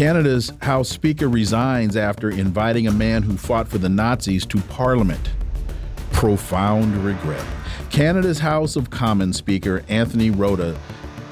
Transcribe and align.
Canada's 0.00 0.50
House 0.62 0.88
Speaker 0.88 1.28
resigns 1.28 1.94
after 1.94 2.30
inviting 2.30 2.86
a 2.86 2.90
man 2.90 3.22
who 3.22 3.36
fought 3.36 3.68
for 3.68 3.76
the 3.76 3.90
Nazis 3.90 4.46
to 4.46 4.58
Parliament. 4.62 5.28
Profound 6.10 6.96
regret. 7.04 7.44
Canada's 7.90 8.38
House 8.38 8.76
of 8.76 8.88
Commons 8.88 9.36
Speaker 9.36 9.84
Anthony 9.90 10.30
Rota 10.30 10.74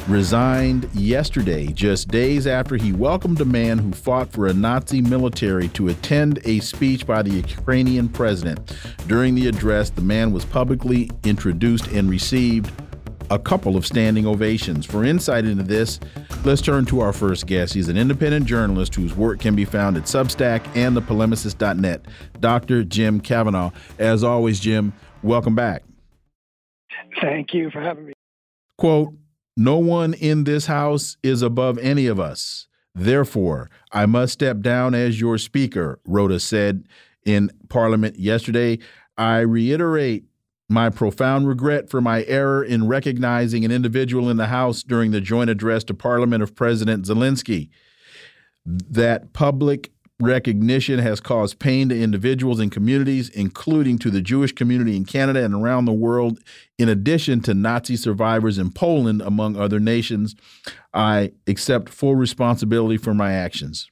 resigned 0.07 0.87
yesterday, 0.93 1.69
just 1.69 2.09
days 2.09 2.47
after 2.47 2.77
he 2.77 2.93
welcomed 2.93 3.41
a 3.41 3.47
man 3.47 3.79
who 3.79 3.91
fought 3.91 4.31
for 4.31 4.49
a 4.49 4.53
Nazi 4.53 5.01
military 5.01 5.69
to 5.69 5.89
attend 5.89 6.39
a 6.45 6.61
speech 6.61 7.07
by 7.07 7.23
the 7.23 7.31
Ukrainian 7.31 8.07
president. 8.07 8.77
During 9.07 9.35
the 9.35 9.49
address, 9.49 9.89
the 9.89 10.03
man 10.03 10.31
was 10.31 10.45
publicly 10.45 11.11
introduced 11.25 11.87
and 11.87 12.11
received 12.11 12.71
a 13.31 13.39
couple 13.39 13.77
of 13.77 13.87
standing 13.87 14.27
ovations. 14.27 14.87
For 14.87 15.05
insight 15.05 15.45
into 15.45 15.63
this, 15.63 16.01
let's 16.45 16.63
turn 16.63 16.85
to 16.87 17.01
our 17.01 17.13
first 17.13 17.47
guest. 17.47 17.75
He's 17.75 17.89
an 17.89 17.97
independent 17.97 18.47
journalist 18.47 18.95
whose 18.95 19.15
work 19.15 19.41
can 19.41 19.55
be 19.55 19.65
found 19.65 19.97
at 19.97 20.05
Substack 20.05 20.65
and 20.77 20.97
thepolemicist.net, 20.97 22.05
Dr. 22.41 22.85
Jim 22.85 23.21
Kavanagh. 23.21 23.71
As 23.99 24.25
always, 24.25 24.61
Jim, 24.61 24.93
welcome 25.23 25.55
back. 25.55 25.83
Thank 27.21 27.55
you 27.55 27.71
for 27.71 27.81
having 27.81 28.07
me. 28.07 28.13
Quote, 28.77 29.15
no 29.57 29.79
one 29.79 30.15
in 30.15 30.45
this 30.45 30.67
house 30.67 31.17
is 31.23 31.43
above 31.43 31.79
any 31.79 32.07
of 32.07 32.21
us. 32.21 32.69
Therefore, 32.95 33.71
I 33.93 34.07
must 34.07 34.33
step 34.33 34.61
down 34.61 34.95
as 34.95 35.21
your 35.21 35.39
speaker, 35.39 36.01
Rota 36.05 36.39
said 36.39 36.85
in 37.25 37.51
Parliament 37.69 38.19
yesterday. 38.19 38.79
I 39.17 39.39
reiterate 39.41 40.28
my 40.69 40.91
profound 40.91 41.49
regret 41.49 41.89
for 41.89 42.01
my 42.01 42.25
error 42.25 42.63
in 42.63 42.87
recognizing 42.87 43.65
an 43.65 43.71
individual 43.71 44.29
in 44.29 44.37
the 44.37 44.47
House 44.47 44.83
during 44.83 45.11
the 45.11 45.21
joint 45.21 45.49
address 45.49 45.83
to 45.85 45.95
Parliament 45.95 46.43
of 46.43 46.55
President 46.55 47.07
Zelensky. 47.07 47.71
That 48.67 49.33
public 49.33 49.91
recognition 50.21 50.99
has 50.99 51.21
caused 51.21 51.59
pain 51.59 51.89
to 51.89 51.99
individuals 51.99 52.59
and 52.61 52.73
communities, 52.73 53.29
including 53.31 53.99
to 53.99 54.11
the 54.11 54.21
Jewish 54.21 54.53
community 54.53 54.97
in 54.97 55.05
Canada 55.05 55.45
and 55.45 55.55
around 55.55 55.85
the 55.85 55.93
world, 55.93 56.41
in 56.77 56.89
addition 56.89 57.41
to 57.43 57.55
Nazi 57.55 57.97
survivors 57.97 58.59
in 58.59 58.71
Poland, 58.71 59.23
among 59.23 59.57
other 59.57 59.81
nations. 59.81 60.35
I 60.93 61.33
accept 61.47 61.89
full 61.89 62.17
responsibility 62.17 62.97
for 62.97 63.15
my 63.15 63.33
actions. 63.33 63.91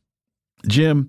Jim, 0.66 1.08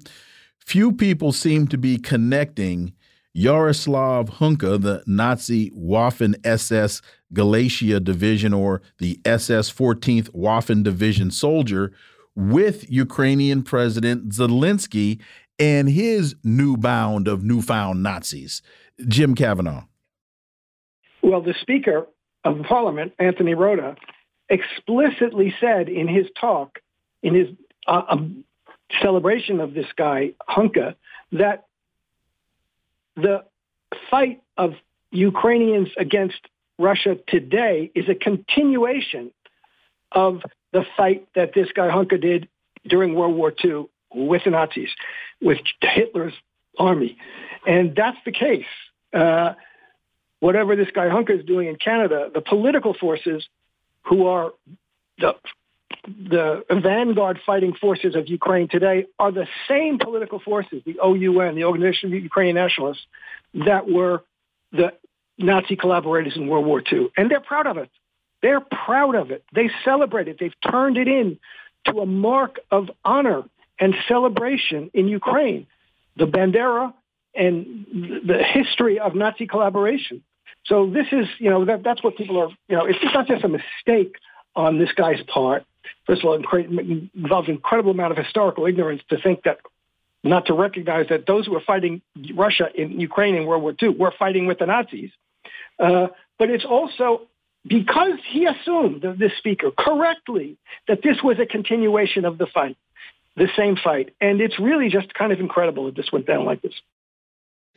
few 0.60 0.94
people 0.94 1.32
seem 1.32 1.68
to 1.68 1.78
be 1.78 1.98
connecting 1.98 2.94
Yaroslav 3.38 4.31
Hunka, 4.39 4.81
the 4.81 5.03
Nazi 5.05 5.69
Waffen 5.69 6.35
SS 6.43 7.03
Galicia 7.33 7.99
Division 7.99 8.52
or 8.52 8.81
the 8.97 9.19
SS 9.25 9.71
14th 9.71 10.31
Waffen 10.31 10.81
Division 10.83 11.30
soldier, 11.30 11.92
with 12.36 12.89
Ukrainian 12.89 13.61
President 13.61 14.30
Zelensky 14.30 15.21
and 15.59 15.87
his 15.87 16.36
new 16.43 16.77
bound 16.77 17.27
of 17.27 17.43
newfound 17.43 18.02
Nazis. 18.02 18.64
Jim 19.08 19.36
Kavanagh. 19.36 19.83
Well, 21.21 21.42
the 21.42 21.53
Speaker 21.61 22.08
of 22.43 22.58
the 22.58 22.64
Parliament, 22.64 23.14
Anthony 23.20 23.53
Rota, 23.53 23.97
explicitly 24.49 25.53
said 25.61 25.89
in 25.89 26.08
his 26.08 26.26
talk, 26.42 26.80
in 27.21 27.36
his 27.36 27.49
uh, 27.86 28.02
um, 28.09 28.43
celebration 28.99 29.59
of 29.59 29.76
this 29.76 29.86
guy, 29.95 30.31
Hunka, 30.49 30.95
that 31.33 31.67
the 33.17 33.44
fight 34.10 34.42
of 34.58 34.73
Ukrainians 35.11 35.89
against 35.98 36.39
Russia 36.80 37.17
today 37.28 37.92
is 37.95 38.08
a 38.08 38.16
continuation 38.16 39.32
of 40.11 40.42
the 40.72 40.86
fight 40.95 41.27
that 41.36 41.54
this 41.54 41.67
guy 41.76 41.89
Hunka 41.89 42.22
did 42.22 42.48
during 42.88 43.16
World 43.16 43.36
War 43.36 43.54
II 43.64 43.86
with 44.14 44.44
the 44.45 44.52
Nazis, 44.52 44.89
with 45.42 45.58
Hitler's 45.82 46.33
army. 46.77 47.17
And 47.66 47.95
that's 47.95 48.17
the 48.26 48.32
case. 48.32 48.66
Uh, 49.14 49.54
whatever 50.39 50.76
this 50.76 50.89
guy 50.94 51.08
Hunka 51.08 51.39
is 51.39 51.45
doing 51.45 51.67
in 51.67 51.76
Canada, 51.76 52.30
the 52.33 52.42
political 52.42 52.94
forces 52.94 53.48
who 54.04 54.27
are 54.27 54.52
the 55.17 55.33
the 56.08 56.64
vanguard 56.70 57.40
fighting 57.45 57.73
forces 57.73 58.16
of 58.16 58.30
Ukraine 58.30 58.68
today 58.70 59.06
are 59.20 59.32
the 59.32 59.48
same 59.68 60.00
political 60.00 60.40
forces, 60.40 60.82
the 60.86 61.00
OUN, 61.00 61.56
the 61.56 61.66
Organization 61.66 62.14
of 62.14 62.23
Ukrainian 62.23 62.56
Nationalists, 62.56 63.06
that 63.54 63.90
were 63.90 64.23
the 64.72 64.94
Nazi 65.38 65.76
collaborators 65.76 66.36
in 66.36 66.48
World 66.48 66.66
War 66.66 66.82
II. 66.92 67.10
And 67.18 67.30
they're 67.30 67.42
proud 67.42 67.68
of 67.68 67.78
it. 67.78 67.90
They're 68.42 68.62
proud 68.62 69.16
of 69.16 69.32
it. 69.32 69.44
They 69.54 69.70
celebrate 69.84 70.28
it. 70.28 70.38
They've 70.40 70.54
turned 70.70 70.98
it 70.98 71.08
in 71.08 71.40
to 71.86 72.00
a 72.00 72.06
mark 72.06 72.60
of 72.72 72.89
honor 73.04 73.44
and 73.80 73.94
celebration 74.08 74.92
in 74.94 75.08
Ukraine. 75.08 75.68
The 76.16 76.26
Bandera 76.26 76.94
and 77.36 77.86
the 78.26 78.44
history 78.44 79.00
of 79.00 79.14
Nazi 79.14 79.45
collaboration. 79.45 80.24
So 80.66 80.89
this 80.89 81.08
is, 81.12 81.28
you 81.39 81.50
know, 81.50 81.66
that, 81.66 81.84
that's 81.84 82.04
what 82.04 82.18
people 82.18 82.39
are, 82.39 82.50
you 82.68 82.76
know, 82.76 82.86
it's 82.86 83.00
not 83.14 83.28
just 83.28 83.44
a 83.44 83.48
mistake 83.48 84.16
on 84.56 84.80
this 84.80 84.92
guy's 84.94 85.22
part 85.28 85.64
first 86.05 86.23
of 86.23 86.25
all, 86.25 86.36
involves 86.36 87.48
an 87.48 87.55
incredible 87.55 87.92
amount 87.92 88.11
of 88.11 88.17
historical 88.17 88.65
ignorance 88.65 89.02
to 89.09 89.17
think 89.21 89.43
that 89.43 89.59
not 90.23 90.48
to 90.48 90.53
recognize 90.53 91.08
that 91.09 91.25
those 91.25 91.45
who 91.45 91.53
were 91.53 91.61
fighting 91.65 92.02
Russia 92.36 92.70
in 92.73 92.99
Ukraine 92.99 93.36
in 93.36 93.45
World 93.45 93.64
War 93.64 93.73
II 93.81 93.89
were 93.89 94.14
fighting 94.17 94.47
with 94.47 94.59
the 94.59 94.65
Nazis. 94.65 95.11
Uh, 95.80 96.08
but 96.39 96.49
it's 96.49 96.65
also 96.65 97.21
because 97.65 98.20
he 98.30 98.45
assumed, 98.45 99.02
the 99.02 99.30
speaker, 99.37 99.71
correctly, 99.77 100.58
that 100.87 100.99
this 101.03 101.17
was 101.23 101.37
a 101.39 101.45
continuation 101.45 102.26
of 102.26 102.37
the 102.37 102.47
fight, 102.47 102.77
the 103.36 103.47
same 103.58 103.76
fight. 103.76 104.14
And 104.21 104.42
it's 104.42 104.59
really 104.59 104.89
just 104.89 105.14
kind 105.14 105.31
of 105.31 105.39
incredible 105.39 105.86
that 105.86 105.95
this 105.95 106.11
went 106.11 106.26
down 106.26 106.45
like 106.45 106.61
this. 106.61 106.73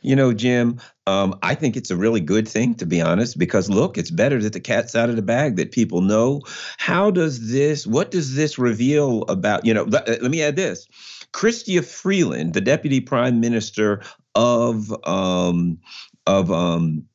You 0.01 0.15
know, 0.15 0.33
Jim, 0.33 0.79
um, 1.05 1.37
I 1.43 1.55
think 1.55 1.77
it's 1.77 1.91
a 1.91 1.95
really 1.95 2.21
good 2.21 2.47
thing, 2.47 2.75
to 2.75 2.85
be 2.85 3.01
honest, 3.01 3.37
because 3.37 3.69
look, 3.69 3.97
it's 3.97 4.11
better 4.11 4.41
that 4.41 4.53
the 4.53 4.59
cat's 4.59 4.95
out 4.95 5.09
of 5.09 5.15
the 5.15 5.21
bag, 5.21 5.57
that 5.57 5.71
people 5.71 6.01
know. 6.01 6.41
How 6.77 7.11
does 7.11 7.51
this, 7.51 7.85
what 7.85 8.11
does 8.11 8.35
this 8.35 8.57
reveal 8.57 9.23
about, 9.23 9.65
you 9.65 9.73
know, 9.73 9.83
let, 9.83 10.07
let 10.07 10.31
me 10.31 10.41
add 10.41 10.55
this. 10.55 10.87
Chrystia 11.33 11.85
Freeland, 11.85 12.53
the 12.53 12.61
deputy 12.61 12.99
prime 12.99 13.39
minister 13.39 14.01
of 14.35 14.91
um, 15.07 15.79
of 16.27 16.51
um, 16.51 17.05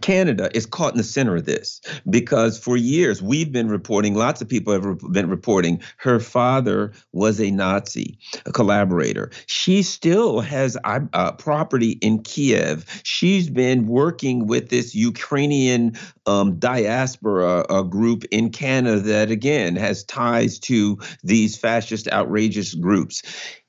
Canada 0.00 0.50
is 0.54 0.66
caught 0.66 0.92
in 0.92 0.98
the 0.98 1.04
center 1.04 1.36
of 1.36 1.44
this 1.44 1.80
because 2.08 2.58
for 2.58 2.76
years 2.76 3.22
we've 3.22 3.52
been 3.52 3.68
reporting, 3.68 4.14
lots 4.14 4.40
of 4.40 4.48
people 4.48 4.72
have 4.72 4.98
been 5.12 5.28
reporting 5.28 5.80
her 5.98 6.20
father 6.20 6.92
was 7.12 7.40
a 7.40 7.50
Nazi, 7.50 8.18
a 8.44 8.52
collaborator. 8.52 9.30
She 9.46 9.82
still 9.82 10.40
has 10.40 10.76
uh, 10.84 11.00
uh, 11.12 11.32
property 11.32 11.92
in 12.02 12.22
Kiev. 12.22 13.00
She's 13.04 13.48
been 13.50 13.86
working 13.86 14.46
with 14.46 14.68
this 14.68 14.94
Ukrainian 14.94 15.96
um, 16.26 16.58
diaspora 16.58 17.64
uh, 17.68 17.82
group 17.82 18.24
in 18.30 18.50
Canada 18.50 19.00
that, 19.00 19.30
again, 19.30 19.76
has 19.76 20.04
ties 20.04 20.58
to 20.60 20.98
these 21.22 21.56
fascist, 21.56 22.08
outrageous 22.12 22.74
groups. 22.74 23.22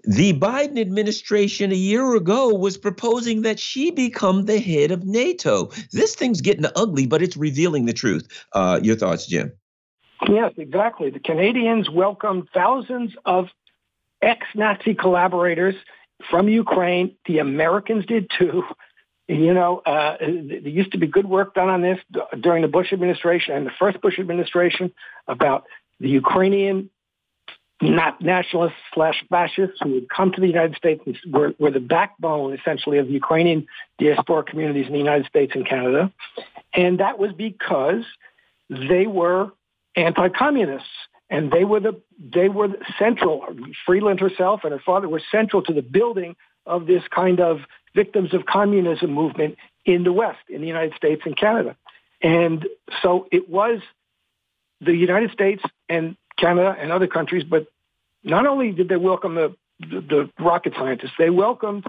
The 0.03 0.33
Biden 0.33 0.79
administration 0.79 1.71
a 1.71 1.75
year 1.75 2.15
ago 2.15 2.53
was 2.53 2.77
proposing 2.77 3.41
that 3.41 3.59
she 3.59 3.91
become 3.91 4.45
the 4.45 4.59
head 4.59 4.91
of 4.91 5.03
NATO. 5.03 5.69
This 5.91 6.15
thing's 6.15 6.41
getting 6.41 6.65
ugly, 6.75 7.05
but 7.05 7.21
it's 7.21 7.35
revealing 7.35 7.85
the 7.85 7.93
truth. 7.93 8.27
Uh, 8.53 8.79
your 8.81 8.95
thoughts, 8.95 9.27
Jim? 9.27 9.51
Yes, 10.27 10.53
exactly. 10.57 11.09
The 11.09 11.19
Canadians 11.19 11.89
welcomed 11.89 12.47
thousands 12.53 13.13
of 13.25 13.49
ex-Nazi 14.21 14.95
collaborators 14.95 15.75
from 16.29 16.49
Ukraine. 16.49 17.15
The 17.27 17.39
Americans 17.39 18.05
did 18.05 18.29
too. 18.29 18.63
You 19.27 19.53
know, 19.53 19.79
uh, 19.85 20.17
there 20.19 20.59
used 20.59 20.93
to 20.93 20.97
be 20.97 21.07
good 21.07 21.27
work 21.27 21.53
done 21.53 21.69
on 21.69 21.81
this 21.81 21.99
during 22.39 22.61
the 22.61 22.69
Bush 22.69 22.93
administration 22.93 23.55
and 23.55 23.65
the 23.65 23.71
first 23.77 23.99
Bush 24.01 24.19
administration 24.19 24.93
about 25.27 25.65
the 25.99 26.09
Ukrainian 26.09 26.89
not 27.81 28.21
nationalists 28.21 28.77
slash 28.93 29.23
fascists 29.29 29.77
who 29.81 29.93
would 29.93 30.09
come 30.09 30.31
to 30.31 30.41
the 30.41 30.47
United 30.47 30.75
States 30.75 31.01
and 31.05 31.15
were, 31.31 31.53
were 31.59 31.71
the 31.71 31.79
backbone 31.79 32.53
essentially 32.53 32.97
of 32.97 33.07
the 33.07 33.13
Ukrainian 33.13 33.67
diaspora 33.99 34.43
communities 34.43 34.87
in 34.87 34.93
the 34.93 34.97
United 34.97 35.27
States 35.27 35.51
and 35.53 35.67
Canada. 35.67 36.11
And 36.73 36.99
that 36.99 37.19
was 37.19 37.31
because 37.33 38.03
they 38.69 39.05
were 39.05 39.51
anti-communists 39.95 40.87
and 41.29 41.51
they 41.51 41.65
were 41.65 41.79
the 41.79 42.01
they 42.19 42.49
were 42.49 42.69
central. 42.97 43.45
Freeland 43.85 44.19
herself 44.19 44.61
and 44.63 44.73
her 44.73 44.81
father 44.83 45.07
were 45.07 45.21
central 45.31 45.61
to 45.63 45.73
the 45.73 45.81
building 45.81 46.35
of 46.65 46.87
this 46.87 47.03
kind 47.13 47.39
of 47.39 47.59
victims 48.01 48.31
of 48.33 48.45
communism 48.45 49.09
movement 49.11 49.57
in 49.83 50.03
the 50.03 50.13
West, 50.21 50.43
in 50.55 50.61
the 50.61 50.67
United 50.67 50.93
States 51.01 51.21
and 51.25 51.35
Canada. 51.35 51.75
And 52.21 52.65
so 53.01 53.27
it 53.31 53.49
was 53.49 53.79
the 54.81 54.95
United 54.95 55.31
States 55.31 55.63
and 55.89 56.15
Canada 56.37 56.75
and 56.79 56.91
other 56.91 57.07
countries, 57.07 57.43
but 57.43 57.63
not 58.23 58.45
only 58.45 58.71
did 58.71 58.87
they 58.87 59.01
welcome 59.11 59.33
the, 59.35 59.55
the, 59.79 59.99
the 60.13 60.29
rocket 60.39 60.73
scientists, 60.77 61.15
they 61.17 61.31
welcomed 61.31 61.85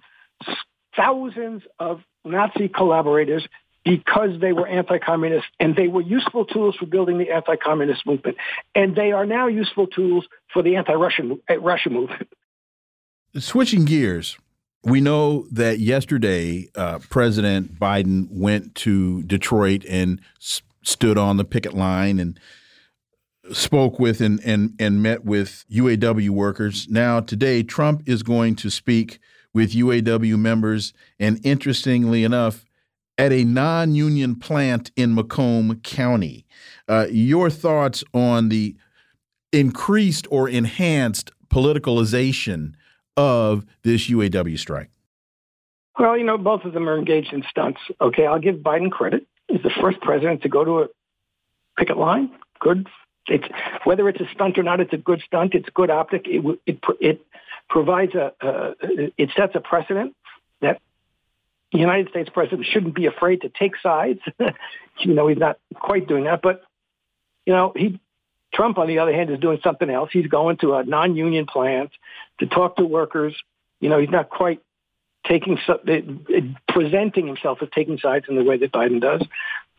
thousands 0.97 1.63
of 1.79 2.01
Nazi 2.25 2.69
collaborators 2.69 3.47
because 3.85 4.33
they 4.41 4.53
were 4.53 4.67
anti-communist 4.67 5.47
and 5.61 5.77
they 5.77 5.89
were 5.89 6.03
useful 6.19 6.45
tools 6.45 6.75
for 6.77 6.87
building 6.87 7.19
the 7.19 7.31
anti-communist 7.31 8.07
movement. 8.07 8.37
And 8.75 8.97
they 8.97 9.13
are 9.13 9.27
now 9.27 9.47
useful 9.47 9.87
tools 9.87 10.25
for 10.53 10.63
the 10.63 10.77
anti-Russian 10.77 11.41
Russia 11.61 11.91
movement. 11.91 12.29
Switching 13.39 13.85
gears, 13.85 14.39
we 14.85 15.01
know 15.01 15.47
that 15.51 15.81
yesterday 15.81 16.69
uh, 16.75 16.99
President 17.11 17.79
Biden 17.79 18.29
went 18.31 18.75
to 18.77 19.23
Detroit 19.25 19.85
and 19.89 20.21
stood 20.83 21.19
on 21.19 21.37
the 21.37 21.45
picket 21.45 21.75
line 21.75 22.19
and 22.19 22.39
spoke 23.53 23.99
with 23.99 24.21
and, 24.21 24.41
and, 24.45 24.75
and 24.79 25.03
met 25.03 25.25
with 25.25 25.65
UAW 25.71 26.31
workers. 26.31 26.89
Now, 26.89 27.21
today, 27.21 27.63
Trump 27.63 28.03
is 28.07 28.23
going 28.23 28.57
to 28.57 28.71
speak 28.71 29.19
with 29.55 29.73
UAW 29.73 30.39
members, 30.39 30.93
and 31.19 31.41
interestingly 31.45 32.23
enough, 32.23 32.65
at 33.17 33.33
a 33.33 33.45
non 33.45 33.95
union 33.95 34.37
plant 34.37 34.91
in 34.95 35.15
Macomb 35.15 35.81
County. 35.81 36.47
Uh, 36.87 37.07
your 37.11 37.51
thoughts 37.51 38.05
on 38.15 38.49
the 38.49 38.77
increased 39.53 40.27
or 40.31 40.49
enhanced 40.49 41.33
politicalization 41.49 42.75
of 43.19 43.67
this 43.83 44.09
UAW 44.09 44.59
strike? 44.59 44.91
Well, 45.99 46.17
you 46.17 46.25
know, 46.25 46.39
both 46.39 46.65
of 46.65 46.73
them 46.73 46.89
are 46.89 46.97
engaged 46.97 47.33
in 47.33 47.43
stunts. 47.51 47.81
Okay, 48.01 48.25
I'll 48.25 48.39
give 48.39 48.57
Biden 48.57 48.91
credit. 48.91 49.27
He's 49.49 49.63
the 49.63 49.73
first 49.81 50.01
president 50.01 50.43
to 50.43 50.49
go 50.49 50.65
to 50.65 50.83
a 50.83 50.87
picket 51.77 51.99
line. 51.99 52.31
Good. 52.61 52.87
It's 53.27 53.47
whether 53.85 54.09
it's 54.09 54.21
a 54.21 54.29
stunt 54.33 54.57
or 54.57 54.63
not. 54.63 54.81
It's 54.81 54.93
a 54.93 54.97
good 54.97 55.21
stunt. 55.27 55.55
It's 55.55 55.69
good 55.75 55.91
optic. 55.91 56.27
It 56.27 56.61
it 56.65 56.79
it 57.01 57.27
provides 57.69 58.15
a 58.15 58.33
uh, 58.41 58.75
it 58.81 59.31
sets 59.37 59.55
a 59.55 59.61
precedent 59.61 60.15
that 60.61 60.81
the 61.73 61.79
United 61.79 62.09
States 62.11 62.31
president 62.33 62.67
shouldn't 62.67 62.95
be 62.95 63.07
afraid 63.07 63.43
to 63.43 63.49
take 63.49 63.73
sides. 63.83 64.21
you 65.01 65.15
know, 65.15 65.27
he's 65.27 65.39
not 65.39 65.59
quite 65.75 66.07
doing 66.07 66.25
that, 66.25 66.41
but 66.41 66.63
you 67.45 67.53
know, 67.53 67.73
he 67.75 68.01
Trump, 68.55 68.79
on 68.79 68.89
the 68.89 68.99
other 68.99 69.13
hand, 69.13 69.31
is 69.31 69.39
doing 69.39 69.59
something 69.63 69.91
else. 69.91 70.11
He's 70.13 70.27
going 70.27 70.57
to 70.59 70.75
a 70.75 70.85
non-union 70.85 71.47
plant 71.47 71.91
to 72.41 72.47
talk 72.47 72.77
to 72.77 72.85
workers. 72.85 73.35
You 73.81 73.89
know, 73.89 73.99
he's 73.99 74.11
not 74.11 74.31
quite 74.31 74.61
taking 75.27 75.59
presenting 76.69 77.27
himself 77.27 77.59
as 77.63 77.69
taking 77.75 77.99
sides 77.99 78.27
in 78.29 78.37
the 78.37 78.45
way 78.45 78.57
that 78.59 78.73
Biden 78.73 79.01
does. 79.01 79.23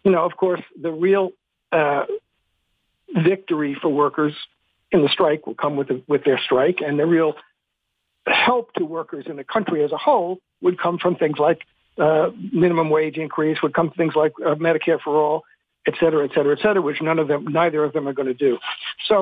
You 0.03 0.11
know, 0.11 0.23
of 0.23 0.37
course, 0.37 0.61
the 0.79 0.91
real 0.91 1.31
uh, 1.71 2.05
victory 3.13 3.75
for 3.81 3.89
workers 3.89 4.33
in 4.91 5.01
the 5.01 5.09
strike 5.09 5.45
will 5.45 5.55
come 5.55 5.75
with 5.75 5.87
the, 5.87 6.01
with 6.07 6.23
their 6.23 6.39
strike, 6.39 6.79
and 6.85 6.99
the 6.99 7.05
real 7.05 7.33
help 8.25 8.73
to 8.73 8.85
workers 8.85 9.25
in 9.27 9.35
the 9.35 9.43
country 9.43 9.83
as 9.83 9.91
a 9.91 9.97
whole 9.97 10.39
would 10.61 10.79
come 10.79 10.97
from 10.97 11.15
things 11.15 11.37
like 11.39 11.61
uh, 11.97 12.29
minimum 12.53 12.89
wage 12.89 13.17
increase, 13.17 13.61
would 13.61 13.73
come 13.73 13.89
from 13.89 13.97
things 13.97 14.15
like 14.15 14.33
uh, 14.45 14.55
Medicare 14.55 14.99
for 15.01 15.17
all, 15.17 15.43
et 15.89 15.95
cetera, 16.01 16.21
et 16.27 16.31
cetera, 16.35 16.53
et 16.57 16.61
cetera, 16.63 16.81
which 16.89 16.99
none 17.09 17.19
of 17.23 17.27
them, 17.31 17.41
neither 17.61 17.81
of 17.87 17.91
them 17.93 18.03
are 18.09 18.15
going 18.19 18.31
to 18.35 18.39
do. 18.47 18.53
So, 19.09 19.15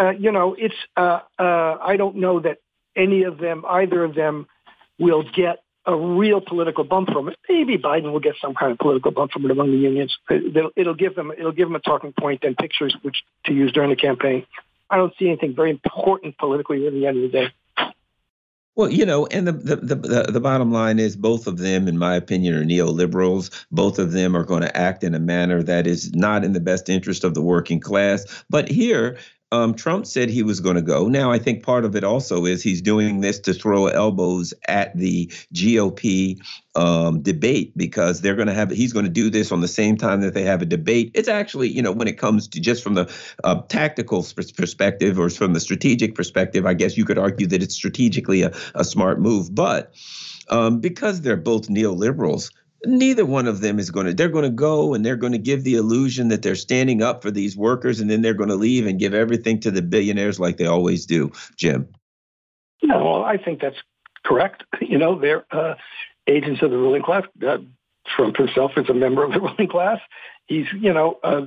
uh, 0.00 0.12
you 0.24 0.32
know, 0.36 0.48
it's, 0.64 0.80
uh, 1.02 1.20
uh, 1.38 1.72
I 1.92 1.94
don't 2.00 2.16
know 2.24 2.36
that 2.46 2.56
any 3.04 3.20
of 3.30 3.34
them, 3.44 3.58
either 3.80 4.00
of 4.08 4.12
them 4.14 4.46
will 4.98 5.24
get 5.42 5.56
a 5.86 5.96
real 5.96 6.40
political 6.52 6.84
bump 6.84 7.06
from 7.14 7.24
it. 7.28 7.36
Maybe 7.48 7.74
Biden 7.78 8.12
will 8.12 8.24
get 8.28 8.36
some 8.44 8.54
kind 8.60 8.70
of 8.72 8.78
political 8.78 9.12
bump 9.18 9.32
from 9.32 9.44
it 9.46 9.50
among 9.50 9.70
the 9.70 9.82
unions. 9.90 10.12
It'll, 10.30 10.70
it'll 10.80 11.00
give 11.04 11.14
them, 11.14 11.32
it'll 11.38 11.56
give 11.60 11.68
them 11.68 11.76
a 11.76 11.80
talking 11.90 12.12
point 12.12 12.44
and 12.44 12.56
pictures 12.64 12.94
which 13.02 13.18
to 13.46 13.52
use 13.62 13.72
during 13.72 13.90
the 13.90 13.96
campaign. 13.96 14.46
I 14.92 14.96
don't 14.96 15.14
see 15.18 15.28
anything 15.28 15.54
very 15.54 15.70
important 15.70 16.36
politically 16.36 16.86
at 16.86 16.92
the 16.92 17.06
end 17.06 17.16
of 17.18 17.22
the 17.22 17.38
day. 17.38 17.48
Well, 18.76 18.90
you 18.90 19.04
know, 19.04 19.26
and 19.26 19.46
the, 19.46 19.52
the 19.52 19.76
the 19.76 20.22
the 20.32 20.40
bottom 20.40 20.72
line 20.72 20.98
is 20.98 21.16
both 21.16 21.46
of 21.46 21.58
them, 21.58 21.88
in 21.88 21.98
my 21.98 22.14
opinion, 22.14 22.54
are 22.54 22.64
neoliberals. 22.64 23.50
Both 23.70 23.98
of 23.98 24.12
them 24.12 24.36
are 24.36 24.44
going 24.44 24.62
to 24.62 24.76
act 24.76 25.04
in 25.04 25.14
a 25.14 25.18
manner 25.18 25.62
that 25.62 25.86
is 25.86 26.14
not 26.14 26.44
in 26.44 26.52
the 26.52 26.60
best 26.60 26.88
interest 26.88 27.24
of 27.24 27.34
the 27.34 27.42
working 27.42 27.80
class. 27.80 28.24
But 28.48 28.68
here, 28.68 29.18
um, 29.52 29.74
Trump 29.74 30.06
said 30.06 30.30
he 30.30 30.42
was 30.42 30.60
going 30.60 30.76
to 30.76 30.82
go. 30.82 31.08
Now, 31.08 31.32
I 31.32 31.38
think 31.38 31.64
part 31.64 31.84
of 31.84 31.96
it 31.96 32.04
also 32.04 32.46
is 32.46 32.62
he's 32.62 32.80
doing 32.80 33.20
this 33.20 33.40
to 33.40 33.52
throw 33.52 33.86
elbows 33.86 34.54
at 34.68 34.96
the 34.96 35.26
GOP 35.52 36.38
um, 36.76 37.20
debate 37.22 37.76
because 37.76 38.20
they're 38.20 38.36
going 38.36 38.46
to 38.46 38.54
have 38.54 38.70
he's 38.70 38.92
going 38.92 39.04
to 39.04 39.10
do 39.10 39.28
this 39.28 39.50
on 39.50 39.60
the 39.60 39.68
same 39.68 39.96
time 39.96 40.20
that 40.20 40.34
they 40.34 40.44
have 40.44 40.62
a 40.62 40.66
debate. 40.66 41.10
It's 41.14 41.28
actually, 41.28 41.68
you 41.68 41.82
know, 41.82 41.92
when 41.92 42.06
it 42.06 42.18
comes 42.18 42.46
to 42.48 42.60
just 42.60 42.82
from 42.82 42.94
the 42.94 43.12
uh, 43.42 43.62
tactical 43.62 44.24
perspective 44.56 45.18
or 45.18 45.28
from 45.30 45.52
the 45.52 45.60
strategic 45.60 46.14
perspective, 46.14 46.64
I 46.64 46.74
guess 46.74 46.96
you 46.96 47.04
could 47.04 47.18
argue 47.18 47.48
that 47.48 47.62
it's 47.62 47.74
strategically 47.74 48.42
a, 48.42 48.52
a 48.74 48.84
smart 48.84 49.20
move. 49.20 49.52
But 49.52 49.94
um, 50.48 50.80
because 50.80 51.20
they're 51.20 51.36
both 51.36 51.68
neoliberals, 51.68 52.50
neither 52.84 53.26
one 53.26 53.46
of 53.46 53.60
them 53.60 53.78
is 53.78 53.90
going 53.90 54.06
to 54.06 54.14
they're 54.14 54.28
going 54.28 54.44
to 54.44 54.50
go 54.50 54.94
and 54.94 55.04
they're 55.04 55.16
going 55.16 55.32
to 55.32 55.38
give 55.38 55.64
the 55.64 55.74
illusion 55.74 56.28
that 56.28 56.42
they're 56.42 56.54
standing 56.54 57.02
up 57.02 57.22
for 57.22 57.30
these 57.30 57.56
workers 57.56 58.00
and 58.00 58.10
then 58.10 58.22
they're 58.22 58.34
going 58.34 58.48
to 58.48 58.56
leave 58.56 58.86
and 58.86 58.98
give 58.98 59.14
everything 59.14 59.60
to 59.60 59.70
the 59.70 59.82
billionaires 59.82 60.40
like 60.40 60.56
they 60.56 60.66
always 60.66 61.06
do. 61.06 61.30
Jim? 61.56 61.88
No 62.82 63.04
well, 63.04 63.24
i 63.24 63.36
think 63.36 63.60
that's 63.60 63.76
correct. 64.24 64.64
You 64.80 64.98
know 64.98 65.18
they're 65.20 65.44
uh, 65.52 65.74
agents 66.26 66.62
of 66.62 66.70
the 66.70 66.76
ruling 66.76 67.02
class. 67.02 67.24
Uh, 67.46 67.58
trump 68.16 68.36
himself 68.36 68.72
is 68.76 68.88
a 68.88 68.94
member 68.94 69.22
of 69.22 69.32
the 69.32 69.40
ruling 69.48 69.68
class. 69.68 70.00
He's 70.46 70.66
you 70.72 70.92
know 70.92 71.18
uh, 71.22 71.42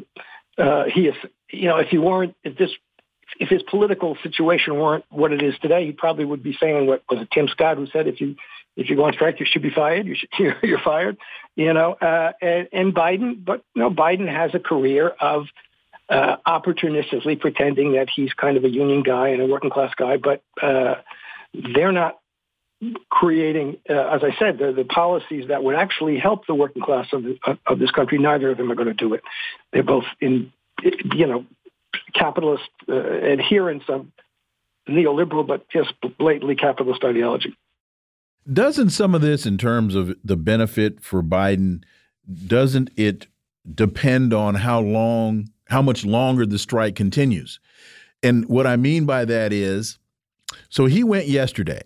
uh 0.57 0.86
he 0.86 1.07
is 1.07 1.15
you 1.50 1.68
know 1.68 1.77
if 1.77 1.89
he 1.89 1.97
weren't 1.97 2.36
if 2.44 2.57
this 2.57 2.71
if 3.39 3.50
his 3.50 3.63
political 3.63 4.15
situation 4.21 4.75
weren't 4.77 5.06
what 5.09 5.31
it 5.31 5.41
is 5.41 5.56
today, 5.59 5.86
he 5.86 5.91
probably 5.91 6.25
would 6.25 6.44
be 6.44 6.56
saying 6.59 6.86
what 6.88 7.03
was 7.09 7.21
it 7.21 7.29
Tim 7.31 7.47
Scott 7.47 7.77
who 7.77 7.88
said 7.88 8.07
if 8.07 8.21
you 8.21 8.36
if 8.75 8.89
you 8.89 8.95
go 8.95 9.05
on 9.05 9.13
strike, 9.13 9.39
you 9.39 9.45
should 9.49 9.61
be 9.61 9.69
fired. 9.69 10.07
You 10.07 10.15
should 10.15 10.29
you're, 10.63 10.79
fired. 10.79 11.17
You 11.55 11.74
know, 11.74 11.93
uh, 11.93 12.31
and, 12.41 12.67
and 12.71 12.95
Biden, 12.95 13.43
but 13.43 13.63
you 13.75 13.81
know, 13.81 13.89
Biden 13.89 14.27
has 14.27 14.51
a 14.53 14.59
career 14.59 15.09
of 15.09 15.45
uh, 16.09 16.38
opportunistically 16.45 17.39
pretending 17.39 17.93
that 17.93 18.09
he's 18.13 18.33
kind 18.33 18.57
of 18.57 18.63
a 18.63 18.69
union 18.69 19.03
guy 19.03 19.29
and 19.29 19.41
a 19.41 19.45
working 19.45 19.69
class 19.69 19.93
guy, 19.95 20.17
but 20.17 20.43
uh, 20.62 20.95
they're 21.53 21.91
not 21.91 22.19
creating, 23.09 23.77
uh, 23.89 23.93
as 23.93 24.24
I 24.24 24.38
said, 24.38 24.57
the, 24.57 24.74
the 24.74 24.83
policies 24.83 25.48
that 25.48 25.63
would 25.63 25.75
actually 25.75 26.17
help 26.19 26.45
the 26.48 26.55
working 26.55 26.81
class 26.81 27.07
of, 27.13 27.24
the, 27.24 27.38
of 27.65 27.79
this 27.79 27.91
country. 27.91 28.17
Neither 28.17 28.51
of 28.51 28.57
them 28.57 28.71
are 28.71 28.75
going 28.75 28.88
to 28.88 28.93
do 28.93 29.13
it. 29.13 29.21
They're 29.71 29.83
both 29.83 30.05
in, 30.19 30.51
you 30.83 31.27
know, 31.27 31.45
capitalist 32.13 32.69
uh, 32.89 32.93
adherents 32.93 33.86
of 33.88 34.07
neoliberal, 34.88 35.48
but 35.48 35.69
just 35.69 35.93
blatantly 36.17 36.55
capitalist 36.55 37.03
ideology. 37.03 37.55
Doesn't 38.51 38.89
some 38.89 39.15
of 39.15 39.21
this, 39.21 39.45
in 39.45 39.57
terms 39.57 39.95
of 39.95 40.15
the 40.23 40.35
benefit 40.35 41.01
for 41.01 41.23
Biden, 41.23 41.83
doesn't 42.47 42.89
it 42.97 43.27
depend 43.73 44.33
on 44.33 44.55
how 44.55 44.81
long, 44.81 45.50
how 45.69 45.81
much 45.81 46.03
longer 46.03 46.45
the 46.45 46.59
strike 46.59 46.95
continues? 46.95 47.59
And 48.21 48.45
what 48.47 48.67
I 48.67 48.75
mean 48.75 49.05
by 49.05 49.25
that 49.25 49.53
is, 49.53 49.97
so 50.69 50.85
he 50.85 51.03
went 51.03 51.27
yesterday. 51.27 51.81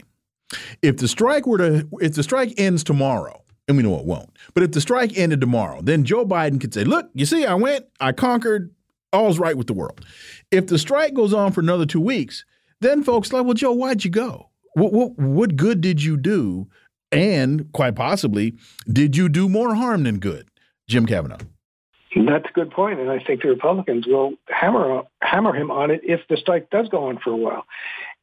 If 0.81 0.97
the 0.97 1.07
strike 1.07 1.45
were 1.45 1.57
to, 1.57 1.87
if 1.99 2.13
the 2.13 2.23
strike 2.23 2.53
ends 2.57 2.83
tomorrow, 2.83 3.43
and 3.67 3.75
we 3.75 3.83
know 3.83 3.99
it 3.99 4.05
won't, 4.05 4.29
but 4.53 4.63
if 4.63 4.71
the 4.71 4.81
strike 4.81 5.17
ended 5.17 5.41
tomorrow, 5.41 5.81
then 5.81 6.05
Joe 6.05 6.25
Biden 6.25 6.59
could 6.59 6.73
say, 6.73 6.85
"Look, 6.85 7.09
you 7.13 7.25
see, 7.25 7.45
I 7.45 7.53
went, 7.55 7.85
I 7.99 8.13
conquered, 8.13 8.71
all's 9.11 9.39
right 9.39 9.57
with 9.57 9.67
the 9.67 9.73
world." 9.73 10.05
If 10.51 10.67
the 10.67 10.79
strike 10.79 11.13
goes 11.13 11.33
on 11.33 11.51
for 11.51 11.59
another 11.59 11.85
two 11.85 11.99
weeks, 11.99 12.45
then 12.79 13.03
folks 13.03 13.33
like, 13.33 13.43
"Well, 13.43 13.55
Joe, 13.55 13.73
why'd 13.73 14.05
you 14.05 14.11
go?" 14.11 14.46
What, 14.77 14.93
what, 14.93 15.17
what 15.17 15.55
good 15.55 15.81
did 15.81 16.03
you 16.03 16.17
do? 16.17 16.67
And 17.11 17.71
quite 17.73 17.95
possibly, 17.95 18.53
did 18.87 19.17
you 19.17 19.27
do 19.27 19.49
more 19.49 19.73
harm 19.73 20.03
than 20.03 20.19
good? 20.19 20.49
Jim 20.87 21.07
Kavanagh. 21.07 21.39
That's 22.15 22.45
a 22.47 22.53
good 22.53 22.69
point, 22.69 22.99
and 22.99 23.09
I 23.09 23.17
think 23.19 23.41
the 23.41 23.49
Republicans 23.49 24.05
will 24.05 24.33
hammer 24.47 25.03
hammer 25.21 25.53
him 25.55 25.71
on 25.71 25.89
it 25.89 26.01
if 26.03 26.21
the 26.29 26.37
strike 26.37 26.69
does 26.69 26.89
go 26.89 27.05
on 27.05 27.17
for 27.23 27.31
a 27.31 27.35
while, 27.35 27.65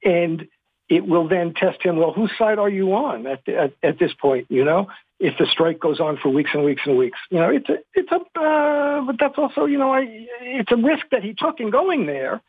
and 0.05 0.47
it 0.89 1.07
will 1.07 1.29
then 1.29 1.55
test 1.55 1.83
him. 1.83 1.97
Well, 1.97 2.13
whose 2.13 2.31
side 2.39 2.59
are 2.59 2.69
you 2.69 2.95
on 2.95 3.27
at, 3.27 3.49
at, 3.49 3.73
at 3.83 3.99
this 3.99 4.13
point? 4.15 4.47
You 4.49 4.65
know, 4.65 4.89
if 5.21 5.37
the 5.39 5.47
strike 5.47 5.79
goes 5.81 6.01
on 6.01 6.19
for 6.23 6.29
weeks 6.29 6.51
and 6.55 6.65
weeks 6.65 6.83
and 6.87 6.97
weeks, 6.97 7.19
you 7.31 7.39
know, 7.39 7.51
it's 7.51 7.69
a 7.69 7.77
it's 7.95 8.11
a 8.11 8.41
uh, 8.41 9.03
but 9.03 9.17
that's 9.19 9.39
also 9.39 9.67
you 9.67 9.79
know 9.79 9.93
I, 9.93 10.07
it's 10.41 10.73
a 10.73 10.77
risk 10.77 11.07
that 11.11 11.23
he 11.23 11.35
took 11.35 11.61
in 11.61 11.71
going 11.71 12.07
there 12.07 12.41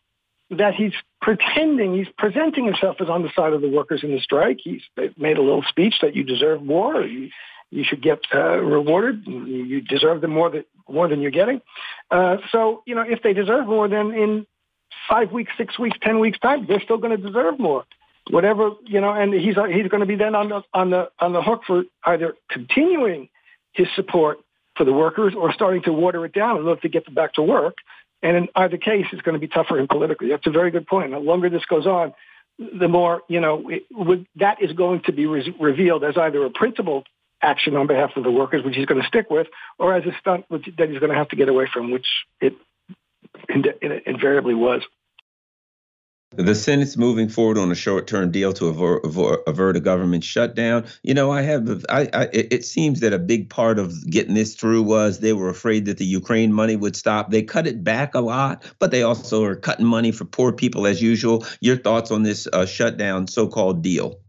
that 0.51 0.75
he's 0.75 0.93
pretending, 1.21 1.95
he's 1.95 2.07
presenting 2.17 2.65
himself 2.65 2.97
as 2.99 3.09
on 3.09 3.23
the 3.23 3.29
side 3.35 3.53
of 3.53 3.61
the 3.61 3.69
workers 3.69 4.03
in 4.03 4.11
the 4.11 4.19
strike. 4.19 4.59
He's 4.63 4.81
made 5.17 5.37
a 5.37 5.41
little 5.41 5.63
speech 5.67 5.95
that 6.01 6.15
you 6.15 6.23
deserve 6.23 6.61
more, 6.61 7.01
you, 7.01 7.29
you 7.71 7.83
should 7.83 8.01
get 8.01 8.19
uh, 8.33 8.57
rewarded, 8.57 9.25
you 9.25 9.81
deserve 9.81 10.21
them 10.21 10.31
more 10.31 10.49
than 10.49 10.65
more 10.87 11.07
than 11.07 11.21
you're 11.21 11.31
getting. 11.31 11.61
Uh, 12.11 12.37
so 12.51 12.83
you 12.85 12.95
know, 12.95 13.01
if 13.01 13.23
they 13.23 13.33
deserve 13.33 13.65
more, 13.65 13.87
then 13.87 14.13
in 14.13 14.45
five 15.09 15.31
weeks, 15.31 15.51
six 15.57 15.77
weeks, 15.79 15.97
ten 16.01 16.19
weeks 16.19 16.39
time, 16.39 16.65
they're 16.67 16.81
still 16.81 16.97
going 16.97 17.19
to 17.19 17.23
deserve 17.23 17.59
more. 17.59 17.83
Whatever 18.29 18.71
you 18.85 19.01
know, 19.01 19.11
and 19.11 19.33
he's 19.33 19.55
he's 19.55 19.87
going 19.87 20.01
to 20.01 20.05
be 20.05 20.15
then 20.15 20.35
on 20.35 20.49
the 20.49 20.61
on 20.73 20.89
the 20.89 21.09
on 21.19 21.33
the 21.33 21.41
hook 21.41 21.61
for 21.65 21.83
either 22.05 22.35
continuing 22.49 23.29
his 23.73 23.87
support 23.95 24.39
for 24.75 24.83
the 24.83 24.93
workers 24.93 25.33
or 25.35 25.53
starting 25.53 25.83
to 25.83 25.93
water 25.93 26.25
it 26.25 26.33
down 26.33 26.57
in 26.57 26.67
order 26.67 26.81
to 26.81 26.89
get 26.89 27.05
them 27.05 27.13
back 27.13 27.33
to 27.33 27.41
work. 27.41 27.77
And 28.21 28.37
in 28.37 28.47
either 28.55 28.77
case, 28.77 29.05
it's 29.11 29.21
going 29.21 29.33
to 29.33 29.39
be 29.39 29.47
tougher 29.47 29.85
politically. 29.87 30.29
That's 30.29 30.47
a 30.47 30.51
very 30.51 30.71
good 30.71 30.87
point. 30.87 31.11
The 31.11 31.19
longer 31.19 31.49
this 31.49 31.65
goes 31.65 31.85
on, 31.85 32.13
the 32.57 32.87
more 32.87 33.21
you 33.27 33.39
know 33.39 33.69
it, 33.69 33.83
would, 33.91 34.25
that 34.37 34.61
is 34.61 34.71
going 34.71 35.01
to 35.05 35.11
be 35.11 35.25
re- 35.25 35.55
revealed 35.59 36.03
as 36.03 36.17
either 36.17 36.43
a 36.45 36.49
principled 36.49 37.05
action 37.41 37.75
on 37.75 37.87
behalf 37.87 38.11
of 38.15 38.23
the 38.23 38.31
workers, 38.31 38.63
which 38.63 38.75
he's 38.75 38.85
going 38.85 39.01
to 39.01 39.07
stick 39.07 39.29
with, 39.29 39.47
or 39.77 39.93
as 39.93 40.05
a 40.05 40.17
stunt 40.19 40.45
which, 40.47 40.67
that 40.77 40.89
he's 40.89 40.99
going 40.99 41.11
to 41.11 41.17
have 41.17 41.29
to 41.29 41.35
get 41.35 41.49
away 41.49 41.67
from, 41.71 41.91
which 41.91 42.07
it, 42.39 42.53
it 43.49 44.03
invariably 44.05 44.53
was. 44.55 44.81
The 46.37 46.55
Senate's 46.55 46.97
moving 46.97 47.29
forward 47.29 47.57
on 47.57 47.71
a 47.71 47.75
short-term 47.75 48.31
deal 48.31 48.51
to 48.53 48.67
avert, 48.67 49.05
avert, 49.47 49.77
a 49.77 49.79
government 49.79 50.23
shutdown. 50.23 50.85
You 51.01 51.13
know, 51.13 51.31
I 51.31 51.41
have. 51.43 51.85
I, 51.89 52.09
I, 52.13 52.29
it 52.33 52.65
seems 52.65 52.99
that 52.99 53.13
a 53.13 53.19
big 53.19 53.49
part 53.49 53.79
of 53.79 53.93
getting 54.09 54.33
this 54.33 54.55
through 54.55 54.83
was 54.83 55.19
they 55.19 55.33
were 55.33 55.49
afraid 55.49 55.85
that 55.85 55.97
the 55.97 56.05
Ukraine 56.05 56.51
money 56.51 56.75
would 56.75 56.95
stop. 56.95 57.31
They 57.31 57.43
cut 57.43 57.67
it 57.67 57.83
back 57.83 58.15
a 58.15 58.19
lot, 58.19 58.63
but 58.79 58.91
they 58.91 59.03
also 59.03 59.43
are 59.43 59.55
cutting 59.55 59.85
money 59.85 60.11
for 60.11 60.25
poor 60.25 60.51
people 60.51 60.85
as 60.85 61.01
usual. 61.01 61.45
Your 61.61 61.77
thoughts 61.77 62.11
on 62.11 62.23
this 62.23 62.47
uh, 62.51 62.65
shutdown, 62.65 63.27
so-called 63.27 63.81
deal? 63.81 64.19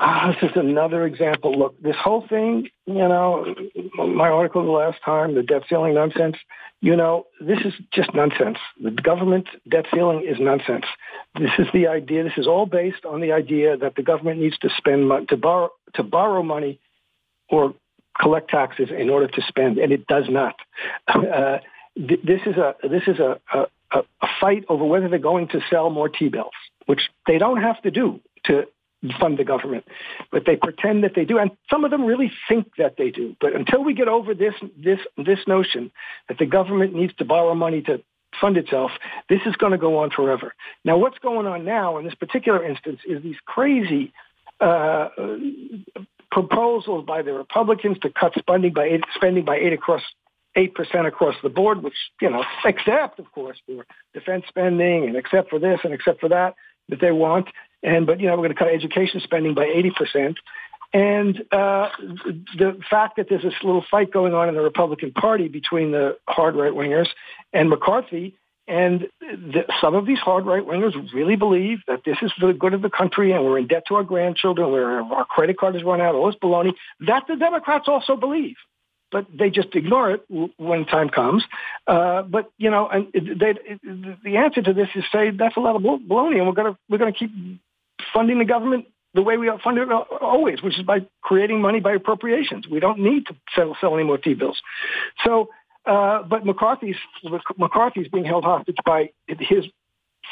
Ah, 0.00 0.34
this 0.40 0.50
is 0.50 0.56
another 0.56 1.06
example. 1.06 1.56
Look, 1.56 1.80
this 1.80 1.94
whole 1.96 2.26
thing, 2.26 2.68
you 2.84 2.94
know, 2.94 3.54
my 3.96 4.28
article 4.28 4.64
the 4.64 4.72
last 4.72 4.98
time, 5.04 5.36
the 5.36 5.42
debt 5.42 5.62
ceiling 5.68 5.94
nonsense, 5.94 6.36
you 6.80 6.96
know, 6.96 7.26
this 7.40 7.60
is 7.64 7.72
just 7.92 8.12
nonsense. 8.12 8.58
The 8.82 8.90
government 8.90 9.46
debt 9.68 9.86
ceiling 9.94 10.26
is 10.28 10.36
nonsense. 10.40 10.84
This 11.38 11.52
is 11.58 11.68
the 11.72 11.86
idea. 11.86 12.24
This 12.24 12.36
is 12.36 12.48
all 12.48 12.66
based 12.66 13.04
on 13.04 13.20
the 13.20 13.32
idea 13.32 13.76
that 13.76 13.94
the 13.94 14.02
government 14.02 14.40
needs 14.40 14.58
to 14.58 14.68
spend 14.76 15.08
money, 15.08 15.26
to 15.26 15.36
borrow, 15.36 15.70
to 15.94 16.02
borrow 16.02 16.42
money 16.42 16.80
or 17.48 17.74
collect 18.20 18.50
taxes 18.50 18.88
in 18.96 19.10
order 19.10 19.28
to 19.28 19.42
spend, 19.46 19.78
and 19.78 19.92
it 19.92 20.06
does 20.06 20.24
not. 20.28 20.56
Uh, 21.06 21.58
th- 21.96 22.20
this 22.24 22.40
is 22.46 22.56
a, 22.56 22.74
this 22.82 23.02
is 23.06 23.18
a, 23.18 23.40
a, 23.52 23.98
a 24.20 24.26
fight 24.40 24.64
over 24.68 24.84
whether 24.84 25.08
they're 25.08 25.18
going 25.18 25.48
to 25.48 25.60
sell 25.70 25.90
more 25.90 26.08
T-bills, 26.08 26.52
which 26.86 27.10
they 27.26 27.38
don't 27.38 27.62
have 27.62 27.80
to 27.82 27.90
do 27.90 28.20
to 28.44 28.64
fund 29.12 29.38
the 29.38 29.44
government, 29.44 29.84
but 30.30 30.44
they 30.46 30.56
pretend 30.56 31.04
that 31.04 31.12
they 31.14 31.24
do, 31.24 31.38
and 31.38 31.50
some 31.70 31.84
of 31.84 31.90
them 31.90 32.04
really 32.04 32.32
think 32.48 32.76
that 32.78 32.96
they 32.96 33.10
do. 33.10 33.36
But 33.40 33.54
until 33.54 33.84
we 33.84 33.94
get 33.94 34.08
over 34.08 34.34
this 34.34 34.54
this 34.76 35.00
this 35.16 35.40
notion 35.46 35.90
that 36.28 36.38
the 36.38 36.46
government 36.46 36.94
needs 36.94 37.14
to 37.14 37.24
borrow 37.24 37.54
money 37.54 37.82
to 37.82 38.02
fund 38.40 38.56
itself, 38.56 38.90
this 39.28 39.40
is 39.46 39.54
going 39.56 39.72
to 39.72 39.78
go 39.78 39.98
on 39.98 40.10
forever. 40.10 40.54
Now, 40.84 40.96
what's 40.98 41.18
going 41.18 41.46
on 41.46 41.64
now 41.64 41.98
in 41.98 42.04
this 42.04 42.14
particular 42.14 42.64
instance 42.64 43.00
is 43.06 43.22
these 43.22 43.36
crazy 43.46 44.12
uh, 44.60 45.08
proposals 46.30 47.04
by 47.06 47.22
the 47.22 47.32
Republicans 47.32 47.98
to 48.00 48.10
cut 48.10 48.32
spending 48.38 48.72
by 48.72 48.84
eight, 48.84 49.04
spending 49.14 49.44
by 49.44 49.56
eight 49.56 49.72
across 49.72 50.02
eight 50.56 50.74
percent 50.74 51.06
across 51.06 51.34
the 51.42 51.48
board, 51.48 51.82
which 51.82 51.94
you 52.20 52.30
know, 52.30 52.44
except 52.64 53.18
of 53.18 53.30
course 53.32 53.58
for 53.66 53.84
defense 54.12 54.44
spending 54.48 55.04
and 55.04 55.16
except 55.16 55.50
for 55.50 55.58
this 55.58 55.80
and 55.84 55.92
except 55.92 56.20
for 56.20 56.28
that 56.28 56.54
that 56.88 57.00
they 57.00 57.12
want. 57.12 57.48
And 57.84 58.06
but 58.06 58.18
you 58.18 58.26
know 58.26 58.32
we're 58.32 58.48
going 58.48 58.54
to 58.54 58.58
cut 58.58 58.68
education 58.68 59.20
spending 59.22 59.54
by 59.54 59.66
80 59.66 59.90
percent. 59.90 60.38
And 60.94 61.42
uh, 61.50 61.88
the 62.56 62.78
fact 62.88 63.16
that 63.16 63.26
there's 63.28 63.42
this 63.42 63.54
little 63.64 63.84
fight 63.90 64.12
going 64.12 64.32
on 64.32 64.48
in 64.48 64.54
the 64.54 64.60
Republican 64.60 65.10
Party 65.10 65.48
between 65.48 65.90
the 65.90 66.16
hard 66.28 66.54
right 66.54 66.72
wingers 66.72 67.08
and 67.52 67.68
McCarthy, 67.68 68.36
and 68.68 69.08
the, 69.20 69.64
some 69.80 69.96
of 69.96 70.06
these 70.06 70.20
hard 70.20 70.46
right 70.46 70.64
wingers 70.64 70.94
really 71.12 71.34
believe 71.34 71.78
that 71.88 72.02
this 72.06 72.16
is 72.22 72.32
for 72.38 72.46
the 72.46 72.52
good 72.52 72.74
of 72.74 72.80
the 72.80 72.90
country 72.90 73.32
and 73.32 73.44
we're 73.44 73.58
in 73.58 73.66
debt 73.66 73.82
to 73.88 73.96
our 73.96 74.04
grandchildren, 74.04 74.70
where 74.70 75.02
our 75.02 75.24
credit 75.24 75.58
card 75.58 75.74
has 75.74 75.82
run 75.82 76.00
out, 76.00 76.14
all 76.14 76.26
this 76.26 76.36
baloney. 76.40 76.72
That 77.00 77.24
the 77.26 77.34
Democrats 77.34 77.86
also 77.88 78.16
believe 78.16 78.56
but 79.12 79.26
they 79.32 79.48
just 79.48 79.68
ignore 79.76 80.10
it 80.10 80.24
when 80.56 80.84
time 80.86 81.08
comes. 81.08 81.44
Uh, 81.86 82.22
but 82.22 82.50
you 82.58 82.68
know, 82.68 82.88
and 82.88 83.06
they, 83.14 83.54
the 84.24 84.36
answer 84.38 84.60
to 84.60 84.72
this 84.72 84.88
is 84.96 85.04
say 85.12 85.30
that's 85.30 85.56
a 85.56 85.60
lot 85.60 85.76
of 85.76 85.82
baloney, 85.82 86.38
and 86.38 86.46
we're 86.48 86.52
gonna 86.52 86.76
we're 86.88 86.98
gonna 86.98 87.12
keep 87.12 87.30
funding 88.14 88.38
the 88.38 88.44
government 88.44 88.86
the 89.14 89.22
way 89.22 89.36
we 89.36 89.50
fund 89.62 89.78
it 89.78 89.88
always, 89.90 90.62
which 90.62 90.78
is 90.78 90.84
by 90.84 91.06
creating 91.22 91.60
money 91.60 91.80
by 91.80 91.92
appropriations. 91.92 92.66
We 92.66 92.80
don't 92.80 92.98
need 92.98 93.26
to 93.26 93.36
sell, 93.54 93.76
sell 93.80 93.94
any 93.94 94.02
more 94.02 94.18
T-bills. 94.18 94.60
So, 95.24 95.50
uh, 95.86 96.22
but 96.22 96.44
McCarthy's 96.44 96.96
McCarthy's 97.56 98.08
being 98.08 98.24
held 98.24 98.44
hostage 98.44 98.76
by 98.84 99.10
his 99.28 99.64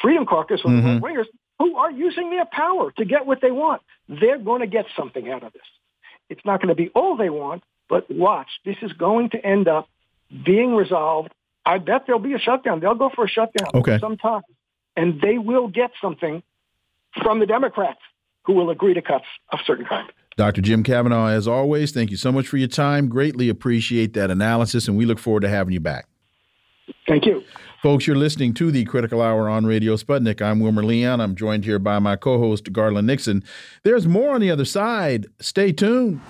Freedom 0.01 0.27
Caucus 0.27 0.63
or 0.65 0.71
mm-hmm. 0.71 0.95
the 0.95 1.01
wingers 1.01 1.27
who 1.59 1.77
are 1.77 1.91
using 1.91 2.31
their 2.31 2.47
power 2.51 2.91
to 2.93 3.05
get 3.05 3.27
what 3.27 3.41
they 3.41 3.51
want. 3.51 3.83
They're 4.09 4.39
going 4.39 4.63
to 4.63 4.67
get 4.67 4.87
something 4.97 5.31
out 5.31 5.45
of 5.45 5.53
this. 5.53 5.63
It's 6.29 6.41
not 6.45 6.61
going 6.61 6.71
to 6.71 6.75
be 6.75 6.89
all 6.95 7.17
they 7.17 7.31
want, 7.31 7.63
but 7.89 8.11
watch, 8.11 8.49
this 8.65 8.77
is 8.83 8.93
going 8.95 9.31
to 9.31 9.47
end 9.47 9.69
up 9.69 9.89
being 10.45 10.75
resolved. 10.75 11.31
I 11.65 11.79
bet 11.79 12.05
there'll 12.07 12.21
be 12.21 12.33
a 12.33 12.39
shutdown. 12.39 12.81
They'll 12.81 12.95
go 12.95 13.11
for 13.15 13.27
a 13.27 13.29
shutdown 13.29 13.69
okay. 13.75 13.99
sometime, 14.01 14.43
and 14.97 15.21
they 15.21 15.39
will 15.39 15.69
get 15.69 15.91
something 16.01 16.43
from 17.23 17.41
the 17.41 17.47
Democrats 17.47 18.01
who 18.45 18.55
will 18.55 18.71
agree 18.71 18.95
to 18.95 19.03
cuts 19.03 19.27
of 19.53 19.61
certain 19.65 19.87
kind. 19.87 20.11
Dr. 20.37 20.63
Jim 20.63 20.83
Kavanagh, 20.83 21.31
as 21.31 21.47
always, 21.47 21.93
thank 21.93 22.11
you 22.11 22.17
so 22.17 22.33
much 22.33 22.49
for 22.49 22.57
your 22.57 22.69
time. 22.69 23.09
Greatly 23.09 23.49
appreciate 23.49 24.15
that 24.15 24.31
analysis, 24.31 24.89
and 24.89 24.97
we 24.97 25.05
look 25.05 25.19
forward 25.19 25.41
to 25.41 25.49
having 25.49 25.75
you 25.75 25.81
back. 25.81 26.07
Thank 27.07 27.27
you. 27.27 27.43
Folks, 27.83 28.07
you're 28.07 28.17
listening 28.17 28.55
to 28.55 28.71
the 28.71 28.85
Critical 28.85 29.21
Hour 29.21 29.49
on 29.49 29.67
Radio 29.67 29.97
Sputnik. 29.97 30.41
I'm 30.41 30.61
Wilmer 30.61 30.85
Leon. 30.85 31.21
I'm 31.21 31.35
joined 31.35 31.65
here 31.65 31.79
by 31.79 31.99
my 31.99 32.17
co 32.17 32.39
host, 32.39 32.73
Garland 32.73 33.07
Nixon. 33.07 33.43
There's 33.83 34.07
more 34.07 34.35
on 34.35 34.41
the 34.41 34.51
other 34.51 34.65
side. 34.65 35.27
Stay 35.41 35.73
tuned. 35.73 36.21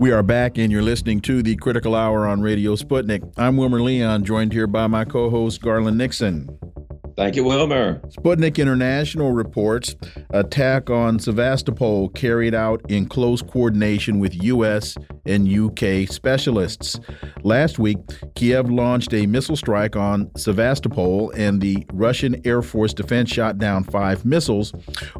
We 0.00 0.12
are 0.12 0.22
back, 0.22 0.56
and 0.56 0.72
you're 0.72 0.80
listening 0.80 1.20
to 1.20 1.42
the 1.42 1.56
Critical 1.56 1.94
Hour 1.94 2.26
on 2.26 2.40
Radio 2.40 2.74
Sputnik. 2.74 3.34
I'm 3.36 3.58
Wilmer 3.58 3.82
Leon, 3.82 4.24
joined 4.24 4.50
here 4.50 4.66
by 4.66 4.86
my 4.86 5.04
co 5.04 5.28
host, 5.28 5.60
Garland 5.60 5.98
Nixon. 5.98 6.48
Thank 7.18 7.36
you, 7.36 7.44
Wilmer. 7.44 8.00
Sputnik 8.08 8.56
International 8.56 9.32
reports 9.32 9.94
attack 10.30 10.88
on 10.88 11.18
Sevastopol 11.18 12.08
carried 12.08 12.54
out 12.54 12.80
in 12.88 13.10
close 13.10 13.42
coordination 13.42 14.20
with 14.20 14.42
U.S. 14.42 14.96
and 15.30 15.48
UK 15.48 16.08
specialists. 16.12 17.00
Last 17.42 17.78
week, 17.78 17.98
Kiev 18.34 18.70
launched 18.70 19.14
a 19.14 19.26
missile 19.26 19.56
strike 19.56 19.96
on 19.96 20.30
Sevastopol, 20.36 21.30
and 21.36 21.60
the 21.60 21.86
Russian 21.92 22.40
Air 22.46 22.60
Force 22.60 22.92
Defense 22.92 23.30
shot 23.30 23.58
down 23.58 23.84
five 23.84 24.24
missiles, 24.24 24.72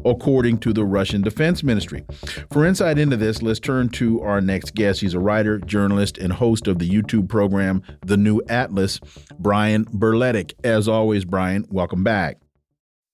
according 0.05 0.59
to 0.59 0.73
the 0.73 0.85
Russian 0.85 1.21
Defense 1.21 1.63
Ministry. 1.63 2.03
For 2.51 2.65
insight 2.65 2.99
into 2.99 3.17
this, 3.17 3.41
let's 3.41 3.59
turn 3.59 3.89
to 3.89 4.21
our 4.21 4.41
next 4.41 4.75
guest. 4.75 5.01
He's 5.01 5.13
a 5.13 5.19
writer, 5.19 5.57
journalist, 5.57 6.17
and 6.17 6.33
host 6.33 6.67
of 6.67 6.79
the 6.79 6.89
YouTube 6.89 7.29
program 7.29 7.81
The 8.05 8.17
New 8.17 8.41
Atlas, 8.49 8.99
Brian 9.39 9.85
Berletic. 9.85 10.53
As 10.63 10.87
always, 10.87 11.25
Brian, 11.25 11.65
welcome 11.69 12.03
back. 12.03 12.37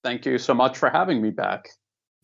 Thank 0.04 0.26
you 0.26 0.38
so 0.38 0.54
much 0.54 0.78
for 0.78 0.90
having 0.90 1.22
me 1.22 1.32
back. 1.32 1.70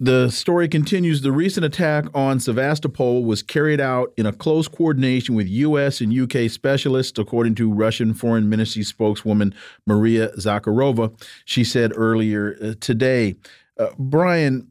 The 0.03 0.29
story 0.31 0.67
continues. 0.67 1.21
The 1.21 1.31
recent 1.31 1.65
attack 1.65 2.07
on 2.13 2.41
Sevastopol 2.41 3.23
was 3.23 3.41
carried 3.41 3.79
out 3.79 4.11
in 4.17 4.25
a 4.25 4.33
close 4.33 4.67
coordination 4.67 5.33
with 5.33 5.47
U.S. 5.47 6.01
and 6.01 6.11
U.K. 6.11 6.49
specialists, 6.49 7.17
according 7.17 7.55
to 7.55 7.71
Russian 7.71 8.13
Foreign 8.13 8.49
Ministry 8.49 8.83
spokeswoman 8.83 9.55
Maria 9.87 10.27
Zakharova. 10.33 11.17
She 11.45 11.63
said 11.63 11.93
earlier 11.95 12.57
uh, 12.61 12.73
today. 12.81 13.35
Uh, 13.79 13.91
Brian, 13.97 14.69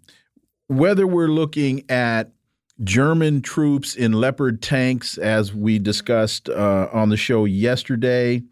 whether 0.67 1.07
we're 1.07 1.29
looking 1.29 1.91
at 1.91 2.31
German 2.85 3.41
troops 3.41 3.95
in 3.95 4.13
Leopard 4.13 4.61
tanks, 4.61 5.17
as 5.17 5.55
we 5.55 5.79
discussed 5.79 6.51
uh, 6.51 6.91
on 6.93 7.09
the 7.09 7.17
show 7.17 7.47
yesterday, 7.47 8.43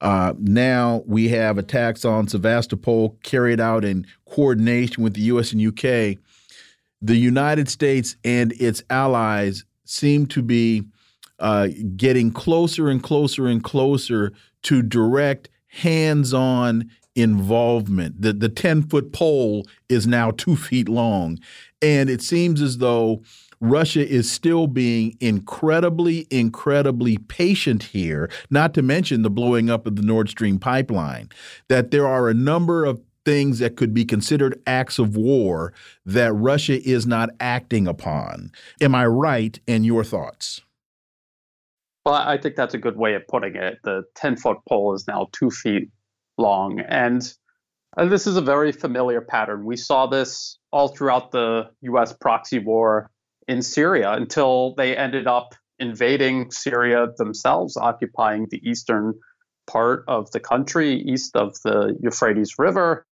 uh, 0.00 0.34
now 0.38 1.02
we 1.06 1.28
have 1.28 1.58
attacks 1.58 2.04
on 2.04 2.28
Sevastopol 2.28 3.18
carried 3.22 3.60
out 3.60 3.84
in 3.84 4.06
coordination 4.28 5.02
with 5.02 5.14
the 5.14 5.22
U.S. 5.22 5.52
and 5.52 5.66
UK. 5.66 6.18
The 7.02 7.16
United 7.16 7.68
States 7.68 8.16
and 8.24 8.52
its 8.52 8.82
allies 8.90 9.64
seem 9.84 10.26
to 10.26 10.42
be 10.42 10.84
uh, 11.38 11.68
getting 11.96 12.30
closer 12.30 12.88
and 12.88 13.02
closer 13.02 13.46
and 13.46 13.64
closer 13.64 14.32
to 14.62 14.82
direct, 14.82 15.48
hands 15.68 16.34
on 16.34 16.90
involvement. 17.16 18.20
The 18.20 18.32
the 18.32 18.48
10 18.48 18.82
foot 18.84 19.12
pole 19.12 19.66
is 19.88 20.06
now 20.06 20.30
two 20.30 20.56
feet 20.68 20.88
long. 20.88 21.38
And 21.82 22.10
it 22.10 22.22
seems 22.22 22.60
as 22.60 22.78
though 22.78 23.22
Russia 23.60 24.06
is 24.06 24.30
still 24.30 24.66
being 24.66 25.16
incredibly, 25.20 26.26
incredibly 26.30 27.18
patient 27.18 27.82
here, 27.82 28.30
not 28.48 28.72
to 28.74 28.82
mention 28.82 29.22
the 29.22 29.30
blowing 29.30 29.68
up 29.68 29.86
of 29.86 29.96
the 29.96 30.02
Nord 30.02 30.30
Stream 30.30 30.58
pipeline. 30.58 31.28
That 31.68 31.90
there 31.90 32.06
are 32.06 32.28
a 32.28 32.34
number 32.34 32.84
of 32.84 33.00
things 33.24 33.58
that 33.58 33.76
could 33.76 33.92
be 33.92 34.04
considered 34.04 34.60
acts 34.66 34.98
of 34.98 35.14
war 35.14 35.74
that 36.06 36.32
Russia 36.32 36.82
is 36.88 37.06
not 37.06 37.28
acting 37.38 37.86
upon. 37.86 38.50
Am 38.80 38.94
I 38.94 39.06
right 39.06 39.58
in 39.66 39.84
your 39.84 40.04
thoughts? 40.04 40.62
Well, 42.06 42.14
I 42.14 42.38
think 42.38 42.56
that's 42.56 42.74
a 42.74 42.78
good 42.78 42.96
way 42.96 43.14
of 43.14 43.26
putting 43.28 43.56
it. 43.56 43.78
The 43.84 44.04
10 44.14 44.36
foot 44.36 44.56
pole 44.66 44.94
is 44.94 45.06
now 45.06 45.28
two 45.32 45.50
feet 45.50 45.90
long. 46.38 46.80
And, 46.80 47.22
and 47.98 48.10
this 48.10 48.26
is 48.26 48.36
a 48.36 48.40
very 48.40 48.72
familiar 48.72 49.20
pattern. 49.20 49.66
We 49.66 49.76
saw 49.76 50.06
this 50.06 50.58
all 50.72 50.88
throughout 50.88 51.30
the 51.30 51.70
US 51.82 52.14
proxy 52.14 52.58
war 52.58 53.09
in 53.50 53.62
Syria 53.62 54.12
until 54.12 54.74
they 54.76 54.96
ended 54.96 55.26
up 55.26 55.56
invading 55.80 56.52
Syria 56.52 57.08
themselves, 57.18 57.76
occupying 57.76 58.46
the 58.48 58.60
eastern 58.62 59.14
part 59.66 60.04
of 60.06 60.30
the 60.30 60.38
country, 60.38 60.94
east 60.94 61.34
of 61.34 61.54
the 61.64 61.96
Euphrates 62.00 62.54
River. 62.58 63.04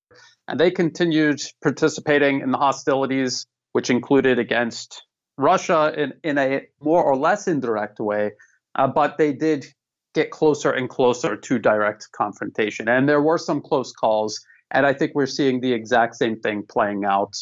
And 0.47 0.61
they 0.61 0.71
continued 0.71 1.41
participating 1.61 2.41
in 2.41 2.53
the 2.53 2.59
hostilities, 2.59 3.47
which 3.73 3.91
included 3.91 4.39
against 4.39 5.03
Russia 5.37 5.93
in, 5.97 6.13
in 6.23 6.39
a 6.39 6.63
more 6.81 7.03
or 7.03 7.17
less 7.17 7.49
indirect 7.49 7.99
way. 7.99 8.31
Uh, 8.77 8.87
but 8.87 9.19
they 9.19 9.33
did 9.33 9.67
get 10.15 10.31
closer 10.31 10.71
and 10.71 10.89
closer 10.89 11.37
to 11.37 11.59
direct 11.59 12.09
confrontation. 12.13 12.89
And 12.89 13.09
there 13.09 13.21
were 13.21 13.39
some 13.39 13.61
close 13.61 13.93
calls. 13.93 14.41
And 14.71 14.87
I 14.87 14.93
think 14.93 15.13
we're 15.17 15.27
seeing 15.27 15.61
the 15.61 15.73
exact 15.73 16.15
same 16.15 16.39
thing 16.39 16.63
playing 16.69 17.05
out 17.05 17.35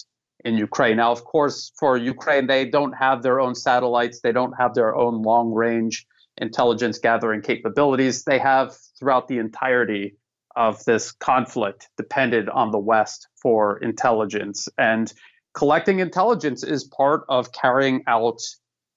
in 0.47 0.57
Ukraine. 0.57 0.97
Now, 0.99 1.11
of 1.11 1.25
course, 1.25 1.73
for 1.77 1.97
Ukraine, 1.97 2.47
they 2.47 2.65
don't 2.65 2.93
have 2.93 3.23
their 3.23 3.41
own 3.41 3.55
satellites, 3.57 4.21
they 4.21 4.31
don't 4.31 4.55
have 4.61 4.75
their 4.75 4.95
own 4.95 5.23
long 5.23 5.53
range 5.53 6.07
intelligence 6.39 6.99
gathering 6.99 7.43
capabilities. 7.43 8.23
They 8.23 8.39
have 8.39 8.77
throughout 8.97 9.27
the 9.27 9.39
entirety 9.39 10.17
of 10.55 10.85
this 10.85 11.11
conflict 11.11 11.89
depended 11.97 12.49
on 12.49 12.71
the 12.71 12.79
West 12.79 13.27
for 13.43 13.79
intelligence. 13.79 14.69
And 14.79 15.13
collecting 15.53 15.99
intelligence 15.99 16.63
is 16.63 16.85
part 16.85 17.25
of 17.29 17.51
carrying 17.51 18.05
out 18.07 18.41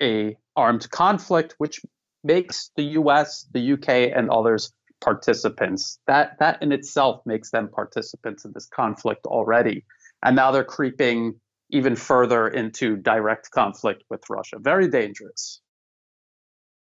a 0.01 0.37
armed 0.55 0.89
conflict, 0.91 1.55
which 1.57 1.81
makes 2.23 2.69
the 2.75 2.83
US, 2.99 3.47
the 3.53 3.73
UK, 3.73 3.89
and 4.15 4.29
others 4.29 4.71
participants. 5.01 5.99
That 6.05 6.37
that 6.39 6.61
in 6.61 6.71
itself 6.71 7.21
makes 7.25 7.49
them 7.49 7.69
participants 7.69 8.45
in 8.45 8.51
this 8.53 8.67
conflict 8.67 9.25
already. 9.25 9.85
And 10.23 10.35
now 10.35 10.51
they're 10.51 10.63
creeping 10.63 11.39
even 11.69 11.95
further 11.95 12.47
into 12.47 12.97
direct 12.97 13.51
conflict 13.51 14.03
with 14.09 14.21
Russia. 14.29 14.57
Very 14.59 14.87
dangerous. 14.87 15.61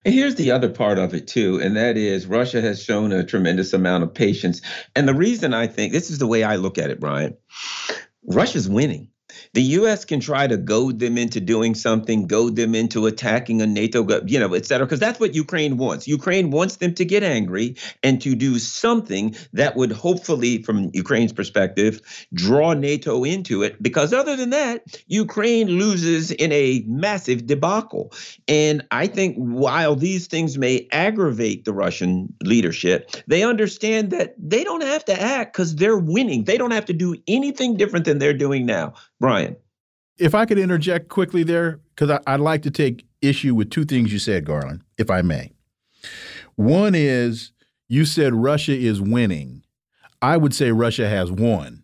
And 0.06 0.14
here's 0.14 0.36
the 0.36 0.52
other 0.52 0.70
part 0.70 0.98
of 0.98 1.14
it, 1.14 1.28
too, 1.28 1.60
and 1.62 1.76
that 1.76 1.98
is 1.98 2.26
Russia 2.26 2.62
has 2.62 2.82
shown 2.82 3.12
a 3.12 3.26
tremendous 3.26 3.74
amount 3.74 4.04
of 4.04 4.14
patience. 4.14 4.62
And 4.96 5.08
the 5.08 5.14
reason 5.14 5.54
I 5.54 5.68
think 5.68 5.92
this 5.92 6.10
is 6.10 6.20
the 6.20 6.28
way 6.28 6.44
I 6.44 6.56
look 6.56 6.78
at 6.78 6.90
it, 6.90 7.02
Brian 7.02 7.36
Russia's 8.24 8.70
winning. 8.70 9.10
The 9.54 9.62
U.S. 9.62 10.06
can 10.06 10.20
try 10.20 10.48
to 10.48 10.58
goad 10.58 11.00
them 11.00 11.18
into 11.18 11.40
doing 11.40 11.76
something, 11.76 12.28
goad 12.28 12.56
them 12.56 12.76
into 12.76 13.06
attacking 13.06 13.62
a 13.62 13.68
NATO, 13.68 14.06
you 14.26 14.40
know, 14.40 14.54
et 14.54 14.66
cetera, 14.66 14.86
because 14.86 15.00
that's 15.00 15.20
what 15.20 15.36
Ukraine 15.36 15.78
wants. 15.78 16.08
Ukraine 16.08 16.52
wants 16.52 16.78
them 16.78 16.94
to 16.96 17.06
get 17.06 17.24
angry 17.24 17.76
and 18.04 18.22
to 18.22 18.36
do 18.36 18.60
something 18.60 19.36
that 19.54 19.76
would 19.76 19.92
hopefully, 19.92 20.64
from 20.64 20.90
Ukraine's 20.94 21.34
perspective, 21.34 22.02
draw 22.34 22.74
NATO 22.74 23.24
into 23.24 23.64
it. 23.64 23.82
Because 23.82 24.14
other 24.14 24.36
than 24.36 24.52
that, 24.52 24.84
Ukraine 25.08 25.68
loses 25.68 26.32
in 26.32 26.52
a 26.52 26.84
massive 26.88 27.46
debacle. 27.46 28.14
And 28.48 28.86
I 28.92 29.08
think 29.08 29.36
while 29.38 29.96
these 29.96 30.28
things 30.28 30.58
may 30.58 30.88
aggravate 30.92 31.66
the 31.66 31.74
Russian 31.74 32.34
leadership, 32.44 33.12
they 33.28 33.44
understand 33.44 34.12
that 34.12 34.36
they 34.38 34.64
don't 34.64 34.84
have 34.84 35.06
to 35.06 35.22
act 35.22 35.54
because 35.54 35.76
they're 35.76 35.98
winning. 35.98 36.44
They 36.44 36.58
don't 36.58 36.72
have 36.72 36.86
to 36.86 36.94
do 36.94 37.16
anything 37.28 37.78
different 37.78 38.06
than 38.06 38.20
they're 38.20 38.34
doing 38.34 38.66
now. 38.66 38.94
Brian. 39.20 39.56
If 40.18 40.36
I 40.36 40.46
could 40.46 40.60
interject 40.60 41.10
quickly 41.10 41.44
there, 41.44 41.80
because 41.96 42.20
I'd 42.28 42.40
like 42.40 42.64
to 42.64 42.72
take 42.72 43.06
issue 43.22 43.56
with 43.56 43.70
two 43.70 43.86
things 43.86 44.12
you 44.12 44.20
said, 44.20 44.46
Garland, 44.46 44.82
if 44.98 45.10
I 45.10 45.22
may. 45.22 45.52
One 46.56 46.94
is 46.96 47.52
you 47.88 48.06
said 48.06 48.34
Russia 48.34 48.76
is 48.76 49.02
winning. 49.02 49.64
I 50.22 50.38
would 50.38 50.54
say 50.54 50.72
Russia 50.72 51.08
has 51.08 51.32
won. 51.32 51.84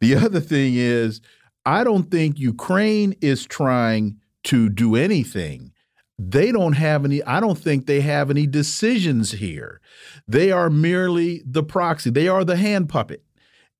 The 0.00 0.14
other 0.14 0.40
thing 0.40 0.74
is, 0.76 1.20
I 1.66 1.84
don't 1.84 2.10
think 2.10 2.38
Ukraine 2.38 3.14
is 3.20 3.44
trying 3.44 4.18
to 4.44 4.68
do 4.68 4.96
anything. 4.96 5.72
They 6.18 6.50
don't 6.50 6.72
have 6.72 7.04
any, 7.04 7.22
I 7.24 7.40
don't 7.40 7.58
think 7.58 7.86
they 7.86 8.00
have 8.00 8.30
any 8.30 8.46
decisions 8.46 9.32
here. 9.32 9.80
They 10.26 10.50
are 10.50 10.70
merely 10.70 11.42
the 11.44 11.62
proxy, 11.62 12.10
they 12.10 12.28
are 12.28 12.44
the 12.44 12.56
hand 12.56 12.88
puppet. 12.88 13.22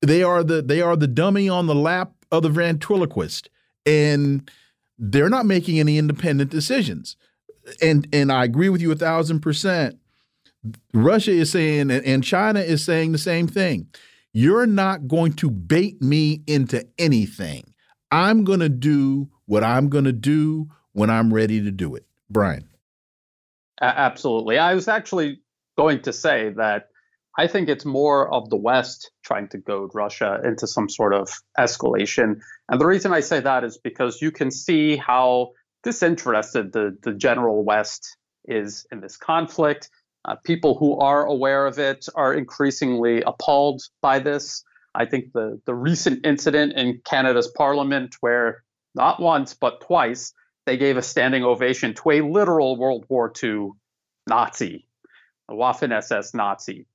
They 0.01 0.23
are 0.23 0.45
the 0.45 0.63
they 0.63 0.81
are 0.81 0.95
the 0.95 1.09
dummy 1.09 1.49
on 1.49 1.67
the 1.67 1.75
lap 1.75 2.13
of 2.31 2.43
the 2.43 2.49
ventriloquist, 2.49 3.51
and 3.87 4.51
they're 4.99 5.29
not 5.29 5.47
making 5.47 5.79
any 5.79 5.99
independent 5.99 6.51
decisions. 6.51 7.17
And 7.83 8.09
and 8.13 8.33
I 8.33 8.45
agree 8.45 8.69
with 8.69 8.81
you 8.81 8.93
a 8.93 8.97
thousand 8.97 9.41
percent. 9.41 9.99
Russia 10.93 11.31
is 11.31 11.53
saying, 11.53 11.91
and 11.91 12.25
China 12.25 12.61
is 12.61 12.85
saying 12.85 13.13
the 13.13 13.19
same 13.19 13.47
thing. 13.47 13.87
You're 14.33 14.67
not 14.67 15.09
going 15.09 15.33
to 15.35 15.51
bait 15.51 16.03
me 16.03 16.43
into 16.47 16.87
anything. 16.99 17.73
I'm 18.11 18.45
going 18.45 18.61
to 18.61 18.69
do 18.69 19.29
what 19.47 19.65
I'm 19.65 19.89
going 19.89 20.05
to 20.05 20.13
do 20.13 20.69
when 20.93 21.11
I'm 21.11 21.33
ready 21.33 21.63
to 21.63 21.71
do 21.71 21.95
it. 21.95 22.05
Brian. 22.29 22.69
Absolutely. 23.81 24.59
I 24.59 24.75
was 24.75 24.89
actually 24.89 25.41
going 25.77 26.03
to 26.03 26.13
say 26.13 26.51
that 26.57 26.89
I 27.39 27.47
think 27.47 27.69
it's 27.69 27.85
more 27.85 28.35
of 28.35 28.51
the 28.51 28.57
West 28.57 29.13
trying 29.25 29.47
to 29.51 29.59
goad 29.59 29.93
Russia 29.95 30.41
into 30.45 30.67
some 30.67 30.89
sort 30.89 31.15
of 31.15 31.31
escalation. 31.57 32.41
And 32.69 32.81
the 32.81 32.87
reason 32.87 33.13
I 33.13 33.21
say 33.21 33.39
that 33.39 33.63
is 33.63 33.79
because 33.79 34.21
you 34.21 34.33
can 34.33 34.51
see 34.51 34.97
how 34.97 35.53
disinterested 35.85 36.73
the, 36.73 36.99
the 37.05 37.15
general 37.15 37.65
West 37.65 38.17
is 38.45 38.87
in 38.91 39.01
this 39.01 39.17
conflict. 39.17 39.89
Uh, 40.25 40.35
people 40.45 40.77
who 40.77 40.99
are 40.99 41.27
aware 41.27 41.67
of 41.67 41.79
it 41.79 42.07
are 42.17 42.35
increasingly 42.35 43.23
appalled 43.23 43.83
by 44.03 44.19
this. 44.19 44.65
I 44.93 45.07
think 45.07 45.33
the, 45.33 45.61
the 45.65 45.77
recent 45.77 46.27
incident 46.27 46.73
in 46.73 47.01
Canada's 47.05 47.53
parliament, 47.57 48.17
where 48.19 48.65
not 48.97 49.23
once 49.23 49.55
but 49.55 49.83
twice 49.83 50.33
they 50.67 50.77
gave 50.77 50.97
a 50.97 51.03
standing 51.03 51.45
ovation 51.45 51.95
to 51.95 52.11
a 52.11 52.21
literal 52.21 52.77
World 52.77 53.05
War 53.09 53.33
II 53.41 53.71
Nazi, 54.27 54.89
a 55.49 55.55
Waffen 55.55 55.93
SS 55.93 56.35
Nazi. 56.35 56.87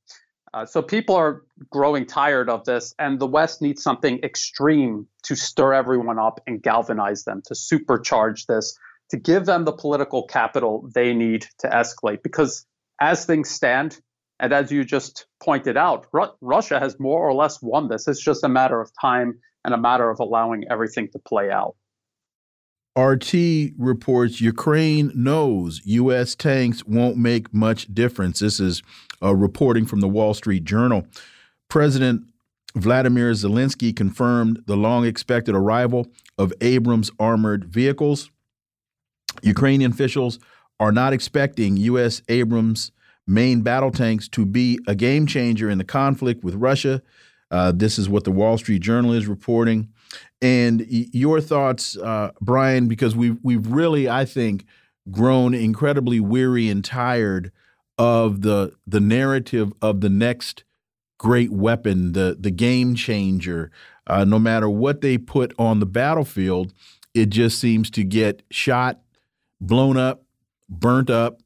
Uh, 0.53 0.65
so 0.65 0.81
people 0.81 1.15
are 1.15 1.41
growing 1.71 2.05
tired 2.05 2.47
of 2.49 2.63
this, 2.65 2.93
and 2.99 3.19
the 3.19 3.25
West 3.27 3.61
needs 3.61 3.81
something 3.81 4.19
extreme 4.23 5.07
to 5.23 5.35
stir 5.35 5.73
everyone 5.73 6.19
up 6.19 6.39
and 6.45 6.61
galvanize 6.61 7.23
them, 7.23 7.41
to 7.45 7.55
supercharge 7.55 8.45
this, 8.45 8.77
to 9.09 9.17
give 9.17 9.45
them 9.45 9.65
the 9.65 9.71
political 9.71 10.27
capital 10.27 10.89
they 10.93 11.13
need 11.13 11.47
to 11.59 11.67
escalate. 11.67 12.21
Because 12.21 12.65
as 13.01 13.25
things 13.25 13.49
stand, 13.49 13.99
and 14.39 14.53
as 14.53 14.71
you 14.71 14.83
just 14.83 15.25
pointed 15.41 15.75
out, 15.75 16.05
Ru- 16.11 16.33
Russia 16.41 16.79
has 16.79 16.99
more 16.99 17.27
or 17.27 17.33
less 17.33 17.61
won 17.61 17.87
this. 17.87 18.07
It's 18.07 18.21
just 18.21 18.43
a 18.43 18.49
matter 18.49 18.79
of 18.79 18.91
time 18.99 19.39
and 19.65 19.73
a 19.73 19.77
matter 19.77 20.09
of 20.09 20.19
allowing 20.19 20.65
everything 20.69 21.09
to 21.13 21.19
play 21.19 21.49
out. 21.49 21.75
RT 22.97 23.33
reports 23.77 24.39
Ukraine 24.39 25.11
knows 25.15 25.81
U.S. 25.85 26.35
tanks 26.35 26.85
won't 26.85 27.17
make 27.17 27.53
much 27.53 27.93
difference. 27.93 28.39
This 28.39 28.59
is 28.59 28.83
reporting 29.21 29.85
from 29.85 29.99
the 29.99 30.07
Wall 30.07 30.33
Street 30.33 30.63
Journal. 30.63 31.07
President 31.69 32.23
Vladimir 32.75 33.31
Zelensky 33.31 33.95
confirmed 33.95 34.63
the 34.65 34.75
long 34.75 35.05
expected 35.05 35.55
arrival 35.55 36.07
of 36.37 36.53
Abrams 36.61 37.11
armored 37.19 37.65
vehicles. 37.65 38.29
Ukrainian 39.41 39.91
officials 39.91 40.39
are 40.79 40.91
not 40.91 41.13
expecting 41.13 41.77
U.S. 41.77 42.21
Abrams 42.29 42.91
main 43.25 43.61
battle 43.61 43.91
tanks 43.91 44.27
to 44.29 44.45
be 44.45 44.79
a 44.87 44.95
game 44.95 45.25
changer 45.25 45.69
in 45.69 45.77
the 45.77 45.83
conflict 45.83 46.43
with 46.43 46.55
Russia. 46.55 47.01
Uh, 47.49 47.71
this 47.71 47.97
is 47.97 48.09
what 48.09 48.23
the 48.23 48.31
Wall 48.31 48.57
Street 48.57 48.81
Journal 48.81 49.13
is 49.13 49.27
reporting. 49.27 49.92
And 50.41 50.85
your 50.87 51.41
thoughts, 51.41 51.97
uh, 51.97 52.31
Brian, 52.41 52.87
because 52.87 53.15
we've 53.15 53.37
we've 53.43 53.65
really, 53.67 54.09
I 54.09 54.25
think, 54.25 54.65
grown 55.11 55.53
incredibly 55.53 56.19
weary 56.19 56.69
and 56.69 56.83
tired 56.83 57.51
of 57.97 58.41
the 58.41 58.73
the 58.87 58.99
narrative 58.99 59.71
of 59.81 60.01
the 60.01 60.09
next 60.09 60.63
great 61.17 61.51
weapon, 61.51 62.13
the 62.13 62.37
the 62.39 62.51
game 62.51 62.95
changer. 62.95 63.71
Uh, 64.05 64.25
no 64.25 64.37
matter 64.37 64.69
what 64.69 64.99
they 64.99 65.17
put 65.17 65.53
on 65.57 65.79
the 65.79 65.85
battlefield, 65.85 66.73
it 67.13 67.29
just 67.29 67.57
seems 67.57 67.89
to 67.91 68.03
get 68.03 68.43
shot, 68.51 68.99
blown 69.61 69.95
up, 69.95 70.25
burnt 70.67 71.09
up, 71.09 71.41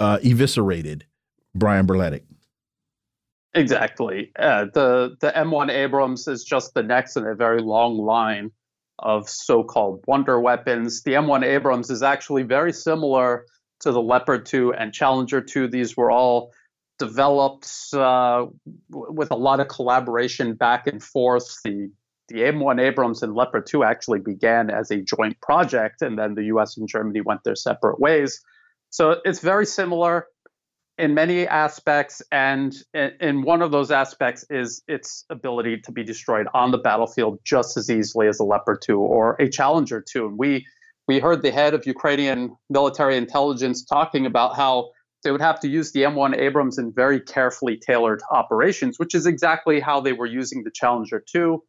uh, 0.00 0.18
eviscerated. 0.24 1.06
Brian 1.54 1.86
Berletic. 1.86 2.22
Exactly. 3.54 4.30
The 4.36 5.16
the 5.20 5.30
M1 5.30 5.70
Abrams 5.70 6.26
is 6.26 6.44
just 6.44 6.74
the 6.74 6.82
next 6.82 7.16
in 7.16 7.26
a 7.26 7.34
very 7.34 7.60
long 7.60 7.98
line 7.98 8.50
of 8.98 9.28
so-called 9.28 10.04
wonder 10.06 10.40
weapons. 10.40 11.02
The 11.02 11.12
M1 11.12 11.44
Abrams 11.44 11.90
is 11.90 12.02
actually 12.02 12.44
very 12.44 12.72
similar 12.72 13.44
to 13.80 13.92
the 13.92 14.00
Leopard 14.00 14.46
2 14.46 14.72
and 14.74 14.92
Challenger 14.92 15.40
2. 15.40 15.68
These 15.68 15.96
were 15.96 16.10
all 16.10 16.52
developed 16.98 17.68
uh, 17.92 18.46
with 18.90 19.30
a 19.30 19.36
lot 19.36 19.60
of 19.60 19.68
collaboration 19.68 20.54
back 20.54 20.86
and 20.86 21.02
forth. 21.02 21.58
The 21.64 21.90
the 22.28 22.38
M1 22.38 22.80
Abrams 22.80 23.22
and 23.22 23.34
Leopard 23.34 23.66
2 23.66 23.84
actually 23.84 24.20
began 24.20 24.70
as 24.70 24.90
a 24.90 25.02
joint 25.02 25.38
project, 25.42 26.00
and 26.00 26.18
then 26.18 26.34
the 26.34 26.44
U.S. 26.44 26.78
and 26.78 26.88
Germany 26.88 27.20
went 27.20 27.44
their 27.44 27.56
separate 27.56 28.00
ways. 28.00 28.40
So 28.88 29.16
it's 29.24 29.40
very 29.40 29.66
similar 29.66 30.26
in 31.02 31.14
many 31.14 31.48
aspects, 31.48 32.22
and 32.30 32.72
in 32.94 33.42
one 33.42 33.60
of 33.60 33.72
those 33.72 33.90
aspects 33.90 34.44
is 34.48 34.84
its 34.86 35.24
ability 35.30 35.78
to 35.78 35.90
be 35.90 36.04
destroyed 36.04 36.46
on 36.54 36.70
the 36.70 36.78
battlefield 36.78 37.40
just 37.44 37.76
as 37.76 37.90
easily 37.90 38.28
as 38.28 38.38
a 38.38 38.44
Leopard 38.44 38.78
2 38.82 39.00
or 39.00 39.34
a 39.40 39.50
Challenger 39.50 40.00
2. 40.00 40.26
And 40.26 40.38
we 40.38 40.64
we 41.08 41.18
heard 41.18 41.42
the 41.42 41.50
head 41.50 41.74
of 41.74 41.84
Ukrainian 41.88 42.56
military 42.70 43.16
intelligence 43.16 43.84
talking 43.84 44.26
about 44.26 44.54
how 44.54 44.90
they 45.24 45.32
would 45.32 45.40
have 45.40 45.58
to 45.62 45.68
use 45.68 45.90
the 45.90 46.02
M1 46.02 46.38
Abrams 46.38 46.78
in 46.78 46.92
very 46.92 47.18
carefully 47.18 47.76
tailored 47.76 48.22
operations, 48.30 49.00
which 49.00 49.16
is 49.16 49.26
exactly 49.26 49.80
how 49.80 50.00
they 50.00 50.12
were 50.12 50.26
using 50.26 50.62
the 50.62 50.70
Challenger 50.72 51.20
2, 51.32 51.60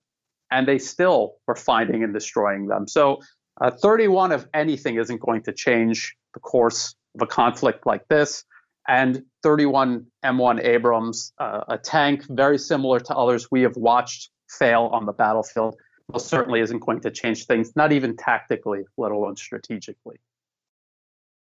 and 0.52 0.68
they 0.68 0.78
still 0.78 1.38
were 1.48 1.56
finding 1.56 2.04
and 2.04 2.14
destroying 2.14 2.68
them. 2.68 2.88
So, 2.88 3.18
uh, 3.60 3.72
31 3.72 4.32
of 4.32 4.48
anything 4.54 4.98
isn't 4.98 5.22
going 5.22 5.42
to 5.46 5.54
change 5.54 6.16
the 6.36 6.40
course 6.40 6.94
of 7.16 7.24
a 7.24 7.28
conflict 7.28 7.88
like 7.88 8.08
this 8.10 8.46
and 8.88 9.24
31 9.44 10.06
M1 10.24 10.64
Abrams, 10.64 11.34
uh, 11.38 11.62
a 11.68 11.78
tank 11.78 12.26
very 12.30 12.58
similar 12.58 13.00
to 13.00 13.16
others 13.16 13.50
we 13.52 13.62
have 13.62 13.76
watched 13.76 14.30
fail 14.50 14.90
on 14.92 15.06
the 15.06 15.14
battlefield, 15.14 15.76
well, 16.10 16.20
certainly 16.20 16.60
isn't 16.60 16.80
going 16.80 17.00
to 17.02 17.12
change 17.12 17.46
things, 17.46 17.72
not 17.76 17.92
even 17.92 18.16
tactically, 18.16 18.84
let 18.98 19.12
alone 19.12 19.36
strategically. 19.36 20.18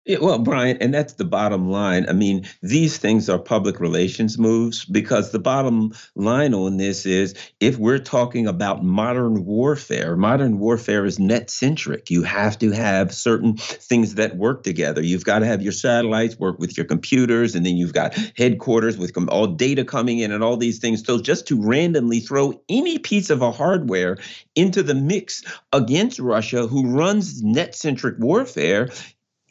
Yeah, 0.04 0.18
well, 0.20 0.40
Brian, 0.40 0.78
and 0.82 0.92
that's 0.92 1.14
the 1.14 1.26
bottom 1.26 1.70
line. 1.70 2.10
I 2.10 2.14
mean, 2.14 2.48
these 2.64 2.98
things 2.98 3.30
are 3.30 3.38
public 3.38 3.80
relations 3.80 4.40
moves 4.40 4.84
because 4.84 5.32
the 5.32 5.38
bottom 5.38 5.94
line 6.16 6.56
on 6.56 6.78
this 6.78 7.06
is 7.06 7.36
if 7.60 7.78
we're 7.78 8.00
talking 8.00 8.48
about 8.48 8.84
modern 8.84 9.46
warfare, 9.46 10.18
modern 10.18 10.58
warfare 10.58 11.06
is 11.06 11.20
net 11.20 11.52
centric. 11.52 12.10
You 12.10 12.24
have 12.24 12.58
to 12.60 12.72
have 12.72 13.14
certain 13.14 13.58
things 13.58 14.16
that 14.16 14.38
work 14.38 14.64
together. 14.64 15.04
You've 15.04 15.24
got 15.24 15.40
to 15.40 15.46
have 15.46 15.62
your 15.62 15.72
satellites 15.72 16.40
work 16.40 16.58
with 16.58 16.76
your 16.76 16.88
computers, 16.88 17.54
and 17.54 17.64
then 17.64 17.78
you've 17.78 17.94
got 17.94 18.16
headquarters 18.36 18.98
with 18.98 19.16
all 19.30 19.46
data 19.46 19.86
coming 19.86 20.18
in 20.18 20.32
and 20.32 20.44
all 20.44 20.58
these 20.58 20.80
things. 20.80 21.06
So 21.06 21.22
just 21.22 21.48
to 21.50 21.62
randomly 21.62 22.22
throw 22.22 22.60
any 22.70 22.98
piece 22.98 23.30
of 23.30 23.44
a 23.44 23.52
hardware 23.52 24.18
into 24.56 24.82
the 24.82 24.96
mix 24.96 25.44
against 25.72 26.18
Russia, 26.18 26.66
who 26.66 26.88
runs 26.88 27.44
net 27.44 27.76
centric 27.76 28.16
warfare, 28.18 28.90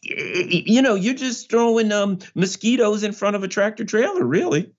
you 0.02 0.82
know, 0.82 0.94
you're 0.94 1.14
just 1.14 1.50
throwing 1.50 1.92
um, 1.92 2.18
mosquitoes 2.34 3.02
in 3.02 3.12
front 3.12 3.36
of 3.36 3.42
a 3.42 3.48
tractor 3.48 3.84
trailer, 3.84 4.24
really. 4.24 4.72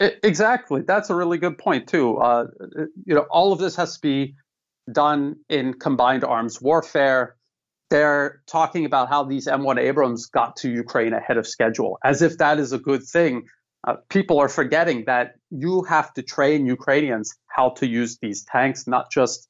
Exactly. 0.00 0.82
That's 0.82 1.08
a 1.10 1.14
really 1.14 1.38
good 1.38 1.56
point 1.56 1.88
too. 1.88 2.18
Uh, 2.18 2.46
you 3.06 3.14
know, 3.14 3.26
all 3.30 3.52
of 3.52 3.58
this 3.58 3.76
has 3.76 3.94
to 3.94 4.00
be 4.00 4.34
done 4.92 5.36
in 5.48 5.74
combined 5.74 6.24
arms 6.24 6.60
warfare. 6.60 7.36
They're 7.90 8.42
talking 8.46 8.86
about 8.86 9.08
how 9.08 9.24
these 9.24 9.46
M1 9.46 9.78
Abrams 9.78 10.26
got 10.26 10.56
to 10.56 10.70
Ukraine 10.70 11.12
ahead 11.12 11.36
of 11.36 11.46
schedule, 11.46 11.98
as 12.02 12.22
if 12.22 12.38
that 12.38 12.58
is 12.58 12.72
a 12.72 12.78
good 12.78 13.04
thing. 13.04 13.44
Uh, 13.86 13.96
people 14.08 14.38
are 14.38 14.48
forgetting 14.48 15.04
that 15.06 15.34
you 15.50 15.82
have 15.84 16.12
to 16.14 16.22
train 16.22 16.66
Ukrainians 16.66 17.34
how 17.46 17.70
to 17.70 17.86
use 17.86 18.18
these 18.20 18.44
tanks, 18.44 18.86
not 18.86 19.10
just 19.12 19.48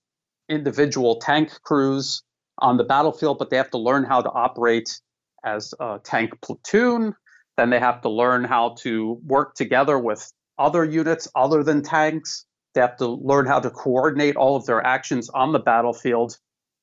individual 0.49 1.21
tank 1.21 1.51
crews 1.62 2.23
on 2.59 2.77
the 2.77 2.85
battlefield, 2.85 3.38
but 3.38 3.51
they 3.51 3.57
have 3.57 3.71
to 3.71 3.79
learn 3.79 4.05
how 4.05 4.21
to 4.21 4.31
operate 4.31 5.01
as 5.45 5.75
a 5.81 6.01
tank 6.03 6.33
platoon. 6.43 7.14
Then 7.57 7.71
they 7.71 7.79
have 7.79 8.03
to 8.03 8.09
learn 8.09 8.45
how 8.45 8.77
to 8.81 9.21
work 9.25 9.55
together 9.55 9.99
with 9.99 10.33
other 10.59 10.85
units 10.85 11.29
other 11.35 11.62
than 11.62 11.83
tanks. 11.83 12.47
They 12.75 12.81
have 12.81 12.97
to 12.97 13.07
learn 13.07 13.47
how 13.47 13.61
to 13.61 13.71
coordinate 13.71 14.37
all 14.37 14.57
of 14.57 14.67
their 14.67 14.85
actions 14.85 15.29
on 15.31 15.53
the 15.53 15.59
battlefield 15.59 16.37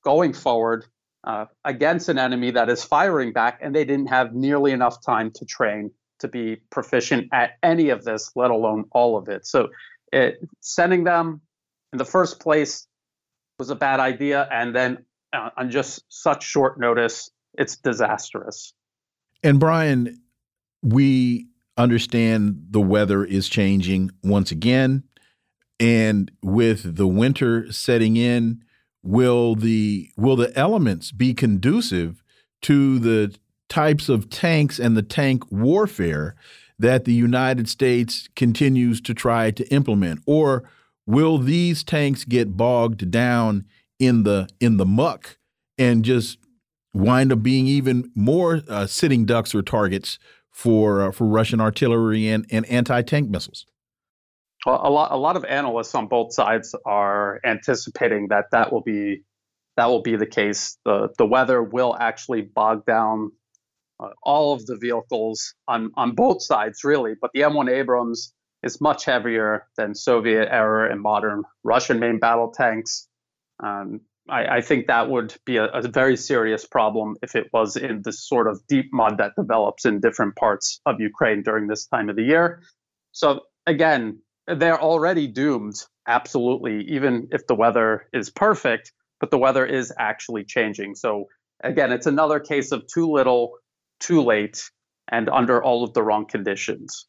going 0.04 0.32
forward 0.32 0.86
uh, 1.24 1.46
against 1.64 2.08
an 2.08 2.18
enemy 2.18 2.50
that 2.52 2.68
is 2.68 2.82
firing 2.82 3.32
back, 3.32 3.58
and 3.62 3.74
they 3.74 3.84
didn't 3.84 4.08
have 4.08 4.34
nearly 4.34 4.72
enough 4.72 5.04
time 5.04 5.30
to 5.32 5.44
train 5.44 5.90
to 6.18 6.28
be 6.28 6.56
proficient 6.70 7.28
at 7.32 7.52
any 7.62 7.90
of 7.90 8.04
this, 8.04 8.30
let 8.34 8.50
alone 8.50 8.84
all 8.92 9.16
of 9.16 9.28
it. 9.28 9.46
So, 9.46 9.68
it, 10.12 10.38
sending 10.60 11.04
them 11.04 11.40
in 11.92 11.98
the 11.98 12.04
first 12.04 12.40
place 12.40 12.86
was 13.58 13.70
a 13.70 13.74
bad 13.74 14.00
idea, 14.00 14.48
and 14.50 14.74
then 14.74 15.04
uh, 15.32 15.50
on 15.56 15.70
just 15.70 16.04
such 16.08 16.44
short 16.44 16.78
notice, 16.78 17.30
it's 17.54 17.76
disastrous. 17.76 18.74
And 19.42 19.58
Brian, 19.58 20.20
we 20.82 21.48
understand 21.76 22.66
the 22.70 22.80
weather 22.80 23.24
is 23.24 23.48
changing 23.48 24.10
once 24.22 24.50
again. 24.50 25.04
And 25.80 26.30
with 26.42 26.96
the 26.96 27.08
winter 27.08 27.72
setting 27.72 28.16
in, 28.16 28.62
will 29.02 29.54
the 29.56 30.10
will 30.16 30.36
the 30.36 30.56
elements 30.56 31.10
be 31.10 31.34
conducive 31.34 32.22
to 32.62 32.98
the 32.98 33.34
types 33.68 34.08
of 34.08 34.30
tanks 34.30 34.78
and 34.78 34.96
the 34.96 35.02
tank 35.02 35.50
warfare 35.50 36.36
that 36.78 37.04
the 37.04 37.14
United 37.14 37.68
States 37.68 38.28
continues 38.36 39.00
to 39.00 39.14
try 39.14 39.50
to 39.50 39.66
implement? 39.72 40.20
Or 40.26 40.64
will 41.06 41.38
these 41.38 41.82
tanks 41.82 42.24
get 42.24 42.56
bogged 42.56 43.10
down 43.10 43.64
in 44.02 44.24
the 44.24 44.48
in 44.58 44.78
the 44.78 44.84
muck 44.84 45.38
and 45.78 46.04
just 46.04 46.38
wind 46.92 47.32
up 47.32 47.42
being 47.42 47.68
even 47.68 48.10
more 48.16 48.62
uh, 48.68 48.86
sitting 48.86 49.24
ducks 49.24 49.54
or 49.54 49.62
targets 49.62 50.18
for 50.50 51.02
uh, 51.02 51.12
for 51.12 51.26
Russian 51.26 51.60
artillery 51.60 52.28
and, 52.28 52.44
and 52.50 52.66
anti 52.66 53.00
tank 53.02 53.30
missiles. 53.30 53.64
Well, 54.66 54.80
a 54.82 54.90
lot 54.90 55.12
a 55.12 55.16
lot 55.16 55.36
of 55.36 55.44
analysts 55.44 55.94
on 55.94 56.08
both 56.08 56.34
sides 56.34 56.74
are 56.84 57.40
anticipating 57.44 58.28
that 58.28 58.46
that 58.50 58.72
will 58.72 58.82
be 58.82 59.22
that 59.76 59.86
will 59.86 60.02
be 60.02 60.16
the 60.16 60.26
case. 60.26 60.76
the 60.84 61.08
The 61.16 61.26
weather 61.26 61.62
will 61.62 61.96
actually 61.98 62.42
bog 62.42 62.84
down 62.84 63.30
uh, 64.00 64.08
all 64.22 64.52
of 64.52 64.66
the 64.66 64.76
vehicles 64.76 65.54
on 65.68 65.92
on 65.96 66.16
both 66.16 66.42
sides, 66.42 66.82
really. 66.82 67.14
But 67.20 67.30
the 67.34 67.42
M1 67.42 67.70
Abrams 67.70 68.34
is 68.64 68.80
much 68.80 69.04
heavier 69.04 69.66
than 69.76 69.94
Soviet 69.94 70.48
era 70.50 70.90
and 70.90 71.00
modern 71.00 71.44
Russian 71.62 72.00
main 72.00 72.18
battle 72.18 72.52
tanks. 72.52 73.08
Um, 73.62 74.00
I, 74.28 74.56
I, 74.56 74.60
think 74.60 74.86
that 74.86 75.08
would 75.08 75.34
be 75.44 75.56
a, 75.56 75.66
a, 75.66 75.82
very 75.88 76.16
serious 76.16 76.64
problem 76.64 77.16
if 77.22 77.34
it 77.34 77.48
was 77.52 77.76
in 77.76 78.02
the 78.02 78.12
sort 78.12 78.46
of 78.48 78.60
deep 78.68 78.92
mud 78.92 79.18
that 79.18 79.32
develops 79.36 79.84
in 79.84 80.00
different 80.00 80.36
parts 80.36 80.80
of 80.86 81.00
Ukraine 81.00 81.42
during 81.42 81.66
this 81.66 81.86
time 81.86 82.08
of 82.08 82.16
the 82.16 82.22
year. 82.22 82.62
So 83.12 83.40
again, 83.66 84.20
they're 84.46 84.80
already 84.80 85.26
doomed, 85.26 85.74
absolutely, 86.06 86.84
even 86.88 87.28
if 87.30 87.46
the 87.46 87.54
weather 87.54 88.08
is 88.12 88.30
perfect, 88.30 88.92
but 89.20 89.30
the 89.30 89.38
weather 89.38 89.64
is 89.64 89.92
actually 89.98 90.44
changing. 90.44 90.94
So 90.94 91.26
again, 91.62 91.92
it's 91.92 92.06
another 92.06 92.40
case 92.40 92.72
of 92.72 92.86
too 92.92 93.10
little, 93.10 93.52
too 94.00 94.22
late, 94.22 94.62
and 95.10 95.28
under 95.28 95.62
all 95.62 95.84
of 95.84 95.94
the 95.94 96.02
wrong 96.02 96.26
conditions. 96.26 97.06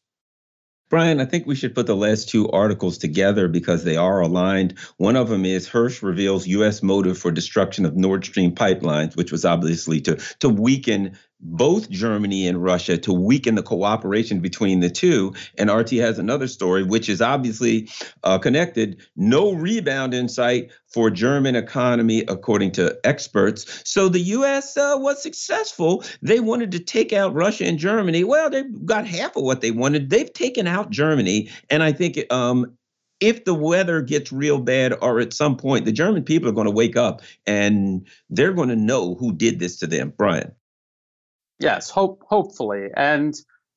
Brian, 0.94 1.20
I 1.20 1.24
think 1.24 1.44
we 1.44 1.56
should 1.56 1.74
put 1.74 1.88
the 1.88 1.96
last 1.96 2.28
two 2.28 2.48
articles 2.50 2.98
together 2.98 3.48
because 3.48 3.82
they 3.82 3.96
are 3.96 4.20
aligned. 4.20 4.78
One 4.96 5.16
of 5.16 5.28
them 5.28 5.44
is 5.44 5.68
Hersh 5.68 6.04
reveals 6.04 6.46
U.S. 6.46 6.84
motive 6.84 7.18
for 7.18 7.32
destruction 7.32 7.84
of 7.84 7.96
Nord 7.96 8.24
Stream 8.24 8.54
pipelines, 8.54 9.16
which 9.16 9.32
was 9.32 9.44
obviously 9.44 10.00
to, 10.02 10.22
to 10.38 10.48
weaken 10.48 11.18
both 11.40 11.90
Germany 11.90 12.48
and 12.48 12.62
Russia 12.62 12.96
to 12.98 13.12
weaken 13.12 13.54
the 13.54 13.62
cooperation 13.62 14.40
between 14.40 14.80
the 14.80 14.90
two. 14.90 15.34
And 15.58 15.70
RT 15.70 15.90
has 15.92 16.18
another 16.18 16.48
story, 16.48 16.82
which 16.82 17.08
is 17.08 17.20
obviously 17.20 17.88
uh, 18.22 18.38
connected. 18.38 19.02
No 19.16 19.52
rebound 19.52 20.14
in 20.14 20.28
sight 20.28 20.72
for 20.88 21.10
German 21.10 21.56
economy, 21.56 22.24
according 22.28 22.72
to 22.72 22.98
experts. 23.04 23.82
So 23.84 24.08
the 24.08 24.20
U.S. 24.20 24.76
Uh, 24.76 24.96
was 24.96 25.22
successful. 25.22 26.04
They 26.22 26.40
wanted 26.40 26.72
to 26.72 26.80
take 26.80 27.12
out 27.12 27.34
Russia 27.34 27.64
and 27.64 27.78
Germany. 27.78 28.24
Well, 28.24 28.50
they 28.50 28.62
got 28.84 29.06
half 29.06 29.36
of 29.36 29.42
what 29.42 29.60
they 29.60 29.70
wanted. 29.70 30.10
They've 30.10 30.32
taken 30.32 30.66
out 30.66 30.90
Germany, 30.90 31.50
and 31.68 31.82
I 31.82 31.92
think 31.92 32.32
um, 32.32 32.76
if 33.20 33.44
the 33.44 33.54
weather 33.54 34.02
gets 34.02 34.32
real 34.32 34.58
bad 34.58 34.94
or 35.00 35.20
at 35.20 35.32
some 35.32 35.56
point 35.56 35.84
the 35.84 35.92
German 35.92 36.24
people 36.24 36.48
are 36.48 36.52
going 36.52 36.66
to 36.66 36.70
wake 36.70 36.96
up 36.96 37.22
and 37.46 38.06
they're 38.28 38.52
going 38.52 38.68
to 38.68 38.76
know 38.76 39.14
who 39.14 39.32
did 39.32 39.58
this 39.58 39.78
to 39.78 39.86
them. 39.86 40.12
Brian. 40.16 40.52
Yes, 41.64 41.90
hope 41.90 42.22
hopefully. 42.28 42.88
And 42.96 43.34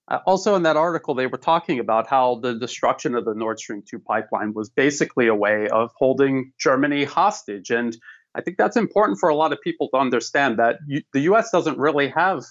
uh, 0.10 0.20
also 0.26 0.56
in 0.56 0.64
that 0.64 0.78
article, 0.78 1.16
they 1.16 1.28
were 1.28 1.38
talking 1.38 1.80
about 1.80 2.08
how 2.08 2.36
the 2.36 2.56
destruction 2.56 3.16
of 3.16 3.26
the 3.26 3.34
Nord 3.34 3.60
Stream 3.60 3.84
2 3.90 4.00
pipeline 4.00 4.54
was 4.54 4.70
basically 4.70 5.28
a 5.28 5.36
way 5.36 5.68
of 5.70 5.92
holding 5.98 6.54
Germany 6.60 7.04
hostage. 7.04 7.70
And 7.72 7.98
I 8.36 8.42
think 8.42 8.58
that's 8.58 8.78
important 8.78 9.20
for 9.20 9.30
a 9.30 9.36
lot 9.36 9.52
of 9.52 9.60
people 9.62 9.90
to 9.90 9.98
understand 9.98 10.60
that 10.60 10.78
you, 10.88 11.02
the 11.14 11.22
US 11.22 11.52
doesn't 11.52 11.78
really 11.78 12.10
have 12.10 12.44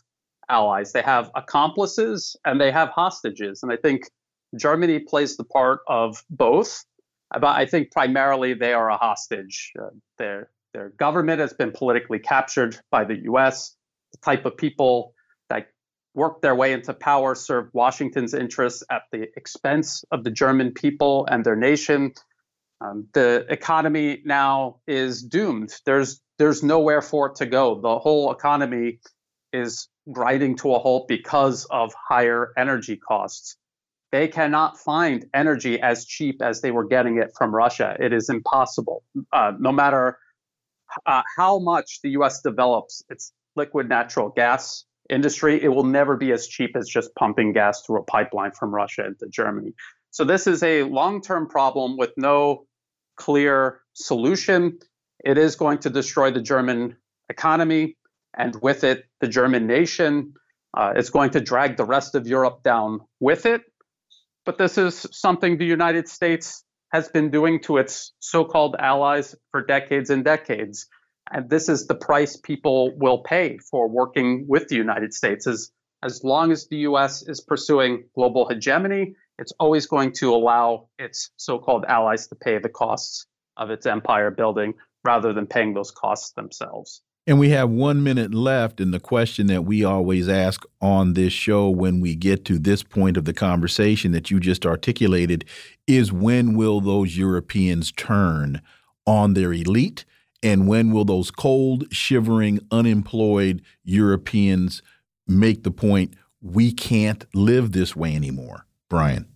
allies. 0.49 0.93
They 0.93 1.03
have 1.03 1.31
accomplices 1.35 2.37
and 2.45 2.61
they 2.61 2.71
have 2.71 2.91
hostages. 2.91 3.63
And 3.63 3.73
I 3.73 3.77
think 3.77 4.11
Germany 4.59 5.01
plays 5.01 5.37
the 5.37 5.45
part 5.45 5.81
of 5.89 6.23
both, 6.31 6.85
but 7.31 7.45
I 7.45 7.67
think 7.67 7.91
primarily 7.91 8.55
they 8.55 8.73
are 8.73 8.91
a 8.91 8.97
hostage. 8.97 9.73
Uh, 9.81 9.89
their 10.19 10.51
their 10.73 10.91
government 10.91 11.41
has 11.41 11.55
been 11.55 11.73
politically 11.73 12.19
captured 12.19 12.79
by 12.91 13.05
the 13.05 13.17
U.S. 13.25 13.75
The 14.13 14.19
type 14.19 14.45
of 14.45 14.57
people 14.59 15.15
that 16.17 16.21
work 16.21 16.43
their 16.43 16.55
way 16.55 16.73
into 16.73 16.95
power 16.95 17.35
served 17.35 17.71
Washington's 17.73 18.35
interests 18.35 18.83
at 18.91 19.03
the 19.13 19.29
expense 19.37 20.05
of 20.11 20.25
the 20.25 20.31
German 20.31 20.73
people 20.73 21.27
and 21.31 21.45
their 21.45 21.57
nation. 21.57 22.13
Um, 22.81 23.09
the 23.15 23.47
economy 23.49 24.23
now 24.25 24.81
is 24.87 25.23
doomed. 25.23 25.73
There's 25.85 26.21
there's 26.39 26.63
nowhere 26.63 27.01
for 27.01 27.29
it 27.29 27.37
to 27.37 27.47
go. 27.47 27.81
The 27.81 27.99
whole 27.99 28.31
economy 28.31 28.99
is 29.53 29.89
grinding 30.13 30.57
to 30.57 30.75
a 30.75 30.79
halt 30.79 31.09
because 31.09 31.67
of 31.71 31.95
higher 32.09 32.53
energy 32.59 32.97
costs. 32.97 33.57
They 34.13 34.29
cannot 34.29 34.79
find 34.79 35.25
energy 35.35 35.81
as 35.81 36.05
cheap 36.05 36.43
as 36.43 36.61
they 36.61 36.71
were 36.71 36.85
getting 36.85 37.19
it 37.19 37.33
from 37.37 37.55
Russia. 37.55 37.97
It 37.99 38.13
is 38.13 38.29
impossible. 38.29 39.03
Uh, 39.33 39.53
no 39.59 39.73
matter 39.73 40.19
uh, 41.07 41.23
how 41.37 41.59
much 41.59 42.01
the 42.03 42.11
U.S. 42.11 42.43
develops 42.43 43.03
its 43.09 43.33
liquid 43.57 43.89
natural 43.89 44.29
gas 44.29 44.85
industry, 45.11 45.63
it 45.63 45.69
will 45.69 45.85
never 45.85 46.17
be 46.17 46.33
as 46.33 46.47
cheap 46.47 46.77
as 46.77 46.89
just 46.89 47.15
pumping 47.15 47.53
gas 47.53 47.83
through 47.83 48.01
a 48.01 48.05
pipeline 48.05 48.53
from 48.53 48.75
Russia 48.75 49.07
into 49.07 49.27
Germany. 49.29 49.73
So 50.11 50.25
this 50.25 50.47
is 50.47 50.63
a 50.63 50.83
long-term 50.83 51.49
problem 51.49 51.97
with 51.97 52.13
no 52.17 52.67
clear 53.17 53.81
solution. 53.95 54.79
It 55.25 55.39
is 55.39 55.57
going 55.57 55.79
to 55.79 55.91
destroy 55.91 56.31
the 56.31 56.41
German 56.41 56.97
economy 57.29 57.97
and 58.37 58.57
with 58.63 58.85
it, 58.85 59.05
the 59.21 59.29
German 59.29 59.67
nation. 59.67 60.35
Uh, 60.77 60.93
it's 60.97 61.11
going 61.11 61.31
to 61.31 61.41
drag 61.41 61.77
the 61.77 61.85
rest 61.85 62.15
of 62.15 62.27
Europe 62.27 62.63
down 62.63 63.01
with 63.21 63.47
it. 63.47 63.63
But 64.45 64.59
this 64.59 64.79
is 64.79 65.07
something 65.13 65.59
the 65.59 65.65
United 65.65 66.09
States 66.09 66.63
has 66.93 67.09
been 67.09 67.31
doing 67.31 67.61
to 67.63 67.79
its 67.79 68.13
so 68.21 68.45
called 68.45 68.77
allies 68.79 69.35
for 69.51 69.65
decades 69.65 70.11
and 70.11 70.25
decades. 70.25 70.87
And 71.33 71.51
this 71.51 71.69
is 71.69 71.87
the 71.87 71.95
price 71.95 72.37
people 72.37 72.97
will 72.97 73.19
pay 73.19 73.59
for 73.59 73.89
working 73.89 74.45
with 74.49 74.69
the 74.69 74.77
United 74.77 75.13
States. 75.13 75.47
As, 75.47 75.71
as 76.03 76.23
long 76.23 76.53
as 76.53 76.69
the 76.69 76.79
US 76.79 77.23
is 77.23 77.41
pursuing 77.41 78.05
global 78.15 78.49
hegemony, 78.49 79.15
it's 79.39 79.53
always 79.59 79.87
going 79.87 80.13
to 80.13 80.35
allow 80.35 80.89
its 80.99 81.31
so 81.37 81.59
called 81.59 81.85
allies 81.87 82.27
to 82.29 82.35
pay 82.35 82.59
the 82.59 82.69
costs 82.69 83.27
of 83.57 83.71
its 83.71 83.87
empire 83.87 84.31
building 84.31 84.75
rather 85.05 85.33
than 85.33 85.47
paying 85.47 85.75
those 85.75 85.91
costs 85.91 86.33
themselves. 86.33 87.03
And 87.29 87.41
we 87.41 87.51
have 87.51 87.71
one 87.71 88.05
minute 88.05 88.33
left. 88.33 88.81
And 88.81 88.95
the 88.95 89.01
question 89.01 89.49
that 89.49 89.65
we 89.65 89.83
always 89.83 90.29
ask 90.29 90.63
on 90.81 91.15
this 91.15 91.33
show 91.33 91.69
when 91.69 92.01
we 92.01 92.15
get 92.15 92.45
to 92.47 92.59
this 92.59 92.85
point 92.85 93.17
of 93.17 93.25
the 93.25 93.35
conversation 93.35 94.13
that 94.13 94.31
you 94.31 94.39
just 94.39 94.65
articulated 94.65 95.45
is 95.89 96.13
when 96.13 96.57
will 96.57 96.81
those 96.81 97.17
Europeans 97.17 97.91
turn 97.91 98.63
on 99.07 99.35
their 99.35 99.53
elite? 99.53 100.05
And 100.47 100.69
when 100.69 100.93
will 100.93 101.05
those 101.05 101.33
cold, 101.33 101.93
shivering, 101.93 102.61
unemployed 102.71 103.63
Europeans 103.83 104.81
make 105.27 105.65
the 105.65 105.73
point 105.73 106.15
we 106.41 106.73
can't 106.73 107.27
live 107.35 107.73
this 107.73 107.97
way 107.97 108.15
anymore? 108.15 108.65
Brian. 108.89 109.27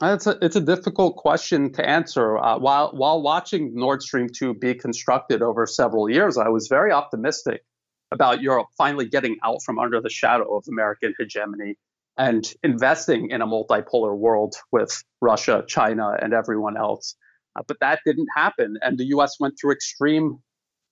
It's 0.00 0.28
a 0.28 0.38
it's 0.40 0.54
a 0.54 0.60
difficult 0.60 1.16
question 1.16 1.72
to 1.72 1.84
answer. 1.84 2.38
Uh, 2.38 2.60
while 2.60 2.92
while 2.92 3.20
watching 3.20 3.74
Nord 3.74 4.00
Stream 4.00 4.28
two 4.32 4.54
be 4.54 4.72
constructed 4.72 5.42
over 5.42 5.66
several 5.66 6.08
years, 6.08 6.38
I 6.38 6.48
was 6.48 6.68
very 6.68 6.92
optimistic 6.92 7.64
about 8.12 8.40
Europe 8.40 8.68
finally 8.78 9.08
getting 9.08 9.36
out 9.42 9.64
from 9.64 9.80
under 9.80 10.00
the 10.00 10.10
shadow 10.10 10.56
of 10.56 10.62
American 10.68 11.12
hegemony 11.18 11.76
and 12.16 12.54
investing 12.62 13.30
in 13.30 13.42
a 13.42 13.48
multipolar 13.48 14.16
world 14.16 14.54
with 14.70 15.02
Russia, 15.20 15.64
China, 15.66 16.16
and 16.22 16.32
everyone 16.32 16.76
else. 16.76 17.16
Uh, 17.56 17.62
but 17.66 17.78
that 17.80 18.00
didn't 18.04 18.28
happen, 18.34 18.76
and 18.82 18.98
the 18.98 19.06
U.S. 19.06 19.36
went 19.40 19.54
through 19.60 19.72
extreme 19.72 20.38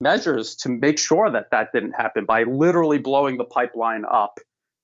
measures 0.00 0.56
to 0.56 0.68
make 0.68 0.98
sure 0.98 1.30
that 1.30 1.46
that 1.50 1.68
didn't 1.72 1.92
happen 1.92 2.24
by 2.24 2.42
literally 2.42 2.98
blowing 2.98 3.38
the 3.38 3.44
pipeline 3.44 4.04
up 4.10 4.38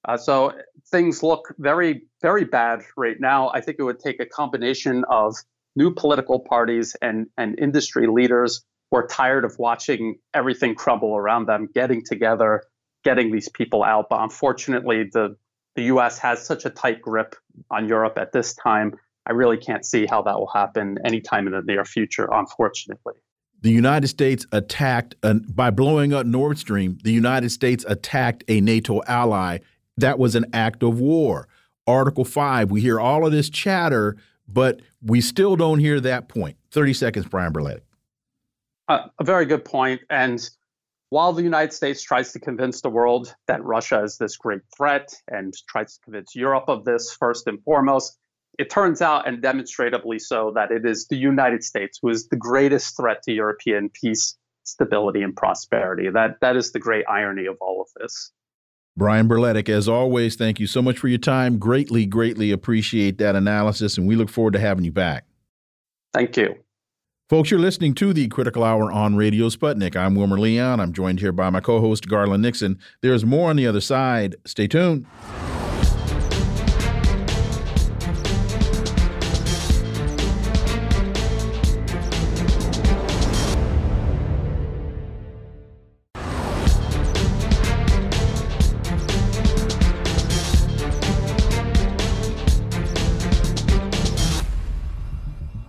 uh, 0.04 0.16
so 0.16 0.52
things 0.90 1.22
look 1.22 1.54
very, 1.58 2.02
very 2.20 2.44
bad 2.44 2.82
right 2.96 3.20
now. 3.20 3.50
I 3.50 3.60
think 3.60 3.76
it 3.78 3.84
would 3.84 4.00
take 4.00 4.20
a 4.20 4.26
combination 4.26 5.04
of 5.08 5.36
new 5.76 5.94
political 5.94 6.40
parties 6.40 6.96
and, 7.00 7.28
and 7.38 7.58
industry 7.58 8.06
leaders 8.06 8.64
who 8.90 8.98
are 8.98 9.06
tired 9.06 9.44
of 9.44 9.58
watching 9.58 10.18
everything 10.34 10.74
crumble 10.74 11.16
around 11.16 11.46
them, 11.46 11.68
getting 11.72 12.04
together, 12.04 12.64
getting 13.04 13.30
these 13.30 13.48
people 13.48 13.84
out. 13.84 14.06
But 14.10 14.22
unfortunately, 14.22 15.08
the, 15.12 15.36
the 15.76 15.84
US 15.84 16.18
has 16.18 16.44
such 16.44 16.64
a 16.64 16.70
tight 16.70 17.00
grip 17.00 17.36
on 17.70 17.88
Europe 17.88 18.18
at 18.18 18.32
this 18.32 18.54
time. 18.54 18.96
I 19.26 19.32
really 19.32 19.56
can't 19.56 19.84
see 19.84 20.06
how 20.06 20.22
that 20.22 20.38
will 20.38 20.50
happen 20.52 20.98
anytime 21.04 21.46
in 21.46 21.52
the 21.52 21.62
near 21.62 21.84
future, 21.84 22.28
unfortunately. 22.32 23.14
The 23.60 23.70
United 23.70 24.08
States 24.08 24.44
attacked, 24.50 25.14
uh, 25.22 25.34
by 25.34 25.70
blowing 25.70 26.12
up 26.12 26.26
Nord 26.26 26.58
Stream, 26.58 26.98
the 27.04 27.12
United 27.12 27.50
States 27.50 27.84
attacked 27.86 28.42
a 28.48 28.60
NATO 28.60 29.02
ally 29.06 29.58
that 29.96 30.18
was 30.18 30.34
an 30.34 30.46
act 30.52 30.82
of 30.82 30.98
war. 30.98 31.48
Article 31.86 32.24
5, 32.24 32.70
we 32.70 32.80
hear 32.80 32.98
all 32.98 33.26
of 33.26 33.32
this 33.32 33.48
chatter, 33.50 34.16
but 34.48 34.80
we 35.00 35.20
still 35.20 35.56
don't 35.56 35.78
hear 35.78 36.00
that 36.00 36.28
point. 36.28 36.56
30 36.70 36.94
seconds, 36.94 37.26
Brian 37.26 37.52
Berletic. 37.52 37.82
Uh, 38.88 39.08
a 39.18 39.24
very 39.24 39.46
good 39.46 39.64
point. 39.64 40.00
And 40.10 40.48
while 41.10 41.32
the 41.32 41.42
United 41.42 41.72
States 41.72 42.02
tries 42.02 42.32
to 42.32 42.40
convince 42.40 42.80
the 42.80 42.90
world 42.90 43.34
that 43.46 43.62
Russia 43.62 44.02
is 44.02 44.16
this 44.18 44.36
great 44.36 44.62
threat 44.76 45.14
and 45.28 45.54
tries 45.68 45.94
to 45.94 46.00
convince 46.00 46.34
Europe 46.34 46.64
of 46.68 46.84
this 46.84 47.12
first 47.12 47.46
and 47.46 47.62
foremost, 47.62 48.18
it 48.58 48.70
turns 48.70 49.00
out, 49.00 49.26
and 49.26 49.40
demonstrably 49.40 50.18
so, 50.18 50.52
that 50.54 50.70
it 50.70 50.84
is 50.84 51.06
the 51.08 51.16
United 51.16 51.64
States 51.64 51.98
who 52.00 52.08
is 52.08 52.28
the 52.28 52.36
greatest 52.36 52.96
threat 52.96 53.22
to 53.24 53.32
European 53.32 53.90
peace, 53.90 54.36
stability, 54.64 55.22
and 55.22 55.34
prosperity. 55.34 56.08
That 56.10 56.36
that 56.40 56.56
is 56.56 56.72
the 56.72 56.78
great 56.78 57.04
irony 57.08 57.46
of 57.46 57.56
all 57.60 57.80
of 57.80 57.88
this. 58.00 58.32
Brian 58.96 59.26
Berletic, 59.26 59.70
as 59.70 59.88
always, 59.88 60.36
thank 60.36 60.60
you 60.60 60.66
so 60.66 60.82
much 60.82 60.98
for 60.98 61.08
your 61.08 61.18
time. 61.18 61.58
Greatly, 61.58 62.04
greatly 62.04 62.50
appreciate 62.50 63.16
that 63.18 63.34
analysis, 63.34 63.96
and 63.96 64.06
we 64.06 64.16
look 64.16 64.28
forward 64.28 64.52
to 64.52 64.60
having 64.60 64.84
you 64.84 64.92
back. 64.92 65.24
Thank 66.12 66.36
you. 66.36 66.56
Folks, 67.30 67.50
you're 67.50 67.58
listening 67.58 67.94
to 67.94 68.12
the 68.12 68.28
Critical 68.28 68.62
Hour 68.62 68.92
on 68.92 69.16
Radio 69.16 69.48
Sputnik. 69.48 69.96
I'm 69.96 70.14
Wilmer 70.14 70.38
Leon. 70.38 70.80
I'm 70.80 70.92
joined 70.92 71.20
here 71.20 71.32
by 71.32 71.48
my 71.48 71.60
co 71.60 71.80
host, 71.80 72.06
Garland 72.06 72.42
Nixon. 72.42 72.78
There's 73.00 73.24
more 73.24 73.48
on 73.48 73.56
the 73.56 73.66
other 73.66 73.80
side. 73.80 74.36
Stay 74.44 74.66
tuned. 74.66 75.06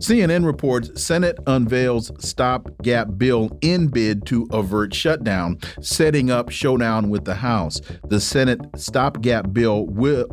CNN 0.00 0.46
reports 0.46 0.90
Senate 1.02 1.38
unveils 1.46 2.10
stopgap 2.18 3.18
bill 3.18 3.58
in 3.60 3.88
bid 3.88 4.24
to 4.26 4.48
avert 4.50 4.94
shutdown, 4.94 5.58
setting 5.82 6.30
up 6.30 6.48
showdown 6.48 7.10
with 7.10 7.26
the 7.26 7.34
House. 7.34 7.82
The 8.08 8.18
Senate 8.18 8.60
stopgap 8.76 9.52
bill, 9.52 9.88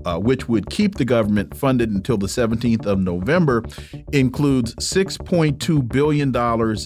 uh, 0.06 0.20
which 0.20 0.48
would 0.48 0.70
keep 0.70 0.96
the 0.96 1.04
government 1.04 1.56
funded 1.56 1.90
until 1.90 2.18
the 2.18 2.28
17th 2.28 2.86
of 2.86 3.00
November, 3.00 3.62
includes 4.14 4.74
$6.2 4.76 5.88
billion 5.90 6.34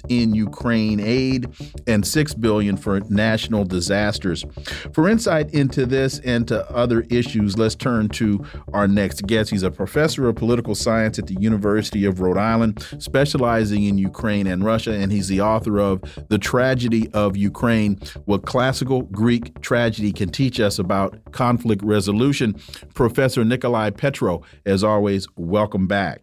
in 0.10 0.34
Ukraine 0.34 1.00
aid 1.00 1.48
and 1.86 2.06
6 2.06 2.34
billion 2.34 2.78
for 2.78 3.00
national 3.02 3.64
disasters. 3.64 4.44
For 4.92 5.08
insight 5.08 5.54
into 5.54 5.86
this 5.86 6.18
and 6.20 6.48
to 6.48 6.68
other 6.72 7.02
issues, 7.12 7.60
let's 7.60 7.76
turn 7.76 8.10
to 8.10 8.44
our 8.74 8.88
next 8.88 9.28
guest. 9.28 9.52
He's 9.52 9.62
a 9.62 9.70
professor 9.70 10.28
of 10.28 10.36
political 10.36 10.74
science 10.74 11.20
at 11.20 11.28
the 11.28 11.40
University 11.40 12.06
of 12.06 12.22
Rhode 12.22 12.40
Island 12.40 12.71
specializing 13.00 13.84
in 13.84 13.98
Ukraine 13.98 14.48
and 14.48 14.64
Russia, 14.64 14.94
and 14.94 15.12
he's 15.12 15.28
the 15.28 15.42
author 15.42 15.80
of 15.80 16.02
The 16.30 16.38
Tragedy 16.38 17.10
of 17.14 17.38
Ukraine 17.38 18.00
What 18.26 18.46
Classical 18.46 19.04
Greek 19.04 19.62
Tragedy 19.62 20.12
Can 20.12 20.30
Teach 20.30 20.60
Us 20.60 20.80
About 20.80 21.32
Conflict 21.32 21.84
Resolution. 21.84 22.56
Professor 22.94 23.44
Nicolai 23.44 23.90
Petro, 23.92 24.42
as 24.66 24.84
always, 24.84 25.28
welcome 25.36 25.88
back. 25.88 26.22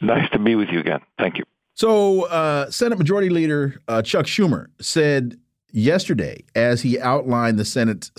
Nice 0.00 0.28
to 0.30 0.38
be 0.38 0.54
with 0.54 0.68
you 0.70 0.80
again. 0.80 1.00
Thank 1.18 1.38
you. 1.38 1.44
So, 1.74 2.24
uh, 2.24 2.70
Senate 2.70 2.98
Majority 2.98 3.30
Leader 3.30 3.80
uh, 3.88 4.02
Chuck 4.02 4.26
Schumer 4.26 4.66
said 4.80 5.38
yesterday, 5.72 6.44
as 6.54 6.82
he 6.82 7.00
outlined 7.00 7.58
the 7.58 7.64
Senate's 7.64 8.10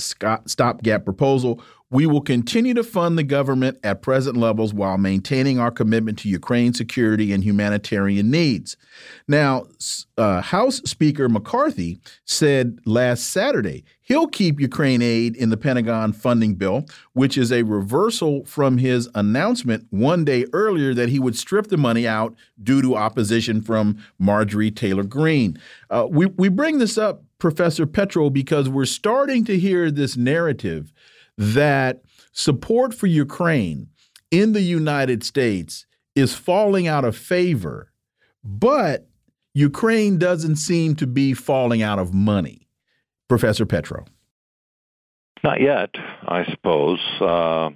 stopgap 0.45 1.03
proposal, 1.03 1.61
We 1.91 2.05
will 2.07 2.21
continue 2.21 2.73
to 2.75 2.83
fund 2.83 3.17
the 3.17 3.23
government 3.23 3.77
at 3.83 4.01
present 4.01 4.37
levels 4.37 4.73
while 4.73 4.97
maintaining 4.97 5.59
our 5.59 5.71
commitment 5.71 6.17
to 6.19 6.29
Ukraine's 6.29 6.77
security 6.77 7.33
and 7.33 7.43
humanitarian 7.43 8.31
needs. 8.31 8.77
Now, 9.27 9.65
uh, 10.17 10.41
House 10.41 10.77
Speaker 10.85 11.27
McCarthy 11.27 11.99
said 12.25 12.79
last 12.85 13.29
Saturday 13.29 13.83
he'll 14.11 14.27
keep 14.27 14.59
Ukraine 14.59 15.01
aid 15.01 15.35
in 15.35 15.49
the 15.49 15.57
Pentagon 15.57 16.11
funding 16.11 16.55
bill, 16.55 16.85
which 17.13 17.37
is 17.37 17.51
a 17.51 17.63
reversal 17.63 18.43
from 18.45 18.77
his 18.77 19.09
announcement 19.15 19.85
one 19.89 20.25
day 20.25 20.45
earlier 20.53 20.93
that 20.93 21.09
he 21.09 21.19
would 21.19 21.37
strip 21.37 21.67
the 21.67 21.77
money 21.77 22.07
out 22.07 22.35
due 22.61 22.81
to 22.81 22.95
opposition 22.95 23.61
from 23.61 23.97
Marjorie 24.19 24.71
Taylor 24.71 25.03
Greene. 25.03 25.57
Uh, 25.89 26.07
we, 26.09 26.25
we 26.25 26.49
bring 26.49 26.77
this 26.77 26.97
up, 26.97 27.23
Professor 27.37 27.85
Petro, 27.85 28.29
because 28.29 28.67
we're 28.67 28.85
starting 28.85 29.45
to 29.45 29.57
hear 29.57 29.89
this 29.89 30.17
narrative 30.17 30.93
that 31.41 32.03
support 32.31 32.93
for 32.93 33.07
Ukraine 33.07 33.87
in 34.29 34.53
the 34.53 34.61
United 34.61 35.23
States 35.23 35.87
is 36.15 36.35
falling 36.35 36.87
out 36.87 37.03
of 37.03 37.17
favor, 37.17 37.91
but 38.43 39.07
Ukraine 39.53 40.19
doesn't 40.19 40.57
seem 40.57 40.95
to 40.95 41.07
be 41.07 41.33
falling 41.33 41.81
out 41.81 41.97
of 41.97 42.13
money. 42.13 42.67
Professor 43.27 43.65
Petro. 43.65 44.05
Not 45.43 45.61
yet, 45.61 45.89
I 46.27 46.45
suppose. 46.45 46.99
Uh, 47.19 47.71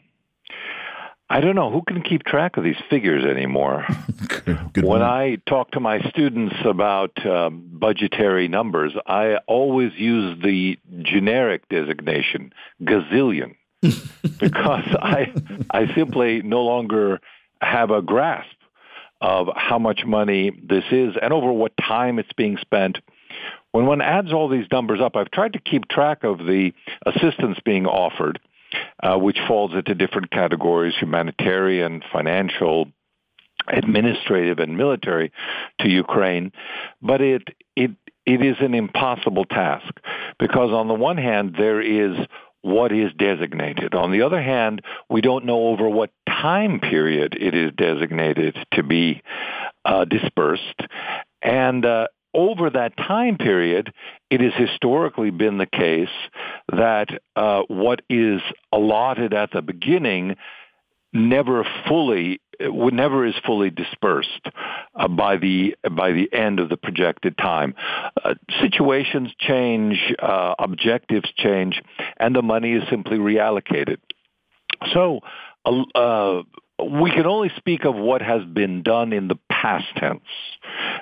I 1.29 1.41
don't 1.41 1.55
know 1.55 1.71
who 1.71 1.81
can 1.81 2.03
keep 2.03 2.23
track 2.23 2.57
of 2.57 2.63
these 2.63 2.77
figures 2.89 3.25
anymore. 3.25 3.85
when 4.45 4.83
one. 4.83 5.01
I 5.01 5.37
talk 5.47 5.71
to 5.71 5.79
my 5.79 5.99
students 6.09 6.55
about 6.63 7.25
uh, 7.25 7.49
budgetary 7.49 8.47
numbers, 8.47 8.93
I 9.07 9.37
always 9.47 9.91
use 9.95 10.39
the 10.43 10.77
generic 11.01 11.67
designation 11.69 12.53
gazillion 12.83 13.55
because 13.81 14.85
I 15.01 15.33
I 15.71 15.93
simply 15.95 16.43
no 16.43 16.63
longer 16.63 17.19
have 17.59 17.89
a 17.89 18.03
grasp 18.03 18.55
of 19.19 19.49
how 19.55 19.79
much 19.79 20.05
money 20.05 20.51
this 20.51 20.83
is 20.91 21.15
and 21.19 21.33
over 21.33 21.51
what 21.51 21.73
time 21.77 22.19
it's 22.19 22.33
being 22.33 22.57
spent. 22.57 22.99
When 23.71 23.87
one 23.87 24.01
adds 24.01 24.31
all 24.31 24.47
these 24.47 24.67
numbers 24.71 25.01
up, 25.01 25.15
I've 25.15 25.31
tried 25.31 25.53
to 25.53 25.59
keep 25.59 25.87
track 25.87 26.23
of 26.23 26.37
the 26.37 26.71
assistance 27.05 27.57
being 27.65 27.87
offered 27.87 28.39
uh, 29.01 29.17
which 29.17 29.37
falls 29.47 29.73
into 29.73 29.95
different 29.95 30.31
categories, 30.31 30.95
humanitarian, 30.99 32.01
financial, 32.11 32.87
administrative, 33.67 34.59
and 34.59 34.77
military 34.77 35.31
to 35.79 35.89
Ukraine. 35.89 36.51
But 37.01 37.21
it, 37.21 37.43
it, 37.75 37.91
it 38.25 38.45
is 38.45 38.57
an 38.59 38.73
impossible 38.73 39.45
task 39.45 39.93
because 40.39 40.71
on 40.71 40.87
the 40.87 40.93
one 40.93 41.17
hand, 41.17 41.55
there 41.57 41.81
is 41.81 42.17
what 42.61 42.91
is 42.91 43.11
designated. 43.13 43.93
On 43.93 44.11
the 44.11 44.23
other 44.23 44.41
hand, 44.41 44.81
we 45.07 45.21
don't 45.21 45.45
know 45.45 45.67
over 45.67 45.87
what 45.87 46.09
time 46.27 46.79
period 46.79 47.37
it 47.39 47.53
is 47.53 47.71
designated 47.77 48.57
to 48.73 48.81
be 48.81 49.21
uh, 49.85 50.05
dispersed. 50.05 50.81
And 51.43 51.85
uh, 51.85 52.07
over 52.35 52.69
that 52.69 52.97
time 52.97 53.37
period, 53.37 53.93
it 54.29 54.41
has 54.41 54.53
historically 54.55 55.31
been 55.31 55.57
the 55.57 55.65
case 55.65 56.09
that 56.71 57.07
uh, 57.35 57.61
what 57.67 58.01
is 58.09 58.41
allotted 58.71 59.33
at 59.33 59.51
the 59.51 59.61
beginning 59.61 60.35
never 61.13 61.65
fully 61.87 62.41
never 62.59 63.25
is 63.25 63.35
fully 63.45 63.69
dispersed 63.69 64.47
uh, 64.95 65.07
by 65.07 65.37
the 65.37 65.75
by 65.91 66.11
the 66.11 66.31
end 66.33 66.59
of 66.59 66.69
the 66.69 66.77
projected 66.77 67.37
time. 67.37 67.73
Uh, 68.23 68.35
situations 68.61 69.31
change, 69.39 69.97
uh, 70.19 70.55
objectives 70.59 71.31
change, 71.37 71.81
and 72.17 72.35
the 72.35 72.41
money 72.41 72.73
is 72.73 72.83
simply 72.89 73.17
reallocated. 73.17 73.97
So. 74.93 75.21
Uh, 75.95 76.43
we 76.77 77.09
can 77.09 77.25
only 77.25 77.49
speak 77.57 77.85
of 77.85 77.95
what 77.95 78.21
has 78.21 78.43
been 78.43 78.83
done 78.83 79.13
in 79.13 79.27
the 79.29 79.37
past 79.65 79.85
tense. 79.97 80.21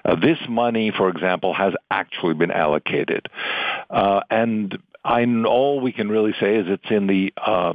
Uh, 0.05 0.15
this 0.15 0.37
money, 0.47 0.89
for 0.95 1.09
example, 1.09 1.53
has 1.53 1.73
actually 1.91 2.33
been 2.33 2.51
allocated. 2.51 3.27
Uh, 3.89 4.21
and 4.29 4.77
I, 5.03 5.25
all 5.45 5.81
we 5.81 5.91
can 5.91 6.07
really 6.07 6.33
say 6.39 6.55
is 6.55 6.67
it's 6.69 6.89
in 6.89 7.07
the 7.07 7.33
uh, 7.35 7.73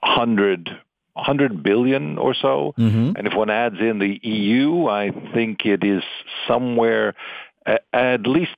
100, 0.00 0.68
100 1.14 1.62
billion 1.64 2.18
or 2.18 2.34
so. 2.34 2.72
Mm-hmm. 2.78 3.16
And 3.16 3.26
if 3.26 3.34
one 3.34 3.50
adds 3.50 3.80
in 3.80 3.98
the 3.98 4.20
EU, 4.22 4.86
I 4.86 5.10
think 5.34 5.66
it 5.66 5.82
is 5.82 6.04
somewhere 6.46 7.14
at, 7.66 7.82
at 7.92 8.22
least 8.24 8.52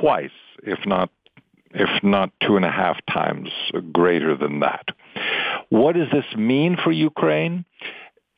twice, 0.00 0.30
if 0.62 0.86
not 0.86 1.10
if 1.72 2.02
not 2.02 2.32
two 2.44 2.56
and 2.56 2.64
a 2.64 2.70
half 2.70 2.96
times 3.06 3.48
greater 3.92 4.36
than 4.36 4.58
that. 4.58 4.86
What 5.68 5.94
does 5.94 6.08
this 6.10 6.24
mean 6.36 6.76
for 6.82 6.90
Ukraine? 6.90 7.64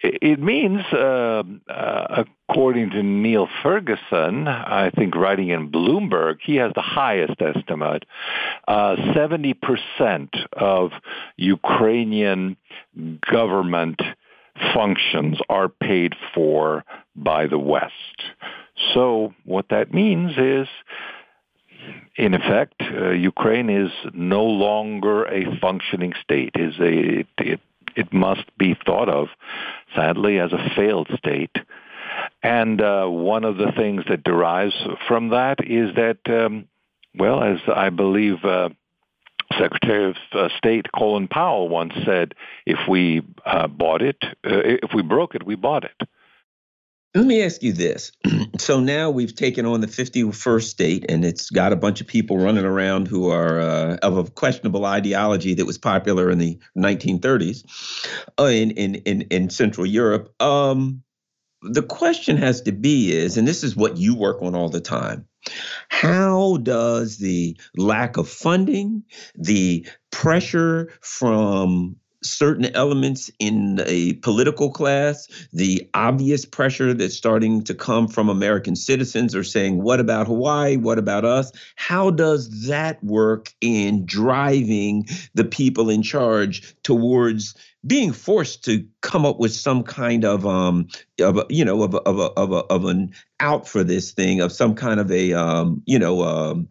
It 0.05 0.41
means, 0.41 0.81
uh, 0.93 1.45
uh, 1.69 2.25
according 2.49 2.91
to 2.91 3.03
Niall 3.05 3.49
Ferguson, 3.63 4.49
I 4.49 4.91
think 4.91 5.15
writing 5.15 5.51
in 5.51 5.71
Bloomberg, 5.71 6.39
he 6.43 6.57
has 6.57 6.73
the 6.75 6.83
highest 6.83 7.41
estimate. 7.41 8.05
Uh, 8.67 8.97
70% 9.15 10.29
of 10.55 10.91
Ukrainian 11.37 12.57
government 13.31 14.03
functions 14.75 15.39
are 15.49 15.69
paid 15.69 16.15
for 16.35 16.85
by 17.15 17.47
the 17.47 17.59
West. 17.59 18.23
So 18.95 19.35
what 19.45 19.67
that 19.71 19.95
means 19.95 20.33
is 20.37 20.69
in 22.17 22.35
effect, 22.35 22.75
uh, 22.81 23.11
Ukraine 23.11 23.71
is 23.71 23.91
no 24.13 24.45
longer 24.45 25.25
a 25.25 25.59
functioning 25.61 26.13
state. 26.23 26.53
Is 26.55 26.75
a 26.79 27.21
it, 27.21 27.27
it, 27.39 27.61
it 27.97 28.13
must 28.13 28.45
be 28.59 28.77
thought 28.87 29.09
of, 29.09 29.29
sadly, 29.95 30.39
as 30.39 30.53
a 30.53 30.71
failed 30.77 31.09
state. 31.17 31.57
And 32.43 32.81
uh, 32.81 33.07
one 33.07 33.45
of 33.45 33.57
the 33.57 33.73
things 33.77 34.05
that 34.09 34.25
derives 34.25 34.75
from 35.09 35.31
that 35.31 35.65
is 35.65 35.95
that, 35.95 36.19
um, 36.27 36.69
well, 37.17 37.43
as 37.43 37.59
I 37.69 37.91
believe 37.91 38.45
uh, 38.45 38.71
Secretary 39.59 40.11
of 40.11 40.17
uh, 40.33 40.49
State 40.57 40.87
Colin 40.95 41.29
Powell 41.29 41.69
once 41.69 41.93
said, 42.05 42.35
if 42.67 42.79
we 42.89 43.23
uh, 43.45 43.67
bought 43.69 44.03
it, 44.03 44.17
uh, 44.23 44.31
if 44.45 44.91
we 44.95 45.03
broke 45.03 45.35
it, 45.35 45.45
we 45.45 45.55
bought 45.55 45.85
it. 45.85 46.09
Let 47.15 47.27
me 47.27 47.43
ask 47.43 47.63
you 47.63 47.75
this. 47.75 48.11
so 48.59 48.81
now 48.81 49.11
we've 49.11 49.35
taken 49.35 49.67
on 49.67 49.83
the 49.83 49.87
51st 49.87 50.63
state, 50.63 51.05
and 51.11 51.25
it's 51.25 51.51
got 51.51 51.73
a 51.73 51.77
bunch 51.77 52.01
of 52.01 52.07
people 52.07 52.39
running 52.39 52.65
around 52.65 53.07
who 53.07 53.29
are 53.29 53.61
uh, 53.61 53.97
of 54.03 54.17
a 54.17 54.31
questionable 54.31 54.87
ideology 54.87 55.55
that 55.55 55.67
was 55.67 55.77
popular 55.77 56.31
in 56.31 56.39
the 56.39 56.59
1930s 56.77 57.65
uh, 58.39 58.45
in, 58.45 58.71
in, 58.73 58.95
in, 58.95 59.23
in 59.23 59.51
Central 59.51 59.85
Europe. 59.85 60.33
Um, 60.41 61.03
the 61.63 61.83
question 61.83 62.39
has 62.39 62.63
to 62.63 62.73
be 62.73 63.13
is, 63.13 63.37
and 63.37 63.47
this 63.47 63.63
is 63.63 63.77
what 63.77 63.99
you 63.99 64.15
work 64.15 64.41
on 64.41 64.55
all 64.55 64.71
the 64.71 64.81
time, 64.81 65.27
how 65.89 66.57
does 66.59 67.19
the 67.19 67.59
lack 67.77 68.17
of 68.17 68.29
funding, 68.29 69.05
the 69.35 69.87
pressure 70.11 70.93
from 71.01 71.97
certain 72.23 72.67
elements 72.75 73.31
in 73.39 73.81
a 73.87 74.15
political 74.15 74.71
class, 74.71 75.29
the 75.53 75.89
obvious 75.95 76.45
pressure 76.45 76.95
that's 76.95 77.17
starting 77.17 77.63
to 77.65 77.75
come 77.75 78.09
from 78.09 78.29
American 78.29 78.77
citizens 78.77 79.35
are 79.35 79.45
saying, 79.45 79.83
what 79.83 80.01
about 80.01 80.27
Hawaii? 80.27 80.77
What 80.77 80.99
about 80.99 81.25
us? 81.25 81.53
How 81.77 82.11
does 82.11 82.67
that 82.67 83.03
work 83.03 83.53
in 83.61 84.07
driving 84.07 85.07
the 85.35 85.45
people 85.45 85.91
in 85.91 86.03
charge 86.03 86.75
towards 86.83 87.55
being 87.87 88.13
forced 88.13 88.65
to 88.65 88.87
come 89.01 89.27
up 89.27 89.41
with 89.41 89.53
some 89.53 89.83
kind 89.83 90.25
of 90.25 90.47
um 90.47 90.87
of 91.21 91.39
a, 91.39 91.47
you 91.49 91.65
know 91.65 91.83
of 91.83 91.95
a, 91.95 91.99
of 91.99 92.19
a, 92.19 92.31
of, 92.37 92.53
a, 92.53 92.65
of 92.67 92.85
an 92.85 93.13
out 93.41 93.67
for 93.67 93.83
this 93.83 94.13
thing 94.13 94.41
of 94.41 94.53
some 94.53 94.75
kind 94.75 95.01
of 95.01 95.11
a 95.11 95.33
um 95.33 95.83
you 95.85 95.99
know 95.99 96.23
um 96.23 96.69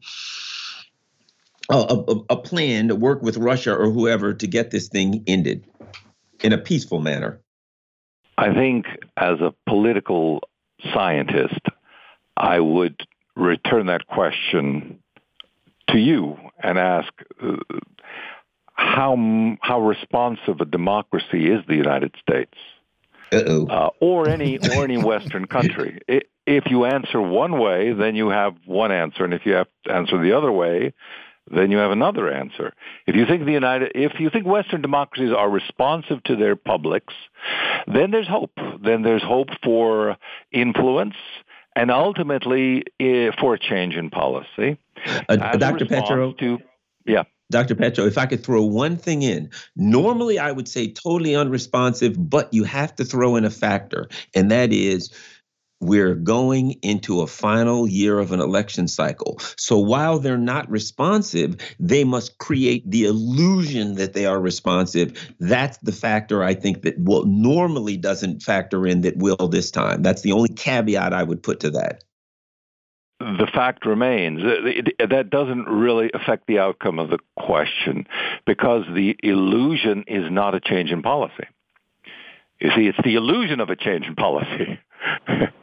a, 1.77 2.15
a, 2.31 2.38
plan 2.38 2.89
to 2.89 2.95
work 2.95 3.21
with 3.21 3.38
Russia 3.38 3.73
or 3.75 3.89
whoever 3.89 4.34
to 4.34 4.47
get 4.47 4.71
this 4.71 4.89
thing 4.89 5.23
ended 5.27 5.65
in 6.43 6.53
a 6.53 6.57
peaceful 6.57 6.99
manner? 6.99 7.39
I 8.38 8.53
think 8.53 8.86
as 9.17 9.39
a 9.39 9.53
political 9.67 10.41
scientist, 10.93 11.60
I 12.36 12.60
would 12.60 13.01
return 13.36 13.88
that 13.88 14.07
question 14.07 14.99
to 15.89 15.97
you 15.97 16.38
and 16.61 16.78
ask 16.78 17.11
uh, 17.41 17.57
how 18.74 19.57
how 19.61 19.82
responsive 19.82 20.59
a 20.59 20.65
democracy 20.65 21.51
is 21.51 21.61
the 21.67 21.76
United 21.76 22.15
States, 22.19 22.57
uh, 23.32 23.89
or 23.99 24.28
any 24.28 24.57
or 24.57 24.84
any 24.84 24.97
Western 25.03 25.45
country. 25.45 26.01
If 26.47 26.65
you 26.69 26.86
answer 26.86 27.22
one 27.22 27.59
way, 27.59 27.93
then 27.93 28.15
you 28.15 28.30
have 28.30 28.55
one 28.65 28.91
answer, 28.91 29.24
and 29.24 29.34
if 29.34 29.45
you 29.45 29.53
have 29.53 29.67
to 29.86 29.93
answer 29.93 30.22
the 30.22 30.36
other 30.36 30.51
way, 30.51 30.93
then 31.49 31.71
you 31.71 31.77
have 31.77 31.91
another 31.91 32.31
answer. 32.31 32.73
If 33.07 33.15
you 33.15 33.25
think 33.25 33.45
the 33.45 33.51
United, 33.51 33.91
if 33.95 34.19
you 34.19 34.29
think 34.29 34.45
Western 34.45 34.81
democracies 34.81 35.33
are 35.33 35.49
responsive 35.49 36.23
to 36.25 36.35
their 36.35 36.55
publics, 36.55 37.13
then 37.87 38.11
there's 38.11 38.27
hope. 38.27 38.51
Then 38.83 39.01
there's 39.01 39.23
hope 39.23 39.49
for 39.63 40.17
influence 40.51 41.15
and 41.75 41.89
ultimately 41.89 42.83
uh, 42.99 43.31
for 43.39 43.55
a 43.55 43.59
change 43.59 43.95
in 43.95 44.09
policy. 44.09 44.77
Uh, 45.29 45.57
Dr. 45.57 45.85
Petro, 45.85 46.33
to, 46.33 46.59
yeah. 47.05 47.23
Dr. 47.49 47.75
Petro, 47.75 48.05
if 48.05 48.17
I 48.17 48.25
could 48.25 48.43
throw 48.43 48.63
one 48.63 48.97
thing 48.97 49.23
in, 49.23 49.49
normally 49.75 50.39
I 50.39 50.51
would 50.51 50.67
say 50.67 50.91
totally 50.91 51.35
unresponsive, 51.35 52.15
but 52.29 52.53
you 52.53 52.63
have 52.63 52.95
to 52.95 53.05
throw 53.05 53.35
in 53.35 53.45
a 53.45 53.49
factor, 53.49 54.07
and 54.35 54.51
that 54.51 54.71
is 54.71 55.13
we're 55.82 56.15
going 56.15 56.73
into 56.84 57.21
a 57.21 57.27
final 57.27 57.88
year 57.88 58.19
of 58.19 58.32
an 58.32 58.39
election 58.39 58.88
cycle. 58.88 59.39
So 59.57 59.77
while 59.77 60.19
they're 60.19 60.38
not 60.38 60.69
responsive, 60.69 61.57
they 61.79 62.03
must 62.03 62.38
create 62.38 62.89
the 62.89 63.05
illusion 63.05 63.95
that 63.95 64.13
they 64.13 64.25
are 64.25 64.39
responsive. 64.39 65.34
That's 65.39 65.77
the 65.79 65.91
factor 65.91 66.43
I 66.43 66.53
think 66.53 66.84
that 66.84 66.97
will 66.99 67.25
normally 67.25 67.97
doesn't 67.97 68.43
factor 68.43 68.86
in 68.86 69.01
that 69.01 69.17
will 69.17 69.47
this 69.47 69.71
time. 69.71 70.03
That's 70.03 70.21
the 70.21 70.32
only 70.32 70.49
caveat 70.49 71.13
I 71.13 71.23
would 71.23 71.43
put 71.43 71.59
to 71.61 71.71
that. 71.71 72.03
The 73.19 73.47
fact 73.53 73.86
remains 73.86 74.41
that 74.41 75.29
doesn't 75.29 75.65
really 75.65 76.09
affect 76.11 76.47
the 76.47 76.57
outcome 76.57 76.97
of 76.97 77.11
the 77.11 77.19
question 77.38 78.07
because 78.47 78.84
the 78.95 79.15
illusion 79.21 80.05
is 80.07 80.32
not 80.32 80.55
a 80.55 80.59
change 80.59 80.89
in 80.89 81.03
policy. 81.03 81.45
You 82.59 82.69
see, 82.75 82.88
it's 82.88 82.97
the 83.03 83.15
illusion 83.15 83.59
of 83.59 83.69
a 83.69 83.75
change 83.75 84.05
in 84.05 84.15
policy. 84.15 84.79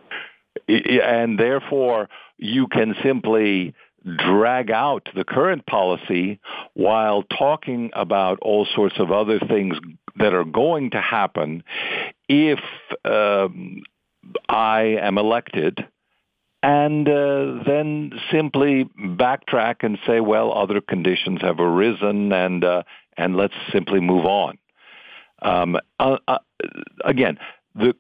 and 0.69 1.39
therefore 1.39 2.09
you 2.37 2.67
can 2.67 2.95
simply 3.03 3.75
drag 4.17 4.71
out 4.71 5.09
the 5.15 5.25
current 5.25 5.67
policy 5.67 6.39
while 6.75 7.23
talking 7.23 7.91
about 7.95 8.39
all 8.41 8.67
sorts 8.75 8.99
of 8.99 9.11
other 9.11 9.39
things 9.39 9.77
that 10.17 10.35
are 10.35 10.45
going 10.45 10.91
to 10.91 11.01
happen 11.01 11.63
if 12.29 12.61
um, 13.05 13.83
I 14.49 14.99
am 15.01 15.19
elected 15.19 15.87
and 16.63 17.09
uh, 17.09 17.63
then 17.67 18.13
simply 18.33 18.85
backtrack 18.99 19.77
and 19.83 19.99
say, 20.07 20.21
well, 20.21 20.53
other 20.53 20.81
conditions 20.81 21.41
have 21.43 21.61
arisen 21.61 22.33
and 22.33 22.65
uh, 22.65 22.83
and 23.17 23.37
let's 23.37 23.55
simply 23.73 24.01
move 24.01 24.25
on. 24.25 24.59
Um, 25.41 25.77
uh, 26.01 26.19
uh 26.27 26.39
again, 27.05 27.39
the 27.75 27.95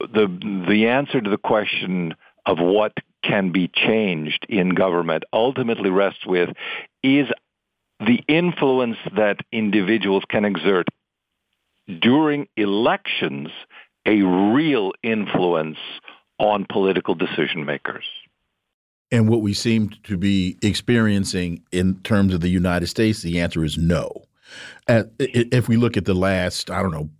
the 0.00 0.26
the 0.68 0.88
answer 0.88 1.20
to 1.20 1.30
the 1.30 1.38
question 1.38 2.14
of 2.46 2.58
what 2.58 2.92
can 3.22 3.52
be 3.52 3.68
changed 3.68 4.46
in 4.48 4.70
government 4.70 5.24
ultimately 5.32 5.90
rests 5.90 6.24
with 6.26 6.50
is 7.02 7.26
the 8.00 8.22
influence 8.28 8.96
that 9.14 9.38
individuals 9.52 10.24
can 10.28 10.44
exert 10.44 10.88
during 12.00 12.48
elections 12.56 13.48
a 14.06 14.22
real 14.22 14.92
influence 15.02 15.78
on 16.38 16.64
political 16.70 17.14
decision 17.14 17.66
makers. 17.66 18.04
And 19.12 19.28
what 19.28 19.42
we 19.42 19.52
seem 19.52 19.90
to 20.04 20.16
be 20.16 20.56
experiencing 20.62 21.62
in 21.72 22.00
terms 22.00 22.32
of 22.32 22.40
the 22.40 22.48
United 22.48 22.86
States, 22.86 23.22
the 23.22 23.40
answer 23.40 23.64
is 23.64 23.76
no. 23.76 24.24
Uh, 24.88 25.04
if 25.18 25.68
we 25.68 25.76
look 25.76 25.96
at 25.96 26.04
the 26.04 26.14
last, 26.14 26.70
I 26.70 26.82
don't 26.82 26.92
know, 26.92 27.10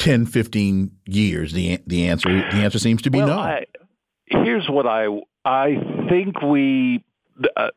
10, 0.00 0.26
15 0.26 0.90
years, 1.06 1.52
the 1.52 1.80
the 1.86 2.08
answer 2.08 2.28
the 2.28 2.56
answer 2.56 2.78
seems 2.78 3.02
to 3.02 3.10
be 3.10 3.18
well, 3.18 3.28
no. 3.28 3.38
I, 3.38 3.66
here's 4.26 4.68
what 4.68 4.86
I 4.86 5.06
I 5.44 5.76
think 6.08 6.40
we 6.42 7.04
uh, 7.56 7.68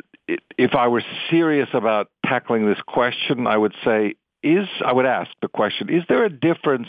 if 0.57 0.74
I 0.76 0.88
were 0.88 1.03
serious 1.30 1.70
about 1.74 2.09
tackling 2.26 2.66
this 2.66 2.82
question, 2.88 3.47
I 3.47 3.57
would 3.57 3.74
say 3.84 4.16
is 4.41 4.68
I 4.86 4.93
would 4.93 5.05
ask 5.05 5.32
the 5.41 5.47
question: 5.47 5.89
Is 5.89 6.03
there 6.07 6.24
a 6.26 6.30
difference 6.30 6.88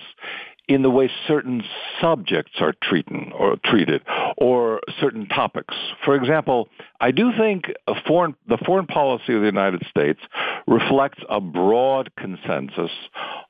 in 0.67 0.83
the 0.83 0.91
way 0.91 1.11
certain 1.29 1.63
subjects 2.01 2.53
are 2.61 2.75
treated 2.83 3.33
or 3.33 3.57
treated 3.65 4.03
or 4.39 4.81
certain 5.01 5.27
topics. 5.27 5.75
For 6.05 6.15
example, 6.15 6.69
I 7.01 7.11
do 7.11 7.33
think 7.37 7.67
foreign, 8.07 8.35
the 8.49 8.57
foreign 8.65 8.87
policy 8.87 9.35
of 9.35 9.41
the 9.41 9.47
United 9.47 9.87
States 9.91 10.21
reflects 10.67 11.23
a 11.29 11.41
broad 11.41 12.11
consensus 12.17 12.91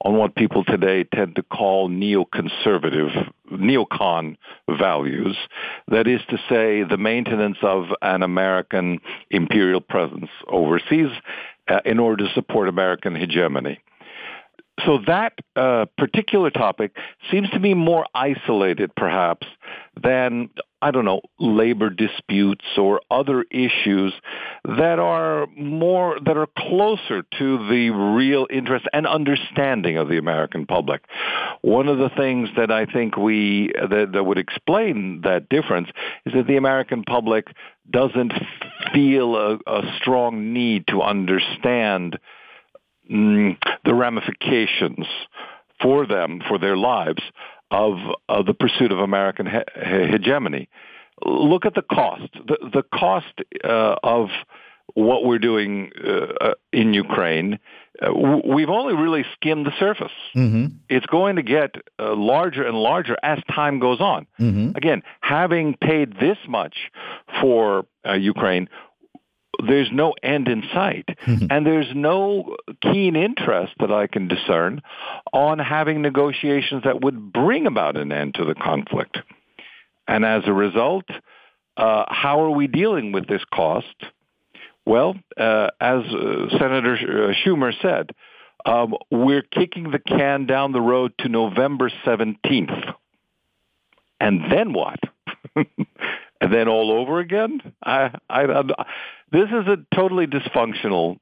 on 0.04 0.16
what 0.16 0.34
people 0.34 0.64
today 0.64 1.04
tend 1.04 1.36
to 1.36 1.42
call 1.42 1.88
neoconservative, 1.88 3.30
neocon 3.52 4.36
values. 4.68 5.36
That 5.88 6.08
is 6.08 6.20
to 6.30 6.36
say, 6.48 6.82
the 6.82 6.98
maintenance 6.98 7.58
of 7.62 7.84
an 8.02 8.22
American 8.22 8.98
imperial 9.30 9.80
presence 9.80 10.30
overseas 10.48 11.10
uh, 11.68 11.80
in 11.84 11.98
order 12.00 12.26
to 12.26 12.34
support 12.34 12.68
American 12.68 13.14
hegemony 13.14 13.78
so 14.84 14.98
that 15.06 15.34
uh, 15.54 15.86
particular 15.96 16.50
topic 16.50 16.96
seems 17.30 17.48
to 17.50 17.60
be 17.60 17.74
more 17.74 18.06
isolated, 18.14 18.94
perhaps, 18.96 19.46
than 20.00 20.50
I 20.82 20.90
don't 20.90 21.04
know 21.04 21.22
labor 21.38 21.90
disputes 21.90 22.64
or 22.76 23.00
other 23.10 23.44
issues 23.50 24.12
that 24.64 24.98
are 24.98 25.46
more 25.56 26.18
that 26.24 26.36
are 26.36 26.48
closer 26.58 27.22
to 27.38 27.68
the 27.68 27.90
real 27.90 28.46
interest 28.50 28.86
and 28.92 29.06
understanding 29.06 29.96
of 29.96 30.08
the 30.08 30.18
American 30.18 30.66
public. 30.66 31.02
One 31.62 31.88
of 31.88 31.98
the 31.98 32.10
things 32.10 32.48
that 32.56 32.70
I 32.70 32.84
think 32.84 33.16
we 33.16 33.72
that, 33.74 34.10
that 34.12 34.24
would 34.24 34.38
explain 34.38 35.22
that 35.22 35.48
difference 35.48 35.88
is 36.26 36.34
that 36.34 36.48
the 36.48 36.56
American 36.56 37.04
public 37.04 37.46
doesn't 37.88 38.32
feel 38.92 39.36
a, 39.36 39.58
a 39.66 39.96
strong 40.00 40.52
need 40.52 40.88
to 40.88 41.00
understand 41.00 42.18
mm, 43.10 43.56
the 43.84 43.94
ramifications 43.94 45.06
for 45.80 46.06
them, 46.06 46.40
for 46.48 46.58
their 46.58 46.76
lives, 46.76 47.22
of, 47.70 47.98
of 48.28 48.46
the 48.46 48.54
pursuit 48.54 48.92
of 48.92 48.98
American 48.98 49.46
he- 49.46 50.10
hegemony. 50.10 50.68
Look 51.24 51.64
at 51.66 51.74
the 51.74 51.82
cost. 51.82 52.28
The, 52.32 52.58
the 52.72 52.82
cost 52.82 53.34
uh, 53.62 53.96
of 54.02 54.28
what 54.94 55.24
we're 55.24 55.38
doing 55.38 55.90
uh, 56.04 56.52
in 56.72 56.92
Ukraine, 56.92 57.58
uh, 58.00 58.12
we've 58.12 58.68
only 58.68 58.94
really 58.94 59.24
skimmed 59.34 59.66
the 59.66 59.72
surface. 59.78 60.12
Mm-hmm. 60.36 60.66
It's 60.88 61.06
going 61.06 61.36
to 61.36 61.42
get 61.42 61.76
uh, 61.98 62.14
larger 62.14 62.64
and 62.64 62.76
larger 62.76 63.16
as 63.22 63.38
time 63.52 63.78
goes 63.80 64.00
on. 64.00 64.26
Mm-hmm. 64.38 64.76
Again, 64.76 65.02
having 65.20 65.74
paid 65.80 66.14
this 66.20 66.38
much 66.48 66.90
for 67.40 67.86
uh, 68.06 68.12
Ukraine, 68.12 68.68
there's 69.66 69.90
no 69.92 70.14
end 70.22 70.48
in 70.48 70.62
sight. 70.72 71.08
Mm-hmm. 71.26 71.46
And 71.50 71.66
there's 71.66 71.92
no 71.94 72.56
keen 72.82 73.16
interest 73.16 73.74
that 73.78 73.92
I 73.92 74.06
can 74.06 74.28
discern 74.28 74.82
on 75.32 75.58
having 75.58 76.02
negotiations 76.02 76.82
that 76.84 77.00
would 77.00 77.32
bring 77.32 77.66
about 77.66 77.96
an 77.96 78.12
end 78.12 78.34
to 78.34 78.44
the 78.44 78.54
conflict. 78.54 79.18
And 80.08 80.24
as 80.24 80.42
a 80.46 80.52
result, 80.52 81.04
uh, 81.76 82.04
how 82.08 82.42
are 82.42 82.50
we 82.50 82.66
dealing 82.66 83.12
with 83.12 83.26
this 83.26 83.42
cost? 83.52 83.94
Well, 84.86 85.16
uh, 85.36 85.68
as 85.80 86.02
uh, 86.04 86.48
Senator 86.58 86.94
uh, 86.94 87.34
Schumer 87.44 87.72
said, 87.80 88.10
um, 88.66 88.94
we're 89.10 89.42
kicking 89.42 89.90
the 89.90 89.98
can 89.98 90.46
down 90.46 90.72
the 90.72 90.80
road 90.80 91.12
to 91.18 91.28
November 91.28 91.90
17th. 92.04 92.94
And 94.20 94.50
then 94.50 94.72
what? 94.72 95.00
and 96.44 96.52
then 96.52 96.68
all 96.68 96.92
over 96.92 97.20
again? 97.20 97.60
I, 97.82 98.10
I, 98.28 98.44
I, 98.44 98.62
this 99.32 99.48
is 99.48 99.66
a 99.66 99.78
totally 99.94 100.26
dysfunctional 100.26 101.18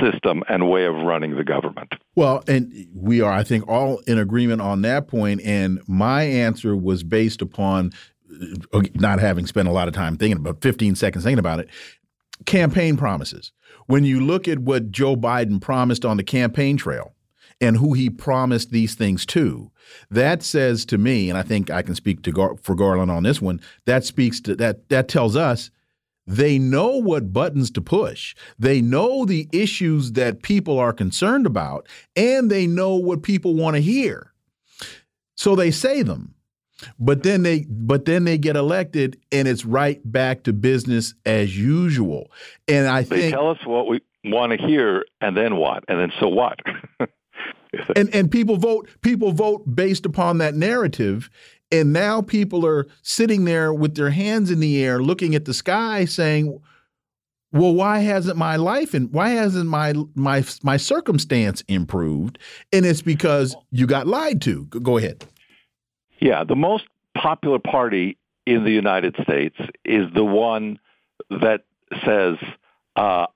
system 0.00 0.42
and 0.48 0.70
way 0.70 0.86
of 0.86 0.94
running 0.94 1.36
the 1.36 1.44
government. 1.44 1.94
Well, 2.14 2.42
and 2.48 2.72
we 2.94 3.20
are, 3.20 3.32
I 3.32 3.44
think, 3.44 3.68
all 3.68 3.98
in 4.06 4.18
agreement 4.18 4.62
on 4.62 4.80
that 4.82 5.08
point. 5.08 5.42
And 5.42 5.82
my 5.86 6.22
answer 6.22 6.74
was 6.74 7.02
based 7.02 7.42
upon 7.42 7.92
uh, 8.72 8.80
not 8.94 9.20
having 9.20 9.46
spent 9.46 9.68
a 9.68 9.72
lot 9.72 9.86
of 9.86 9.92
time 9.92 10.16
thinking 10.16 10.38
about 10.38 10.62
15 10.62 10.94
seconds 10.94 11.24
thinking 11.24 11.38
about 11.38 11.60
it. 11.60 11.68
Campaign 12.46 12.96
promises. 12.96 13.52
When 13.86 14.04
you 14.04 14.20
look 14.20 14.48
at 14.48 14.60
what 14.60 14.90
Joe 14.90 15.14
Biden 15.14 15.60
promised 15.60 16.06
on 16.06 16.16
the 16.16 16.24
campaign 16.24 16.78
trail 16.78 17.14
and 17.60 17.76
who 17.76 17.92
he 17.92 18.08
promised 18.08 18.70
these 18.70 18.94
things 18.94 19.26
to, 19.26 19.70
that 20.10 20.42
says 20.42 20.84
to 20.86 20.98
me, 20.98 21.28
and 21.28 21.38
I 21.38 21.42
think 21.42 21.70
I 21.70 21.82
can 21.82 21.94
speak 21.94 22.22
to 22.22 22.32
Gar 22.32 22.56
for 22.62 22.74
Garland 22.74 23.10
on 23.10 23.22
this 23.22 23.40
one. 23.40 23.60
That 23.86 24.04
speaks 24.04 24.40
to 24.42 24.56
that. 24.56 24.88
That 24.88 25.08
tells 25.08 25.36
us 25.36 25.70
they 26.26 26.58
know 26.58 26.96
what 26.96 27.32
buttons 27.32 27.70
to 27.72 27.80
push. 27.80 28.34
They 28.58 28.80
know 28.80 29.24
the 29.24 29.48
issues 29.52 30.12
that 30.12 30.42
people 30.42 30.78
are 30.78 30.92
concerned 30.92 31.46
about, 31.46 31.86
and 32.16 32.50
they 32.50 32.66
know 32.66 32.94
what 32.94 33.22
people 33.22 33.54
want 33.54 33.76
to 33.76 33.82
hear. 33.82 34.32
So 35.36 35.54
they 35.54 35.70
say 35.70 36.02
them. 36.02 36.34
But 36.98 37.22
then 37.22 37.42
they 37.42 37.66
but 37.68 38.04
then 38.04 38.24
they 38.24 38.36
get 38.36 38.56
elected 38.56 39.18
and 39.30 39.46
it's 39.46 39.64
right 39.64 40.00
back 40.04 40.42
to 40.44 40.52
business 40.52 41.14
as 41.24 41.56
usual. 41.56 42.30
And 42.68 42.88
I 42.88 43.02
think 43.02 43.10
they 43.10 43.20
think 43.22 43.34
tell 43.34 43.50
us 43.50 43.64
what 43.64 43.86
we 43.86 44.00
want 44.24 44.52
to 44.52 44.66
hear 44.66 45.04
and 45.20 45.36
then 45.36 45.56
what? 45.56 45.84
And 45.88 46.00
then 46.00 46.12
so 46.20 46.28
what? 46.28 46.58
and 47.96 48.14
and 48.14 48.30
people 48.30 48.56
vote 48.56 48.88
people 49.02 49.32
vote 49.32 49.62
based 49.74 50.06
upon 50.06 50.38
that 50.38 50.54
narrative. 50.54 51.30
And 51.72 51.92
now 51.92 52.22
people 52.22 52.64
are 52.64 52.86
sitting 53.02 53.46
there 53.46 53.72
with 53.72 53.96
their 53.96 54.10
hands 54.10 54.50
in 54.50 54.60
the 54.60 54.84
air 54.84 55.02
looking 55.02 55.34
at 55.34 55.44
the 55.44 55.54
sky 55.54 56.04
saying 56.04 56.60
well 57.52 57.74
why 57.74 58.00
hasn't 58.00 58.36
my 58.36 58.56
life 58.56 58.94
and 58.94 59.12
why 59.12 59.30
hasn't 59.30 59.68
my 59.68 59.94
my 60.14 60.44
my 60.62 60.76
circumstance 60.76 61.62
improved? 61.68 62.38
And 62.72 62.84
it's 62.86 63.02
because 63.02 63.56
you 63.70 63.86
got 63.86 64.06
lied 64.06 64.40
to. 64.42 64.66
Go 64.66 64.98
ahead. 64.98 65.24
Yeah 66.20 66.44
the 66.44 66.56
most 66.56 66.84
popular 67.16 67.58
party 67.58 68.18
in 68.46 68.64
the 68.64 68.70
united 68.70 69.16
states 69.22 69.56
is 69.84 70.12
the 70.14 70.24
one 70.24 70.78
that 71.30 71.64
says 72.04 72.36
uh, 72.96 73.26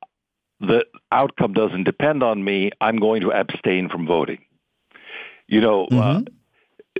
the 0.61 0.85
outcome 1.13 1.53
doesn't 1.53 1.85
depend 1.85 2.23
on 2.23 2.43
me, 2.43 2.71
I'm 2.81 2.99
going 2.99 3.23
to 3.23 3.33
abstain 3.33 3.89
from 3.89 4.07
voting. 4.07 4.41
You 5.47 5.61
know, 5.61 5.85
uh, 5.85 5.95
mm-hmm. 5.95 6.25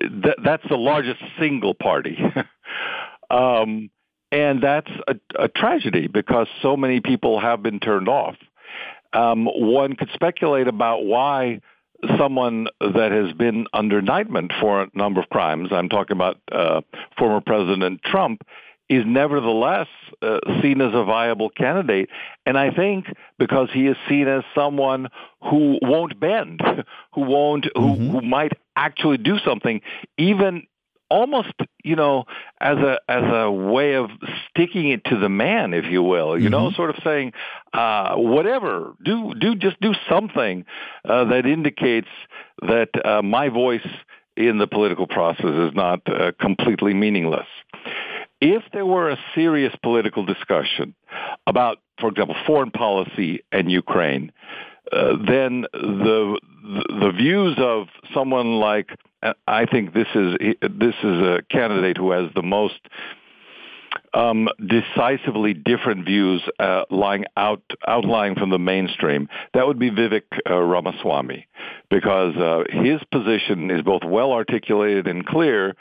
uh, 0.05 0.23
th- 0.23 0.39
that's 0.45 0.69
the 0.69 0.77
largest 0.77 1.21
single 1.39 1.75
party. 1.75 2.19
um, 3.31 3.91
and 4.31 4.63
that's 4.63 4.91
a, 5.07 5.17
a, 5.39 5.49
tragedy 5.49 6.07
because 6.07 6.47
so 6.63 6.77
many 6.77 7.01
people 7.01 7.41
have 7.41 7.63
been 7.63 7.81
turned 7.81 8.09
off. 8.09 8.37
Um, 9.13 9.47
one 9.47 9.97
could 9.97 10.11
speculate 10.13 10.69
about 10.69 11.05
why 11.05 11.61
someone 12.17 12.69
that 12.81 13.11
has 13.11 13.33
been 13.35 13.67
under 13.73 13.99
indictment 13.99 14.53
for 14.61 14.83
a 14.83 14.91
number 14.95 15.21
of 15.21 15.29
crimes, 15.31 15.71
I'm 15.73 15.89
talking 15.89 16.17
about 16.17 16.39
uh, 16.53 16.83
former 17.19 17.41
President 17.41 18.03
Trump, 18.05 18.43
is 18.89 19.05
nevertheless 19.07 19.89
uh, 20.23 20.39
seen 20.63 20.81
as 20.81 20.95
a 20.95 21.05
viable 21.05 21.51
candidate. 21.51 22.09
And 22.47 22.59
I 22.59 22.71
think 22.71 23.07
because 23.39 23.69
he 23.73 23.87
is 23.87 23.97
seen 24.09 24.29
as 24.29 24.43
someone 24.55 25.09
who 25.43 25.79
won't 25.83 26.19
bend, 26.19 26.61
who 27.13 27.23
won't, 27.23 27.65
mm-hmm. 27.65 28.07
who, 28.07 28.21
who 28.21 28.21
might 28.23 28.53
actually 28.77 29.19
do 29.19 29.39
something, 29.39 29.81
even 30.17 30.67
almost 31.11 31.53
you 31.83 31.97
know 31.97 32.25
as 32.61 32.77
a 32.77 32.99
as 33.09 33.23
a 33.25 33.51
way 33.51 33.95
of 33.95 34.11
sticking 34.51 34.91
it 34.91 35.05
to 35.05 35.19
the 35.19 35.29
man 35.29 35.73
if 35.73 35.87
you 35.87 36.03
will 36.03 36.37
you 36.37 36.51
mm-hmm. 36.51 36.53
know 36.53 36.71
sort 36.73 36.91
of 36.91 36.97
saying 37.03 37.33
uh 37.73 38.15
whatever 38.17 38.95
do 39.03 39.33
do 39.35 39.55
just 39.55 39.81
do 39.81 39.95
something 40.09 40.67
uh, 41.09 41.25
that 41.25 41.47
indicates 41.47 42.09
that 42.61 42.91
uh, 43.07 43.23
my 43.23 43.49
voice 43.49 43.87
in 44.37 44.59
the 44.59 44.67
political 44.67 45.07
process 45.07 45.47
is 45.47 45.75
not 45.75 46.01
uh, 46.07 46.31
completely 46.39 46.93
meaningless 46.93 47.47
if 48.41 48.63
there 48.73 48.87
were 48.87 49.11
a 49.11 49.19
serious 49.35 49.75
political 49.83 50.25
discussion 50.25 50.95
about 51.47 51.79
for 52.01 52.09
example 52.09 52.37
foreign 52.47 52.71
policy 52.71 53.41
and 53.53 53.71
Ukraine 53.71 54.33
uh, 54.93 55.17
then 55.27 55.67
the 55.73 56.41
the 56.65 57.13
views 57.17 57.57
of 57.59 57.89
someone 58.15 58.59
like 58.59 58.91
I 59.47 59.67
think 59.67 59.95
this 59.95 60.07
is 60.15 60.37
this 60.61 60.95
is 61.03 61.19
a 61.23 61.41
candidate 61.51 61.97
who 61.97 62.13
has 62.13 62.31
the 62.35 62.43
most 62.43 62.81
um, 64.15 64.49
decisively 64.65 65.55
different 65.55 66.07
views 66.07 66.43
uh, 66.59 66.85
lying 66.91 67.25
out 67.37 67.63
outlying 67.87 68.35
from 68.35 68.51
the 68.51 68.59
mainstream. 68.59 69.29
That 69.55 69.67
would 69.67 69.79
be 69.79 69.91
Vivek 69.91 70.23
uh, 70.49 70.55
Ramaswamy, 70.55 71.47
because 71.91 72.37
uh, 72.37 72.65
his 72.71 73.01
position 73.11 73.71
is 73.71 73.83
both 73.83 74.03
well 74.05 74.33
articulated 74.33 75.07
and 75.07 75.27
clear. 75.27 75.75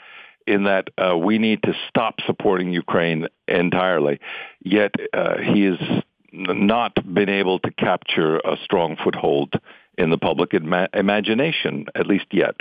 In 0.48 0.64
that 0.64 0.88
uh, 0.96 1.14
we 1.14 1.36
need 1.36 1.62
to 1.64 1.74
stop 1.90 2.14
supporting 2.26 2.72
Ukraine 2.72 3.26
entirely, 3.46 4.18
yet 4.64 4.92
uh, 5.12 5.36
he 5.36 5.64
has 5.64 5.78
not 6.32 6.94
been 7.12 7.28
able 7.28 7.58
to 7.58 7.70
capture 7.72 8.38
a 8.38 8.56
strong 8.64 8.96
foothold 9.04 9.52
in 9.98 10.08
the 10.08 10.16
public 10.16 10.54
ima- 10.54 10.88
imagination, 10.94 11.84
at 11.94 12.06
least 12.06 12.28
yet. 12.32 12.54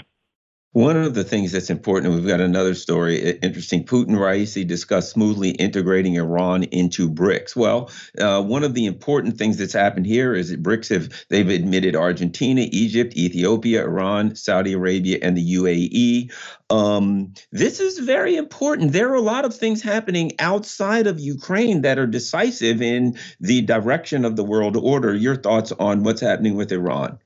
One 0.73 0.97
of 0.97 1.15
the 1.15 1.23
things 1.23 1.53
that's 1.53 1.69
important, 1.69 2.13
we've 2.13 2.27
got 2.27 2.41
another 2.41 2.75
story, 2.75 3.31
interesting. 3.41 3.83
Putin 3.85 4.11
Raisi 4.11 4.67
discussed 4.67 5.11
smoothly 5.11 5.51
integrating 5.51 6.15
Iran 6.15 6.63
into 6.63 7.09
BRICS. 7.09 7.55
Well, 7.55 7.89
uh, 8.19 8.43
one 8.43 8.63
of 8.63 8.73
the 8.73 8.85
important 8.85 9.37
things 9.37 9.57
that's 9.57 9.73
happened 9.73 10.05
here 10.05 10.35
is 10.35 10.51
that 10.51 10.61
BRICS 10.61 10.89
have 10.89 11.25
they've 11.29 11.49
admitted 11.49 11.95
Argentina, 11.95 12.67
Egypt, 12.71 13.15
Ethiopia, 13.15 13.85
Iran, 13.85 14.35
Saudi 14.35 14.73
Arabia, 14.73 15.19
and 15.21 15.37
the 15.37 15.55
UAE. 15.55 16.31
Um, 16.69 17.33
this 17.51 17.79
is 17.79 17.99
very 17.99 18.35
important. 18.35 18.91
There 18.91 19.09
are 19.09 19.15
a 19.15 19.21
lot 19.21 19.45
of 19.45 19.55
things 19.55 19.81
happening 19.81 20.33
outside 20.37 21.07
of 21.07 21.19
Ukraine 21.19 21.81
that 21.83 21.97
are 21.97 22.05
decisive 22.05 22.81
in 22.81 23.17
the 23.39 23.61
direction 23.61 24.25
of 24.25 24.35
the 24.35 24.43
world 24.43 24.75
order. 24.75 25.15
Your 25.15 25.37
thoughts 25.37 25.71
on 25.71 26.03
what's 26.03 26.21
happening 26.21 26.55
with 26.55 26.71
Iran? 26.73 27.19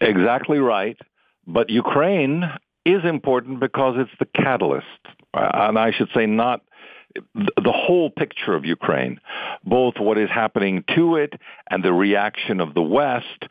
Exactly 0.00 0.58
right. 0.58 0.96
But 1.48 1.70
Ukraine 1.70 2.44
is 2.84 3.04
important 3.04 3.58
because 3.58 3.94
it's 3.96 4.10
the 4.18 4.26
catalyst, 4.26 4.84
and 5.32 5.78
I 5.78 5.92
should 5.92 6.10
say 6.14 6.26
not 6.26 6.60
the 7.34 7.72
whole 7.72 8.10
picture 8.10 8.54
of 8.54 8.66
Ukraine, 8.66 9.18
both 9.64 9.94
what 9.98 10.18
is 10.18 10.28
happening 10.28 10.84
to 10.94 11.16
it 11.16 11.32
and 11.70 11.82
the 11.82 11.92
reaction 11.92 12.60
of 12.60 12.74
the 12.74 12.82
West 12.82 13.46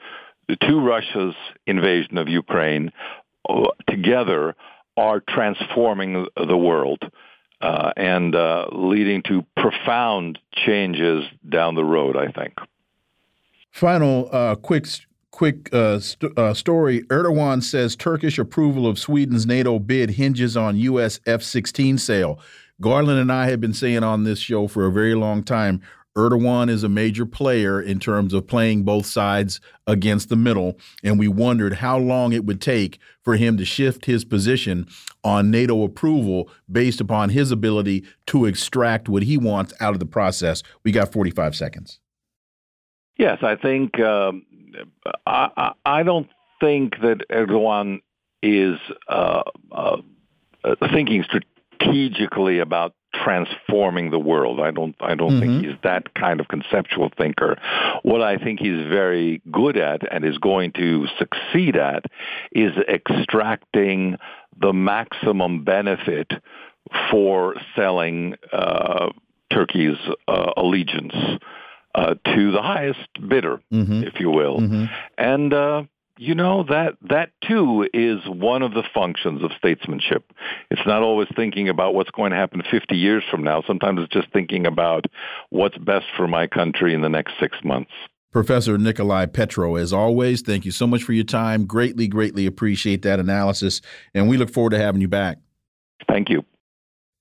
to 0.61 0.79
Russia's 0.79 1.33
invasion 1.65 2.19
of 2.19 2.29
Ukraine 2.29 2.91
uh, 3.49 3.63
together 3.89 4.55
are 4.95 5.19
transforming 5.19 6.27
the 6.35 6.57
world 6.57 7.01
uh, 7.61 7.91
and 7.97 8.35
uh, 8.35 8.67
leading 8.71 9.23
to 9.23 9.43
profound 9.57 10.37
changes 10.53 11.25
down 11.49 11.73
the 11.73 11.83
road, 11.83 12.15
I 12.15 12.31
think. 12.31 12.53
Final 13.71 14.29
uh, 14.31 14.55
quick 14.55 14.85
quick 15.37 15.71
uh, 15.71 15.99
st 15.99 16.35
uh, 16.35 16.51
story. 16.51 17.03
Erdogan 17.03 17.61
says 17.61 17.95
Turkish 17.95 18.39
approval 18.39 18.87
of 18.87 18.97
Sweden's 18.97 19.45
NATO 19.45 19.77
bid 19.77 20.09
hinges 20.09 20.57
on 20.57 20.77
U.S. 20.77 21.19
F-16 21.27 21.99
sale. 21.99 22.39
Garland 22.81 23.19
and 23.19 23.31
I 23.31 23.47
have 23.47 23.61
been 23.61 23.73
saying 23.73 24.01
on 24.01 24.23
this 24.23 24.39
show 24.39 24.67
for 24.67 24.87
a 24.87 24.91
very 24.91 25.13
long 25.13 25.43
time, 25.43 25.79
Erdogan 26.17 26.71
is 26.71 26.83
a 26.83 26.89
major 26.89 27.27
player 27.27 27.79
in 27.79 27.99
terms 27.99 28.33
of 28.33 28.47
playing 28.47 28.81
both 28.81 29.05
sides 29.05 29.61
against 29.85 30.29
the 30.29 30.35
middle, 30.35 30.79
and 31.03 31.19
we 31.19 31.27
wondered 31.27 31.73
how 31.73 31.99
long 31.99 32.33
it 32.33 32.45
would 32.45 32.59
take 32.59 32.97
for 33.23 33.35
him 33.35 33.57
to 33.57 33.65
shift 33.65 34.05
his 34.05 34.25
position 34.25 34.87
on 35.23 35.51
NATO 35.51 35.83
approval 35.83 36.49
based 36.71 36.99
upon 36.99 37.29
his 37.29 37.51
ability 37.51 38.03
to 38.25 38.45
extract 38.45 39.07
what 39.07 39.21
he 39.21 39.37
wants 39.37 39.71
out 39.79 39.93
of 39.93 39.99
the 39.99 40.07
process. 40.07 40.63
We 40.83 40.91
got 40.91 41.13
45 41.13 41.55
seconds. 41.55 41.99
Yes, 43.17 43.39
I 43.41 43.55
think 43.55 43.99
um, 43.99 44.45
I, 45.25 45.73
I 45.85 46.03
don't 46.03 46.29
think 46.59 46.99
that 47.01 47.21
Erdogan 47.29 48.01
is 48.41 48.77
uh, 49.07 49.43
uh, 49.71 49.97
thinking 50.91 51.23
strategically 51.23 52.59
about 52.59 52.93
transforming 53.13 54.11
the 54.11 54.19
world. 54.19 54.59
I 54.59 54.71
don't 54.71 54.95
I 54.99 55.15
don't 55.15 55.31
mm-hmm. 55.31 55.39
think 55.39 55.65
he's 55.65 55.75
that 55.83 56.13
kind 56.13 56.39
of 56.39 56.47
conceptual 56.47 57.09
thinker. 57.17 57.57
What 58.03 58.21
I 58.21 58.37
think 58.37 58.59
he's 58.59 58.85
very 58.87 59.41
good 59.51 59.77
at 59.77 60.01
and 60.11 60.25
is 60.25 60.37
going 60.37 60.73
to 60.73 61.07
succeed 61.17 61.75
at 61.75 62.05
is 62.51 62.73
extracting 62.87 64.17
the 64.59 64.73
maximum 64.73 65.63
benefit 65.63 66.31
for 67.11 67.55
selling 67.75 68.35
uh, 68.51 69.09
Turkey's 69.51 69.97
uh, 70.27 70.51
allegiance 70.57 71.15
uh, 71.97 72.13
to 72.13 72.51
the 72.51 72.61
highest 72.61 73.09
bidder, 73.27 73.59
mm-hmm. 73.73 74.03
if 74.03 74.19
you 74.19 74.29
will. 74.29 74.59
Mm-hmm. 74.59 74.85
And 75.17 75.53
uh, 75.53 75.83
you 76.17 76.35
know 76.35 76.63
that 76.69 76.93
that 77.09 77.31
too 77.47 77.89
is 77.91 78.19
one 78.27 78.61
of 78.61 78.73
the 78.73 78.83
functions 78.93 79.43
of 79.43 79.51
statesmanship. 79.57 80.31
It's 80.69 80.85
not 80.85 81.01
always 81.01 81.27
thinking 81.35 81.69
about 81.69 81.95
what's 81.95 82.11
going 82.11 82.31
to 82.31 82.37
happen 82.37 82.61
50 82.69 82.95
years 82.95 83.23
from 83.29 83.43
now. 83.43 83.63
Sometimes 83.65 83.99
it's 84.01 84.13
just 84.13 84.31
thinking 84.31 84.67
about 84.67 85.05
what's 85.49 85.77
best 85.77 86.05
for 86.15 86.27
my 86.27 86.45
country 86.45 86.93
in 86.93 87.01
the 87.01 87.09
next 87.09 87.33
six 87.39 87.57
months. 87.63 87.91
Professor 88.31 88.77
Nicolai 88.77 89.25
Petro, 89.25 89.75
as 89.75 89.91
always, 89.91 90.41
thank 90.41 90.65
you 90.65 90.71
so 90.71 90.85
much 90.85 91.01
for 91.01 91.13
your 91.13 91.23
time. 91.23 91.65
Greatly, 91.65 92.07
greatly 92.07 92.45
appreciate 92.45 93.01
that 93.01 93.19
analysis, 93.19 93.81
and 94.13 94.29
we 94.29 94.37
look 94.37 94.51
forward 94.51 94.71
to 94.71 94.77
having 94.77 95.01
you 95.01 95.07
back. 95.07 95.39
Thank 96.07 96.29
you. 96.29 96.45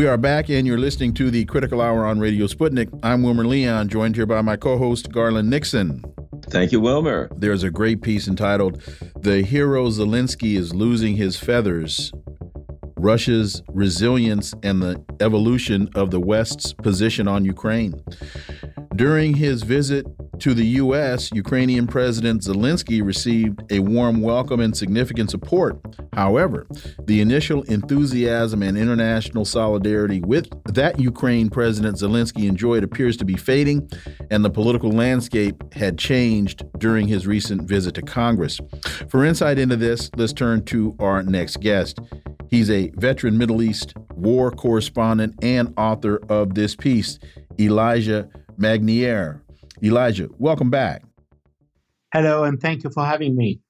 We 0.00 0.06
are 0.06 0.16
back, 0.16 0.48
and 0.48 0.66
you're 0.66 0.78
listening 0.78 1.12
to 1.16 1.30
the 1.30 1.44
Critical 1.44 1.82
Hour 1.82 2.06
on 2.06 2.20
Radio 2.20 2.46
Sputnik. 2.46 2.88
I'm 3.02 3.22
Wilmer 3.22 3.44
Leon, 3.44 3.90
joined 3.90 4.16
here 4.16 4.24
by 4.24 4.40
my 4.40 4.56
co 4.56 4.78
host, 4.78 5.12
Garland 5.12 5.50
Nixon. 5.50 6.02
Thank 6.46 6.72
you, 6.72 6.80
Wilmer. 6.80 7.28
There's 7.36 7.64
a 7.64 7.70
great 7.70 8.00
piece 8.00 8.26
entitled 8.26 8.80
The 9.16 9.42
Hero 9.42 9.88
Zelensky 9.90 10.56
is 10.56 10.72
Losing 10.72 11.16
His 11.16 11.36
Feathers 11.36 12.12
Russia's 12.96 13.62
Resilience 13.68 14.54
and 14.62 14.80
the 14.80 15.04
Evolution 15.20 15.90
of 15.94 16.10
the 16.10 16.20
West's 16.20 16.72
Position 16.72 17.28
on 17.28 17.44
Ukraine. 17.44 17.92
During 18.96 19.34
his 19.34 19.64
visit 19.64 20.06
to 20.40 20.54
the 20.54 20.66
U.S., 20.66 21.30
Ukrainian 21.32 21.86
President 21.86 22.42
Zelensky 22.42 23.04
received 23.04 23.60
a 23.70 23.78
warm 23.80 24.20
welcome 24.20 24.60
and 24.60 24.76
significant 24.76 25.30
support 25.30 25.80
However, 26.12 26.66
the 27.04 27.20
initial 27.20 27.62
enthusiasm 27.62 28.62
and 28.62 28.76
international 28.76 29.44
solidarity 29.44 30.20
with 30.20 30.48
that 30.74 30.98
Ukraine 30.98 31.48
President 31.48 31.96
Zelensky 31.96 32.48
enjoyed 32.48 32.82
appears 32.82 33.16
to 33.18 33.24
be 33.24 33.36
fading, 33.36 33.88
and 34.30 34.44
the 34.44 34.50
political 34.50 34.90
landscape 34.90 35.62
had 35.72 35.98
changed 35.98 36.64
during 36.78 37.06
his 37.06 37.26
recent 37.26 37.62
visit 37.62 37.94
to 37.94 38.02
Congress. 38.02 38.60
For 39.08 39.24
insight 39.24 39.58
into 39.58 39.76
this, 39.76 40.10
let's 40.16 40.32
turn 40.32 40.64
to 40.66 40.96
our 40.98 41.22
next 41.22 41.60
guest. 41.60 41.98
He's 42.50 42.70
a 42.70 42.90
veteran 42.96 43.38
Middle 43.38 43.62
East 43.62 43.94
war 44.14 44.50
correspondent 44.50 45.42
and 45.42 45.72
author 45.76 46.20
of 46.28 46.54
this 46.54 46.74
piece, 46.74 47.18
Elijah 47.58 48.28
Magnier. 48.58 49.42
Elijah, 49.82 50.28
welcome 50.38 50.70
back. 50.70 51.02
Hello, 52.12 52.44
and 52.44 52.60
thank 52.60 52.84
you 52.84 52.90
for 52.90 53.04
having 53.04 53.36
me. 53.36 53.60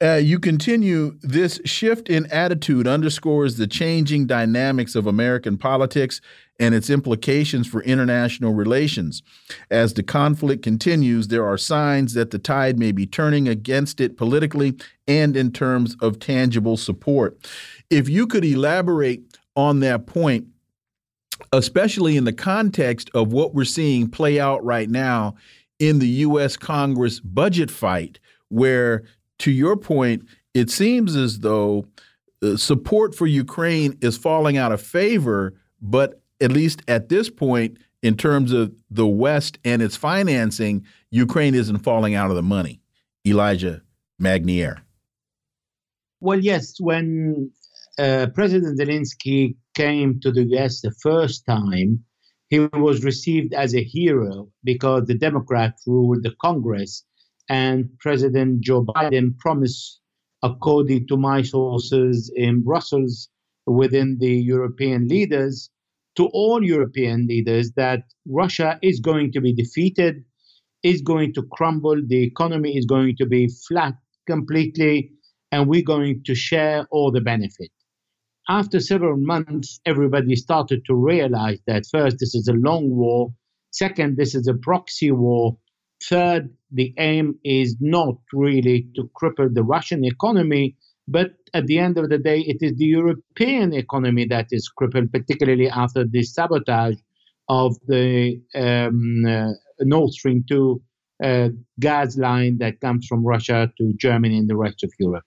Uh, 0.00 0.14
you 0.14 0.38
continue 0.38 1.18
this 1.22 1.60
shift 1.64 2.08
in 2.08 2.26
attitude 2.26 2.86
underscores 2.86 3.56
the 3.56 3.66
changing 3.66 4.26
dynamics 4.28 4.94
of 4.94 5.08
American 5.08 5.58
politics 5.58 6.20
and 6.60 6.72
its 6.72 6.88
implications 6.88 7.66
for 7.66 7.82
international 7.82 8.54
relations. 8.54 9.22
As 9.70 9.94
the 9.94 10.04
conflict 10.04 10.62
continues, 10.62 11.28
there 11.28 11.44
are 11.44 11.58
signs 11.58 12.14
that 12.14 12.30
the 12.30 12.38
tide 12.38 12.78
may 12.78 12.92
be 12.92 13.06
turning 13.06 13.48
against 13.48 14.00
it 14.00 14.16
politically 14.16 14.76
and 15.08 15.36
in 15.36 15.50
terms 15.50 15.96
of 16.00 16.20
tangible 16.20 16.76
support. 16.76 17.36
If 17.90 18.08
you 18.08 18.28
could 18.28 18.44
elaborate 18.44 19.36
on 19.56 19.80
that 19.80 20.06
point, 20.06 20.46
especially 21.52 22.16
in 22.16 22.24
the 22.24 22.32
context 22.32 23.10
of 23.14 23.32
what 23.32 23.54
we're 23.54 23.64
seeing 23.64 24.08
play 24.08 24.38
out 24.38 24.64
right 24.64 24.88
now 24.90 25.34
in 25.78 25.98
the 25.98 26.08
U.S. 26.08 26.56
Congress 26.56 27.20
budget 27.20 27.70
fight, 27.70 28.18
where 28.48 29.04
to 29.40 29.50
your 29.50 29.76
point, 29.76 30.24
it 30.54 30.70
seems 30.70 31.14
as 31.14 31.40
though 31.40 31.86
uh, 32.42 32.56
support 32.56 33.14
for 33.14 33.26
Ukraine 33.26 33.96
is 34.00 34.16
falling 34.16 34.56
out 34.56 34.72
of 34.72 34.80
favor, 34.80 35.54
but 35.80 36.20
at 36.40 36.52
least 36.52 36.82
at 36.88 37.08
this 37.08 37.30
point, 37.30 37.78
in 38.02 38.16
terms 38.16 38.52
of 38.52 38.72
the 38.90 39.06
West 39.06 39.58
and 39.64 39.82
its 39.82 39.96
financing, 39.96 40.84
Ukraine 41.10 41.54
isn't 41.54 41.78
falling 41.78 42.14
out 42.14 42.30
of 42.30 42.36
the 42.36 42.42
money. 42.42 42.80
Elijah 43.26 43.82
Magnier. 44.18 44.82
Well, 46.20 46.38
yes, 46.38 46.80
when 46.80 47.50
uh, 47.98 48.26
President 48.34 48.78
Zelensky 48.78 49.56
came 49.74 50.20
to 50.20 50.30
the 50.30 50.44
US 50.56 50.80
the 50.80 50.94
first 51.02 51.44
time, 51.46 52.04
he 52.48 52.60
was 52.60 53.04
received 53.04 53.52
as 53.52 53.74
a 53.74 53.82
hero 53.82 54.48
because 54.64 55.06
the 55.06 55.18
Democrats 55.18 55.82
ruled 55.86 56.22
the 56.22 56.34
Congress 56.40 57.04
and 57.48 57.88
President 57.98 58.60
Joe 58.60 58.84
Biden 58.84 59.36
promised, 59.38 60.00
according 60.42 61.06
to 61.08 61.16
my 61.16 61.42
sources 61.42 62.32
in 62.34 62.62
Brussels, 62.62 63.28
within 63.66 64.16
the 64.18 64.34
European 64.34 65.08
leaders, 65.08 65.70
to 66.16 66.26
all 66.32 66.64
European 66.64 67.26
leaders, 67.26 67.72
that 67.72 68.00
Russia 68.26 68.78
is 68.82 69.00
going 69.00 69.30
to 69.32 69.40
be 69.40 69.52
defeated, 69.54 70.24
is 70.82 71.02
going 71.02 71.34
to 71.34 71.42
crumble, 71.52 72.00
the 72.06 72.22
economy 72.22 72.76
is 72.76 72.86
going 72.86 73.14
to 73.16 73.26
be 73.26 73.48
flat 73.68 73.94
completely, 74.26 75.10
and 75.52 75.68
we're 75.68 75.82
going 75.82 76.22
to 76.24 76.34
share 76.34 76.86
all 76.90 77.10
the 77.12 77.20
benefit. 77.20 77.70
After 78.48 78.80
several 78.80 79.16
months, 79.18 79.80
everybody 79.84 80.34
started 80.36 80.84
to 80.86 80.94
realize 80.94 81.58
that 81.66 81.84
first, 81.90 82.16
this 82.18 82.34
is 82.34 82.48
a 82.48 82.54
long 82.54 82.90
war. 82.90 83.34
Second, 83.70 84.16
this 84.16 84.34
is 84.34 84.48
a 84.48 84.54
proxy 84.54 85.10
war 85.10 85.58
Third, 86.02 86.50
the 86.70 86.94
aim 86.98 87.38
is 87.44 87.76
not 87.80 88.16
really 88.32 88.86
to 88.94 89.10
cripple 89.20 89.52
the 89.52 89.64
Russian 89.64 90.04
economy, 90.04 90.76
but 91.08 91.32
at 91.54 91.66
the 91.66 91.78
end 91.78 91.98
of 91.98 92.08
the 92.08 92.18
day, 92.18 92.40
it 92.40 92.58
is 92.60 92.76
the 92.76 92.84
European 92.84 93.72
economy 93.72 94.26
that 94.26 94.46
is 94.52 94.68
crippled, 94.68 95.10
particularly 95.12 95.68
after 95.68 96.04
the 96.04 96.22
sabotage 96.22 96.96
of 97.48 97.74
the 97.86 98.40
um, 98.54 99.24
uh, 99.26 99.52
Nord 99.80 100.12
Stream 100.12 100.44
2 100.48 100.82
uh, 101.24 101.48
gas 101.80 102.16
line 102.16 102.58
that 102.58 102.80
comes 102.80 103.06
from 103.06 103.24
Russia 103.24 103.72
to 103.78 103.92
Germany 103.94 104.38
and 104.38 104.48
the 104.48 104.56
rest 104.56 104.84
of 104.84 104.92
Europe. 105.00 105.24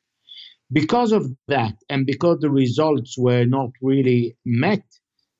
Because 0.71 1.11
of 1.11 1.27
that, 1.47 1.73
and 1.89 2.05
because 2.05 2.39
the 2.39 2.49
results 2.49 3.17
were 3.17 3.45
not 3.45 3.71
really 3.81 4.37
met, 4.45 4.83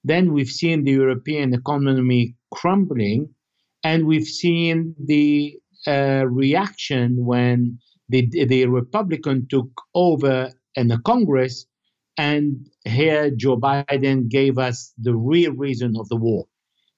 then 0.04 0.34
we've 0.34 0.50
seen 0.50 0.84
the 0.84 0.92
European 0.92 1.54
economy 1.54 2.36
crumbling 2.54 3.30
and 3.84 4.06
we've 4.06 4.28
seen 4.28 4.96
the 5.04 5.58
uh, 5.88 6.26
reaction 6.28 7.26
when 7.26 7.80
the, 8.10 8.28
the 8.48 8.66
Republican 8.66 9.48
took 9.50 9.70
over 9.96 10.52
in 10.76 10.88
the 10.88 11.00
Congress. 11.06 11.66
And 12.18 12.68
here 12.86 13.32
Joe 13.32 13.58
Biden 13.58 14.28
gave 14.28 14.58
us 14.58 14.94
the 14.98 15.16
real 15.16 15.54
reason 15.54 15.96
of 15.98 16.10
the 16.10 16.18
war. 16.18 16.46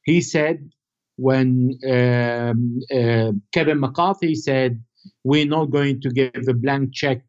He 0.03 0.21
said, 0.21 0.69
when 1.17 1.77
um, 1.87 2.79
uh, 2.91 3.31
Kevin 3.53 3.79
McCarthy 3.79 4.33
said, 4.35 4.83
we're 5.23 5.45
not 5.45 5.65
going 5.65 6.01
to 6.01 6.09
give 6.09 6.47
a 6.47 6.53
blank 6.53 6.93
check 6.93 7.23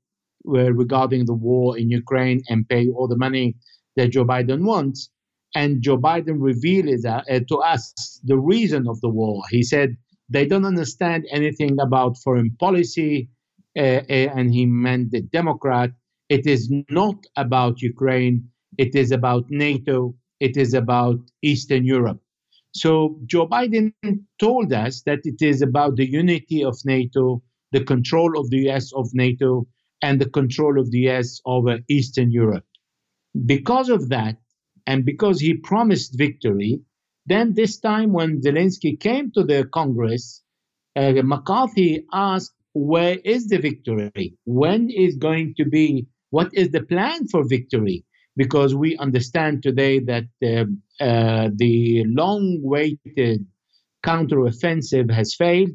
regarding 0.44 1.26
the 1.26 1.34
war 1.34 1.78
in 1.78 1.90
Ukraine 1.90 2.42
and 2.48 2.68
pay 2.68 2.88
all 2.88 3.08
the 3.08 3.16
money 3.16 3.56
that 3.96 4.08
Joe 4.10 4.24
Biden 4.24 4.64
wants. 4.64 5.10
And 5.54 5.82
Joe 5.82 5.98
Biden 5.98 6.38
revealed 6.40 7.02
that, 7.02 7.24
uh, 7.30 7.40
to 7.48 7.56
us 7.58 8.20
the 8.24 8.38
reason 8.38 8.88
of 8.88 9.00
the 9.00 9.08
war. 9.08 9.42
He 9.50 9.62
said 9.62 9.96
they 10.28 10.46
don't 10.46 10.64
understand 10.64 11.26
anything 11.30 11.76
about 11.80 12.18
foreign 12.18 12.50
policy, 12.58 13.28
uh, 13.76 13.80
uh, 13.80 14.28
and 14.36 14.52
he 14.52 14.66
meant 14.66 15.12
the 15.12 15.22
Democrat. 15.22 15.90
It 16.28 16.46
is 16.46 16.72
not 16.90 17.16
about 17.36 17.82
Ukraine. 17.82 18.48
It 18.78 18.94
is 18.96 19.12
about 19.12 19.44
NATO. 19.50 20.16
It 20.40 20.56
is 20.56 20.74
about 20.74 21.18
Eastern 21.42 21.84
Europe. 21.84 22.20
So 22.72 23.20
Joe 23.26 23.46
Biden 23.46 23.92
told 24.40 24.72
us 24.72 25.02
that 25.02 25.20
it 25.24 25.40
is 25.40 25.62
about 25.62 25.96
the 25.96 26.10
unity 26.10 26.64
of 26.64 26.76
NATO, 26.84 27.42
the 27.70 27.84
control 27.84 28.38
of 28.38 28.50
the 28.50 28.68
US 28.68 28.92
of 28.92 29.08
NATO, 29.14 29.66
and 30.04 30.20
the 30.20 30.28
control 30.28 30.78
of 30.78 30.90
the 30.90 31.08
US 31.08 31.40
over 31.46 31.78
Eastern 31.88 32.30
Europe. 32.30 32.66
Because 33.46 33.88
of 33.88 34.10
that, 34.10 34.36
and 34.86 35.04
because 35.12 35.40
he 35.40 35.54
promised 35.54 36.18
victory, 36.26 36.72
then 37.24 37.54
this 37.54 37.80
time 37.80 38.12
when 38.12 38.42
Zelensky 38.42 39.00
came 39.00 39.32
to 39.32 39.42
the 39.42 39.64
Congress, 39.72 40.42
uh, 40.94 41.12
McCarthy 41.32 42.04
asked, 42.12 42.52
Where 42.74 43.16
is 43.24 43.48
the 43.48 43.58
victory? 43.58 44.36
When 44.44 44.90
is 44.90 45.16
going 45.16 45.54
to 45.56 45.64
be, 45.64 46.06
what 46.36 46.50
is 46.52 46.68
the 46.70 46.82
plan 46.82 47.26
for 47.28 47.42
victory? 47.48 48.04
Because 48.36 48.74
we 48.74 48.98
understand 48.98 49.62
today 49.62 50.00
that 50.00 50.26
uh, 50.42 50.66
uh, 51.02 51.48
the 51.54 52.04
long 52.20 52.60
waited 52.62 53.46
counteroffensive 54.04 55.10
has 55.10 55.34
failed. 55.34 55.70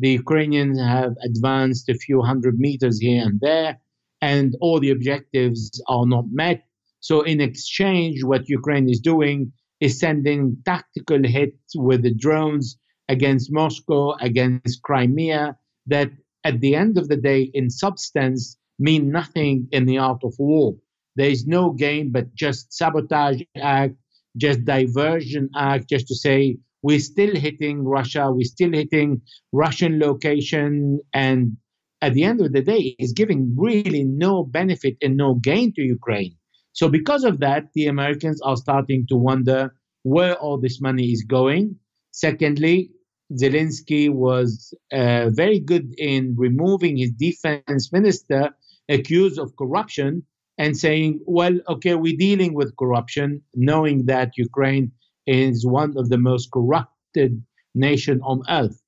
The 0.00 0.12
Ukrainians 0.22 0.80
have 0.80 1.14
advanced 1.22 1.90
a 1.90 2.00
few 2.06 2.22
hundred 2.22 2.58
meters 2.58 2.98
here 2.98 3.22
and 3.22 3.38
there, 3.40 3.78
and 4.22 4.56
all 4.62 4.80
the 4.80 4.92
objectives 4.96 5.82
are 5.88 6.06
not 6.06 6.24
met. 6.32 6.64
So, 7.00 7.20
in 7.20 7.38
exchange, 7.42 8.24
what 8.24 8.48
Ukraine 8.48 8.88
is 8.88 9.00
doing 9.00 9.52
is 9.80 9.98
sending 9.98 10.56
tactical 10.64 11.22
hits 11.22 11.76
with 11.76 12.00
the 12.02 12.14
drones 12.14 12.78
against 13.10 13.52
Moscow, 13.52 14.14
against 14.20 14.80
Crimea, 14.82 15.58
that 15.86 16.10
at 16.44 16.60
the 16.60 16.74
end 16.74 16.96
of 16.96 17.08
the 17.08 17.16
day, 17.16 17.50
in 17.52 17.68
substance, 17.68 18.56
mean 18.78 19.10
nothing 19.10 19.68
in 19.70 19.84
the 19.84 19.98
art 19.98 20.22
of 20.24 20.34
war. 20.38 20.76
There 21.16 21.28
is 21.28 21.46
no 21.46 21.72
gain 21.72 22.10
but 22.10 22.34
just 22.34 22.72
sabotage 22.72 23.42
act, 23.56 23.96
just 24.38 24.64
diversion 24.64 25.50
act, 25.54 25.90
just 25.90 26.08
to 26.08 26.14
say 26.14 26.56
we're 26.82 27.00
still 27.00 27.34
hitting 27.34 27.84
Russia, 27.84 28.30
we're 28.30 28.44
still 28.44 28.72
hitting 28.72 29.20
Russian 29.52 29.98
location, 29.98 31.00
and 31.12 31.56
at 32.02 32.14
the 32.14 32.24
end 32.24 32.40
of 32.40 32.52
the 32.52 32.62
day, 32.62 32.96
it's 32.98 33.12
giving 33.12 33.54
really 33.56 34.04
no 34.04 34.44
benefit 34.44 34.96
and 35.02 35.16
no 35.16 35.34
gain 35.34 35.72
to 35.74 35.82
Ukraine. 35.82 36.34
So, 36.72 36.88
because 36.88 37.24
of 37.24 37.40
that, 37.40 37.64
the 37.74 37.86
Americans 37.86 38.40
are 38.42 38.56
starting 38.56 39.06
to 39.08 39.16
wonder 39.16 39.74
where 40.02 40.34
all 40.36 40.58
this 40.58 40.80
money 40.80 41.08
is 41.10 41.24
going. 41.24 41.76
Secondly, 42.12 42.90
Zelensky 43.34 44.10
was 44.10 44.74
uh, 44.92 45.30
very 45.30 45.60
good 45.60 45.94
in 45.98 46.34
removing 46.36 46.96
his 46.96 47.12
defense 47.12 47.92
minister 47.92 48.50
accused 48.88 49.38
of 49.38 49.54
corruption 49.56 50.24
and 50.58 50.76
saying, 50.76 51.20
well, 51.26 51.58
okay, 51.68 51.94
we're 51.94 52.16
dealing 52.16 52.54
with 52.54 52.76
corruption, 52.76 53.42
knowing 53.54 54.06
that 54.06 54.32
Ukraine 54.36 54.92
is 55.30 55.64
one 55.64 55.96
of 55.96 56.08
the 56.08 56.18
most 56.18 56.50
corrupted 56.50 57.42
nation 57.74 58.20
on 58.22 58.42
earth. 58.48 58.82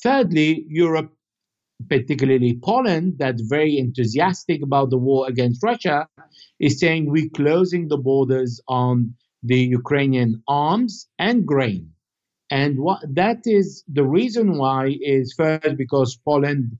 Thirdly, 0.00 0.64
Europe, 0.68 1.12
particularly 1.88 2.58
Poland, 2.62 3.14
that's 3.18 3.42
very 3.42 3.78
enthusiastic 3.78 4.62
about 4.62 4.90
the 4.90 4.98
war 4.98 5.28
against 5.28 5.62
Russia, 5.62 6.06
is 6.60 6.78
saying 6.78 7.10
we're 7.10 7.30
closing 7.34 7.88
the 7.88 7.96
borders 7.96 8.60
on 8.68 9.14
the 9.42 9.58
Ukrainian 9.58 10.42
arms 10.46 11.08
and 11.18 11.44
grain. 11.44 11.90
And 12.50 12.78
what 12.78 13.00
that 13.14 13.40
is 13.44 13.84
the 13.88 14.04
reason 14.04 14.56
why 14.56 14.96
is 15.00 15.34
first 15.36 15.76
because 15.76 16.16
Poland 16.24 16.78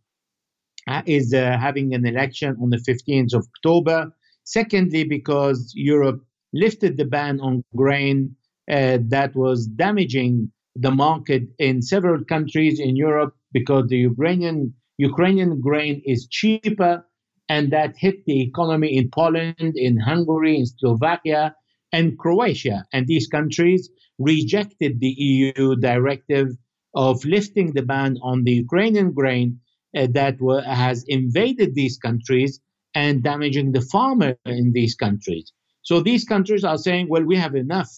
uh, 0.87 1.03
is 1.07 1.35
uh, 1.35 1.59
having 1.59 1.93
an 1.93 2.07
election 2.07 2.57
on 2.63 2.71
the 2.71 2.83
15th 2.89 3.35
of 3.35 3.47
October. 3.57 4.13
Secondly, 4.45 5.05
because 5.05 5.73
Europe 5.75 6.21
lifted 6.53 6.97
the 6.97 7.05
ban 7.05 7.41
on 7.41 7.63
grain 7.77 8.35
uh, 8.71 8.99
that 9.09 9.35
was 9.35 9.67
damaging 9.67 10.51
the 10.77 10.91
market 10.91 11.43
in 11.59 11.83
several 11.83 12.25
countries 12.25 12.79
in 12.79 12.97
Europe 12.97 13.35
because 13.53 13.89
the 13.89 13.99
Ukrainian 13.99 14.75
Ukrainian 14.99 15.61
grain 15.61 16.03
is 16.05 16.27
cheaper 16.29 17.05
and 17.49 17.73
that 17.73 17.97
hit 17.97 18.25
the 18.27 18.43
economy 18.43 18.97
in 18.97 19.11
Poland, 19.11 19.73
in 19.75 19.97
Hungary, 19.97 20.57
in 20.59 20.67
Slovakia, 20.67 21.55
and 21.93 22.19
Croatia. 22.19 22.85
And 22.93 23.07
these 23.07 23.27
countries 23.27 23.89
rejected 24.19 25.01
the 25.01 25.15
EU 25.17 25.77
directive 25.77 26.49
of 26.95 27.25
lifting 27.25 27.73
the 27.73 27.83
ban 27.83 28.19
on 28.23 28.45
the 28.45 28.53
Ukrainian 28.53 29.13
grain 29.13 29.61
uh, 29.97 30.09
that 30.11 30.41
were, 30.41 30.63
has 30.63 31.05
invaded 31.07 31.75
these 31.75 31.97
countries 31.97 32.61
and 32.95 33.23
damaging 33.23 33.73
the 33.73 33.81
farmer 33.81 34.37
in 34.45 34.73
these 34.73 34.95
countries. 34.95 35.53
So 35.83 36.01
these 36.01 36.25
countries 36.25 36.65
are 36.65 36.77
saying, 36.77 37.09
well, 37.09 37.25
we 37.25 37.37
have 37.37 37.55
enough 37.55 37.91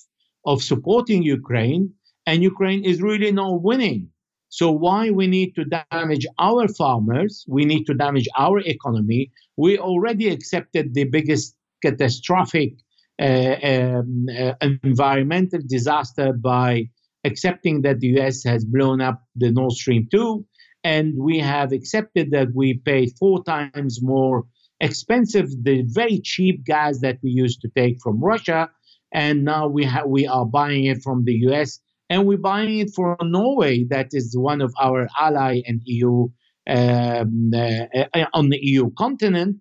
of 0.45 0.63
supporting 0.63 1.23
Ukraine, 1.23 1.93
and 2.27 2.43
Ukraine 2.43 2.85
is 2.85 3.03
really 3.03 3.33
not 3.33 3.63
winning. 3.63 4.09
So 4.49 4.71
why 4.73 5.11
we 5.11 5.27
need 5.27 5.55
to 5.55 5.65
damage 5.65 6.27
our 6.39 6.67
farmers? 6.69 7.45
We 7.49 7.65
need 7.65 7.85
to 7.85 7.95
damage 7.95 8.29
our 8.37 8.59
economy. 8.61 9.31
We 9.57 9.79
already 9.79 10.29
accepted 10.29 10.95
the 10.95 11.05
biggest 11.05 11.55
catastrophic 11.83 12.75
uh, 13.21 13.57
um, 13.63 14.27
uh, 14.37 14.55
environmental 14.83 15.61
disaster 15.67 16.33
by 16.33 16.89
accepting 17.25 17.83
that 17.83 18.01
the 18.01 18.09
US 18.19 18.43
has 18.45 18.65
blown 18.65 19.01
up 19.01 19.23
the 19.37 19.53
Nord 19.53 19.73
Stream 19.73 20.09
2, 20.11 20.45
and 20.85 21.15
we 21.19 21.39
have 21.39 21.73
accepted 21.73 22.31
that 22.33 22.49
we 22.55 22.75
pay 22.75 23.07
four 23.19 23.45
times 23.45 24.01
more 24.03 24.47
expensive 24.81 25.49
the 25.63 25.83
very 25.87 26.19
cheap 26.21 26.65
gas 26.65 27.01
that 27.01 27.19
we 27.23 27.31
used 27.31 27.61
to 27.61 27.69
take 27.77 27.99
from 28.03 28.19
Russia, 28.21 28.71
and 29.13 29.45
now 29.45 29.67
we 29.67 29.85
have 29.85 30.07
we 30.07 30.27
are 30.27 30.47
buying 30.47 30.85
it 30.85 31.03
from 31.03 31.25
the 31.25 31.35
US, 31.49 31.81
and 32.09 32.27
we're 32.27 32.39
buying 32.39 32.79
it 32.79 32.91
from 32.95 33.17
Norway, 33.23 33.85
that 33.91 34.09
is 34.13 34.37
one 34.37 34.61
of 34.61 34.75
our 34.81 35.09
ally 35.19 35.63
and 35.67 35.81
EU 35.85 36.29
um, 36.69 37.51
uh, 37.55 38.27
on 38.35 38.51
the 38.51 38.59
EU 38.61 38.91
continent. 38.99 39.57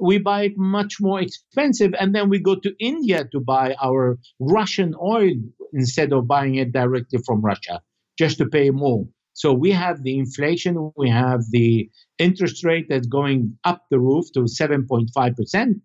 We 0.00 0.18
buy 0.18 0.44
it 0.44 0.58
much 0.58 0.96
more 1.00 1.20
expensive 1.20 1.94
and 2.00 2.14
then 2.14 2.28
we 2.28 2.40
go 2.40 2.56
to 2.56 2.74
india 2.80 3.28
to 3.30 3.38
buy 3.38 3.76
our 3.80 4.18
russian 4.40 4.92
oil 5.00 5.36
instead 5.72 6.12
of 6.12 6.26
buying 6.26 6.56
it 6.56 6.72
directly 6.72 7.20
from 7.24 7.42
russia 7.42 7.80
just 8.18 8.38
to 8.38 8.46
pay 8.46 8.70
more. 8.70 9.06
So 9.34 9.52
we 9.52 9.72
have 9.72 10.02
the 10.02 10.18
inflation 10.18 10.90
we 10.96 11.10
have 11.10 11.42
the 11.50 11.90
interest 12.18 12.64
rate 12.64 12.86
that's 12.88 13.06
going 13.06 13.56
up 13.64 13.82
the 13.90 13.98
roof 13.98 14.26
to 14.34 14.40
7.5% 14.40 15.80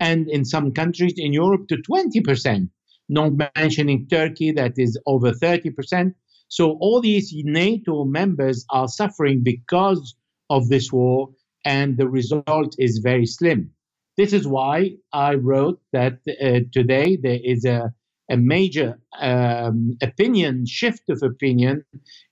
and 0.00 0.28
in 0.28 0.44
some 0.44 0.72
countries 0.72 1.14
in 1.16 1.32
europe 1.32 1.66
to 1.68 1.76
20% 1.76 2.68
not 3.08 3.32
mentioning 3.56 4.06
turkey 4.08 4.50
that 4.52 4.72
is 4.76 4.98
over 5.06 5.32
30% 5.32 6.14
so 6.48 6.72
all 6.80 7.00
these 7.00 7.32
nato 7.34 8.04
members 8.04 8.64
are 8.70 8.88
suffering 8.88 9.42
because 9.42 10.14
of 10.50 10.68
this 10.68 10.92
war 10.92 11.30
and 11.64 11.96
the 11.96 12.08
result 12.08 12.76
is 12.78 12.98
very 12.98 13.26
slim. 13.26 13.70
This 14.16 14.32
is 14.32 14.46
why 14.46 14.96
I 15.12 15.34
wrote 15.34 15.80
that 15.92 16.18
uh, 16.28 16.60
today 16.72 17.16
there 17.16 17.40
is 17.42 17.64
a, 17.64 17.92
a 18.30 18.36
major 18.36 19.00
um, 19.20 19.96
opinion 20.02 20.66
shift 20.66 21.08
of 21.08 21.22
opinion 21.22 21.84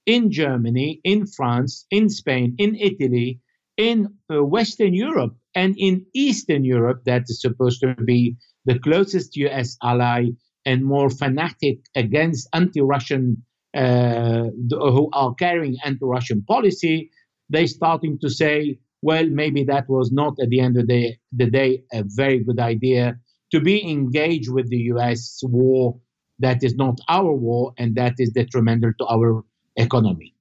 in 0.06 0.30
Germany, 0.30 1.00
in 1.02 1.26
France, 1.26 1.86
in 1.90 2.08
Spain, 2.08 2.54
in 2.58 2.76
Italy, 2.76 3.40
in 3.76 4.14
uh, 4.32 4.44
Western 4.44 4.94
Europe, 4.94 5.34
and 5.54 5.74
in 5.78 6.06
Eastern 6.14 6.64
Europe, 6.64 7.02
that 7.04 7.22
is 7.28 7.40
supposed 7.40 7.80
to 7.80 7.94
be 7.94 8.36
the 8.64 8.78
closest 8.78 9.36
US 9.36 9.76
ally 9.82 10.30
and 10.64 10.84
more 10.84 11.10
fanatic 11.10 11.78
against 11.94 12.48
anti 12.52 12.80
Russian, 12.80 13.42
uh, 13.74 14.44
who 14.70 15.10
are 15.12 15.34
carrying 15.34 15.76
anti 15.84 16.06
Russian 16.06 16.42
policy. 16.42 17.10
They're 17.50 17.66
starting 17.66 18.18
to 18.20 18.30
say 18.30 18.78
well, 19.02 19.28
maybe 19.28 19.64
that 19.64 19.88
was 19.88 20.12
not 20.12 20.34
at 20.40 20.48
the 20.48 20.60
end 20.60 20.78
of 20.78 20.86
the 20.86 21.14
the 21.32 21.50
day 21.50 21.82
a 21.92 22.04
very 22.06 22.38
good 22.38 22.60
idea 22.60 23.18
to 23.50 23.60
be 23.60 23.82
engaged 23.90 24.50
with 24.50 24.70
the 24.70 24.78
US 24.94 25.40
war 25.42 25.98
that 26.38 26.62
is 26.64 26.74
not 26.76 26.98
our 27.08 27.32
war 27.32 27.74
and 27.76 27.94
that 27.96 28.14
is 28.18 28.30
detrimental 28.30 28.92
to 28.98 29.06
our 29.06 29.44
economy. 29.76 30.34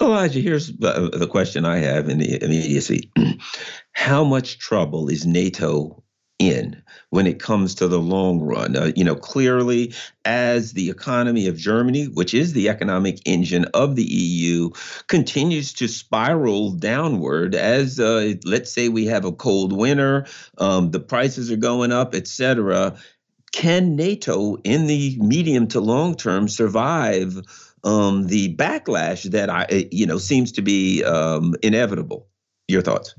Elijah, 0.00 0.40
here's 0.40 0.72
the 0.78 1.28
question 1.30 1.64
I 1.64 1.78
have 1.78 2.08
in 2.08 2.18
the 2.18 2.42
immediacy. 2.42 3.12
How 3.92 4.24
much 4.24 4.58
trouble 4.58 5.08
is 5.08 5.26
NATO 5.26 6.02
in 6.48 6.82
when 7.10 7.26
it 7.26 7.40
comes 7.40 7.76
to 7.76 7.88
the 7.88 8.00
long 8.00 8.40
run. 8.40 8.76
Uh, 8.76 8.90
you 8.96 9.04
know, 9.04 9.14
clearly, 9.14 9.94
as 10.24 10.72
the 10.72 10.90
economy 10.90 11.46
of 11.46 11.56
Germany, 11.56 12.06
which 12.06 12.34
is 12.34 12.52
the 12.52 12.68
economic 12.68 13.20
engine 13.24 13.64
of 13.74 13.94
the 13.94 14.04
EU, 14.04 14.70
continues 15.06 15.72
to 15.74 15.86
spiral 15.88 16.72
downward, 16.72 17.54
as 17.54 18.00
uh, 18.00 18.34
let's 18.44 18.72
say 18.72 18.88
we 18.88 19.06
have 19.06 19.24
a 19.24 19.32
cold 19.32 19.72
winter, 19.72 20.26
um, 20.58 20.90
the 20.90 21.00
prices 21.00 21.50
are 21.50 21.56
going 21.56 21.92
up, 21.92 22.14
etc. 22.14 22.96
Can 23.52 23.96
NATO, 23.96 24.56
in 24.64 24.86
the 24.86 25.16
medium 25.20 25.68
to 25.68 25.80
long 25.80 26.16
term, 26.16 26.48
survive 26.48 27.38
um, 27.84 28.26
the 28.26 28.56
backlash 28.56 29.30
that 29.30 29.50
I, 29.50 29.88
you 29.92 30.06
know, 30.06 30.18
seems 30.18 30.52
to 30.52 30.62
be 30.62 31.04
um, 31.04 31.54
inevitable? 31.62 32.26
Your 32.66 32.82
thoughts? 32.82 33.14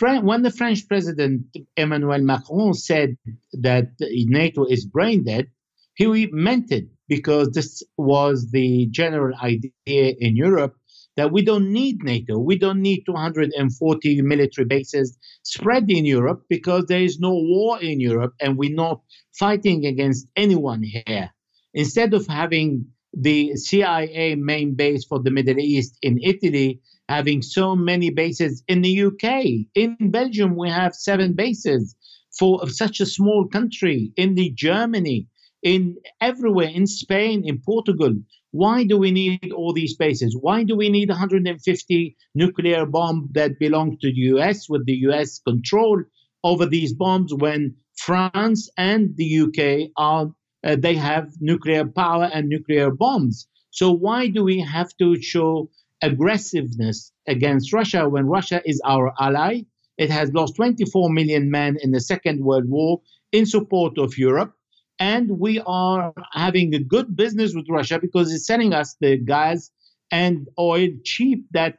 When 0.00 0.42
the 0.42 0.50
French 0.50 0.86
president 0.88 1.46
Emmanuel 1.76 2.22
Macron 2.22 2.74
said 2.74 3.16
that 3.52 3.90
NATO 4.00 4.64
is 4.64 4.84
brain 4.86 5.24
dead, 5.24 5.48
he 5.94 6.28
meant 6.32 6.70
it 6.70 6.88
because 7.08 7.50
this 7.50 7.82
was 7.96 8.50
the 8.50 8.86
general 8.90 9.36
idea 9.42 9.70
in 9.86 10.36
Europe 10.36 10.74
that 11.16 11.32
we 11.32 11.42
don't 11.42 11.72
need 11.72 12.04
NATO. 12.04 12.38
We 12.38 12.56
don't 12.56 12.80
need 12.80 13.02
240 13.04 14.22
military 14.22 14.64
bases 14.66 15.18
spread 15.42 15.90
in 15.90 16.04
Europe 16.04 16.44
because 16.48 16.84
there 16.86 17.02
is 17.02 17.18
no 17.18 17.32
war 17.32 17.80
in 17.82 17.98
Europe 17.98 18.34
and 18.40 18.56
we're 18.56 18.74
not 18.74 19.00
fighting 19.36 19.86
against 19.86 20.28
anyone 20.36 20.82
here. 20.82 21.30
Instead 21.74 22.14
of 22.14 22.26
having 22.28 22.86
the 23.12 23.56
CIA 23.56 24.36
main 24.36 24.74
base 24.74 25.04
for 25.04 25.20
the 25.20 25.30
Middle 25.30 25.58
East 25.58 25.98
in 26.02 26.20
Italy, 26.22 26.80
having 27.08 27.42
so 27.42 27.74
many 27.74 28.10
bases 28.10 28.62
in 28.68 28.82
the 28.82 29.02
UK. 29.04 29.66
In 29.74 29.96
Belgium, 30.10 30.56
we 30.56 30.68
have 30.68 30.94
seven 30.94 31.32
bases 31.32 31.96
for 32.38 32.68
such 32.68 33.00
a 33.00 33.06
small 33.06 33.48
country. 33.48 34.12
In 34.16 34.34
the 34.34 34.50
Germany, 34.50 35.26
in 35.62 35.96
everywhere, 36.20 36.68
in 36.68 36.86
Spain, 36.86 37.42
in 37.44 37.60
Portugal. 37.64 38.14
Why 38.50 38.84
do 38.84 38.96
we 38.96 39.10
need 39.10 39.52
all 39.52 39.72
these 39.72 39.96
bases? 39.96 40.36
Why 40.40 40.64
do 40.64 40.76
we 40.76 40.88
need 40.88 41.10
150 41.10 42.16
nuclear 42.34 42.86
bombs 42.86 43.28
that 43.32 43.58
belong 43.58 43.98
to 44.00 44.08
the 44.08 44.20
US 44.32 44.68
with 44.68 44.86
the 44.86 44.96
US 45.08 45.38
control 45.38 46.02
over 46.44 46.64
these 46.64 46.94
bombs 46.94 47.34
when 47.34 47.74
France 47.96 48.70
and 48.78 49.14
the 49.16 49.40
UK 49.40 49.90
are 49.96 50.32
uh, 50.64 50.76
they 50.76 50.94
have 50.94 51.28
nuclear 51.40 51.84
power 51.84 52.30
and 52.32 52.48
nuclear 52.48 52.90
bombs? 52.90 53.48
So 53.70 53.92
why 53.92 54.28
do 54.28 54.44
we 54.44 54.60
have 54.60 54.96
to 54.98 55.20
show 55.20 55.70
aggressiveness 56.02 57.12
against 57.26 57.72
Russia 57.72 58.08
when 58.08 58.26
Russia 58.26 58.62
is 58.64 58.80
our 58.84 59.12
ally. 59.20 59.62
It 59.96 60.10
has 60.10 60.32
lost 60.32 60.56
24 60.56 61.10
million 61.10 61.50
men 61.50 61.76
in 61.82 61.90
the 61.90 62.00
Second 62.00 62.44
World 62.44 62.68
War 62.68 63.00
in 63.32 63.46
support 63.46 63.98
of 63.98 64.16
Europe. 64.16 64.52
And 65.00 65.38
we 65.38 65.60
are 65.66 66.12
having 66.32 66.74
a 66.74 66.78
good 66.82 67.16
business 67.16 67.54
with 67.54 67.66
Russia 67.68 67.98
because 68.00 68.32
it's 68.32 68.46
selling 68.46 68.72
us 68.72 68.96
the 69.00 69.16
gas 69.16 69.70
and 70.10 70.48
oil 70.58 70.88
cheap 71.04 71.46
that 71.52 71.78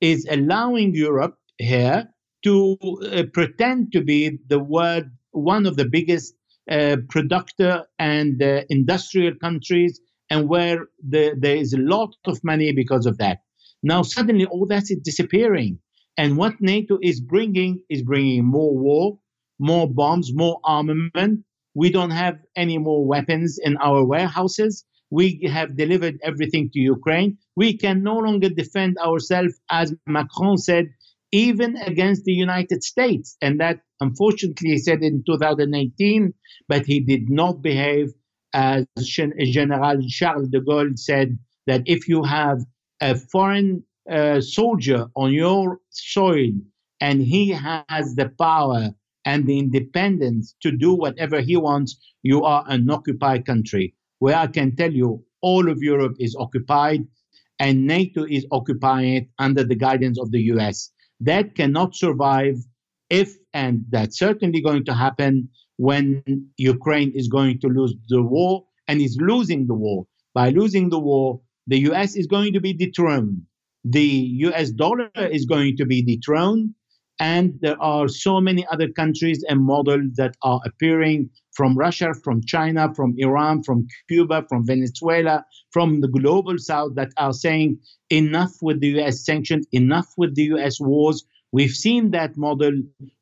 is 0.00 0.26
allowing 0.30 0.94
Europe 0.94 1.36
here 1.58 2.08
to 2.42 2.76
uh, 3.04 3.24
pretend 3.32 3.92
to 3.92 4.02
be 4.02 4.38
the 4.48 4.58
world, 4.58 5.04
one 5.32 5.66
of 5.66 5.76
the 5.76 5.84
biggest 5.84 6.34
uh, 6.70 6.96
productor 7.12 7.84
and 7.98 8.42
uh, 8.42 8.62
industrial 8.68 9.34
countries, 9.34 10.00
and 10.30 10.48
where 10.48 10.86
the, 11.06 11.34
there 11.38 11.56
is 11.56 11.72
a 11.72 11.78
lot 11.78 12.14
of 12.26 12.42
money 12.44 12.72
because 12.72 13.06
of 13.06 13.18
that. 13.18 13.40
Now 13.82 14.02
suddenly 14.02 14.44
all 14.46 14.66
that 14.66 14.84
is 14.90 15.00
disappearing. 15.02 15.78
And 16.16 16.36
what 16.36 16.60
NATO 16.60 16.98
is 17.00 17.20
bringing 17.20 17.82
is 17.88 18.02
bringing 18.02 18.44
more 18.44 18.76
war, 18.76 19.18
more 19.58 19.88
bombs, 19.88 20.32
more 20.34 20.60
armament. 20.64 21.44
We 21.74 21.90
don't 21.90 22.10
have 22.10 22.38
any 22.56 22.78
more 22.78 23.06
weapons 23.06 23.58
in 23.62 23.76
our 23.78 24.04
warehouses. 24.04 24.84
We 25.10 25.40
have 25.50 25.76
delivered 25.76 26.20
everything 26.22 26.70
to 26.72 26.78
Ukraine. 26.78 27.38
We 27.56 27.76
can 27.76 28.02
no 28.02 28.18
longer 28.18 28.48
defend 28.48 28.98
ourselves, 28.98 29.54
as 29.70 29.94
Macron 30.06 30.58
said, 30.58 30.90
even 31.32 31.76
against 31.76 32.24
the 32.24 32.32
United 32.32 32.82
States. 32.84 33.36
And 33.40 33.60
that, 33.60 33.80
unfortunately, 34.00 34.70
he 34.70 34.78
said 34.78 35.02
in 35.02 35.24
2018, 35.26 36.34
but 36.68 36.86
he 36.86 37.00
did 37.00 37.30
not 37.30 37.62
behave 37.62 38.12
as 38.52 38.86
General 38.98 40.00
Charles 40.08 40.48
de 40.48 40.60
Gaulle 40.60 40.98
said 40.98 41.38
that 41.66 41.82
if 41.86 42.08
you 42.08 42.22
have 42.24 42.58
a 43.00 43.14
foreign 43.14 43.82
uh, 44.10 44.40
soldier 44.40 45.06
on 45.16 45.32
your 45.32 45.78
soil 45.90 46.52
and 47.00 47.22
he 47.22 47.50
has 47.50 48.14
the 48.14 48.30
power 48.38 48.90
and 49.24 49.46
the 49.46 49.58
independence 49.58 50.54
to 50.60 50.70
do 50.70 50.94
whatever 50.94 51.40
he 51.40 51.56
wants, 51.56 51.96
you 52.22 52.42
are 52.42 52.64
an 52.68 52.90
occupied 52.90 53.46
country. 53.46 53.94
Where 54.18 54.36
I 54.36 54.46
can 54.46 54.76
tell 54.76 54.92
you, 54.92 55.24
all 55.42 55.70
of 55.70 55.82
Europe 55.82 56.16
is 56.18 56.36
occupied, 56.38 57.06
and 57.58 57.86
NATO 57.86 58.24
is 58.24 58.46
occupying 58.50 59.14
it 59.14 59.28
under 59.38 59.64
the 59.64 59.74
guidance 59.74 60.18
of 60.18 60.30
the 60.30 60.40
US. 60.54 60.90
That 61.20 61.54
cannot 61.54 61.94
survive 61.94 62.56
if, 63.08 63.36
and 63.52 63.84
that's 63.90 64.18
certainly 64.18 64.60
going 64.60 64.84
to 64.86 64.94
happen 64.94 65.48
when 65.76 66.22
Ukraine 66.56 67.12
is 67.14 67.28
going 67.28 67.60
to 67.60 67.68
lose 67.68 67.94
the 68.08 68.22
war 68.22 68.64
and 68.88 69.00
is 69.00 69.16
losing 69.20 69.66
the 69.66 69.74
war. 69.74 70.06
By 70.34 70.50
losing 70.50 70.90
the 70.90 70.98
war, 70.98 71.40
the 71.66 71.78
US 71.90 72.16
is 72.16 72.26
going 72.26 72.52
to 72.52 72.60
be 72.60 72.72
dethroned. 72.72 73.42
The 73.84 74.08
US 74.46 74.70
dollar 74.70 75.10
is 75.16 75.46
going 75.46 75.76
to 75.78 75.86
be 75.86 76.02
dethroned. 76.02 76.74
And 77.20 77.58
there 77.60 77.80
are 77.82 78.08
so 78.08 78.40
many 78.40 78.66
other 78.72 78.88
countries 78.88 79.44
and 79.46 79.60
models 79.60 80.14
that 80.16 80.36
are 80.42 80.60
appearing 80.64 81.28
from 81.52 81.76
Russia, 81.76 82.14
from 82.24 82.40
China, 82.46 82.94
from 82.94 83.14
Iran, 83.18 83.62
from 83.62 83.86
Cuba, 84.08 84.46
from 84.48 84.66
Venezuela, 84.66 85.44
from 85.70 86.00
the 86.00 86.08
global 86.08 86.56
south 86.56 86.94
that 86.94 87.12
are 87.18 87.34
saying 87.34 87.78
enough 88.08 88.52
with 88.62 88.80
the 88.80 88.98
US 89.00 89.24
sanctions, 89.24 89.66
enough 89.72 90.08
with 90.16 90.34
the 90.34 90.44
US 90.54 90.80
wars. 90.80 91.22
We've 91.52 91.70
seen 91.70 92.12
that 92.12 92.38
model 92.38 92.72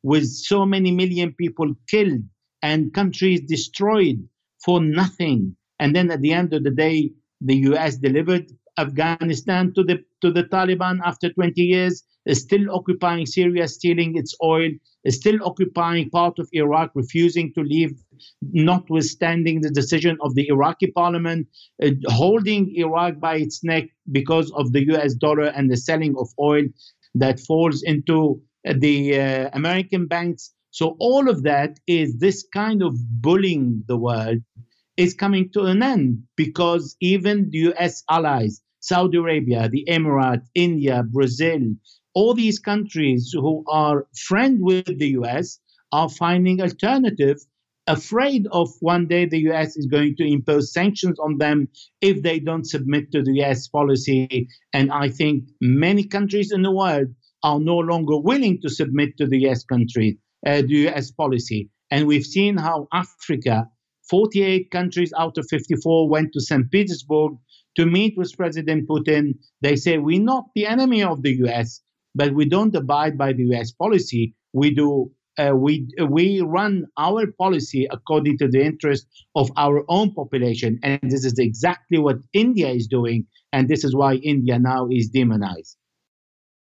with 0.05 0.29
so 0.29 0.65
many 0.65 0.93
million 0.93 1.33
people 1.33 1.75
killed 1.89 2.23
and 2.63 2.95
countries 2.95 3.41
destroyed 3.41 4.29
for 4.65 4.81
nothing. 4.81 5.57
And 5.81 5.97
then 5.97 6.11
at 6.11 6.21
the 6.21 6.33
end 6.33 6.53
of 6.53 6.63
the 6.63 6.71
day, 6.71 7.11
the 7.41 7.57
US 7.73 7.97
delivered 7.97 8.47
Afghanistan 8.79 9.73
to 9.75 9.83
the 9.83 9.99
to 10.23 10.31
the 10.31 10.45
Taliban 10.45 11.01
after 11.05 11.33
20 11.33 11.61
years, 11.61 12.05
is 12.27 12.43
still 12.43 12.71
occupying 12.71 13.27
Syria, 13.27 13.67
stealing 13.67 14.17
its 14.17 14.35
oil, 14.43 14.71
is 15.05 15.17
still 15.17 15.39
occupying 15.45 16.11
part 16.11 16.39
of 16.39 16.49
Iraq, 16.53 16.91
refusing 16.95 17.53
to 17.55 17.63
leave, 17.63 17.93
notwithstanding 18.43 19.61
the 19.61 19.71
decision 19.71 20.17
of 20.21 20.35
the 20.35 20.47
Iraqi 20.49 20.93
parliament, 20.93 21.49
uh, 21.83 21.91
holding 22.07 22.75
Iraq 22.77 23.19
by 23.19 23.37
its 23.37 23.65
neck 23.65 23.85
because 24.13 24.53
of 24.53 24.73
the 24.73 24.87
US 24.93 25.15
dollar 25.15 25.47
and 25.47 25.71
the 25.71 25.77
selling 25.77 26.15
of 26.19 26.29
oil 26.39 26.65
that 27.15 27.41
falls 27.41 27.83
into 27.83 28.41
the 28.65 29.19
uh, 29.19 29.51
American 29.55 30.07
banks. 30.07 30.53
So 30.71 30.97
all 31.01 31.29
of 31.29 31.43
that 31.45 31.81
is 31.87 32.19
this 32.19 32.47
kind 32.53 32.83
of 32.83 32.95
bullying 33.23 33.83
the 33.89 33.97
world 33.97 34.39
is 34.99 35.15
coming 35.15 35.49
to 35.53 35.63
an 35.63 35.83
end 35.83 36.25
because 36.37 36.97
even 37.01 37.49
the 37.51 37.73
US 37.73 38.03
allies, 38.11 38.61
Saudi 38.81 39.17
Arabia, 39.17 39.71
the 39.71 39.87
Emirates, 39.89 40.47
India, 40.55 41.03
Brazil, 41.03 41.61
all 42.15 42.35
these 42.35 42.59
countries 42.59 43.31
who 43.33 43.65
are 43.69 44.07
friend 44.27 44.59
with 44.61 44.99
the 44.99 45.11
US 45.21 45.61
are 45.93 46.09
finding 46.09 46.61
alternative 46.61 47.39
afraid 47.87 48.47
of 48.53 48.69
one 48.81 49.09
day 49.09 49.25
the 49.25 49.39
US 49.51 49.77
is 49.77 49.87
going 49.87 50.15
to 50.17 50.25
impose 50.31 50.73
sanctions 50.73 51.19
on 51.19 51.39
them 51.39 51.69
if 52.01 52.23
they 52.23 52.39
don't 52.39 52.67
submit 52.67 53.11
to 53.13 53.23
the 53.23 53.41
US 53.43 53.67
policy. 53.69 54.49
And 54.75 54.93
I 54.93 55.09
think 55.09 55.45
many 55.61 56.05
countries 56.05 56.53
in 56.53 56.63
the 56.63 56.71
world 56.71 57.09
are 57.43 57.59
no 57.59 57.79
longer 57.79 58.19
willing 58.19 58.61
to 58.63 58.69
submit 58.69 59.17
to 59.19 59.27
the 59.27 59.39
US 59.49 59.65
country, 59.65 60.19
uh, 60.47 60.63
the 60.63 60.89
US 60.89 61.11
policy. 61.11 61.71
And 61.91 62.07
we've 62.07 62.27
seen 62.27 62.59
how 62.59 62.89
Africa, 62.93 63.69
48 64.09 64.71
countries 64.71 65.13
out 65.19 65.39
of 65.39 65.47
54 65.49 66.09
went 66.09 66.33
to 66.33 66.41
St. 66.41 66.71
Petersburg 66.71 67.33
to 67.77 67.87
meet 67.87 68.17
with 68.17 68.37
President 68.37 68.89
Putin. 68.89 69.35
They 69.61 69.77
say, 69.77 69.99
We're 69.99 70.21
not 70.21 70.47
the 70.55 70.67
enemy 70.67 71.03
of 71.03 71.23
the 71.23 71.35
US, 71.45 71.81
but 72.15 72.35
we 72.35 72.45
don't 72.45 72.75
abide 72.75 73.17
by 73.19 73.33
the 73.33 73.45
US 73.55 73.73
policy. 73.73 74.35
We 74.53 74.75
do. 74.75 75.11
Uh, 75.39 75.55
we 75.55 75.87
we 76.09 76.41
run 76.41 76.85
our 76.99 77.25
policy 77.39 77.87
according 77.93 78.37
to 78.37 78.49
the 78.49 78.61
interest 78.61 79.07
of 79.37 79.49
our 79.57 79.85
own 79.89 80.13
population, 80.13 80.81
and 80.83 80.99
this 81.05 81.25
is 81.25 81.39
exactly 81.39 81.97
what 81.97 82.17
India 82.33 82.69
is 82.71 82.89
doing, 82.89 83.25
and 83.53 83.69
this 83.69 83.85
is 83.85 83.95
why 83.95 84.15
India 84.15 84.59
now 84.59 84.89
is 84.91 85.09
demonized. 85.09 85.77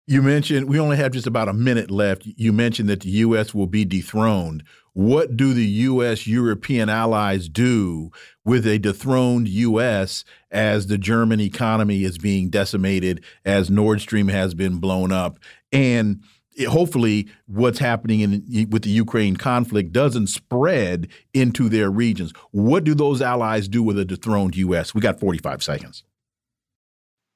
You 0.08 0.22
mentioned 0.22 0.68
we 0.68 0.78
only 0.78 0.98
have 0.98 1.14
just 1.14 1.26
about 1.26 1.48
a 1.48 1.54
minute 1.54 1.90
left. 1.90 2.26
You 2.26 2.52
mentioned 2.52 2.90
that 2.90 3.00
the 3.00 3.10
U.S. 3.10 3.56
will 3.56 3.66
be 3.66 3.86
dethroned. 3.86 4.64
What 4.96 5.36
do 5.36 5.54
the 5.54 5.66
U.S. 5.66 6.26
European 6.26 6.88
allies 6.88 7.50
do 7.50 8.12
with 8.46 8.66
a 8.66 8.80
dethroned 8.80 9.50
U.S. 9.50 10.24
as 10.50 10.88
the 10.88 10.98
German 10.98 11.42
economy 11.42 12.06
is 12.06 12.18
being 12.18 12.50
decimated, 12.50 13.22
as 13.44 13.70
Nord 13.70 14.00
Stream 14.00 14.30
has 14.30 14.54
been 14.54 14.78
blown 14.78 15.12
up, 15.12 15.38
and 15.74 16.22
hopefully 16.70 17.28
what's 17.46 17.80
happening 17.80 18.22
in 18.22 18.70
with 18.70 18.84
the 18.84 18.90
Ukraine 18.90 19.36
conflict 19.36 19.92
doesn't 19.92 20.28
spread 20.28 21.10
into 21.34 21.68
their 21.68 21.92
regions. 21.92 22.32
What 22.52 22.86
do 22.86 22.96
those 22.96 23.22
allies 23.22 23.68
do 23.68 23.84
with 23.84 24.00
a 24.00 24.06
dethroned 24.06 24.56
U.S.? 24.56 24.96
We 24.96 25.02
got 25.02 25.20
45 25.20 25.62
seconds 25.62 26.06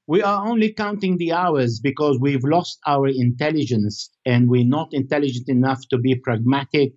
we 0.10 0.24
are 0.24 0.48
only 0.48 0.74
counting 0.74 1.18
the 1.18 1.34
hours 1.34 1.80
because 1.80 2.18
we've 2.20 2.44
lost 2.44 2.80
our 2.88 3.08
intelligence 3.08 4.10
and 4.26 4.50
we're 4.50 4.66
not 4.66 4.92
intelligent 4.92 5.48
enough 5.48 5.88
to 5.92 6.00
be 6.00 6.16
pragmatic 6.16 6.94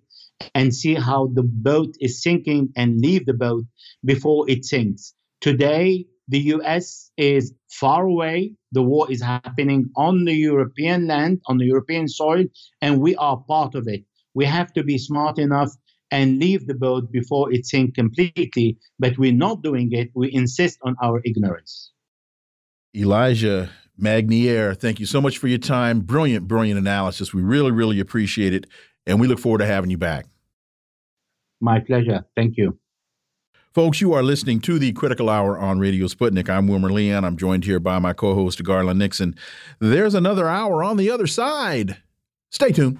and 0.55 0.73
see 0.73 0.93
how 0.93 1.27
the 1.33 1.43
boat 1.43 1.95
is 1.99 2.21
sinking 2.21 2.69
and 2.75 2.99
leave 2.99 3.25
the 3.25 3.33
boat 3.33 3.65
before 4.03 4.49
it 4.49 4.65
sinks. 4.65 5.13
Today, 5.41 6.05
the 6.27 6.39
US 6.55 7.11
is 7.17 7.53
far 7.69 8.05
away. 8.05 8.53
The 8.71 8.81
war 8.81 9.11
is 9.11 9.21
happening 9.21 9.89
on 9.95 10.25
the 10.25 10.33
European 10.33 11.07
land, 11.07 11.41
on 11.47 11.57
the 11.57 11.65
European 11.65 12.07
soil, 12.07 12.45
and 12.81 13.01
we 13.01 13.15
are 13.17 13.37
part 13.47 13.75
of 13.75 13.87
it. 13.87 14.03
We 14.33 14.45
have 14.45 14.73
to 14.73 14.83
be 14.83 14.97
smart 14.97 15.37
enough 15.37 15.71
and 16.11 16.39
leave 16.39 16.67
the 16.67 16.75
boat 16.75 17.11
before 17.11 17.51
it 17.51 17.65
sinks 17.65 17.95
completely, 17.95 18.77
but 18.99 19.17
we're 19.17 19.33
not 19.33 19.63
doing 19.63 19.91
it. 19.91 20.11
We 20.13 20.31
insist 20.31 20.79
on 20.83 20.95
our 21.01 21.21
ignorance. 21.25 21.91
Elijah 22.95 23.71
Magnier, 23.97 24.75
thank 24.75 24.99
you 24.99 25.05
so 25.05 25.19
much 25.19 25.37
for 25.37 25.47
your 25.47 25.57
time. 25.57 26.01
Brilliant, 26.01 26.47
brilliant 26.47 26.79
analysis. 26.79 27.33
We 27.33 27.41
really, 27.41 27.71
really 27.71 27.99
appreciate 27.99 28.53
it. 28.53 28.67
And 29.05 29.19
we 29.19 29.27
look 29.27 29.39
forward 29.39 29.59
to 29.59 29.65
having 29.65 29.89
you 29.89 29.97
back. 29.97 30.25
My 31.63 31.79
pleasure. 31.79 32.25
Thank 32.35 32.57
you. 32.57 32.77
Folks, 33.73 34.01
you 34.01 34.11
are 34.11 34.21
listening 34.21 34.59
to 34.61 34.77
the 34.77 34.91
Critical 34.91 35.29
Hour 35.29 35.57
on 35.57 35.79
Radio 35.79 36.07
Sputnik. 36.07 36.49
I'm 36.49 36.67
Wilmer 36.67 36.91
Leon. 36.91 37.23
I'm 37.23 37.37
joined 37.37 37.63
here 37.63 37.79
by 37.79 37.99
my 37.99 38.11
co 38.11 38.35
host, 38.35 38.61
Garland 38.63 38.99
Nixon. 38.99 39.33
There's 39.79 40.13
another 40.13 40.49
hour 40.49 40.83
on 40.83 40.97
the 40.97 41.09
other 41.09 41.25
side. 41.25 41.97
Stay 42.51 42.73
tuned. 42.73 42.99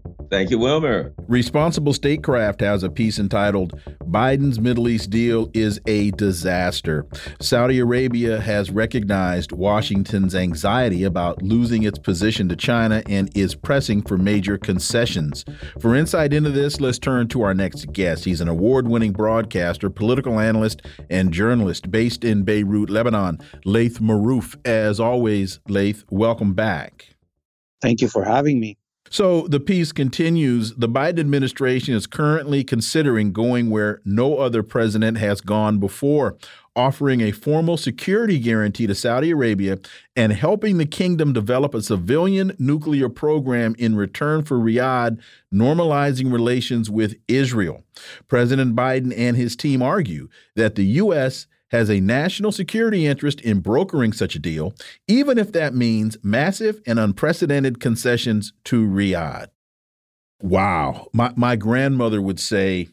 Thank 0.31 0.49
you, 0.49 0.59
Wilmer. 0.59 1.13
Responsible 1.27 1.91
Statecraft 1.91 2.61
has 2.61 2.83
a 2.83 2.89
piece 2.89 3.19
entitled 3.19 3.77
Biden's 4.05 4.61
Middle 4.61 4.87
East 4.87 5.09
Deal 5.09 5.51
is 5.53 5.81
a 5.87 6.11
Disaster. 6.11 7.05
Saudi 7.41 7.79
Arabia 7.79 8.39
has 8.39 8.71
recognized 8.71 9.51
Washington's 9.51 10.33
anxiety 10.33 11.03
about 11.03 11.41
losing 11.41 11.83
its 11.83 11.99
position 11.99 12.47
to 12.47 12.55
China 12.55 13.03
and 13.09 13.29
is 13.35 13.55
pressing 13.55 14.01
for 14.01 14.17
major 14.17 14.57
concessions. 14.57 15.43
For 15.81 15.97
insight 15.97 16.31
into 16.31 16.49
this, 16.49 16.79
let's 16.79 16.97
turn 16.97 17.27
to 17.27 17.41
our 17.41 17.53
next 17.53 17.91
guest. 17.91 18.23
He's 18.23 18.39
an 18.39 18.47
award 18.47 18.87
winning 18.87 19.11
broadcaster, 19.11 19.89
political 19.89 20.39
analyst, 20.39 20.81
and 21.09 21.33
journalist 21.33 21.91
based 21.91 22.23
in 22.23 22.43
Beirut, 22.43 22.89
Lebanon, 22.89 23.37
Laith 23.65 23.99
Marouf. 23.99 24.55
As 24.65 24.97
always, 24.97 25.59
Laith, 25.67 26.05
welcome 26.09 26.53
back. 26.53 27.07
Thank 27.81 27.99
you 27.99 28.07
for 28.07 28.23
having 28.23 28.61
me. 28.61 28.77
So 29.11 29.45
the 29.49 29.59
piece 29.59 29.91
continues 29.91 30.73
the 30.75 30.87
Biden 30.87 31.19
administration 31.19 31.95
is 31.95 32.07
currently 32.07 32.63
considering 32.63 33.33
going 33.33 33.69
where 33.69 34.01
no 34.05 34.37
other 34.37 34.63
president 34.63 35.17
has 35.17 35.41
gone 35.41 35.79
before, 35.79 36.37
offering 36.77 37.19
a 37.19 37.33
formal 37.33 37.75
security 37.75 38.39
guarantee 38.39 38.87
to 38.87 38.95
Saudi 38.95 39.31
Arabia 39.31 39.79
and 40.15 40.31
helping 40.31 40.77
the 40.77 40.85
kingdom 40.85 41.33
develop 41.33 41.73
a 41.73 41.81
civilian 41.81 42.55
nuclear 42.57 43.09
program 43.09 43.75
in 43.77 43.97
return 43.97 44.45
for 44.45 44.57
Riyadh 44.57 45.19
normalizing 45.53 46.31
relations 46.31 46.89
with 46.89 47.15
Israel. 47.27 47.83
President 48.29 48.77
Biden 48.77 49.13
and 49.17 49.35
his 49.35 49.57
team 49.57 49.81
argue 49.81 50.29
that 50.55 50.75
the 50.75 50.85
U.S 50.85 51.47
has 51.71 51.89
a 51.89 51.99
national 51.99 52.51
security 52.51 53.05
interest 53.05 53.41
in 53.41 53.59
brokering 53.59 54.13
such 54.13 54.35
a 54.35 54.39
deal, 54.39 54.73
even 55.07 55.37
if 55.37 55.51
that 55.53 55.73
means 55.73 56.17
massive 56.21 56.81
and 56.85 56.99
unprecedented 56.99 57.79
concessions 57.79 58.53
to 58.65 58.85
Riyadh. 58.85 59.47
Wow. 60.41 61.07
My, 61.13 61.31
my 61.35 61.55
grandmother 61.55 62.21
would 62.21 62.39
say, 62.39 62.89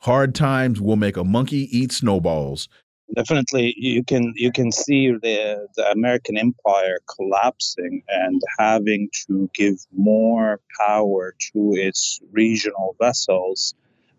Hard 0.00 0.34
times 0.34 0.80
will 0.80 0.96
make 0.96 1.16
a 1.16 1.24
monkey 1.24 1.68
eat 1.76 1.92
snowballs. 1.92 2.68
Definitely, 3.14 3.74
you 3.76 4.04
can 4.04 4.32
you 4.36 4.52
can 4.52 4.70
see 4.70 5.10
the 5.10 5.66
the 5.76 5.90
American 5.90 6.36
empire 6.36 6.98
collapsing 7.16 8.02
and 8.08 8.40
having 8.58 9.08
to 9.26 9.50
give 9.52 9.78
more 9.92 10.60
power 10.78 11.34
to 11.52 11.72
its 11.72 12.20
regional 12.30 12.94
vessels, 13.00 13.74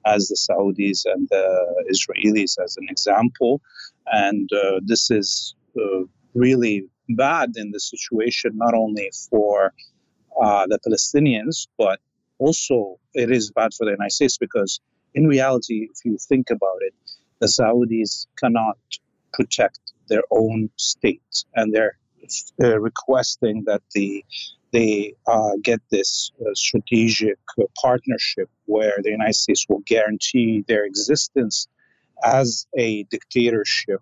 as 0.05 0.27
the 0.27 0.35
Saudis 0.35 1.05
and 1.05 1.29
the 1.29 1.85
Israelis, 1.89 2.61
as 2.61 2.75
an 2.75 2.87
example, 2.89 3.61
and 4.07 4.49
uh, 4.53 4.79
this 4.83 5.11
is 5.11 5.55
uh, 5.77 6.01
really 6.33 6.85
bad 7.09 7.51
in 7.55 7.71
the 7.71 7.79
situation, 7.79 8.51
not 8.55 8.73
only 8.73 9.11
for 9.29 9.73
uh, 10.43 10.65
the 10.67 10.79
Palestinians, 10.87 11.67
but 11.77 11.99
also 12.39 12.99
it 13.13 13.31
is 13.31 13.51
bad 13.51 13.73
for 13.73 13.85
the 13.85 13.91
United 13.91 14.11
States 14.11 14.37
because, 14.37 14.79
in 15.13 15.27
reality, 15.27 15.87
if 15.91 16.05
you 16.05 16.17
think 16.17 16.49
about 16.49 16.79
it, 16.81 16.93
the 17.39 17.47
Saudis 17.47 18.27
cannot 18.37 18.77
protect 19.33 19.79
their 20.07 20.23
own 20.31 20.69
state, 20.77 21.43
and 21.55 21.73
they're, 21.73 21.97
uh, 22.63 22.79
requesting 22.79 23.63
that 23.65 23.81
the 23.93 24.23
they 24.71 25.13
uh, 25.27 25.51
get 25.63 25.81
this 25.89 26.31
uh, 26.39 26.45
strategic 26.53 27.37
partnership 27.81 28.49
where 28.65 28.93
the 29.03 29.09
United 29.09 29.35
States 29.35 29.65
will 29.67 29.83
guarantee 29.85 30.63
their 30.67 30.85
existence 30.85 31.67
as 32.23 32.65
a 32.77 33.03
dictatorship 33.03 34.01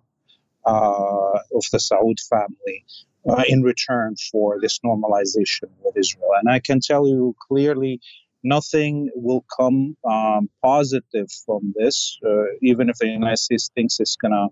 uh, 0.64 1.38
of 1.54 1.64
the 1.72 1.78
Saud 1.78 2.20
family 2.28 2.84
uh, 3.28 3.44
in 3.48 3.62
return 3.62 4.16
for 4.30 4.58
this 4.60 4.80
normalization 4.80 5.70
with 5.82 5.96
Israel. 5.96 6.30
And 6.40 6.50
I 6.50 6.60
can 6.60 6.80
tell 6.80 7.06
you 7.06 7.34
clearly 7.48 8.00
nothing 8.42 9.10
will 9.14 9.44
come 9.58 9.96
um, 10.08 10.48
positive 10.62 11.30
from 11.44 11.74
this, 11.76 12.18
uh, 12.26 12.44
even 12.62 12.88
if 12.88 12.96
the 12.98 13.08
United 13.08 13.38
States 13.38 13.70
thinks 13.74 14.00
it's 14.00 14.16
going 14.16 14.32
to 14.32 14.48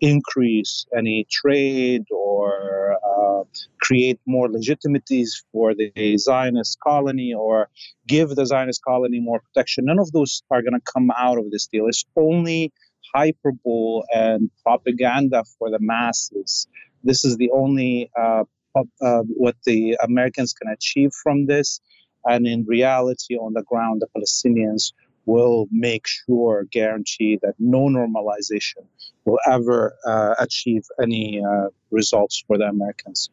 increase 0.00 0.84
any 0.96 1.24
trade 1.30 2.04
or 2.10 2.94
uh, 2.94 3.44
create 3.80 4.18
more 4.26 4.48
legitimities 4.48 5.44
for 5.52 5.74
the 5.74 6.16
Zionist 6.18 6.78
colony 6.80 7.32
or 7.34 7.68
give 8.08 8.30
the 8.30 8.44
Zionist 8.44 8.82
colony 8.84 9.20
more 9.20 9.40
protection. 9.40 9.84
None 9.84 10.00
of 10.00 10.10
those 10.10 10.42
are 10.50 10.60
going 10.60 10.74
to 10.74 10.92
come 10.92 11.10
out 11.16 11.38
of 11.38 11.50
this 11.52 11.68
deal. 11.68 11.86
It's 11.86 12.04
only 12.16 12.72
hyperbole 13.14 14.02
and 14.14 14.50
propaganda 14.62 15.44
for 15.58 15.70
the 15.70 15.78
masses. 15.78 16.66
This 17.04 17.24
is 17.24 17.36
the 17.36 17.50
only 17.52 18.10
uh, 18.20 18.44
uh, 18.74 19.22
what 19.36 19.56
the 19.64 19.98
Americans 20.02 20.52
can 20.52 20.70
achieve 20.72 21.12
from 21.12 21.46
this. 21.46 21.80
And 22.24 22.46
in 22.46 22.64
reality, 22.64 23.36
on 23.36 23.52
the 23.52 23.62
ground, 23.62 24.02
the 24.02 24.08
Palestinians 24.16 24.92
will 25.26 25.68
make 25.70 26.06
sure, 26.06 26.66
guarantee 26.70 27.38
that 27.42 27.54
no 27.58 27.82
normalization 27.88 28.84
will 29.24 29.38
ever 29.50 29.94
uh, 30.06 30.34
achieve 30.38 30.84
any 31.00 31.42
uh, 31.44 31.68
results 31.90 32.42
for 32.46 32.58
the 32.58 32.64
Americans. 32.64 33.30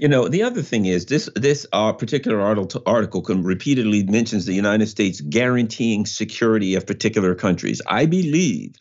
You 0.00 0.08
know, 0.08 0.28
the 0.28 0.44
other 0.44 0.62
thing 0.62 0.86
is 0.86 1.04
this 1.04 1.28
this 1.36 1.66
uh, 1.74 1.92
particular 1.92 2.40
article, 2.40 2.82
article 2.86 3.22
repeatedly 3.22 4.02
mentions 4.04 4.46
the 4.46 4.54
United 4.54 4.86
States 4.86 5.20
guaranteeing 5.20 6.06
security 6.06 6.74
of 6.74 6.86
particular 6.86 7.34
countries. 7.34 7.82
I 7.86 8.06
believe 8.06 8.76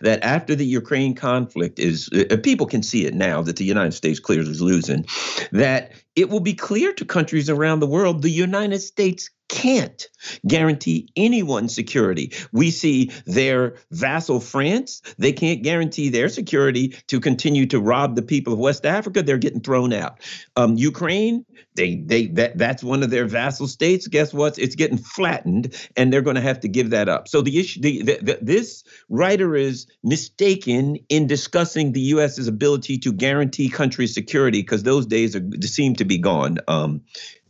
that 0.00 0.24
after 0.24 0.54
the 0.54 0.64
Ukraine 0.64 1.14
conflict 1.14 1.78
is, 1.78 2.08
uh, 2.08 2.38
people 2.42 2.66
can 2.66 2.82
see 2.82 3.04
it 3.04 3.12
now 3.12 3.42
that 3.42 3.56
the 3.56 3.66
United 3.66 3.92
States 3.92 4.18
clearly 4.18 4.50
is 4.50 4.62
losing, 4.62 5.04
that 5.52 5.92
it 6.16 6.30
will 6.30 6.40
be 6.40 6.54
clear 6.54 6.94
to 6.94 7.04
countries 7.04 7.50
around 7.50 7.80
the 7.80 7.86
world 7.86 8.22
the 8.22 8.30
United 8.30 8.80
States 8.80 9.28
can't 9.52 10.08
guarantee 10.46 11.10
anyone 11.14 11.68
security. 11.68 12.32
We 12.52 12.70
see 12.70 13.10
their 13.26 13.76
vassal 13.90 14.40
France, 14.40 15.02
they 15.18 15.32
can't 15.32 15.62
guarantee 15.62 16.08
their 16.08 16.30
security 16.30 16.96
to 17.08 17.20
continue 17.20 17.66
to 17.66 17.78
rob 17.78 18.16
the 18.16 18.22
people 18.22 18.54
of 18.54 18.58
West 18.58 18.86
Africa. 18.86 19.22
They're 19.22 19.36
getting 19.36 19.60
thrown 19.60 19.92
out. 19.92 20.20
Um, 20.56 20.76
Ukraine, 20.78 21.44
they 21.74 21.96
they 21.96 22.28
that 22.28 22.56
that's 22.56 22.82
one 22.82 23.02
of 23.02 23.10
their 23.10 23.26
vassal 23.26 23.68
states. 23.68 24.08
Guess 24.08 24.32
what? 24.32 24.58
It's 24.58 24.74
getting 24.74 24.96
flattened, 24.96 25.76
and 25.98 26.10
they're 26.10 26.22
going 26.22 26.36
to 26.36 26.42
have 26.42 26.60
to 26.60 26.68
give 26.68 26.88
that 26.90 27.10
up. 27.10 27.28
So 27.28 27.42
the 27.42 27.60
issue, 27.60 27.82
the, 27.82 28.02
the, 28.02 28.18
the, 28.22 28.38
this 28.40 28.84
writer 29.10 29.54
is 29.54 29.86
mistaken 30.02 30.96
in 31.10 31.26
discussing 31.26 31.92
the 31.92 32.00
U.S.'s 32.16 32.48
ability 32.48 32.96
to 33.00 33.12
guarantee 33.12 33.68
country 33.68 34.06
security 34.06 34.62
because 34.62 34.82
those 34.82 35.04
days 35.04 35.36
are 35.36 35.42
seem 35.60 35.94
to 35.96 36.06
be 36.06 36.16
gone. 36.16 36.56
Um, 36.68 37.02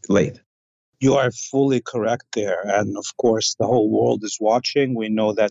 Laith. 0.09 0.41
You 1.03 1.15
are 1.15 1.33
fully 1.33 1.81
correct 1.81 2.27
there. 2.33 2.63
And 2.65 2.97
of 2.97 3.17
course, 3.17 3.57
the 3.59 3.67
whole 3.67 3.91
world 3.91 4.23
is 4.23 4.39
watching. 4.41 4.95
We 4.95 5.09
know 5.09 5.33
that 5.33 5.51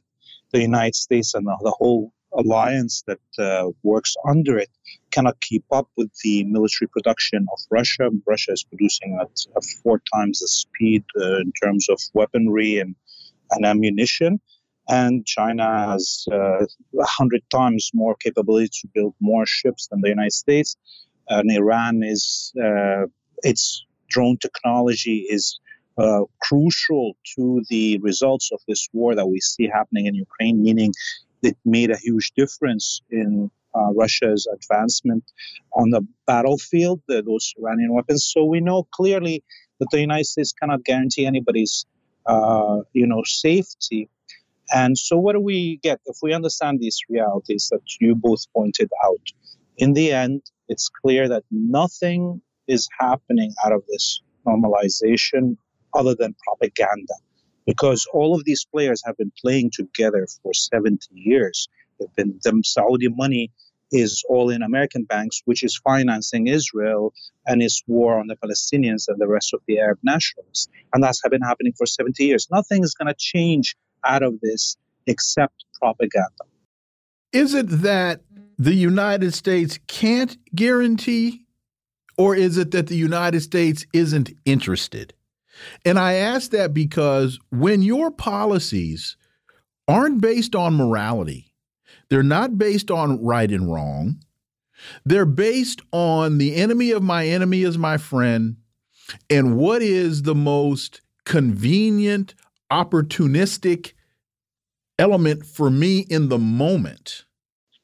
the 0.54 0.62
United 0.62 0.96
States 0.96 1.34
and 1.34 1.46
the, 1.46 1.76
whole 1.78 2.14
alliance 2.32 3.04
that 3.08 3.20
uh, 3.38 3.68
works 3.84 4.16
under 4.26 4.58
it 4.58 4.70
cannot 5.12 5.42
keep 5.42 5.66
up 5.70 5.90
with 5.98 6.10
the 6.24 6.46
military 6.46 6.88
production 6.88 7.46
of 7.52 7.60
Russia. 7.70 8.10
Russia 8.26 8.54
is 8.54 8.64
producing 8.64 9.20
at, 9.20 9.28
four 9.84 10.02
times 10.14 10.40
the 10.40 10.48
speed 10.48 11.04
uh, 11.20 11.40
in 11.40 11.52
terms 11.62 11.90
of 11.90 12.00
weaponry 12.14 12.80
and, 12.80 12.96
and 13.52 13.66
ammunition. 13.66 14.40
And 14.88 15.26
China 15.26 15.68
has 15.92 16.28
uh, 16.32 16.64
a 16.64 17.02
uh, 17.02 17.06
hundred 17.06 17.44
times 17.50 17.92
more 17.94 18.16
capability 18.16 18.70
to 18.84 18.88
build 18.96 19.16
more 19.20 19.46
ships 19.46 19.88
than 19.88 20.00
the 20.00 20.08
United 20.08 20.32
States. 20.32 20.78
And 21.28 21.52
Iran 21.52 22.04
is 22.04 22.54
uh, 22.58 23.08
its 23.44 23.86
drone 24.16 24.38
technology 24.46 25.18
is 25.38 25.60
uh, 25.98 26.24
crucial 26.48 27.06
to 27.36 27.44
the 27.70 27.86
results 28.10 28.48
of 28.56 28.60
this 28.68 28.88
war 28.94 29.12
that 29.16 29.28
we 29.34 29.40
see 29.40 29.68
happening 29.68 30.06
in 30.10 30.16
Ukraine, 30.16 30.58
meaning 30.68 30.92
it 31.50 31.58
made 31.66 31.92
a 31.92 31.98
huge 31.98 32.28
difference 32.42 32.86
in 33.10 33.52
uh, 33.78 33.92
Russia's 34.04 34.48
advancement 34.58 35.24
on 35.74 35.90
the 35.96 36.02
battlefield, 36.28 37.02
uh, 37.10 37.22
those 37.30 37.54
Iranian 37.62 37.94
weapons. 37.94 38.22
So 38.34 38.40
we 38.46 38.60
know 38.68 38.80
clearly 39.00 39.44
that 39.80 39.90
the 39.92 40.02
United 40.10 40.28
States 40.34 40.54
cannot 40.60 40.84
guarantee 40.84 41.26
anybody's, 41.26 41.86
uh, 42.26 42.78
you 42.94 43.08
know, 43.12 43.24
safety. 43.26 44.10
And 44.82 44.98
so 44.98 45.18
what 45.24 45.34
do 45.34 45.42
we 45.42 45.80
get 45.88 46.00
if 46.06 46.18
we 46.22 46.34
understand 46.34 46.80
these 46.80 47.00
realities 47.10 47.64
that 47.72 47.86
you 48.00 48.16
both 48.16 48.44
pointed 48.54 48.90
out? 49.08 49.26
In 49.78 49.94
the 49.94 50.08
end, 50.24 50.42
it's 50.68 50.88
clear 51.02 51.24
that 51.34 51.44
nothing 51.80 52.42
is 52.72 52.88
happening 53.00 53.54
out 53.66 53.74
of 53.74 53.84
this 53.88 54.22
normalization 54.48 55.58
other 55.94 56.16
than 56.16 56.36
propaganda. 56.46 57.14
Because 57.66 58.08
all 58.14 58.34
of 58.34 58.44
these 58.46 58.66
players 58.66 59.04
have 59.06 59.18
been 59.18 59.32
playing 59.40 59.72
together 59.72 60.26
for 60.42 60.54
70 60.54 61.08
years. 61.14 61.68
They've 62.00 62.16
been, 62.16 62.40
the 62.44 62.62
Saudi 62.66 63.08
money 63.10 63.52
is 63.92 64.24
all 64.30 64.50
in 64.50 64.64
American 64.64 65.04
banks, 65.04 65.42
which 65.46 65.64
is 65.64 65.78
financing 65.78 66.48
Israel 66.48 67.14
and 67.46 67.62
its 67.62 67.84
war 67.88 68.20
on 68.20 68.28
the 68.28 68.38
Palestinians 68.38 69.04
and 69.10 69.20
the 69.20 69.28
rest 69.28 69.54
of 69.54 69.60
the 69.68 69.80
Arab 69.80 70.00
nationalists. 70.02 70.70
And 70.94 71.04
that's 71.04 71.22
been 71.30 71.42
happening 71.42 71.74
for 71.78 71.86
70 71.86 72.24
years. 72.24 72.48
Nothing 72.50 72.84
is 72.84 72.94
going 72.94 73.10
to 73.10 73.16
change 73.18 73.76
out 74.04 74.24
of 74.24 74.40
this 74.42 74.78
except 75.08 75.66
propaganda. 75.80 76.46
Is 77.34 77.54
it 77.54 77.68
that 77.70 78.22
the 78.58 78.74
United 78.74 79.34
States 79.34 79.80
can't 79.88 80.38
guarantee 80.56 81.46
or 82.18 82.36
is 82.36 82.58
it 82.58 82.72
that 82.72 82.88
the 82.88 82.96
United 82.96 83.42
States 83.42 83.86
isn't 83.94 84.32
interested? 84.46 85.14
And 85.86 86.00
I 86.00 86.14
ask 86.14 86.52
that 86.52 86.74
because 86.74 87.40
when 87.50 87.82
your 87.82 88.12
policies 88.12 89.18
aren't 89.88 90.22
based 90.22 90.56
on 90.56 90.76
morality, 90.76 91.54
they're 92.10 92.24
not 92.24 92.58
based 92.58 92.92
on 92.92 93.24
right 93.24 93.50
and 93.50 93.72
wrong, 93.72 94.18
they're 95.06 95.26
based 95.26 95.82
on 95.92 96.38
the 96.38 96.56
enemy 96.56 96.92
of 96.92 97.04
my 97.04 97.28
enemy 97.28 97.62
is 97.64 97.78
my 97.78 97.98
friend, 97.98 98.58
and 99.30 99.58
what 99.58 99.82
is 99.82 100.24
the 100.24 100.36
most 100.36 101.02
convenient, 101.26 102.34
opportunistic 102.72 103.94
element 104.98 105.46
for 105.46 105.70
me 105.70 106.00
in 106.10 106.30
the 106.30 106.40
moment 106.40 107.26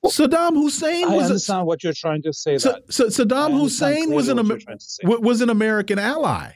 Saddam 0.05 0.53
Hussein 0.53 1.11
was. 1.11 1.23
I 1.23 1.25
understand 1.27 1.61
a, 1.61 1.65
what 1.65 1.83
you're 1.83 1.93
trying 1.93 2.21
to 2.23 2.33
say. 2.33 2.57
So, 2.57 2.79
so 2.89 3.07
Saddam 3.07 3.59
Hussein 3.59 4.11
was 4.11 4.29
an 4.29 4.37
was 5.03 5.41
an 5.41 5.49
American 5.49 5.99
ally. 5.99 6.53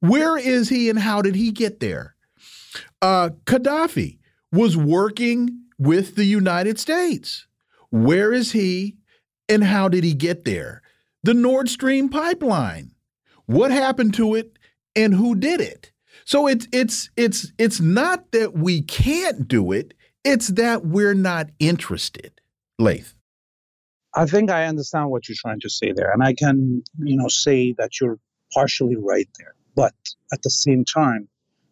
Where 0.00 0.36
is 0.36 0.68
he, 0.68 0.90
and 0.90 0.98
how 0.98 1.22
did 1.22 1.36
he 1.36 1.52
get 1.52 1.80
there? 1.80 2.16
Uh, 3.00 3.30
Gaddafi 3.44 4.18
was 4.50 4.76
working 4.76 5.62
with 5.78 6.16
the 6.16 6.24
United 6.24 6.78
States. 6.78 7.46
Where 7.90 8.32
is 8.32 8.52
he, 8.52 8.96
and 9.48 9.62
how 9.62 9.88
did 9.88 10.02
he 10.02 10.14
get 10.14 10.44
there? 10.44 10.82
The 11.22 11.34
Nord 11.34 11.68
Stream 11.68 12.08
pipeline. 12.08 12.92
What 13.46 13.70
happened 13.70 14.14
to 14.14 14.34
it, 14.34 14.58
and 14.96 15.14
who 15.14 15.34
did 15.34 15.60
it? 15.60 15.92
So 16.24 16.46
it's 16.46 16.66
it's 16.72 17.10
it's 17.16 17.52
it's 17.58 17.80
not 17.80 18.32
that 18.32 18.54
we 18.54 18.82
can't 18.82 19.46
do 19.46 19.72
it; 19.72 19.94
it's 20.24 20.48
that 20.48 20.84
we're 20.84 21.14
not 21.14 21.50
interested. 21.58 22.40
Laith? 22.82 23.14
I 24.14 24.26
think 24.26 24.50
I 24.50 24.66
understand 24.66 25.10
what 25.10 25.28
you're 25.28 25.36
trying 25.38 25.60
to 25.60 25.70
say 25.70 25.92
there, 25.92 26.12
and 26.12 26.22
I 26.22 26.34
can, 26.34 26.82
you 26.98 27.16
know, 27.16 27.28
say 27.28 27.72
that 27.78 28.00
you're 28.00 28.18
partially 28.52 28.96
right 28.96 29.28
there. 29.38 29.54
But 29.74 29.94
at 30.32 30.42
the 30.42 30.50
same 30.50 30.84
time, 30.84 31.28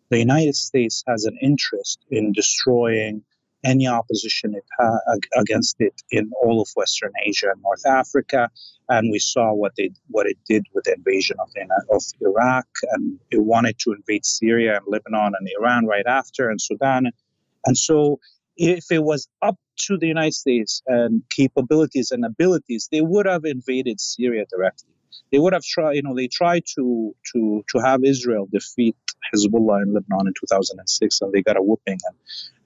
the 0.08 0.18
United 0.18 0.56
States 0.56 1.04
has 1.06 1.24
an 1.24 1.36
interest 1.42 1.98
in 2.10 2.32
destroying 2.32 3.22
any 3.62 3.86
opposition 3.86 4.54
it 4.54 4.64
ha- 4.78 5.00
against 5.36 5.76
it 5.80 6.02
in 6.10 6.30
all 6.42 6.62
of 6.62 6.68
Western 6.74 7.12
Asia 7.24 7.48
and 7.52 7.60
North 7.62 7.84
Africa. 7.86 8.50
And 8.88 9.10
we 9.12 9.18
saw 9.18 9.52
what 9.52 9.72
they 9.76 9.90
what 10.08 10.26
it 10.26 10.38
did 10.48 10.64
with 10.74 10.84
the 10.84 10.94
invasion 10.94 11.36
of, 11.38 11.50
of 11.94 12.02
Iraq, 12.20 12.66
and 12.92 13.18
it 13.30 13.44
wanted 13.44 13.78
to 13.80 13.92
invade 13.92 14.24
Syria 14.24 14.76
and 14.76 14.86
Lebanon 14.88 15.34
and 15.38 15.48
Iran 15.60 15.86
right 15.86 16.06
after, 16.06 16.48
and 16.48 16.60
Sudan. 16.60 17.10
And 17.66 17.76
so, 17.76 18.18
if 18.56 18.86
it 18.90 19.02
was 19.02 19.28
up 19.42 19.56
to 19.86 19.96
the 19.96 20.06
United 20.06 20.34
States 20.34 20.82
and 20.86 21.22
capabilities 21.30 22.10
and 22.10 22.24
abilities, 22.24 22.88
they 22.92 23.00
would 23.00 23.26
have 23.26 23.44
invaded 23.44 24.00
Syria 24.00 24.44
directly. 24.50 24.90
They 25.32 25.38
would 25.38 25.52
have 25.52 25.64
tried, 25.64 25.94
you 25.94 26.02
know, 26.02 26.14
they 26.14 26.28
tried 26.28 26.64
to 26.76 27.14
to 27.32 27.64
to 27.70 27.78
have 27.78 28.04
Israel 28.04 28.48
defeat 28.52 28.96
Hezbollah 29.32 29.82
in 29.82 29.94
Lebanon 29.94 30.28
in 30.28 30.34
2006, 30.40 31.20
and 31.20 31.32
they 31.32 31.42
got 31.42 31.56
a 31.56 31.62
whooping. 31.62 31.98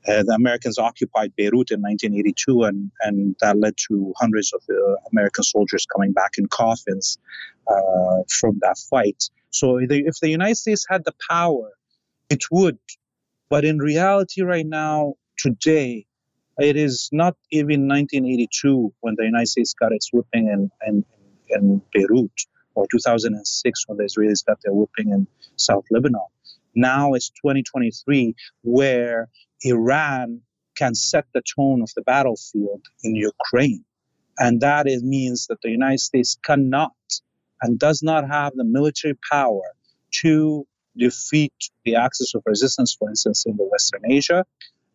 And 0.07 0.19
uh, 0.19 0.23
the 0.23 0.35
Americans 0.35 0.79
occupied 0.79 1.35
Beirut 1.37 1.71
in 1.71 1.81
1982, 1.81 2.65
and, 2.65 2.91
and 3.01 3.35
that 3.41 3.59
led 3.59 3.75
to 3.89 4.13
hundreds 4.19 4.53
of 4.53 4.63
uh, 4.69 4.97
American 5.13 5.45
soldiers 5.45 5.87
coming 5.87 6.13
back 6.13 6.33
in 6.37 6.47
coffins 6.47 7.19
uh, 7.67 8.23
from 8.29 8.59
that 8.61 8.77
fight. 8.91 9.31
So 9.51 9.79
if 9.79 10.17
the 10.21 10.29
United 10.29 10.57
States 10.57 10.85
had 10.89 11.05
the 11.05 11.15
power, 11.31 11.71
it 12.29 12.45
would. 12.51 12.79
But 13.49 13.65
in 13.65 13.79
reality, 13.79 14.43
right 14.43 14.67
now, 14.67 15.15
today, 15.39 16.07
it 16.59 16.77
is 16.77 17.09
not 17.13 17.37
even 17.51 17.89
1982 17.89 18.93
when 19.01 19.15
the 19.17 19.25
United 19.25 19.49
States 19.49 19.75
got 19.75 19.93
its 19.93 20.11
whipping 20.13 20.49
in, 20.49 20.71
in, 20.87 21.05
in 21.49 21.83
Beirut, 21.93 22.31
or 22.75 22.87
2006 22.91 23.85
when 23.87 23.99
the 23.99 24.05
Israelis 24.05 24.45
got 24.45 24.59
their 24.63 24.73
whipping 24.73 25.11
in 25.11 25.27
South 25.57 25.85
Lebanon. 25.91 26.21
Now 26.75 27.15
it's 27.15 27.31
2023 27.31 28.35
where 28.63 29.29
Iran 29.63 30.41
can 30.77 30.95
set 30.95 31.25
the 31.33 31.43
tone 31.57 31.83
of 31.83 31.91
the 31.95 32.03
battlefield 32.03 32.83
in 33.03 33.15
Ukraine. 33.15 33.85
And 34.39 34.61
that 34.61 34.89
is, 34.89 35.03
means 35.03 35.47
that 35.47 35.61
the 35.63 35.71
United 35.71 36.01
States 36.01 36.37
cannot 36.45 36.93
and 37.63 37.79
does 37.79 38.03
not 38.03 38.29
have 38.29 38.55
the 38.55 38.65
military 38.65 39.17
power 39.31 39.63
to 40.23 40.67
defeat 40.97 41.53
the 41.85 41.97
axis 41.97 42.35
of 42.35 42.43
resistance, 42.47 42.97
for 42.99 43.09
instance, 43.09 43.45
in 43.47 43.57
the 43.57 43.65
Western 43.65 44.11
Asia. 44.11 44.45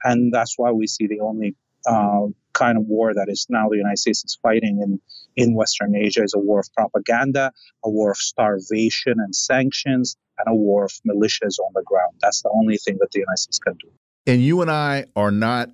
And 0.03 0.33
that's 0.33 0.55
why 0.57 0.71
we 0.71 0.87
see 0.87 1.07
the 1.07 1.19
only 1.21 1.55
uh, 1.85 2.27
kind 2.53 2.77
of 2.77 2.85
war 2.85 3.13
that 3.13 3.27
is 3.29 3.45
now 3.49 3.69
the 3.69 3.77
United 3.77 3.99
States 3.99 4.23
is 4.23 4.37
fighting 4.41 4.81
in, 4.81 4.99
in 5.35 5.55
Western 5.55 5.95
Asia 5.95 6.23
is 6.23 6.33
a 6.33 6.39
war 6.39 6.59
of 6.59 6.73
propaganda, 6.73 7.51
a 7.83 7.89
war 7.89 8.11
of 8.11 8.17
starvation 8.17 9.15
and 9.17 9.35
sanctions, 9.35 10.17
and 10.37 10.53
a 10.53 10.55
war 10.55 10.85
of 10.85 10.91
militias 11.07 11.59
on 11.59 11.71
the 11.73 11.83
ground. 11.85 12.13
That's 12.21 12.41
the 12.41 12.51
only 12.53 12.77
thing 12.77 12.97
that 12.99 13.11
the 13.11 13.19
United 13.19 13.39
States 13.39 13.59
can 13.59 13.73
do 13.73 13.89
and 14.29 14.43
you 14.43 14.61
and 14.61 14.69
I 14.69 15.05
are 15.15 15.31
not 15.31 15.71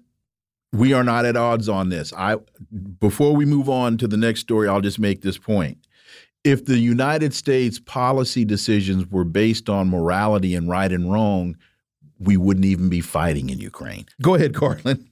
we 0.71 0.93
are 0.93 1.03
not 1.03 1.25
at 1.25 1.37
odds 1.37 1.69
on 1.69 1.89
this. 1.89 2.13
I 2.13 2.37
before 2.99 3.35
we 3.35 3.45
move 3.45 3.69
on 3.69 3.97
to 3.97 4.07
the 4.07 4.17
next 4.17 4.41
story, 4.41 4.67
I'll 4.67 4.81
just 4.81 4.99
make 4.99 5.21
this 5.21 5.37
point. 5.37 5.77
If 6.43 6.65
the 6.65 6.77
United 6.77 7.33
States 7.33 7.79
policy 7.79 8.45
decisions 8.45 9.07
were 9.07 9.25
based 9.25 9.67
on 9.67 9.89
morality 9.89 10.55
and 10.55 10.69
right 10.69 10.91
and 10.91 11.11
wrong, 11.11 11.57
we 12.25 12.37
wouldn't 12.37 12.65
even 12.65 12.89
be 12.89 13.01
fighting 13.01 13.49
in 13.49 13.59
Ukraine. 13.59 14.05
Go 14.21 14.35
ahead, 14.35 14.53
Garland. 14.53 15.07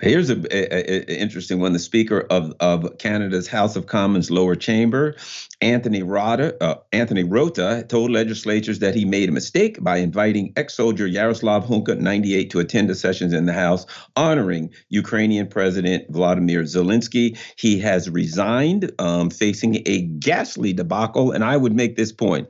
Here's 0.00 0.28
a, 0.30 0.36
a, 0.54 1.10
a, 1.10 1.18
interesting 1.18 1.60
one. 1.60 1.72
The 1.72 1.78
Speaker 1.78 2.20
of, 2.30 2.54
of 2.60 2.98
Canada's 2.98 3.48
House 3.48 3.76
of 3.76 3.86
Commons 3.86 4.30
lower 4.30 4.54
chamber, 4.54 5.16
Anthony 5.60 6.02
Rota, 6.02 6.56
uh, 6.62 6.76
Anthony 6.92 7.24
Rota, 7.24 7.84
told 7.88 8.10
legislators 8.10 8.80
that 8.80 8.94
he 8.94 9.04
made 9.04 9.28
a 9.28 9.32
mistake 9.32 9.82
by 9.82 9.98
inviting 9.98 10.52
ex-soldier 10.56 11.06
Yaroslav 11.06 11.64
Hunka, 11.64 11.98
98, 11.98 12.50
to 12.50 12.60
attend 12.60 12.90
the 12.90 12.94
sessions 12.94 13.32
in 13.32 13.46
the 13.46 13.52
House 13.52 13.86
honoring 14.16 14.70
Ukrainian 14.90 15.46
President 15.46 16.04
Vladimir 16.10 16.62
Zelensky. 16.62 17.38
He 17.56 17.78
has 17.80 18.10
resigned, 18.10 18.92
um, 18.98 19.30
facing 19.30 19.82
a 19.86 20.02
ghastly 20.02 20.72
debacle. 20.72 21.32
And 21.32 21.42
I 21.42 21.56
would 21.56 21.74
make 21.74 21.96
this 21.96 22.12
point: 22.12 22.48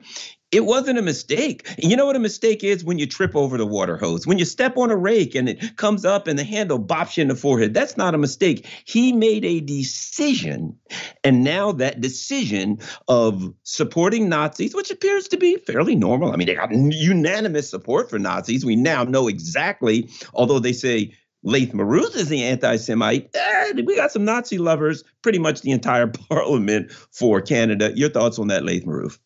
it 0.56 0.64
wasn't 0.64 0.98
a 0.98 1.02
mistake. 1.02 1.68
You 1.76 1.96
know 1.96 2.06
what 2.06 2.16
a 2.16 2.18
mistake 2.18 2.64
is 2.64 2.82
when 2.82 2.98
you 2.98 3.06
trip 3.06 3.36
over 3.36 3.58
the 3.58 3.66
water 3.66 3.98
hose, 3.98 4.26
when 4.26 4.38
you 4.38 4.46
step 4.46 4.78
on 4.78 4.90
a 4.90 4.96
rake 4.96 5.34
and 5.34 5.50
it 5.50 5.76
comes 5.76 6.06
up 6.06 6.26
and 6.26 6.38
the 6.38 6.44
handle 6.44 6.80
bops 6.80 7.18
you 7.18 7.22
in 7.22 7.28
the 7.28 7.34
forehead. 7.34 7.74
That's 7.74 7.98
not 7.98 8.14
a 8.14 8.18
mistake. 8.18 8.66
He 8.86 9.12
made 9.12 9.44
a 9.44 9.60
decision. 9.60 10.74
And 11.22 11.44
now 11.44 11.72
that 11.72 12.00
decision 12.00 12.78
of 13.06 13.52
supporting 13.64 14.30
Nazis, 14.30 14.74
which 14.74 14.90
appears 14.90 15.28
to 15.28 15.36
be 15.36 15.58
fairly 15.58 15.94
normal. 15.94 16.32
I 16.32 16.36
mean, 16.36 16.46
they 16.46 16.54
got 16.54 16.72
unanimous 16.72 17.68
support 17.68 18.08
for 18.08 18.18
Nazis. 18.18 18.64
We 18.64 18.76
now 18.76 19.04
know 19.04 19.28
exactly, 19.28 20.08
although 20.32 20.58
they 20.58 20.72
say 20.72 21.12
Laith 21.42 21.72
Marouf 21.72 22.16
is 22.16 22.30
the 22.30 22.42
anti-Semite. 22.44 23.28
Eh, 23.34 23.72
we 23.84 23.94
got 23.94 24.10
some 24.10 24.24
Nazi 24.24 24.56
lovers, 24.56 25.04
pretty 25.20 25.38
much 25.38 25.60
the 25.60 25.72
entire 25.72 26.06
parliament 26.30 26.92
for 27.12 27.42
Canada. 27.42 27.92
Your 27.94 28.08
thoughts 28.08 28.38
on 28.38 28.48
that, 28.48 28.64
Laith 28.64 28.86
Marouf? 28.86 29.18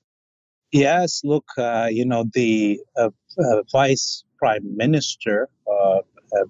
Yes, 0.73 1.23
look, 1.25 1.47
uh, 1.59 1.89
you 1.91 2.05
know, 2.05 2.25
the 2.33 2.81
uh, 2.97 3.11
uh, 3.39 3.63
vice 3.73 4.23
prime 4.39 4.77
minister 4.77 5.49
uh, 5.69 6.01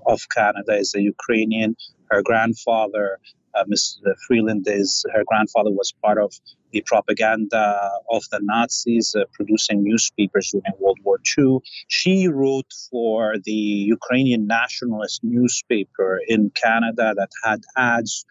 of 0.07 0.29
Canada 0.29 0.75
is 0.77 0.95
a 0.95 1.01
Ukrainian. 1.01 1.75
Her 2.11 2.23
grandfather, 2.23 3.19
uh, 3.55 3.65
Mr. 3.65 4.15
Freeland, 4.27 4.67
is 4.69 5.07
her 5.15 5.25
grandfather 5.27 5.71
was 5.71 5.95
part 6.03 6.19
of 6.19 6.33
the 6.71 6.83
propaganda 6.87 7.91
of 8.11 8.23
the 8.31 8.41
Nazis, 8.43 9.15
uh, 9.15 9.25
producing 9.33 9.83
newspapers 9.83 10.51
during 10.51 10.75
World 10.79 10.99
War 11.03 11.19
II. 11.39 11.61
She 11.89 12.29
wrote 12.29 12.71
for 12.91 13.37
the 13.43 13.63
Ukrainian 13.97 14.47
nationalist 14.47 15.21
newspaper 15.23 16.21
in 16.29 16.51
Canada 16.51 17.15
that 17.17 17.31
had 17.43 17.61
ads 17.75 18.27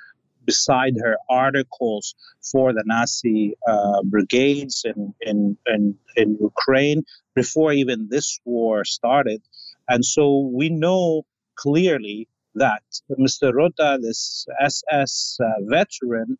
beside 0.45 0.95
her 1.03 1.17
articles 1.29 2.15
for 2.51 2.73
the 2.73 2.83
Nazi 2.85 3.55
uh, 3.67 4.01
brigades 4.03 4.85
in, 4.85 5.13
in, 5.21 5.57
in, 5.67 5.95
in 6.15 6.37
Ukraine 6.41 7.03
before 7.35 7.71
even 7.73 8.07
this 8.09 8.39
war 8.45 8.83
started. 8.83 9.41
And 9.87 10.03
so 10.03 10.49
we 10.53 10.69
know 10.69 11.25
clearly 11.55 12.27
that 12.55 12.83
Mr. 13.19 13.53
Rota, 13.53 13.99
this 14.01 14.45
SS 14.59 15.37
uh, 15.41 15.45
veteran, 15.61 16.37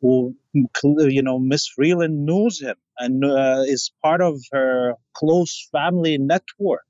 who, 0.00 0.34
you 0.82 1.22
know, 1.22 1.38
Miss 1.38 1.66
Freeland 1.66 2.24
knows 2.24 2.60
him 2.60 2.76
and 2.98 3.24
uh, 3.24 3.62
is 3.66 3.90
part 4.02 4.22
of 4.22 4.40
her 4.52 4.94
close 5.14 5.68
family 5.72 6.16
network. 6.18 6.86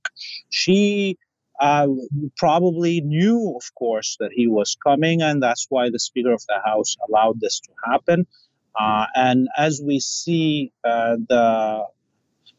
She 0.51 1.19
uh, 1.61 1.89
probably 2.37 3.03
knew, 3.03 3.55
of 3.55 3.75
course, 3.75 4.17
that 4.19 4.31
he 4.33 4.47
was 4.49 4.77
coming, 4.83 5.21
and 5.21 5.43
that's 5.43 5.67
why 5.69 5.91
the 5.91 5.99
Speaker 5.99 6.33
of 6.33 6.43
the 6.49 6.59
House 6.65 6.97
allowed 7.07 7.39
this 7.41 7.61
to 7.61 7.71
happen. 7.85 8.27
Uh, 8.79 9.07
and 9.15 9.49
as 9.59 9.81
we 9.85 10.01
see, 10.01 10.73
uh, 10.85 11.17
the 11.29 11.85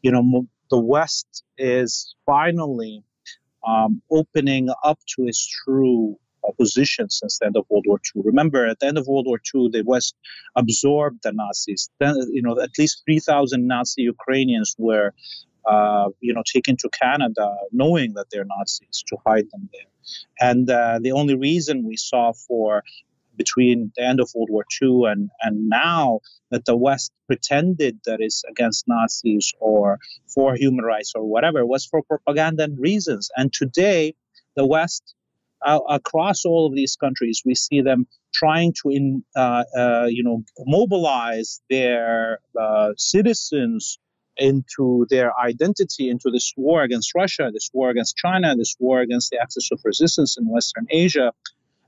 you 0.02 0.12
know 0.12 0.46
the 0.70 0.78
West 0.78 1.44
is 1.58 2.14
finally 2.26 3.02
um, 3.66 4.02
opening 4.10 4.68
up 4.84 4.98
to 5.16 5.26
its 5.26 5.46
true 5.46 6.16
position 6.58 7.08
since 7.08 7.38
the 7.38 7.46
end 7.46 7.56
of 7.56 7.64
World 7.70 7.84
War 7.86 8.00
II. 8.14 8.22
Remember, 8.24 8.66
at 8.66 8.80
the 8.80 8.86
end 8.86 8.98
of 8.98 9.06
World 9.06 9.26
War 9.26 9.40
II, 9.54 9.70
the 9.72 9.82
West 9.82 10.14
absorbed 10.56 11.22
the 11.22 11.32
Nazis. 11.32 11.88
Then, 12.00 12.16
you 12.32 12.42
know, 12.42 12.60
at 12.60 12.70
least 12.78 13.02
3,000 13.04 13.66
Nazi 13.66 14.02
Ukrainians 14.02 14.74
were 14.78 15.14
uh, 15.66 16.08
you 16.20 16.34
know, 16.34 16.42
taken 16.44 16.76
to 16.78 16.88
Canada 16.90 17.54
knowing 17.70 18.14
that 18.14 18.26
they're 18.30 18.44
Nazis 18.44 19.04
to 19.08 19.16
hide 19.26 19.50
them 19.50 19.68
there. 19.72 19.90
And 20.40 20.68
uh, 20.68 20.98
the 21.00 21.12
only 21.12 21.36
reason 21.36 21.84
we 21.86 21.96
saw 21.96 22.32
for 22.32 22.82
between 23.36 23.92
the 23.96 24.02
end 24.02 24.20
of 24.20 24.30
World 24.34 24.50
War 24.50 24.64
II 24.80 25.04
and, 25.10 25.30
and 25.40 25.68
now 25.68 26.20
that 26.50 26.64
the 26.64 26.76
West 26.76 27.12
pretended 27.26 27.98
that 28.04 28.20
it's 28.20 28.44
against 28.48 28.86
Nazis 28.86 29.52
or 29.58 29.98
for 30.26 30.54
human 30.54 30.84
rights 30.84 31.12
or 31.14 31.24
whatever 31.24 31.64
was 31.64 31.86
for 31.86 32.02
propaganda 32.02 32.68
reasons. 32.76 33.30
And 33.36 33.52
today, 33.52 34.14
the 34.54 34.66
West, 34.66 35.14
uh, 35.64 35.80
across 35.88 36.44
all 36.44 36.66
of 36.66 36.74
these 36.74 36.96
countries, 36.96 37.42
we 37.44 37.54
see 37.54 37.80
them 37.80 38.06
trying 38.34 38.74
to, 38.82 38.90
in, 38.90 39.24
uh, 39.34 39.64
uh, 39.76 40.06
you 40.08 40.24
know, 40.24 40.44
mobilize 40.58 41.60
their 41.70 42.40
uh, 42.60 42.90
citizens 42.96 43.98
into 44.36 45.06
their 45.10 45.38
identity 45.38 46.08
into 46.08 46.30
this 46.30 46.52
war 46.56 46.82
against 46.82 47.14
Russia, 47.14 47.50
this 47.52 47.70
war 47.72 47.90
against 47.90 48.16
China, 48.16 48.56
this 48.56 48.76
war 48.78 49.00
against 49.00 49.30
the 49.30 49.38
axis 49.40 49.70
of 49.72 49.80
resistance 49.84 50.36
in 50.38 50.48
Western 50.48 50.86
Asia. 50.90 51.32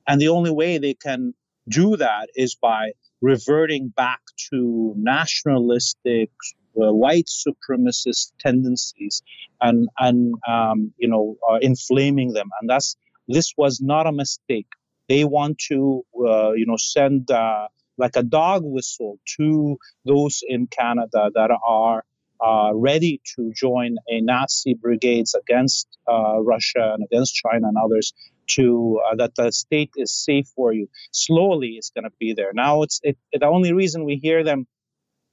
And 0.06 0.20
the 0.20 0.28
only 0.28 0.50
way 0.50 0.78
they 0.78 0.94
can 0.94 1.34
do 1.68 1.96
that 1.96 2.28
is 2.34 2.54
by 2.54 2.92
reverting 3.22 3.88
back 3.88 4.20
to 4.50 4.94
nationalistic, 4.96 6.30
uh, 6.76 6.92
white 6.92 7.28
supremacist 7.28 8.32
tendencies 8.38 9.22
and 9.60 9.88
and 9.98 10.34
um, 10.46 10.92
you 10.98 11.08
know 11.08 11.36
uh, 11.50 11.58
inflaming 11.62 12.32
them. 12.32 12.50
And 12.60 12.68
that's 12.68 12.96
this 13.28 13.54
was 13.56 13.80
not 13.80 14.06
a 14.06 14.12
mistake. 14.12 14.66
They 15.08 15.24
want 15.24 15.58
to 15.70 16.04
uh, 16.18 16.52
you 16.52 16.66
know 16.66 16.76
send 16.76 17.30
uh, 17.30 17.68
like 17.96 18.16
a 18.16 18.22
dog 18.22 18.62
whistle 18.64 19.18
to 19.36 19.78
those 20.04 20.42
in 20.46 20.66
Canada 20.66 21.30
that 21.34 21.50
are 21.50 22.04
uh, 22.44 22.72
ready 22.74 23.20
to 23.34 23.52
join 23.56 23.96
a 24.08 24.20
Nazi 24.20 24.74
brigades 24.74 25.34
against 25.34 25.88
uh, 26.06 26.40
Russia 26.42 26.92
and 26.94 27.04
against 27.04 27.34
China 27.34 27.68
and 27.68 27.76
others 27.82 28.12
to 28.46 29.00
uh, 29.06 29.16
that 29.16 29.34
the 29.36 29.50
state 29.50 29.90
is 29.96 30.12
safe 30.12 30.46
for 30.54 30.72
you. 30.72 30.88
Slowly, 31.12 31.70
it's 31.78 31.90
going 31.90 32.04
to 32.04 32.12
be 32.20 32.34
there. 32.34 32.52
Now, 32.52 32.82
it's 32.82 33.00
it, 33.02 33.16
the 33.32 33.46
only 33.46 33.72
reason 33.72 34.04
we 34.04 34.16
hear 34.16 34.44
them, 34.44 34.66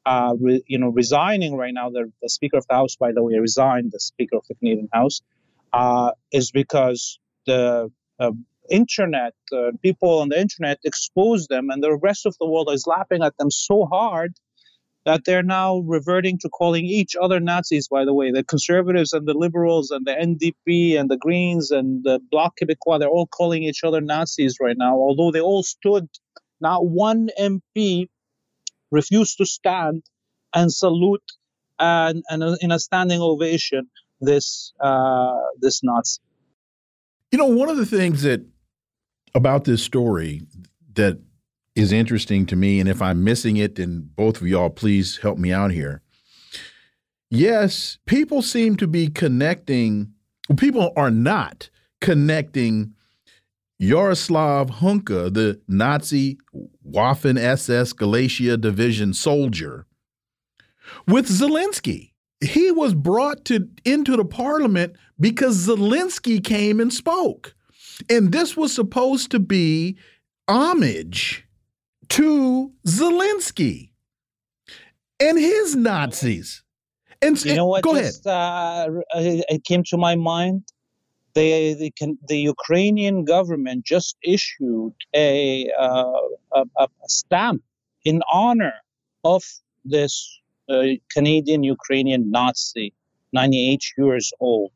uh, 0.06 0.36
re, 0.40 0.64
you 0.68 0.80
know, 0.80 0.88
resigning 0.88 1.58
right 1.58 1.74
now. 1.74 1.90
The, 1.90 2.12
the 2.22 2.30
Speaker 2.30 2.58
of 2.58 2.68
the 2.68 2.76
House, 2.76 2.96
by 2.96 3.12
the 3.12 3.22
way, 3.22 3.38
resigned. 3.38 3.92
The 3.92 4.00
Speaker 4.00 4.38
of 4.38 4.46
the 4.48 4.56
Canadian 4.56 4.88
House 4.94 5.22
uh, 5.74 6.12
is 6.32 6.52
because 6.52 7.20
the 7.46 7.92
uh, 8.20 8.32
internet, 8.70 9.34
uh, 9.52 9.72
people 9.82 10.20
on 10.20 10.30
the 10.30 10.40
internet 10.40 10.80
expose 10.86 11.48
them, 11.48 11.72
and 11.72 11.84
the 11.84 11.94
rest 11.98 12.26
of 12.26 12.38
the 12.40 12.48
world 12.48 12.70
is 12.72 12.88
laughing 12.88 13.22
at 13.22 13.36
them 13.38 13.52
so 13.52 13.86
hard 13.86 14.34
that 15.06 15.26
they're 15.26 15.44
now 15.44 15.80
reverting 15.80 16.38
to 16.40 16.50
calling 16.50 16.86
each 16.86 17.16
other 17.20 17.40
Nazis, 17.40 17.88
by 17.88 18.06
the 18.06 18.14
way. 18.14 18.32
The 18.32 18.44
conservatives 18.44 19.14
and 19.14 19.28
the 19.28 19.34
liberals 19.34 19.90
and 19.90 20.06
the 20.06 20.12
NDP 20.12 21.00
and 21.00 21.10
the 21.10 21.18
Greens 21.18 21.72
and 21.72 22.04
the 22.04 22.20
Bloc 22.32 22.54
Québécois, 22.62 23.00
they're 23.00 23.10
all 23.10 23.28
calling 23.28 23.64
each 23.64 23.84
other 23.84 24.02
Nazis 24.02 24.58
right 24.62 24.78
now, 24.78 24.96
although 24.96 25.32
they 25.32 25.42
all 25.42 25.64
stood. 25.64 26.08
Not 26.60 26.86
one 26.86 27.30
MP 27.40 28.08
refused 28.92 29.38
to 29.38 29.46
stand 29.46 30.04
and 30.54 30.72
salute 30.72 31.24
and, 31.80 32.24
and 32.30 32.58
in 32.62 32.72
a 32.72 32.80
standing 32.80 33.20
ovation 33.20 33.90
this 34.22 34.74
uh, 34.80 35.40
this 35.60 35.82
Nazi. 35.84 36.22
You 37.32 37.40
know, 37.40 37.48
one 37.48 37.70
of 37.70 37.78
the 37.78 37.86
things 37.86 38.22
that 38.22 38.46
about 39.34 39.64
this 39.64 39.82
story 39.82 40.42
that 40.94 41.20
is 41.76 41.92
interesting 41.92 42.46
to 42.48 42.56
me, 42.56 42.80
and 42.80 42.90
if 42.90 43.02
I'm 43.02 43.24
missing 43.24 43.58
it, 43.58 43.76
then 43.76 44.10
both 44.16 44.42
of 44.42 44.48
y'all 44.48 44.70
please 44.70 45.18
help 45.18 45.38
me 45.38 45.52
out 45.52 45.72
here. 45.72 46.02
Yes, 47.30 47.98
people 48.06 48.42
seem 48.42 48.76
to 48.78 48.88
be 48.88 49.08
connecting, 49.08 50.14
people 50.58 50.92
are 50.98 51.12
not 51.12 51.70
connecting 52.02 52.94
Yaroslav 53.80 54.70
Hunka, 54.70 55.34
the 55.34 55.62
Nazi 55.68 56.38
Waffen 56.88 57.38
SS 57.40 57.94
Galicia 57.94 58.58
Division 58.58 59.14
soldier, 59.14 59.86
with 61.08 61.28
Zelensky. 61.28 62.12
He 62.42 62.72
was 62.72 62.94
brought 62.94 63.46
to 63.46 63.70
into 63.86 64.18
the 64.18 64.26
parliament 64.26 64.98
because 65.20 65.68
Zelensky 65.68 66.44
came 66.44 66.80
and 66.80 66.92
spoke. 66.92 67.56
And 68.10 68.32
this 68.32 68.58
was 68.58 68.74
supposed 68.74 69.32
to 69.32 69.40
be 69.40 69.96
homage 70.48 71.46
to 72.12 72.70
Zelensky 72.86 73.92
and 75.20 75.40
his 75.40 75.76
Nazis. 75.78 76.62
And 77.22 77.44
you 77.46 77.56
know 77.56 77.68
what? 77.68 77.84
Go 77.84 77.96
just, 77.96 78.26
ahead. 78.26 78.90
Uh, 78.90 79.02
it 79.16 79.64
came 79.64 79.84
to 79.86 79.98
my 79.98 80.16
mind. 80.16 80.64
The, 81.36 81.76
the, 81.76 82.18
the 82.28 82.38
Ukrainian 82.38 83.24
government 83.24 83.86
just 83.86 84.18
issued 84.24 84.94
a, 85.16 85.72
uh, 85.80 86.20
a, 86.54 86.66
a, 86.78 86.88
stamp 87.08 87.64
in 88.04 88.22
honor 88.34 88.74
of 89.24 89.42
this 89.86 90.42
uh, 90.68 90.84
Canadian 91.10 91.64
Ukrainian 91.64 92.30
Nazi, 92.30 92.94
98 93.32 93.86
years 93.98 94.34
old. 94.42 94.74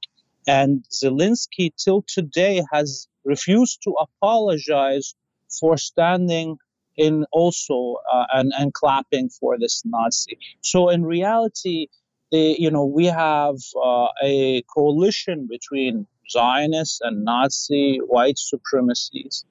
And 0.48 0.86
Zelensky, 0.90 1.74
till 1.76 2.06
today, 2.08 2.64
has 2.72 3.10
refused 3.26 3.82
to 3.84 3.94
apologize 4.00 5.14
for 5.60 5.76
standing 5.76 6.58
in 6.98 7.26
also 7.32 7.98
uh, 8.12 8.26
and 8.34 8.52
and 8.58 8.74
clapping 8.74 9.30
for 9.30 9.58
this 9.58 9.84
Nazi. 9.86 10.38
So 10.62 10.90
in 10.90 11.06
reality, 11.06 11.88
they, 12.32 12.56
you 12.58 12.72
know, 12.72 12.86
we 12.86 13.06
have 13.06 13.58
uh, 13.82 14.08
a 14.24 14.62
coalition 14.64 15.48
between 15.48 16.08
Zionists 16.30 17.00
and 17.02 17.24
Nazi 17.24 18.00
white 18.08 18.38
supremacies 18.38 19.46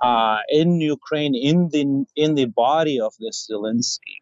uh, 0.00 0.38
in 0.48 0.80
Ukraine, 0.80 1.34
in 1.34 1.68
the 1.68 2.06
in 2.16 2.34
the 2.34 2.46
body 2.46 3.00
of 3.00 3.14
this 3.20 3.48
Zelensky, 3.50 4.16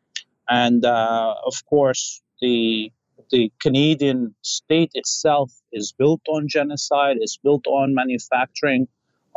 and 0.48 0.84
uh, 0.84 1.34
of 1.44 1.54
course 1.66 2.22
the 2.40 2.90
the 3.30 3.52
Canadian 3.60 4.34
state 4.42 4.90
itself 4.94 5.52
is 5.72 5.92
built 5.92 6.22
on 6.28 6.48
genocide, 6.48 7.18
is 7.20 7.38
built 7.42 7.66
on 7.66 7.94
manufacturing 7.94 8.88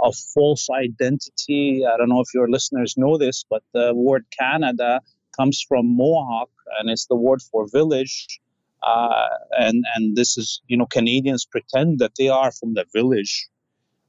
of 0.01 0.15
false 0.33 0.69
identity. 0.69 1.83
I 1.85 1.95
don't 1.97 2.09
know 2.09 2.21
if 2.21 2.33
your 2.33 2.49
listeners 2.49 2.95
know 2.97 3.17
this, 3.17 3.45
but 3.49 3.63
the 3.73 3.93
word 3.93 4.25
Canada 4.37 5.01
comes 5.37 5.63
from 5.67 5.95
Mohawk, 5.95 6.49
and 6.79 6.89
it's 6.89 7.05
the 7.05 7.15
word 7.15 7.41
for 7.41 7.67
village. 7.71 8.39
Uh, 8.83 9.27
and 9.59 9.83
and 9.95 10.15
this 10.15 10.37
is 10.37 10.61
you 10.67 10.75
know 10.75 10.87
Canadians 10.87 11.45
pretend 11.45 11.99
that 11.99 12.13
they 12.17 12.29
are 12.29 12.51
from 12.51 12.73
the 12.73 12.85
village, 12.93 13.47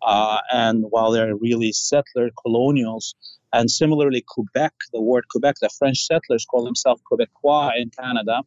uh, 0.03 0.39
and 0.51 0.87
while 0.89 1.11
they're 1.13 1.37
really 1.37 1.73
settler 1.73 2.31
colonials. 2.43 3.15
And 3.55 3.71
similarly, 3.71 4.25
Quebec, 4.27 4.73
the 4.95 5.03
word 5.03 5.25
Quebec, 5.29 5.57
the 5.61 5.69
French 5.79 6.07
settlers 6.07 6.47
call 6.47 6.65
themselves 6.65 7.03
Quebecois 7.11 7.73
in 7.77 7.91
Canada. 7.91 8.41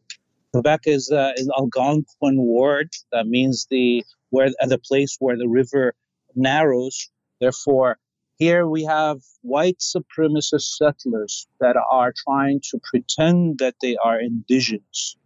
Quebec 0.52 0.80
is, 0.86 1.12
uh, 1.12 1.32
an 1.36 1.48
Algonquin 1.56 2.38
word 2.38 2.90
that 3.12 3.28
means 3.28 3.66
the 3.70 4.04
where 4.30 4.50
the 4.66 4.78
place 4.78 5.16
where 5.20 5.36
the 5.36 5.48
river 5.48 5.94
narrows 6.34 7.08
Therefore, 7.40 7.98
here 8.36 8.66
we 8.66 8.84
have 8.84 9.20
white 9.42 9.78
supremacist 9.78 10.76
settlers 10.76 11.46
that 11.60 11.76
are 11.90 12.12
trying 12.24 12.60
to 12.70 12.80
pretend 12.84 13.58
that 13.58 13.76
they 13.80 13.96
are 14.04 14.20
indigenous. 14.20 15.16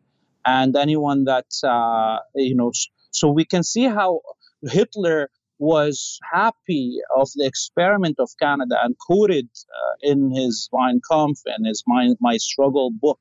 And 0.47 0.77
anyone 0.77 1.25
that, 1.25 1.47
uh, 1.65 2.19
you 2.35 2.55
know, 2.55 2.73
so 3.11 3.31
we 3.31 3.45
can 3.45 3.63
see 3.63 3.85
how 3.85 4.21
Hitler 4.63 5.31
was 5.59 6.19
happy 6.33 6.99
of 7.17 7.29
the 7.35 7.45
experiment 7.45 8.17
of 8.19 8.31
Canada 8.41 8.77
and 8.83 8.97
quoted 8.99 9.49
uh, 9.69 9.95
in 10.01 10.31
his 10.31 10.71
Mein 10.73 11.01
Kampf 11.11 11.41
and 11.47 11.67
his 11.67 11.85
My, 11.87 12.15
My 12.21 12.39
Struggle 12.39 12.91
book 12.91 13.21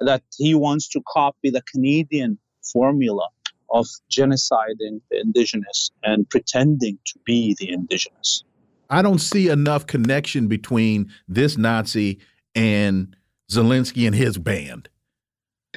that 0.00 0.22
he 0.36 0.54
wants 0.54 0.88
to 0.88 1.02
copy 1.06 1.50
the 1.50 1.62
Canadian 1.72 2.38
formula 2.72 3.28
of 3.70 3.86
genociding 4.10 5.00
the 5.10 5.20
indigenous 5.20 5.90
and 6.02 6.28
pretending 6.28 6.98
to 7.06 7.18
be 7.24 7.54
the 7.58 7.70
indigenous. 7.70 8.44
I 8.88 9.02
don't 9.02 9.18
see 9.18 9.48
enough 9.48 9.86
connection 9.86 10.46
between 10.48 11.10
this 11.28 11.56
Nazi 11.56 12.20
and 12.54 13.16
Zelensky 13.50 14.06
and 14.06 14.14
his 14.14 14.38
band. 14.38 14.88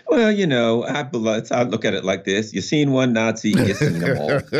Well, 0.08 0.32
you 0.32 0.48
know, 0.48 0.86
I, 0.86 1.10
I 1.52 1.64
look 1.64 1.84
at 1.84 1.94
it 1.94 2.06
like 2.06 2.24
this: 2.24 2.54
you've 2.54 2.64
seen 2.64 2.92
one 2.92 3.12
Nazi, 3.14 3.50
you've 3.50 3.76
seen 3.78 4.00
them 4.00 4.18
all. 4.18 4.30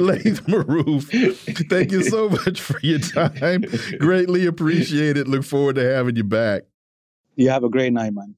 Laith 0.00 0.46
Marouf, 0.46 1.68
thank 1.68 1.92
you 1.92 2.02
so 2.02 2.30
much 2.30 2.60
for 2.60 2.78
your 2.82 2.98
time. 2.98 3.64
Greatly 3.98 4.46
appreciate 4.46 5.16
it. 5.18 5.28
Look 5.28 5.44
forward 5.44 5.76
to 5.76 5.84
having 5.84 6.16
you 6.16 6.24
back. 6.24 6.62
You 7.36 7.50
have 7.50 7.62
a 7.62 7.68
great 7.68 7.92
night, 7.92 8.14
man. 8.14 8.37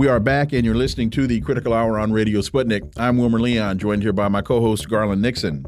We 0.00 0.08
are 0.08 0.18
back, 0.18 0.54
and 0.54 0.64
you're 0.64 0.74
listening 0.74 1.10
to 1.10 1.26
the 1.26 1.42
Critical 1.42 1.74
Hour 1.74 1.98
on 1.98 2.10
Radio 2.10 2.40
Sputnik. 2.40 2.90
I'm 2.96 3.18
Wilmer 3.18 3.38
Leon, 3.38 3.76
joined 3.76 4.00
here 4.00 4.14
by 4.14 4.28
my 4.28 4.40
co 4.40 4.62
host, 4.62 4.88
Garland 4.88 5.20
Nixon. 5.20 5.66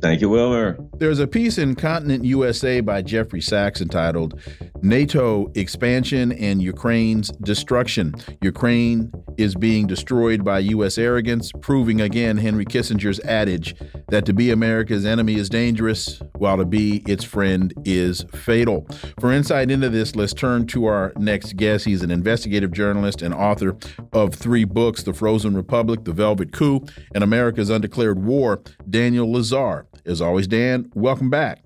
Thank 0.00 0.20
you, 0.20 0.28
Wilmer. 0.28 0.78
There's 0.98 1.18
a 1.18 1.26
piece 1.26 1.58
in 1.58 1.74
Continent 1.74 2.24
USA 2.24 2.80
by 2.80 3.02
Jeffrey 3.02 3.40
Sachs 3.40 3.80
entitled 3.80 4.40
NATO 4.80 5.50
Expansion 5.56 6.30
and 6.30 6.62
Ukraine's 6.62 7.32
Destruction. 7.42 8.14
Ukraine 8.42 9.10
is 9.38 9.54
being 9.54 9.86
destroyed 9.86 10.44
by 10.44 10.58
U.S. 10.58 10.98
arrogance, 10.98 11.50
proving 11.60 12.00
again 12.00 12.36
Henry 12.36 12.66
Kissinger's 12.66 13.20
adage 13.20 13.74
that 14.08 14.26
to 14.26 14.32
be 14.32 14.50
America's 14.50 15.06
enemy 15.06 15.36
is 15.36 15.48
dangerous, 15.48 16.20
while 16.36 16.56
to 16.56 16.64
be 16.64 17.02
its 17.06 17.24
friend 17.24 17.72
is 17.84 18.24
fatal. 18.34 18.86
For 19.20 19.32
insight 19.32 19.70
into 19.70 19.88
this, 19.88 20.16
let's 20.16 20.34
turn 20.34 20.66
to 20.68 20.86
our 20.86 21.12
next 21.16 21.56
guest. 21.56 21.84
He's 21.84 22.02
an 22.02 22.10
investigative 22.10 22.72
journalist 22.72 23.22
and 23.22 23.32
author 23.32 23.76
of 24.12 24.34
three 24.34 24.64
books 24.64 25.04
The 25.04 25.14
Frozen 25.14 25.54
Republic, 25.54 26.04
The 26.04 26.12
Velvet 26.12 26.52
Coup, 26.52 26.84
and 27.14 27.22
America's 27.22 27.70
Undeclared 27.70 28.24
War, 28.24 28.60
Daniel 28.90 29.28
Lazare. 29.28 29.86
As 30.04 30.20
always, 30.20 30.48
Dan, 30.48 30.90
welcome 30.94 31.30
back. 31.30 31.62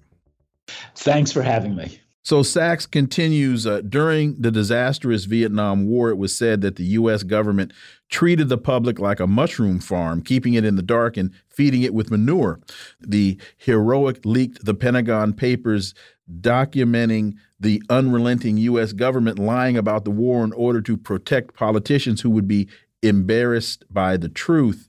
Thanks 0.94 1.32
for 1.32 1.42
having 1.42 1.74
me. 1.74 2.01
So 2.24 2.44
Sachs 2.44 2.86
continues 2.86 3.66
uh, 3.66 3.80
during 3.80 4.40
the 4.40 4.52
disastrous 4.52 5.24
Vietnam 5.24 5.86
War, 5.86 6.08
it 6.08 6.18
was 6.18 6.34
said 6.34 6.60
that 6.60 6.76
the 6.76 6.84
U.S. 6.84 7.24
government 7.24 7.72
treated 8.10 8.48
the 8.48 8.58
public 8.58 9.00
like 9.00 9.18
a 9.18 9.26
mushroom 9.26 9.80
farm, 9.80 10.22
keeping 10.22 10.54
it 10.54 10.64
in 10.64 10.76
the 10.76 10.82
dark 10.82 11.16
and 11.16 11.32
feeding 11.48 11.82
it 11.82 11.94
with 11.94 12.12
manure. 12.12 12.60
The 13.00 13.40
heroic 13.56 14.24
leaked 14.24 14.64
the 14.64 14.74
Pentagon 14.74 15.32
Papers 15.32 15.94
documenting 16.40 17.34
the 17.58 17.82
unrelenting 17.90 18.56
U.S. 18.58 18.92
government 18.92 19.40
lying 19.40 19.76
about 19.76 20.04
the 20.04 20.12
war 20.12 20.44
in 20.44 20.52
order 20.52 20.80
to 20.82 20.96
protect 20.96 21.54
politicians 21.54 22.20
who 22.20 22.30
would 22.30 22.46
be 22.46 22.68
embarrassed 23.02 23.84
by 23.90 24.16
the 24.16 24.28
truth. 24.28 24.88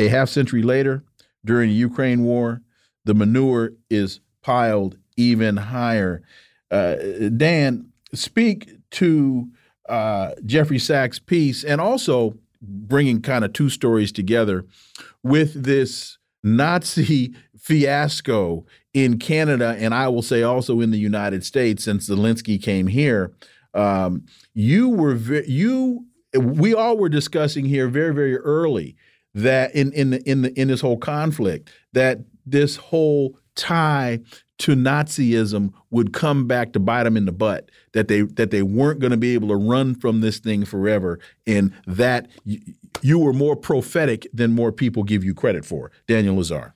A 0.00 0.08
half 0.08 0.28
century 0.28 0.62
later, 0.62 1.04
during 1.44 1.68
the 1.68 1.76
Ukraine 1.76 2.24
war, 2.24 2.62
the 3.04 3.14
manure 3.14 3.74
is 3.88 4.18
piled 4.42 4.98
even 5.16 5.56
higher. 5.56 6.22
Uh, 6.70 6.94
Dan, 7.36 7.90
speak 8.14 8.70
to 8.90 9.48
uh, 9.88 10.32
Jeffrey 10.44 10.78
Sachs' 10.78 11.18
piece 11.18 11.64
and 11.64 11.80
also 11.80 12.34
bringing 12.60 13.22
kind 13.22 13.44
of 13.44 13.52
two 13.52 13.70
stories 13.70 14.12
together 14.12 14.64
with 15.22 15.64
this 15.64 16.18
Nazi 16.42 17.34
fiasco 17.58 18.64
in 18.94 19.18
Canada, 19.18 19.76
and 19.78 19.94
I 19.94 20.08
will 20.08 20.22
say 20.22 20.42
also 20.42 20.80
in 20.80 20.90
the 20.90 20.98
United 20.98 21.44
States 21.44 21.84
since 21.84 22.08
Zelensky 22.08 22.62
came 22.62 22.86
here. 22.86 23.32
Um, 23.74 24.24
you 24.54 24.88
were 24.88 25.14
you 25.42 26.06
we 26.34 26.74
all 26.74 26.96
were 26.96 27.08
discussing 27.08 27.64
here 27.64 27.88
very 27.88 28.14
very 28.14 28.36
early 28.36 28.96
that 29.34 29.74
in 29.74 29.92
in 29.92 30.10
the, 30.10 30.22
in 30.28 30.42
the 30.42 30.60
in 30.60 30.68
this 30.68 30.80
whole 30.80 30.96
conflict 30.96 31.70
that 31.92 32.18
this 32.46 32.76
whole 32.76 33.38
tie 33.54 34.20
to 34.58 34.74
Nazism 34.74 35.72
would 35.90 36.12
come 36.12 36.46
back 36.46 36.72
to 36.72 36.80
bite 36.80 37.04
them 37.04 37.16
in 37.16 37.24
the 37.24 37.32
butt. 37.32 37.70
That 37.92 38.08
they 38.08 38.22
that 38.22 38.50
they 38.50 38.62
weren't 38.62 39.00
going 39.00 39.12
to 39.12 39.16
be 39.16 39.34
able 39.34 39.48
to 39.48 39.56
run 39.56 39.94
from 39.94 40.20
this 40.20 40.38
thing 40.38 40.64
forever, 40.64 41.18
and 41.46 41.72
that 41.86 42.28
you 43.02 43.18
were 43.18 43.32
more 43.32 43.56
prophetic 43.56 44.26
than 44.32 44.54
more 44.54 44.72
people 44.72 45.02
give 45.02 45.24
you 45.24 45.34
credit 45.34 45.64
for. 45.64 45.90
Daniel 46.06 46.36
Lazare. 46.36 46.72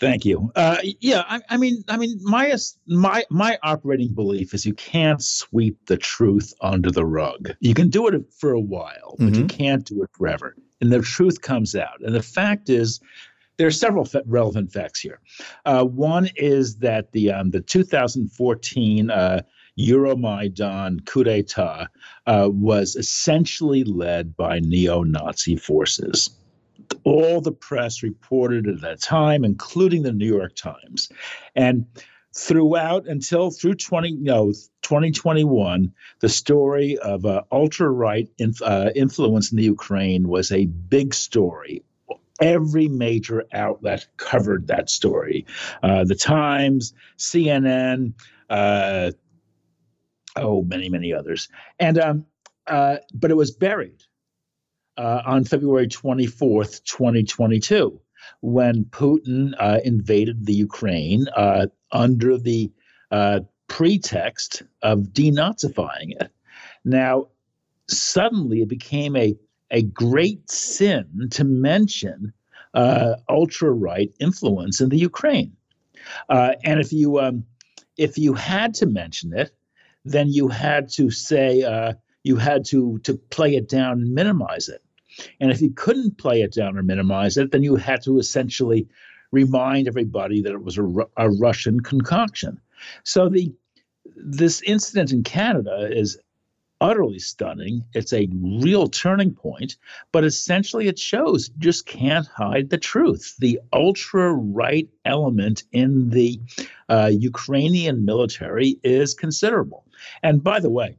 Thank 0.00 0.24
you. 0.24 0.50
Uh, 0.56 0.78
yeah, 1.00 1.24
I, 1.28 1.40
I, 1.50 1.56
mean, 1.58 1.84
I 1.86 1.98
mean, 1.98 2.18
my 2.22 2.56
my 2.86 3.22
my 3.28 3.58
operating 3.62 4.14
belief 4.14 4.54
is 4.54 4.64
you 4.64 4.72
can't 4.72 5.22
sweep 5.22 5.76
the 5.86 5.98
truth 5.98 6.54
under 6.62 6.90
the 6.90 7.04
rug. 7.04 7.50
You 7.60 7.74
can 7.74 7.90
do 7.90 8.08
it 8.08 8.14
for 8.32 8.52
a 8.52 8.60
while, 8.60 9.16
but 9.18 9.26
mm-hmm. 9.26 9.42
you 9.42 9.46
can't 9.46 9.84
do 9.84 10.02
it 10.02 10.08
forever. 10.12 10.56
And 10.80 10.90
the 10.90 11.02
truth 11.02 11.42
comes 11.42 11.74
out. 11.74 12.00
And 12.00 12.14
the 12.14 12.22
fact 12.22 12.70
is, 12.70 13.00
there 13.60 13.66
are 13.66 13.70
several 13.70 14.08
relevant 14.24 14.72
facts 14.72 15.00
here. 15.00 15.20
Uh, 15.66 15.84
one 15.84 16.30
is 16.36 16.76
that 16.76 17.12
the 17.12 17.30
um, 17.30 17.50
the 17.50 17.60
2014 17.60 19.10
uh, 19.10 19.42
Euromaidan 19.78 21.04
coup 21.04 21.24
d'état 21.24 21.88
uh, 22.26 22.48
was 22.50 22.96
essentially 22.96 23.84
led 23.84 24.34
by 24.34 24.60
neo-Nazi 24.60 25.56
forces 25.56 26.30
all 27.04 27.42
the 27.42 27.52
press 27.52 28.02
reported 28.02 28.66
at 28.66 28.80
that 28.80 29.00
time, 29.02 29.44
including 29.44 30.04
the 30.04 30.12
New 30.12 30.26
York 30.26 30.56
Times. 30.56 31.10
And 31.54 31.84
throughout 32.34 33.06
until 33.06 33.50
through 33.50 33.74
20 33.74 34.12
no 34.12 34.52
2021 34.82 35.92
the 36.20 36.28
story 36.28 36.96
of 36.98 37.26
uh, 37.26 37.42
ultra 37.52 37.90
right 37.90 38.28
inf- 38.38 38.62
uh, 38.62 38.90
influence 38.94 39.50
in 39.50 39.58
the 39.58 39.64
ukraine 39.64 40.28
was 40.28 40.52
a 40.52 40.66
big 40.66 41.12
story 41.12 41.82
every 42.40 42.88
major 42.88 43.44
outlet 43.52 44.06
covered 44.16 44.66
that 44.66 44.88
story 44.88 45.46
uh, 45.82 46.04
the 46.04 46.14
times 46.14 46.92
cnn 47.18 48.12
uh, 48.48 49.10
oh 50.36 50.62
many 50.62 50.88
many 50.88 51.12
others 51.12 51.48
and 51.78 51.98
um, 51.98 52.24
uh, 52.66 52.98
but 53.14 53.30
it 53.30 53.36
was 53.36 53.50
buried 53.50 54.04
uh, 54.96 55.22
on 55.24 55.44
February 55.44 55.88
24th, 55.88 56.84
2022, 56.84 58.00
when 58.42 58.84
Putin 58.84 59.54
uh, 59.58 59.80
invaded 59.84 60.46
the 60.46 60.52
Ukraine 60.52 61.26
uh, 61.36 61.66
under 61.90 62.38
the 62.38 62.70
pretext 63.68 64.62
of 64.82 64.98
denazifying 65.12 66.20
it. 66.20 66.30
Now, 66.84 67.28
suddenly 67.88 68.62
it 68.62 68.68
became 68.68 69.16
a, 69.16 69.36
a 69.70 69.82
great 69.82 70.50
sin 70.50 71.28
to 71.32 71.44
mention 71.44 72.32
uh, 72.74 73.16
ultra 73.28 73.70
right 73.70 74.12
influence 74.20 74.80
in 74.80 74.88
the 74.88 74.98
Ukraine. 74.98 75.56
Uh, 76.28 76.52
and 76.64 76.80
if 76.80 76.92
you 76.92 77.20
um, 77.20 77.44
if 77.96 78.16
you 78.18 78.34
had 78.34 78.74
to 78.74 78.86
mention 78.86 79.32
it, 79.32 79.50
then 80.04 80.28
you 80.28 80.48
had 80.48 80.88
to 80.90 81.10
say 81.10 81.64
you 82.22 82.36
had 82.36 82.64
to 82.66 82.98
to 83.00 83.14
play 83.14 83.54
it 83.56 83.68
down 83.68 84.00
and 84.00 84.14
minimize 84.14 84.68
it. 84.68 84.82
And 85.40 85.50
if 85.50 85.60
you 85.60 85.70
couldn't 85.70 86.18
play 86.18 86.42
it 86.42 86.52
down 86.52 86.78
or 86.78 86.82
minimize 86.82 87.36
it, 87.36 87.50
then 87.50 87.62
you 87.62 87.76
had 87.76 88.02
to 88.02 88.18
essentially 88.18 88.88
remind 89.32 89.88
everybody 89.88 90.42
that 90.42 90.52
it 90.52 90.62
was 90.62 90.78
a, 90.78 90.84
a 91.16 91.30
Russian 91.30 91.80
concoction. 91.80 92.60
So 93.04 93.28
the 93.28 93.52
this 94.16 94.62
incident 94.62 95.12
in 95.12 95.22
Canada 95.22 95.88
is 95.90 96.18
utterly 96.80 97.18
stunning. 97.18 97.84
It's 97.92 98.12
a 98.12 98.28
real 98.32 98.88
turning 98.88 99.34
point, 99.34 99.76
but 100.12 100.24
essentially 100.24 100.88
it 100.88 100.98
shows 100.98 101.48
just 101.58 101.86
can't 101.86 102.26
hide 102.26 102.70
the 102.70 102.78
truth. 102.78 103.36
The 103.38 103.60
ultra 103.72 104.32
right 104.32 104.88
element 105.04 105.64
in 105.72 106.10
the 106.10 106.40
uh, 106.88 107.10
Ukrainian 107.12 108.04
military 108.04 108.78
is 108.82 109.14
considerable. 109.14 109.86
And 110.22 110.42
by 110.42 110.60
the 110.60 110.70
way, 110.70 110.96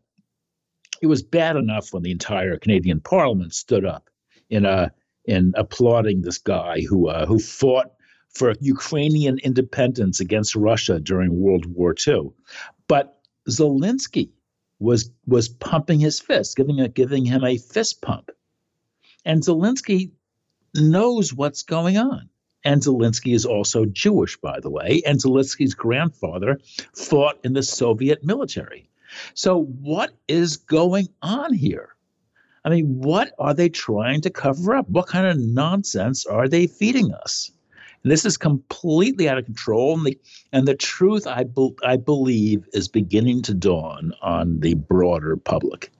it 1.01 1.07
was 1.07 1.23
bad 1.23 1.55
enough 1.55 1.93
when 1.93 2.03
the 2.03 2.11
entire 2.11 2.57
Canadian 2.57 2.99
Parliament 2.99 3.53
stood 3.53 3.85
up 3.85 4.09
in 4.49 4.65
a 4.65 4.69
uh, 4.69 4.89
in 5.25 5.53
applauding 5.55 6.21
this 6.21 6.39
guy 6.39 6.81
who 6.81 7.07
uh, 7.07 7.25
who 7.25 7.39
fought 7.39 7.91
for 8.33 8.53
Ukrainian 8.59 9.37
independence 9.39 10.19
against 10.19 10.55
Russia 10.55 10.99
during 10.99 11.39
World 11.39 11.65
War 11.65 11.93
II. 12.07 12.31
But 12.87 13.19
Zelensky 13.49 14.29
was 14.81 15.11
was 15.27 15.47
pumping 15.47 15.99
his 15.99 16.19
fist, 16.19 16.57
giving 16.57 16.81
a, 16.81 16.87
giving 16.87 17.23
him 17.23 17.43
a 17.43 17.57
fist 17.57 18.01
pump, 18.01 18.31
and 19.23 19.43
Zelensky 19.43 20.11
knows 20.73 21.33
what's 21.33 21.63
going 21.63 21.97
on. 21.97 22.29
And 22.63 22.81
Zelensky 22.81 23.33
is 23.33 23.45
also 23.45 23.85
Jewish, 23.85 24.37
by 24.37 24.59
the 24.59 24.69
way. 24.69 25.01
And 25.05 25.19
Zelensky's 25.19 25.73
grandfather 25.73 26.59
fought 26.95 27.39
in 27.43 27.53
the 27.53 27.63
Soviet 27.63 28.23
military. 28.23 28.89
So, 29.33 29.63
what 29.63 30.11
is 30.27 30.57
going 30.57 31.09
on 31.21 31.53
here? 31.53 31.95
I 32.63 32.69
mean, 32.69 33.01
what 33.01 33.33
are 33.39 33.53
they 33.53 33.69
trying 33.69 34.21
to 34.21 34.29
cover 34.29 34.75
up? 34.75 34.87
What 34.89 35.07
kind 35.07 35.25
of 35.25 35.37
nonsense 35.37 36.25
are 36.25 36.47
they 36.47 36.67
feeding 36.67 37.13
us? 37.13 37.51
And 38.03 38.11
this 38.11 38.25
is 38.25 38.37
completely 38.37 39.29
out 39.29 39.37
of 39.37 39.45
control. 39.45 39.97
And 39.97 40.05
the, 40.05 40.19
and 40.51 40.67
the 40.67 40.75
truth, 40.75 41.27
I, 41.27 41.43
be, 41.43 41.69
I 41.83 41.97
believe, 41.97 42.67
is 42.73 42.87
beginning 42.87 43.43
to 43.43 43.53
dawn 43.53 44.13
on 44.21 44.59
the 44.59 44.73
broader 44.73 45.37
public. 45.37 45.91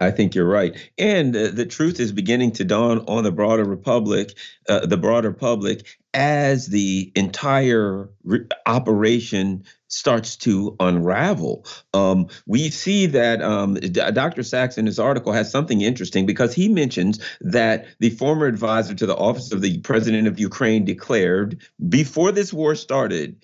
I 0.00 0.10
think 0.10 0.34
you're 0.34 0.48
right, 0.48 0.76
and 0.96 1.34
uh, 1.34 1.48
the 1.48 1.66
truth 1.66 2.00
is 2.00 2.12
beginning 2.12 2.52
to 2.52 2.64
dawn 2.64 3.04
on 3.08 3.24
the 3.24 3.32
broader 3.32 3.64
republic, 3.64 4.36
uh, 4.68 4.86
the 4.86 4.96
broader 4.96 5.32
public, 5.32 5.98
as 6.14 6.66
the 6.66 7.12
entire 7.14 8.08
re- 8.24 8.46
operation 8.66 9.64
starts 9.88 10.36
to 10.36 10.76
unravel. 10.80 11.66
Um, 11.94 12.28
we 12.46 12.70
see 12.70 13.06
that 13.06 13.42
um, 13.42 13.74
Dr. 13.74 14.42
Sachs 14.42 14.78
in 14.78 14.86
his 14.86 14.98
article 14.98 15.32
has 15.32 15.50
something 15.50 15.80
interesting 15.80 16.26
because 16.26 16.54
he 16.54 16.68
mentions 16.68 17.20
that 17.40 17.86
the 17.98 18.10
former 18.10 18.46
advisor 18.46 18.94
to 18.94 19.06
the 19.06 19.16
office 19.16 19.52
of 19.52 19.62
the 19.62 19.78
president 19.80 20.28
of 20.28 20.38
Ukraine 20.38 20.84
declared 20.84 21.62
before 21.88 22.32
this 22.32 22.52
war 22.52 22.74
started 22.74 23.36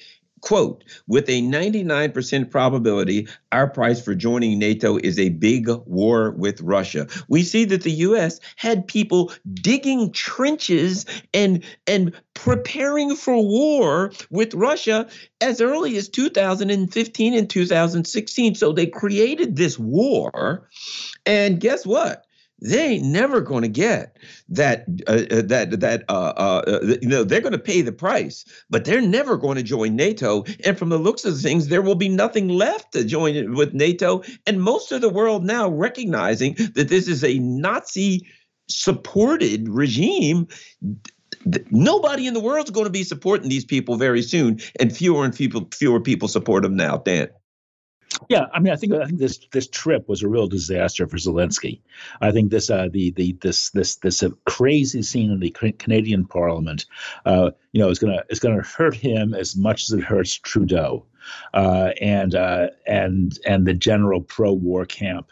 Quote, 0.44 0.84
with 1.06 1.26
a 1.30 1.40
99% 1.40 2.50
probability, 2.50 3.26
our 3.50 3.66
price 3.66 4.04
for 4.04 4.14
joining 4.14 4.58
NATO 4.58 4.98
is 4.98 5.18
a 5.18 5.30
big 5.30 5.70
war 5.86 6.32
with 6.32 6.60
Russia. 6.60 7.06
We 7.28 7.42
see 7.42 7.64
that 7.64 7.82
the 7.82 7.90
US 7.90 8.40
had 8.56 8.86
people 8.86 9.32
digging 9.54 10.12
trenches 10.12 11.06
and 11.32 11.64
and 11.86 12.12
preparing 12.34 13.16
for 13.16 13.42
war 13.42 14.12
with 14.28 14.52
Russia 14.52 15.08
as 15.40 15.62
early 15.62 15.96
as 15.96 16.10
2015 16.10 17.32
and 17.32 17.48
2016. 17.48 18.54
So 18.54 18.72
they 18.72 18.86
created 18.86 19.56
this 19.56 19.78
war. 19.78 20.68
And 21.24 21.58
guess 21.58 21.86
what? 21.86 22.26
They 22.65 22.86
ain't 22.86 23.05
never 23.05 23.41
going 23.41 23.62
to 23.62 23.69
get 23.69 24.16
that 24.49 24.86
uh, 25.07 25.23
uh, 25.31 25.43
that 25.43 25.81
that 25.81 26.05
uh, 26.09 26.32
uh, 26.36 26.62
uh 26.66 26.97
you 27.01 27.09
know 27.09 27.23
they're 27.23 27.41
going 27.41 27.53
to 27.53 27.59
pay 27.59 27.82
the 27.82 27.93
price 27.93 28.45
but 28.70 28.85
they're 28.85 29.01
never 29.01 29.36
going 29.36 29.57
to 29.57 29.62
join 29.62 29.95
nato 29.95 30.45
and 30.65 30.78
from 30.78 30.89
the 30.89 30.99
looks 30.99 31.24
of 31.24 31.39
things 31.39 31.69
there 31.69 31.82
will 31.82 31.95
be 31.95 32.09
nothing 32.09 32.49
left 32.49 32.93
to 32.93 33.05
join 33.05 33.55
with 33.55 33.74
nato 33.74 34.23
and 34.47 34.62
most 34.62 34.91
of 34.93 35.01
the 35.01 35.11
world 35.11 35.45
now 35.45 35.69
recognizing 35.69 36.55
that 36.74 36.89
this 36.89 37.07
is 37.07 37.23
a 37.23 37.39
nazi 37.39 38.27
supported 38.69 39.69
regime 39.69 40.49
nobody 41.70 42.27
in 42.27 42.35
the 42.35 42.41
world 42.41 42.66
is 42.66 42.70
going 42.70 42.86
to 42.86 42.91
be 42.91 43.05
supporting 43.05 43.49
these 43.49 43.65
people 43.65 43.97
very 43.97 44.23
soon, 44.23 44.61
and 44.81 44.97
fewer 44.97 45.24
and 45.24 45.35
people, 45.35 45.69
fewer 45.73 46.01
people 46.01 46.28
support 46.28 46.62
them 46.62 46.77
now. 46.77 46.99
Dan. 46.99 47.28
Yeah, 48.28 48.47
I 48.53 48.61
mean, 48.61 48.73
I 48.73 48.77
think 48.77 48.93
I 48.95 49.07
think 49.07 49.19
this 49.19 49.39
this 49.53 49.66
trip 49.66 50.09
was 50.09 50.23
a 50.23 50.28
real 50.28 50.47
disaster 50.47 51.07
for 51.07 51.16
Zelensky. 51.16 51.81
I 52.20 52.31
think 52.31 52.51
this 52.51 52.70
uh, 52.70 52.89
the 52.91 53.11
the 53.12 53.32
this 53.41 53.70
this 53.70 53.97
this 53.97 54.23
uh, 54.23 54.31
crazy 54.47 55.03
scene 55.03 55.31
in 55.31 55.41
the 55.41 55.51
Canadian 55.51 56.24
Parliament, 56.24 56.86
uh, 57.27 57.51
you 57.73 57.81
know, 57.81 57.91
is 57.91 57.99
gonna 57.99 58.23
is 58.31 58.41
gonna 58.41 58.62
hurt 58.62 58.95
him 58.95 59.35
as 59.35 59.57
much 59.57 59.85
as 59.85 59.93
it 59.93 60.05
hurts 60.05 60.35
Trudeau. 60.35 61.07
Uh, 61.55 61.91
and 62.03 62.35
uh, 62.35 62.69
and 62.86 63.39
and 63.47 63.66
the 63.66 63.73
general 63.73 64.20
pro-war 64.20 64.85
camp. 64.85 65.28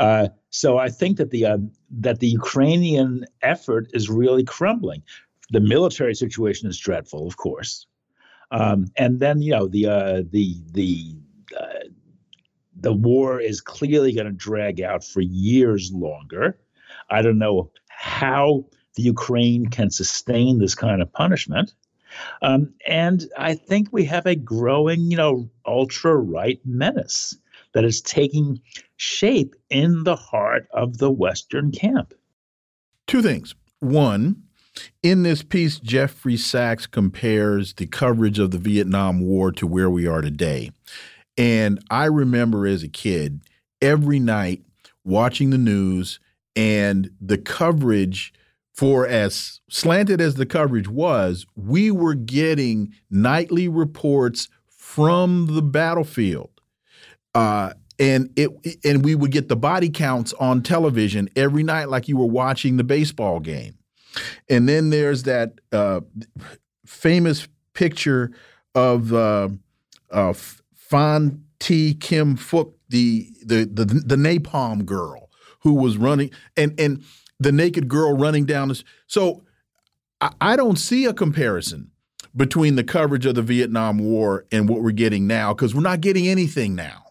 Uh, 0.00 0.26
so 0.50 0.76
I 0.76 0.88
think 0.88 1.18
that 1.18 1.30
the 1.30 1.70
that 1.90 2.18
the 2.18 2.26
Ukrainian 2.26 3.24
effort 3.42 3.88
is 3.94 4.10
really 4.10 4.42
crumbling. 4.42 5.04
The 5.50 5.60
military 5.60 6.16
situation 6.16 6.68
is 6.68 6.76
dreadful, 6.76 7.28
of 7.28 7.36
course, 7.36 7.86
um, 8.50 8.86
and 8.96 9.20
then 9.20 9.40
you 9.40 9.52
know 9.52 9.68
the 9.68 10.26
the 10.32 10.56
the 10.72 11.14
the 12.80 12.92
war 12.92 13.40
is 13.40 13.60
clearly 13.60 14.12
going 14.12 14.26
to 14.26 14.32
drag 14.32 14.80
out 14.80 15.04
for 15.04 15.20
years 15.20 15.92
longer. 15.92 16.58
I 17.10 17.22
don't 17.22 17.38
know 17.38 17.70
how 17.88 18.66
the 18.94 19.02
Ukraine 19.02 19.66
can 19.66 19.90
sustain 19.90 20.58
this 20.58 20.74
kind 20.74 21.00
of 21.00 21.12
punishment. 21.12 21.74
Um, 22.42 22.72
and 22.86 23.28
I 23.36 23.54
think 23.54 23.88
we 23.92 24.04
have 24.06 24.26
a 24.26 24.34
growing, 24.34 25.10
you 25.10 25.16
know, 25.16 25.50
ultra 25.66 26.16
right 26.16 26.60
menace 26.64 27.36
that 27.72 27.84
is 27.84 28.00
taking 28.00 28.60
shape 28.96 29.54
in 29.68 30.04
the 30.04 30.16
heart 30.16 30.66
of 30.72 30.98
the 30.98 31.10
Western 31.10 31.72
camp. 31.72 32.14
Two 33.06 33.22
things. 33.22 33.54
One, 33.80 34.42
in 35.02 35.22
this 35.22 35.42
piece, 35.42 35.78
Jeffrey 35.78 36.36
Sachs 36.36 36.86
compares 36.86 37.74
the 37.74 37.86
coverage 37.86 38.38
of 38.38 38.50
the 38.50 38.58
Vietnam 38.58 39.20
War 39.20 39.52
to 39.52 39.66
where 39.66 39.90
we 39.90 40.06
are 40.06 40.22
today. 40.22 40.70
And 41.36 41.82
I 41.90 42.06
remember 42.06 42.66
as 42.66 42.82
a 42.82 42.88
kid, 42.88 43.40
every 43.80 44.18
night 44.18 44.62
watching 45.04 45.50
the 45.50 45.58
news 45.58 46.18
and 46.54 47.10
the 47.20 47.38
coverage 47.38 48.32
for 48.72 49.06
as 49.06 49.60
slanted 49.70 50.20
as 50.20 50.34
the 50.34 50.46
coverage 50.46 50.88
was, 50.88 51.46
we 51.54 51.90
were 51.90 52.14
getting 52.14 52.92
nightly 53.10 53.68
reports 53.68 54.48
from 54.68 55.54
the 55.54 55.62
battlefield. 55.62 56.50
Uh, 57.34 57.72
and 57.98 58.30
it 58.36 58.50
and 58.84 59.04
we 59.04 59.14
would 59.14 59.30
get 59.32 59.48
the 59.48 59.56
body 59.56 59.88
counts 59.88 60.34
on 60.34 60.62
television 60.62 61.28
every 61.34 61.62
night 61.62 61.88
like 61.88 62.08
you 62.08 62.16
were 62.16 62.26
watching 62.26 62.76
the 62.76 62.84
baseball 62.84 63.40
game. 63.40 63.78
And 64.48 64.68
then 64.68 64.90
there's 64.90 65.22
that 65.24 65.54
uh, 65.72 66.00
famous 66.84 67.48
picture 67.72 68.32
of 68.74 69.12
uh, 69.12 69.48
Phan 70.88 71.44
Thi 71.60 71.94
Kim 71.94 72.36
Phuc, 72.36 72.72
the, 72.88 73.28
the 73.44 73.64
the 73.64 73.84
the 73.84 74.16
napalm 74.16 74.84
girl 74.84 75.30
who 75.60 75.74
was 75.74 75.96
running, 75.96 76.30
and 76.56 76.78
and 76.78 77.02
the 77.40 77.52
naked 77.52 77.88
girl 77.88 78.16
running 78.16 78.44
down 78.44 78.68
this. 78.68 78.84
So 79.06 79.44
I, 80.20 80.30
I 80.40 80.56
don't 80.56 80.76
see 80.78 81.04
a 81.04 81.12
comparison 81.12 81.90
between 82.36 82.76
the 82.76 82.84
coverage 82.84 83.26
of 83.26 83.34
the 83.34 83.42
Vietnam 83.42 83.98
War 83.98 84.44
and 84.52 84.68
what 84.68 84.82
we're 84.82 84.92
getting 84.92 85.26
now 85.26 85.54
because 85.54 85.74
we're 85.74 85.80
not 85.80 86.00
getting 86.00 86.28
anything 86.28 86.74
now. 86.74 87.02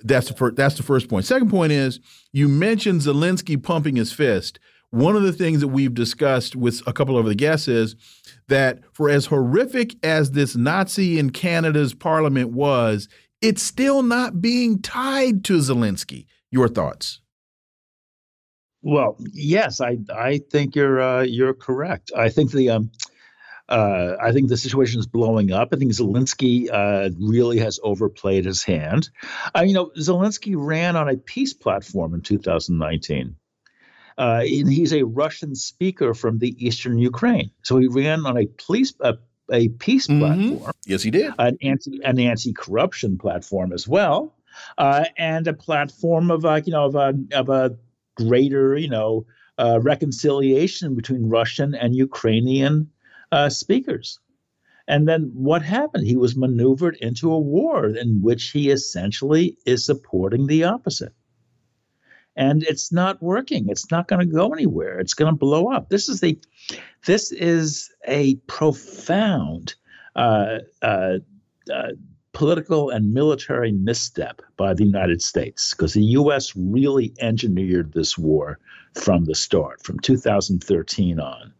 That's 0.00 0.28
the 0.28 0.34
first. 0.34 0.56
That's 0.56 0.76
the 0.76 0.82
first 0.82 1.08
point. 1.08 1.26
Second 1.26 1.50
point 1.50 1.72
is 1.72 2.00
you 2.32 2.48
mentioned 2.48 3.02
Zelensky 3.02 3.62
pumping 3.62 3.96
his 3.96 4.12
fist. 4.12 4.58
One 4.90 5.16
of 5.16 5.22
the 5.22 5.34
things 5.34 5.60
that 5.60 5.68
we've 5.68 5.92
discussed 5.92 6.56
with 6.56 6.82
a 6.86 6.94
couple 6.94 7.18
of 7.18 7.26
the 7.26 7.34
guests 7.34 7.68
is 7.68 7.94
that 8.48 8.80
for 8.92 9.08
as 9.08 9.26
horrific 9.26 9.94
as 10.04 10.32
this 10.32 10.56
Nazi 10.56 11.18
in 11.18 11.30
Canada's 11.30 11.94
parliament 11.94 12.50
was, 12.50 13.08
it's 13.40 13.62
still 13.62 14.02
not 14.02 14.40
being 14.40 14.80
tied 14.82 15.44
to 15.44 15.58
Zelensky. 15.58 16.26
Your 16.50 16.68
thoughts? 16.68 17.20
Well, 18.82 19.16
yes, 19.32 19.80
I 19.80 19.98
I 20.14 20.40
think 20.50 20.76
you're 20.76 21.00
uh, 21.00 21.22
you're 21.22 21.54
correct. 21.54 22.12
I 22.16 22.28
think 22.28 22.52
the 22.52 22.70
um, 22.70 22.90
uh, 23.68 24.16
I 24.20 24.32
think 24.32 24.48
the 24.48 24.56
situation 24.56 24.98
is 24.98 25.06
blowing 25.06 25.52
up. 25.52 25.68
I 25.72 25.76
think 25.76 25.92
Zelensky 25.92 26.68
uh, 26.72 27.10
really 27.18 27.58
has 27.58 27.78
overplayed 27.82 28.44
his 28.44 28.62
hand. 28.64 29.10
Uh, 29.54 29.62
you 29.62 29.74
know, 29.74 29.90
Zelensky 29.98 30.54
ran 30.56 30.96
on 30.96 31.08
a 31.08 31.16
peace 31.16 31.52
platform 31.52 32.14
in 32.14 32.22
2019. 32.22 33.36
Uh, 34.18 34.42
and 34.42 34.72
he's 34.72 34.92
a 34.92 35.04
Russian 35.04 35.54
speaker 35.54 36.12
from 36.12 36.38
the 36.38 36.54
eastern 36.66 36.98
Ukraine, 36.98 37.52
so 37.62 37.78
he 37.78 37.86
ran 37.86 38.26
on 38.26 38.36
a 38.36 38.46
police 38.46 38.92
a 39.00 39.16
a 39.50 39.68
peace 39.68 40.08
mm-hmm. 40.08 40.56
platform. 40.56 40.72
Yes, 40.86 41.02
he 41.02 41.10
did. 41.10 41.32
An 41.38 41.56
anti 41.62 42.00
an 42.02 42.18
anti 42.18 42.52
corruption 42.52 43.16
platform 43.16 43.72
as 43.72 43.86
well, 43.86 44.34
uh, 44.76 45.04
and 45.16 45.46
a 45.46 45.54
platform 45.54 46.32
of 46.32 46.44
uh, 46.44 46.60
you 46.64 46.72
know 46.72 46.86
of 46.86 46.96
a 46.96 47.14
of 47.32 47.48
a 47.48 47.76
greater 48.16 48.76
you 48.76 48.88
know 48.88 49.24
uh, 49.56 49.78
reconciliation 49.80 50.96
between 50.96 51.28
Russian 51.28 51.74
and 51.74 51.94
Ukrainian 51.94 52.90
uh, 53.32 53.48
speakers. 53.48 54.18
And 54.88 55.06
then 55.06 55.30
what 55.34 55.62
happened? 55.62 56.06
He 56.06 56.16
was 56.16 56.34
maneuvered 56.34 56.96
into 56.96 57.30
a 57.30 57.38
war 57.38 57.86
in 57.86 58.22
which 58.22 58.50
he 58.50 58.70
essentially 58.70 59.56
is 59.66 59.84
supporting 59.84 60.46
the 60.46 60.64
opposite 60.64 61.12
and 62.38 62.62
it's 62.62 62.92
not 62.92 63.20
working. 63.20 63.68
It's 63.68 63.90
not 63.90 64.06
going 64.06 64.20
to 64.20 64.32
go 64.32 64.52
anywhere. 64.52 65.00
It's 65.00 65.12
going 65.12 65.30
to 65.30 65.36
blow 65.36 65.72
up. 65.72 65.88
This 65.88 66.08
is 66.08 66.20
the, 66.20 66.38
this 67.04 67.32
is 67.32 67.90
a 68.06 68.36
profound 68.46 69.74
uh, 70.14 70.60
uh, 70.80 71.18
uh, 71.70 71.88
political 72.32 72.90
and 72.90 73.12
military 73.12 73.72
misstep 73.72 74.40
by 74.56 74.72
the 74.72 74.84
United 74.84 75.20
States 75.20 75.74
because 75.74 75.94
the 75.94 76.04
U.S. 76.04 76.54
really 76.54 77.12
engineered 77.18 77.92
this 77.92 78.16
war 78.16 78.60
from 78.94 79.24
the 79.24 79.34
start, 79.34 79.82
from 79.82 79.98
2013 79.98 81.18
on. 81.18 81.52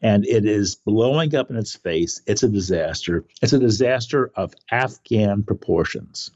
And 0.00 0.24
it 0.26 0.46
is 0.46 0.76
blowing 0.76 1.34
up 1.34 1.50
in 1.50 1.56
its 1.56 1.76
face. 1.76 2.22
It's 2.26 2.42
a 2.42 2.48
disaster. 2.48 3.26
It's 3.42 3.52
a 3.52 3.58
disaster 3.58 4.30
of 4.34 4.54
Afghan 4.70 5.42
proportions. 5.42 6.30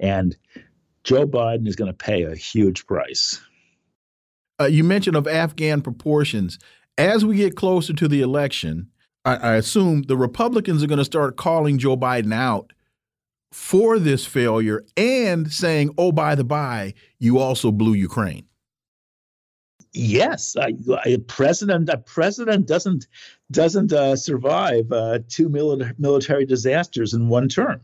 And 0.00 0.36
Joe 1.04 1.26
Biden 1.26 1.68
is 1.68 1.76
going 1.76 1.90
to 1.90 1.96
pay 1.96 2.22
a 2.22 2.34
huge 2.34 2.86
price. 2.86 3.40
Uh, 4.60 4.64
you 4.64 4.82
mentioned 4.82 5.16
of 5.16 5.26
Afghan 5.26 5.82
proportions. 5.82 6.58
As 6.96 7.24
we 7.24 7.36
get 7.36 7.56
closer 7.56 7.92
to 7.92 8.08
the 8.08 8.22
election, 8.22 8.88
I, 9.24 9.36
I 9.36 9.54
assume 9.56 10.02
the 10.02 10.16
Republicans 10.16 10.82
are 10.82 10.86
going 10.86 10.98
to 10.98 11.04
start 11.04 11.36
calling 11.36 11.78
Joe 11.78 11.96
Biden 11.96 12.32
out 12.32 12.72
for 13.52 13.98
this 13.98 14.24
failure 14.24 14.84
and 14.96 15.52
saying, 15.52 15.90
"Oh, 15.98 16.12
by 16.12 16.34
the 16.34 16.44
by, 16.44 16.94
you 17.18 17.38
also 17.38 17.70
blew 17.70 17.94
Ukraine." 17.94 18.46
Yes, 19.92 20.56
a 20.56 21.18
president 21.18 21.88
a 21.88 21.98
president 21.98 22.66
doesn't 22.66 23.06
doesn't 23.50 23.92
uh, 23.92 24.16
survive 24.16 24.90
uh, 24.90 25.20
two 25.28 25.48
military 25.48 26.46
disasters 26.46 27.14
in 27.14 27.28
one 27.28 27.48
term. 27.48 27.80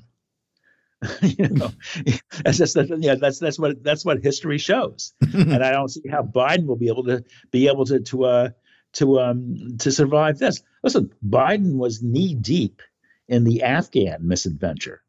you 1.23 1.49
know, 1.49 1.71
that's 2.45 2.59
just 2.59 2.77
yeah, 2.99 3.15
that's 3.15 3.39
that's 3.39 3.59
what 3.59 3.83
that's 3.83 4.05
what 4.05 4.23
history 4.23 4.59
shows, 4.59 5.15
and 5.33 5.65
I 5.65 5.73
don't 5.73 5.89
see 5.89 6.03
how 6.11 6.23
Biden 6.23 6.67
will 6.67 6.77
be 6.77 6.89
able 6.89 7.05
to 7.05 7.25
be 7.51 7.69
able 7.69 7.87
to 7.87 8.01
to 8.01 8.25
uh 8.25 8.49
to 8.95 9.21
um 9.21 9.79
to 9.79 9.91
survive 9.91 10.39
this. 10.39 10.63
Listen, 10.83 11.11
Biden 11.27 11.77
was 11.77 12.03
knee 12.03 12.35
deep 12.35 12.83
in 13.29 13.45
the 13.45 13.63
Afghan 13.63 14.29
misadventure, 14.29 15.03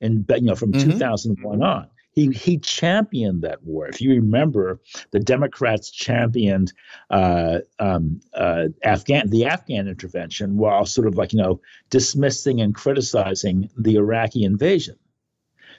and 0.00 0.24
you 0.28 0.42
know 0.42 0.54
from 0.54 0.72
mm-hmm. 0.72 0.90
2001 0.90 1.62
on. 1.62 1.88
He, 2.12 2.28
he 2.28 2.56
championed 2.56 3.42
that 3.42 3.62
war. 3.62 3.86
If 3.88 4.00
you 4.00 4.14
remember, 4.14 4.80
the 5.10 5.20
Democrats 5.20 5.90
championed 5.90 6.72
uh, 7.10 7.58
um, 7.78 8.22
uh, 8.32 8.68
Afghan 8.82 9.28
the 9.28 9.44
Afghan 9.44 9.86
intervention 9.86 10.56
while 10.56 10.86
sort 10.86 11.08
of 11.08 11.16
like 11.16 11.34
you 11.34 11.42
know 11.42 11.60
dismissing 11.90 12.62
and 12.62 12.74
criticizing 12.74 13.68
the 13.76 13.96
Iraqi 13.96 14.44
invasion. 14.44 14.96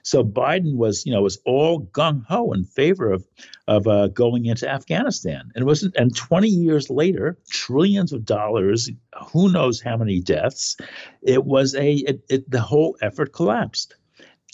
So 0.07 0.23
Biden 0.23 0.77
was, 0.77 1.05
you 1.05 1.11
know, 1.11 1.21
was 1.21 1.37
all 1.45 1.81
gung 1.81 2.23
ho 2.25 2.53
in 2.53 2.63
favor 2.63 3.11
of 3.11 3.27
of 3.67 3.87
uh, 3.87 4.07
going 4.07 4.45
into 4.45 4.65
Afghanistan, 4.65 5.51
and 5.53 5.65
wasn't. 5.65 5.97
And 5.97 6.15
20 6.15 6.47
years 6.47 6.89
later, 6.89 7.37
trillions 7.49 8.13
of 8.13 8.23
dollars, 8.23 8.89
who 9.33 9.51
knows 9.51 9.81
how 9.81 9.97
many 9.97 10.21
deaths, 10.21 10.77
it 11.21 11.43
was 11.43 11.75
a 11.75 11.95
it, 11.95 12.21
it, 12.29 12.49
the 12.49 12.61
whole 12.61 12.95
effort 13.01 13.33
collapsed, 13.33 13.95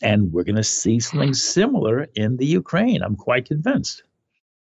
and 0.01 0.33
we're 0.33 0.43
going 0.43 0.55
to 0.55 0.63
see 0.63 0.99
something 0.99 1.35
similar 1.35 2.07
in 2.15 2.37
the 2.37 2.47
Ukraine. 2.47 3.03
I'm 3.03 3.15
quite 3.15 3.45
convinced. 3.45 4.01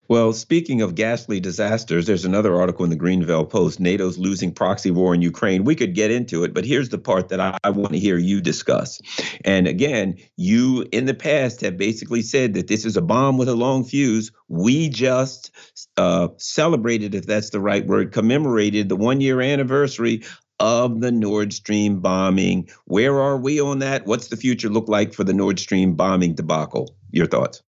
Well, 0.08 0.32
speaking 0.32 0.82
of 0.82 0.96
ghastly 0.96 1.38
disasters, 1.38 2.06
there's 2.06 2.24
another 2.24 2.60
article 2.60 2.84
in 2.84 2.90
the 2.90 2.96
Greanville 2.96 3.48
Post 3.48 3.78
NATO's 3.78 4.18
losing 4.18 4.52
proxy 4.52 4.90
war 4.90 5.14
in 5.14 5.22
Ukraine. 5.22 5.64
We 5.64 5.76
could 5.76 5.94
get 5.94 6.10
into 6.10 6.42
it, 6.42 6.52
but 6.52 6.64
here's 6.64 6.88
the 6.88 6.98
part 6.98 7.28
that 7.28 7.40
I, 7.40 7.56
I, 7.62 7.70
want 7.70 7.92
to 7.92 7.98
hear 7.98 8.18
you 8.18 8.40
discuss. 8.40 9.00
And 9.44 9.68
again, 9.68 10.16
you 10.36 10.86
in 10.92 11.06
the 11.06 11.14
past 11.14 11.60
have 11.60 11.76
basically 11.76 12.22
said 12.22 12.54
that 12.54 12.66
this 12.66 12.84
is 12.84 12.96
a 12.96 13.00
bomb 13.00 13.38
with 13.38 13.48
a 13.48 13.54
long 13.54 13.84
fuse. 13.84 14.32
We 14.48 14.88
just 14.88 15.52
uh, 15.96 16.28
celebrated, 16.36 17.14
if 17.14 17.24
that's 17.24 17.50
the 17.50 17.60
right 17.60 17.86
word, 17.86 18.12
commemorated 18.12 18.88
the 18.88 18.96
one 18.96 19.20
year 19.20 19.40
anniversary 19.40 20.24
of 20.58 21.00
the 21.00 21.12
Nord 21.12 21.52
Stream 21.52 22.00
bombing. 22.00 22.68
Where 22.86 23.20
are 23.20 23.36
we 23.36 23.60
on 23.60 23.78
that? 23.78 24.06
What's 24.06 24.28
the 24.28 24.36
future 24.36 24.68
look 24.68 24.88
like 24.88 25.14
for 25.14 25.24
the 25.24 25.32
Nord 25.32 25.60
Stream 25.60 25.94
bombing 25.94 26.34
debacle? 26.34 26.94
Your 27.12 27.26
thoughts? 27.26 27.62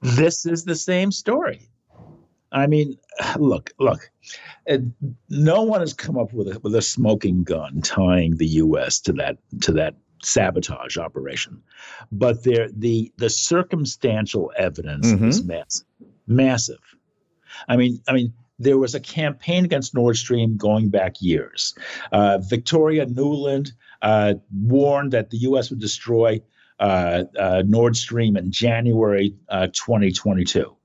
This 0.00 0.46
is 0.46 0.64
the 0.64 0.76
same 0.76 1.12
story. 1.12 1.68
I 2.52 2.66
mean, 2.66 2.96
look, 3.38 3.72
look. 3.78 4.10
no 5.28 5.62
one 5.62 5.80
has 5.80 5.92
come 5.92 6.18
up 6.18 6.32
with 6.32 6.48
a 6.48 6.60
with 6.60 6.74
a 6.74 6.82
smoking 6.82 7.42
gun 7.44 7.82
tying 7.82 8.36
the 8.36 8.46
U.S. 8.46 9.00
to 9.00 9.12
that 9.14 9.38
to 9.62 9.72
that 9.72 9.94
sabotage 10.22 10.96
operation, 10.96 11.62
but 12.12 12.44
there 12.44 12.68
the 12.72 13.12
the 13.16 13.30
circumstantial 13.30 14.52
evidence 14.56 15.06
mm-hmm. 15.06 15.28
is 15.28 15.44
massive, 15.44 15.86
massive. 16.26 16.80
I 17.68 17.76
mean, 17.76 18.00
I 18.08 18.12
mean, 18.12 18.32
there 18.58 18.78
was 18.78 18.94
a 18.94 19.00
campaign 19.00 19.64
against 19.64 19.94
Nord 19.94 20.16
Stream 20.16 20.56
going 20.56 20.88
back 20.88 21.16
years. 21.20 21.74
Uh, 22.12 22.38
Victoria 22.38 23.06
Nuland 23.06 23.72
uh, 24.02 24.34
warned 24.52 25.12
that 25.12 25.30
the 25.30 25.38
U.S. 25.38 25.70
would 25.70 25.80
destroy 25.80 26.40
uh, 26.78 27.24
uh, 27.38 27.62
Nord 27.66 27.96
Stream 27.96 28.36
in 28.36 28.50
January 28.50 29.34
uh, 29.48 29.68
2022. 29.68 30.76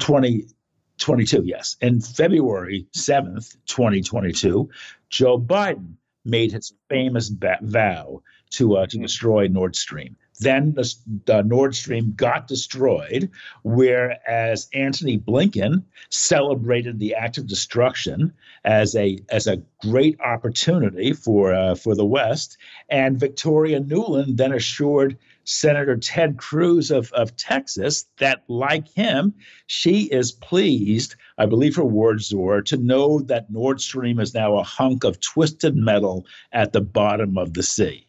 2022, 0.00 1.42
yes. 1.44 1.76
In 1.80 2.00
February 2.00 2.86
7th, 2.96 3.56
2022, 3.66 4.70
Joe 5.10 5.38
Biden 5.38 5.94
made 6.24 6.52
his 6.52 6.72
famous 6.88 7.28
ba- 7.28 7.58
vow 7.62 8.22
to, 8.50 8.76
uh, 8.76 8.86
to 8.86 8.98
destroy 8.98 9.48
Nord 9.48 9.76
Stream. 9.76 10.16
Then 10.40 10.74
the, 10.74 10.94
the, 11.24 11.42
Nord 11.42 11.74
Stream 11.74 12.12
got 12.16 12.48
destroyed, 12.48 13.30
whereas 13.62 14.68
Antony 14.74 15.18
Blinken 15.18 15.82
celebrated 16.10 16.98
the 16.98 17.14
act 17.14 17.38
of 17.38 17.46
destruction 17.46 18.32
as 18.64 18.94
a 18.94 19.18
as 19.30 19.46
a 19.46 19.62
great 19.80 20.20
opportunity 20.20 21.12
for 21.12 21.54
uh, 21.54 21.74
for 21.74 21.94
the 21.94 22.04
West. 22.04 22.58
And 22.88 23.18
Victoria 23.18 23.80
Nuland 23.80 24.36
then 24.36 24.52
assured 24.52 25.16
Senator 25.46 25.96
Ted 25.96 26.38
Cruz 26.38 26.90
of, 26.90 27.12
of 27.12 27.36
Texas 27.36 28.06
that, 28.18 28.42
like 28.48 28.88
him, 28.88 29.32
she 29.68 30.02
is 30.02 30.32
pleased, 30.32 31.14
I 31.38 31.46
believe 31.46 31.76
her 31.76 31.84
words 31.84 32.34
were, 32.34 32.62
to 32.62 32.76
know 32.76 33.20
that 33.20 33.50
Nord 33.50 33.80
Stream 33.80 34.18
is 34.18 34.34
now 34.34 34.58
a 34.58 34.64
hunk 34.64 35.04
of 35.04 35.20
twisted 35.20 35.76
metal 35.76 36.26
at 36.52 36.72
the 36.72 36.80
bottom 36.80 37.38
of 37.38 37.54
the 37.54 37.62
sea. 37.62 38.08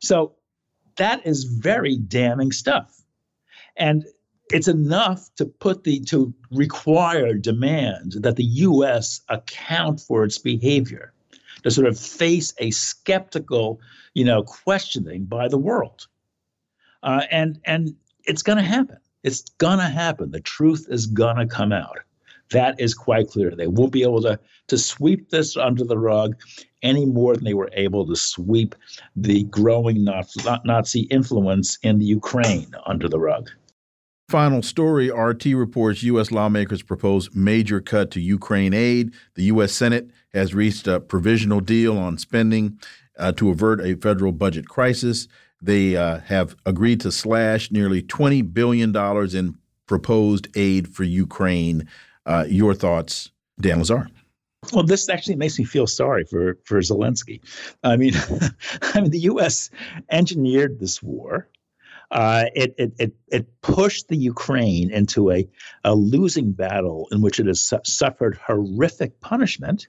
So 0.00 0.34
that 0.96 1.26
is 1.26 1.44
very 1.44 1.96
damning 1.96 2.52
stuff. 2.52 3.02
And 3.76 4.04
it's 4.50 4.68
enough 4.68 5.34
to 5.36 5.46
put 5.46 5.84
the 5.84 6.00
to 6.00 6.34
require 6.50 7.34
demand 7.34 8.12
that 8.20 8.36
the 8.36 8.44
US 8.44 9.20
account 9.28 10.00
for 10.00 10.24
its 10.24 10.38
behavior, 10.38 11.12
to 11.62 11.70
sort 11.70 11.86
of 11.86 11.98
face 11.98 12.52
a 12.58 12.70
skeptical, 12.70 13.80
you 14.14 14.24
know, 14.24 14.42
questioning 14.42 15.24
by 15.24 15.48
the 15.48 15.58
world. 15.58 16.06
Uh, 17.02 17.22
and 17.30 17.60
and 17.64 17.94
it's 18.24 18.42
going 18.42 18.58
to 18.58 18.64
happen. 18.64 18.98
It's 19.22 19.42
going 19.58 19.78
to 19.78 19.88
happen. 19.88 20.30
The 20.30 20.40
truth 20.40 20.86
is 20.90 21.06
going 21.06 21.36
to 21.36 21.46
come 21.46 21.72
out. 21.72 21.98
That 22.50 22.78
is 22.78 22.92
quite 22.92 23.28
clear. 23.28 23.54
They 23.54 23.66
won't 23.66 23.92
be 23.92 24.02
able 24.02 24.22
to 24.22 24.38
to 24.68 24.78
sweep 24.78 25.30
this 25.30 25.56
under 25.56 25.84
the 25.84 25.98
rug 25.98 26.36
any 26.82 27.06
more 27.06 27.34
than 27.34 27.44
they 27.44 27.54
were 27.54 27.70
able 27.72 28.06
to 28.06 28.16
sweep 28.16 28.74
the 29.16 29.44
growing 29.44 30.04
Nazi 30.04 31.00
influence 31.02 31.78
in 31.82 31.98
the 31.98 32.04
Ukraine 32.04 32.72
under 32.86 33.08
the 33.08 33.18
rug. 33.18 33.50
Final 34.28 34.62
story 34.62 35.10
RT 35.10 35.44
reports 35.46 36.02
U.S. 36.04 36.30
lawmakers 36.30 36.82
propose 36.82 37.34
major 37.34 37.80
cut 37.80 38.10
to 38.12 38.20
Ukraine 38.20 38.72
aid. 38.72 39.12
The 39.34 39.44
U.S. 39.44 39.72
Senate 39.72 40.10
has 40.32 40.54
reached 40.54 40.86
a 40.86 41.00
provisional 41.00 41.60
deal 41.60 41.98
on 41.98 42.16
spending 42.16 42.78
uh, 43.18 43.32
to 43.32 43.50
avert 43.50 43.80
a 43.80 43.94
federal 43.96 44.32
budget 44.32 44.68
crisis. 44.68 45.28
They 45.60 45.96
uh, 45.96 46.20
have 46.20 46.56
agreed 46.64 47.00
to 47.02 47.12
slash 47.12 47.70
nearly 47.70 48.02
$20 48.02 48.54
billion 48.54 48.96
in 49.36 49.58
proposed 49.86 50.48
aid 50.56 50.88
for 50.88 51.04
Ukraine. 51.04 51.86
Uh, 52.24 52.46
your 52.48 52.72
thoughts, 52.72 53.30
Dan 53.60 53.80
Lazare? 53.80 54.08
Well, 54.70 54.84
this 54.84 55.08
actually 55.08 55.36
makes 55.36 55.58
me 55.58 55.64
feel 55.64 55.86
sorry 55.86 56.24
for 56.24 56.58
for 56.64 56.78
Zelensky. 56.80 57.40
I 57.82 57.96
mean, 57.96 58.14
I 58.82 59.00
mean, 59.00 59.10
the 59.10 59.20
U.S. 59.20 59.70
engineered 60.10 60.78
this 60.78 61.02
war. 61.02 61.48
Uh, 62.10 62.44
it, 62.54 62.74
it, 62.76 62.92
it, 62.98 63.14
it 63.28 63.60
pushed 63.62 64.08
the 64.08 64.16
Ukraine 64.16 64.90
into 64.90 65.30
a, 65.30 65.48
a 65.82 65.94
losing 65.94 66.52
battle 66.52 67.08
in 67.10 67.22
which 67.22 67.40
it 67.40 67.46
has 67.46 67.58
su- 67.58 67.80
suffered 67.84 68.36
horrific 68.36 69.18
punishment. 69.22 69.88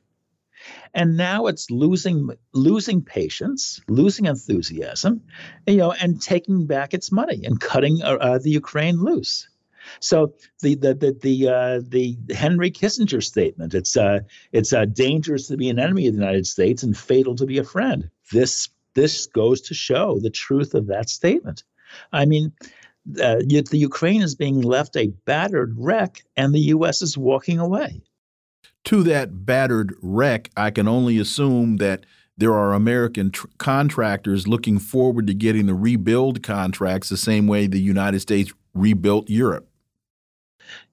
And 0.93 1.17
now 1.17 1.47
it's 1.47 1.69
losing 1.69 2.29
losing 2.53 3.01
patience, 3.01 3.81
losing 3.89 4.25
enthusiasm, 4.25 5.21
you 5.67 5.75
know, 5.75 5.91
and 5.91 6.21
taking 6.21 6.65
back 6.65 6.93
its 6.93 7.11
money 7.11 7.43
and 7.43 7.59
cutting 7.59 8.01
uh, 8.01 8.15
uh 8.21 8.37
the 8.37 8.51
Ukraine 8.51 9.01
loose. 9.03 9.49
So 9.99 10.33
the 10.61 10.75
the 10.75 10.93
the 10.93 11.17
the, 11.21 11.49
uh, 11.49 11.81
the 11.87 12.17
Henry 12.33 12.71
Kissinger 12.71 13.23
statement 13.23 13.73
it's 13.73 13.95
uh, 13.97 14.19
it's 14.51 14.73
uh, 14.73 14.85
dangerous 14.85 15.47
to 15.47 15.57
be 15.57 15.69
an 15.69 15.79
enemy 15.79 16.07
of 16.07 16.13
the 16.13 16.19
United 16.19 16.47
States 16.47 16.83
and 16.83 16.97
fatal 16.97 17.35
to 17.35 17.45
be 17.45 17.57
a 17.57 17.63
friend. 17.63 18.09
This 18.31 18.69
this 18.93 19.25
goes 19.27 19.61
to 19.61 19.73
show 19.73 20.19
the 20.19 20.29
truth 20.29 20.73
of 20.73 20.87
that 20.87 21.09
statement. 21.09 21.63
I 22.11 22.25
mean, 22.25 22.51
uh, 23.21 23.37
the 23.47 23.69
Ukraine 23.73 24.21
is 24.21 24.35
being 24.35 24.61
left 24.61 24.95
a 24.95 25.07
battered 25.25 25.75
wreck, 25.77 26.23
and 26.35 26.53
the 26.53 26.59
U.S. 26.59 27.01
is 27.01 27.17
walking 27.17 27.59
away 27.59 28.01
to 28.85 29.03
that 29.03 29.45
battered 29.45 29.95
wreck, 30.01 30.49
I 30.57 30.71
can 30.71 30.87
only 30.87 31.17
assume 31.17 31.77
that 31.77 32.05
there 32.37 32.53
are 32.53 32.73
American 32.73 33.31
contractors 33.57 34.47
looking 34.47 34.79
forward 34.79 35.27
to 35.27 35.33
getting 35.33 35.67
the 35.67 35.75
rebuild 35.75 36.43
contracts 36.43 37.09
the 37.09 37.17
same 37.17 37.47
way 37.47 37.67
the 37.67 37.79
United 37.79 38.19
States 38.21 38.51
rebuilt 38.73 39.29
Europe. 39.29 39.67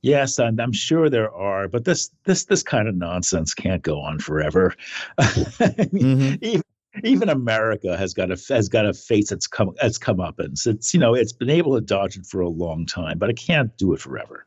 Yes, 0.02 0.38
and 0.38 0.60
I'm 0.60 0.72
sure 0.72 1.10
there 1.10 1.32
are, 1.32 1.68
but 1.68 1.84
this 1.84 2.10
this 2.24 2.44
this 2.44 2.62
kind 2.62 2.88
of 2.88 2.94
nonsense 2.94 3.55
can't 3.55 3.82
go 3.82 4.01
on 4.01 4.18
forever. 4.18 4.74
I 5.18 5.88
mean, 5.92 6.05
mm 6.05 6.18
-hmm. 6.18 6.38
even, 6.42 6.62
even 7.05 7.28
America 7.28 7.97
has 7.97 8.14
got 8.14 8.26
to 8.26 8.55
has 8.55 8.68
got 8.68 8.82
to 8.82 8.92
face 8.92 9.32
its 9.32 9.47
come 9.47 9.72
that's 9.80 9.98
come 9.98 10.20
up 10.20 10.38
and 10.38 10.56
It's 10.66 10.94
you 10.94 11.01
know 11.01 11.14
it's 11.14 11.32
been 11.32 11.51
able 11.51 11.74
to 11.74 11.80
dodge 11.80 12.16
it 12.16 12.26
for 12.26 12.40
a 12.40 12.48
long 12.48 12.86
time, 12.86 13.18
but 13.18 13.30
it 13.30 13.47
can't 13.47 13.76
do 13.78 13.94
it 13.94 14.01
forever. 14.01 14.47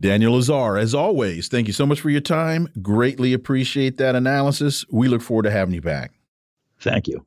Daniel 0.00 0.38
Lazare, 0.38 0.80
as 0.80 0.94
always, 0.94 1.48
thank 1.48 1.66
you 1.66 1.72
so 1.72 1.86
much 1.86 2.00
for 2.00 2.10
your 2.10 2.20
time. 2.20 2.68
Greatly 2.80 3.32
appreciate 3.32 3.96
that 3.98 4.14
analysis. 4.14 4.84
We 4.90 5.08
look 5.08 5.22
forward 5.22 5.44
to 5.44 5.50
having 5.50 5.74
you 5.74 5.80
back. 5.80 6.12
Thank 6.80 7.08
you. 7.08 7.26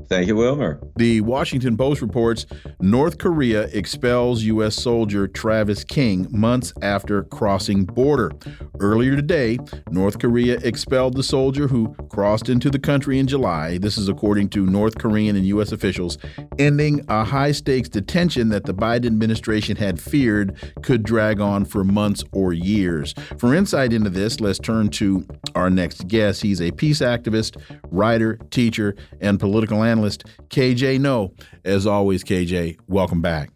Thank 0.11 0.27
you, 0.27 0.35
Wilmer. 0.35 0.77
The 0.97 1.21
Washington 1.21 1.77
Post 1.77 2.01
reports 2.01 2.45
North 2.81 3.17
Korea 3.17 3.69
expels 3.71 4.43
U.S. 4.43 4.75
soldier 4.75 5.25
Travis 5.25 5.85
King 5.85 6.27
months 6.29 6.73
after 6.81 7.23
crossing 7.23 7.85
border. 7.85 8.33
Earlier 8.81 9.15
today, 9.15 9.57
North 9.89 10.19
Korea 10.19 10.57
expelled 10.63 11.15
the 11.15 11.23
soldier 11.23 11.69
who 11.69 11.95
crossed 12.09 12.49
into 12.49 12.69
the 12.69 12.77
country 12.77 13.19
in 13.19 13.27
July. 13.27 13.77
This 13.77 13.97
is 13.97 14.09
according 14.09 14.49
to 14.49 14.65
North 14.65 14.97
Korean 14.97 15.37
and 15.37 15.45
U.S. 15.45 15.71
officials, 15.71 16.17
ending 16.59 17.05
a 17.07 17.23
high 17.23 17.53
stakes 17.53 17.87
detention 17.87 18.49
that 18.49 18.65
the 18.65 18.73
Biden 18.73 19.05
administration 19.05 19.77
had 19.77 19.97
feared 19.97 20.57
could 20.83 21.03
drag 21.03 21.39
on 21.39 21.63
for 21.63 21.85
months 21.85 22.21
or 22.33 22.51
years. 22.51 23.15
For 23.37 23.55
insight 23.55 23.93
into 23.93 24.09
this, 24.09 24.41
let's 24.41 24.59
turn 24.59 24.89
to 24.89 25.25
our 25.55 25.69
next 25.69 26.09
guest. 26.09 26.41
He's 26.41 26.59
a 26.59 26.71
peace 26.71 26.99
activist, 26.99 27.55
writer, 27.91 28.35
teacher, 28.49 28.97
and 29.21 29.39
political 29.39 29.83
analyst 29.83 30.00
analyst 30.01 30.25
KJ 30.49 30.99
Noh. 30.99 31.31
As 31.63 31.85
always, 31.85 32.23
KJ, 32.23 32.77
welcome 32.87 33.21
back. 33.21 33.51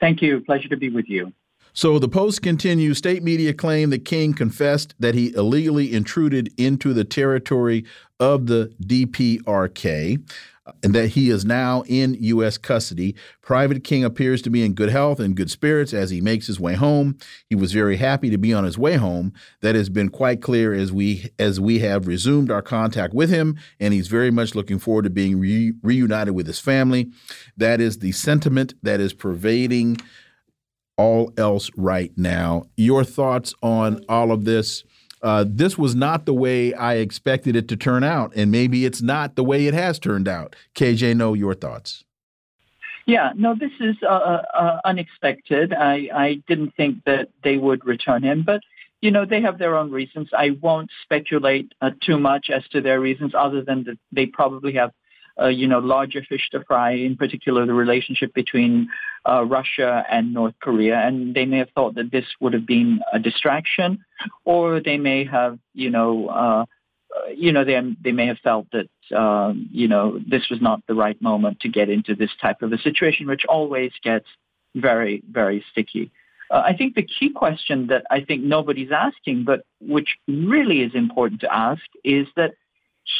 Thank 0.00 0.22
you. 0.22 0.40
Pleasure 0.40 0.68
to 0.68 0.76
be 0.76 0.88
with 0.88 1.08
you. 1.08 1.32
So 1.76 1.98
the 1.98 2.08
Post 2.08 2.40
continues 2.42 2.98
state 2.98 3.22
media 3.22 3.52
claim 3.52 3.90
the 3.90 3.98
king 3.98 4.32
confessed 4.32 4.94
that 5.00 5.14
he 5.14 5.34
illegally 5.34 5.92
intruded 5.92 6.52
into 6.56 6.94
the 6.94 7.04
territory 7.04 7.84
of 8.20 8.46
the 8.46 8.72
DPRK 8.82 10.22
and 10.82 10.94
that 10.94 11.08
he 11.08 11.30
is 11.30 11.44
now 11.44 11.82
in 11.86 12.14
U.S. 12.20 12.56
custody. 12.56 13.14
Private 13.42 13.84
King 13.84 14.04
appears 14.04 14.40
to 14.42 14.50
be 14.50 14.64
in 14.64 14.74
good 14.74 14.88
health 14.88 15.20
and 15.20 15.36
good 15.36 15.50
spirits 15.50 15.92
as 15.92 16.10
he 16.10 16.20
makes 16.20 16.46
his 16.46 16.58
way 16.58 16.74
home. 16.74 17.18
He 17.50 17.54
was 17.54 17.72
very 17.72 17.96
happy 17.96 18.30
to 18.30 18.38
be 18.38 18.52
on 18.52 18.64
his 18.64 18.78
way 18.78 18.94
home. 18.94 19.32
That 19.60 19.74
has 19.74 19.88
been 19.88 20.08
quite 20.08 20.40
clear 20.40 20.72
as 20.72 20.92
we 20.92 21.30
as 21.38 21.60
we 21.60 21.80
have 21.80 22.06
resumed 22.06 22.50
our 22.50 22.62
contact 22.62 23.12
with 23.12 23.30
him, 23.30 23.58
and 23.78 23.92
he's 23.92 24.08
very 24.08 24.30
much 24.30 24.54
looking 24.54 24.78
forward 24.78 25.02
to 25.02 25.10
being 25.10 25.38
re 25.38 25.72
reunited 25.82 26.34
with 26.34 26.46
his 26.46 26.60
family. 26.60 27.10
That 27.56 27.80
is 27.80 27.98
the 27.98 28.12
sentiment 28.12 28.74
that 28.82 29.00
is 29.00 29.12
pervading 29.12 29.98
all 30.96 31.32
else 31.36 31.70
right 31.76 32.12
now. 32.16 32.64
Your 32.76 33.04
thoughts 33.04 33.54
on 33.62 34.04
all 34.08 34.32
of 34.32 34.44
this? 34.44 34.84
Uh, 35.24 35.44
this 35.48 35.78
was 35.78 35.94
not 35.94 36.26
the 36.26 36.34
way 36.34 36.74
I 36.74 36.96
expected 36.96 37.56
it 37.56 37.66
to 37.68 37.76
turn 37.76 38.04
out, 38.04 38.32
and 38.36 38.50
maybe 38.50 38.84
it's 38.84 39.00
not 39.00 39.36
the 39.36 39.42
way 39.42 39.66
it 39.66 39.72
has 39.72 39.98
turned 39.98 40.28
out. 40.28 40.54
KJ, 40.74 41.16
know 41.16 41.32
your 41.32 41.54
thoughts. 41.54 42.04
Yeah, 43.06 43.32
no, 43.34 43.54
this 43.54 43.72
is 43.80 43.96
uh, 44.02 44.06
uh, 44.06 44.42
uh, 44.54 44.80
unexpected. 44.84 45.72
I, 45.72 46.08
I 46.14 46.42
didn't 46.46 46.74
think 46.76 47.04
that 47.04 47.30
they 47.42 47.56
would 47.56 47.84
return 47.86 48.22
him, 48.22 48.42
but 48.44 48.60
you 49.00 49.10
know 49.10 49.24
they 49.24 49.40
have 49.40 49.58
their 49.58 49.76
own 49.76 49.90
reasons. 49.90 50.28
I 50.36 50.50
won't 50.60 50.90
speculate 51.02 51.72
uh, 51.80 51.90
too 52.02 52.18
much 52.18 52.50
as 52.50 52.66
to 52.68 52.82
their 52.82 53.00
reasons, 53.00 53.32
other 53.34 53.62
than 53.62 53.84
that 53.84 53.98
they 54.12 54.26
probably 54.26 54.74
have 54.74 54.92
uh, 55.40 55.48
you 55.48 55.66
know, 55.66 55.78
larger 55.78 56.22
fish 56.22 56.48
to 56.52 56.62
fry, 56.64 56.92
in 56.92 57.16
particular 57.16 57.66
the 57.66 57.74
relationship 57.74 58.32
between 58.34 58.88
uh, 59.28 59.44
Russia 59.44 60.04
and 60.10 60.32
North 60.32 60.54
Korea. 60.60 60.96
And 60.96 61.34
they 61.34 61.46
may 61.46 61.58
have 61.58 61.70
thought 61.74 61.94
that 61.96 62.10
this 62.10 62.26
would 62.40 62.52
have 62.52 62.66
been 62.66 63.00
a 63.12 63.18
distraction, 63.18 64.04
or 64.44 64.80
they 64.80 64.98
may 64.98 65.24
have, 65.24 65.58
you 65.74 65.90
know, 65.90 66.28
uh, 66.28 66.64
you 67.34 67.52
know, 67.52 67.64
they, 67.64 67.80
they 68.02 68.12
may 68.12 68.26
have 68.26 68.38
felt 68.42 68.66
that, 68.72 69.16
um, 69.16 69.68
you 69.72 69.86
know, 69.86 70.18
this 70.26 70.48
was 70.50 70.60
not 70.60 70.80
the 70.88 70.94
right 70.94 71.20
moment 71.22 71.60
to 71.60 71.68
get 71.68 71.88
into 71.88 72.14
this 72.14 72.30
type 72.40 72.60
of 72.62 72.72
a 72.72 72.78
situation, 72.78 73.26
which 73.26 73.44
always 73.48 73.92
gets 74.02 74.26
very, 74.74 75.22
very 75.30 75.64
sticky. 75.70 76.10
Uh, 76.50 76.62
I 76.66 76.76
think 76.76 76.94
the 76.94 77.02
key 77.02 77.30
question 77.30 77.86
that 77.86 78.04
I 78.10 78.20
think 78.20 78.42
nobody's 78.42 78.90
asking, 78.90 79.44
but 79.44 79.64
which 79.80 80.16
really 80.26 80.82
is 80.82 80.94
important 80.94 81.40
to 81.42 81.54
ask, 81.54 81.82
is 82.02 82.26
that 82.36 82.54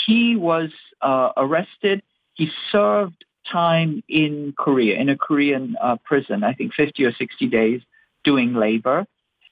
he 0.07 0.37
was 0.37 0.71
uh, 1.01 1.31
arrested. 1.37 2.03
He 2.35 2.51
served 2.73 3.25
time 3.51 4.03
in 4.09 4.55
Korea, 4.57 4.99
in 4.99 5.09
a 5.09 5.17
Korean 5.17 5.77
uh, 5.81 5.97
prison, 6.05 6.45
I 6.45 6.55
think 6.55 6.75
50 6.75 7.05
or 7.05 7.13
60 7.13 7.47
days 7.49 7.81
doing 8.25 8.55
labor. 8.55 9.07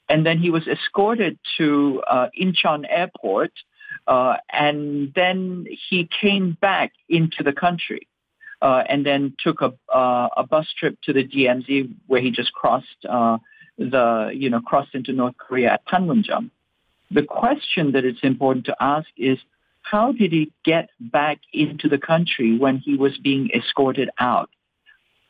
And 0.09 0.27
then 0.27 0.39
he 0.39 0.51
was 0.51 0.66
escorted 0.66 1.39
to 1.59 2.02
uh, 2.09 2.28
Incheon 2.39 2.85
airport. 2.89 3.52
Uh, 4.06 4.36
and 4.51 5.12
then 5.14 5.66
he 5.89 6.09
came 6.20 6.56
back 6.60 6.93
into 7.09 7.43
the 7.43 7.52
country. 7.52 8.09
Uh, 8.60 8.85
and 8.89 9.05
then 9.05 9.35
took 9.40 9.60
a, 9.60 9.73
uh, 9.93 10.28
a 10.36 10.47
bus 10.47 10.73
trip 10.78 10.97
to 11.02 11.12
the 11.12 11.27
DMZ 11.27 11.93
where 12.06 12.20
he 12.20 12.31
just 12.31 12.52
crossed 12.52 12.86
uh, 13.09 13.36
the, 13.77 14.31
you 14.32 14.48
know, 14.48 14.60
crossed 14.60 14.94
into 14.94 15.12
North 15.12 15.36
Korea 15.36 15.73
at 15.73 15.86
Panmunjom. 15.86 16.48
The 17.10 17.24
question 17.24 17.90
that 17.93 18.05
it's 18.05 18.23
important 18.23 18.66
to 18.66 18.77
ask 18.81 19.09
is, 19.16 19.39
how 19.82 20.12
did 20.12 20.32
he 20.32 20.52
get 20.64 20.88
back 21.00 21.40
into 21.52 21.88
the 21.88 21.98
country 21.98 22.56
when 22.56 22.78
he 22.78 22.96
was 22.96 23.16
being 23.18 23.50
escorted 23.54 24.10
out? 24.18 24.50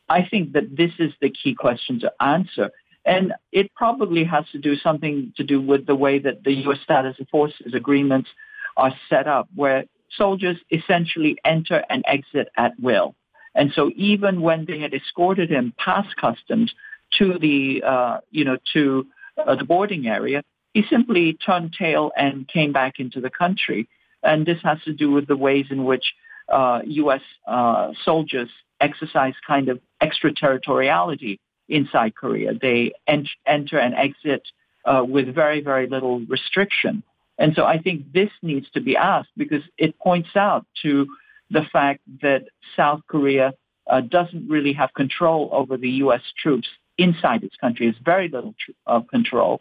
I 0.09 0.27
think 0.29 0.53
that 0.53 0.77
this 0.77 0.93
is 0.99 1.13
the 1.21 1.31
key 1.31 1.55
question 1.55 2.01
to 2.01 2.13
answer. 2.21 2.71
And 3.05 3.33
it 3.51 3.75
probably 3.75 4.25
has 4.25 4.45
to 4.53 4.59
do 4.59 4.77
something 4.77 5.33
to 5.37 5.43
do 5.43 5.61
with 5.61 5.87
the 5.87 5.97
way 5.97 6.19
that 6.21 6.45
the 6.45 6.53
U.S. 6.67 6.79
status 6.85 7.17
of 7.19 7.29
forces 7.29 7.75
agreements 7.75 8.29
are 8.77 8.95
set 9.09 9.27
up, 9.27 9.49
where 9.55 9.85
soldiers 10.17 10.59
essentially 10.71 11.37
enter 11.45 11.83
and 11.91 12.05
exit 12.07 12.49
at 12.57 12.73
will. 12.81 13.15
And 13.55 13.73
so 13.75 13.91
even 13.97 14.41
when 14.41 14.67
they 14.67 14.79
had 14.79 14.95
escorted 14.95 15.51
him 15.51 15.75
past 15.79 16.17
customs 16.17 16.73
to 17.19 17.39
the, 17.39 17.83
uh, 17.85 18.19
you 18.31 18.45
know, 18.45 18.57
to 18.73 19.07
uh, 19.37 19.57
the 19.57 19.65
boarding 19.65 20.07
area, 20.07 20.43
he 20.73 20.85
simply 20.89 21.35
turned 21.35 21.75
tail 21.79 22.13
and 22.17 22.49
came 22.49 22.73
back 22.73 22.95
into 22.99 23.21
the 23.21 23.31
country. 23.31 23.89
And 24.23 24.47
this 24.47 24.59
has 24.63 24.79
to 24.85 24.93
do 24.93 25.11
with 25.11 25.27
the 25.27 25.37
ways 25.37 25.67
in 25.71 25.85
which 25.85 26.05
uh, 26.49 26.81
U.S. 26.85 27.23
Uh, 27.47 27.93
soldiers 28.05 28.49
exercise 28.81 29.35
kind 29.47 29.69
of 29.69 29.81
extraterritoriality 30.01 31.41
inside 31.69 32.15
Korea. 32.15 32.53
They 32.61 32.93
en- 33.07 33.27
enter 33.47 33.79
and 33.79 33.95
exit 33.95 34.43
uh, 34.85 35.05
with 35.07 35.35
very, 35.35 35.61
very 35.61 35.87
little 35.87 36.21
restriction. 36.21 37.03
And 37.39 37.55
so 37.55 37.65
I 37.65 37.79
think 37.79 38.13
this 38.13 38.31
needs 38.43 38.69
to 38.75 38.81
be 38.81 38.97
asked 38.97 39.31
because 39.37 39.63
it 39.79 39.99
points 39.99 40.31
out 40.37 40.67
to 40.83 41.07
the 41.51 41.63
fact 41.73 42.01
that 42.23 42.45
South 42.77 43.01
Korea 43.09 43.55
uh, 43.89 44.01
doesn't 44.01 44.49
really 44.49 44.73
have 44.75 44.93
control 44.95 45.49
over 45.53 45.77
the 45.77 45.91
U.S. 46.05 46.23
troops 46.41 46.69
inside 46.99 47.43
its 47.43 47.57
country. 47.57 47.89
It's 47.89 47.99
very 48.05 48.29
little 48.29 48.55
tr- 48.59 48.73
uh, 48.87 49.01
control. 49.01 49.61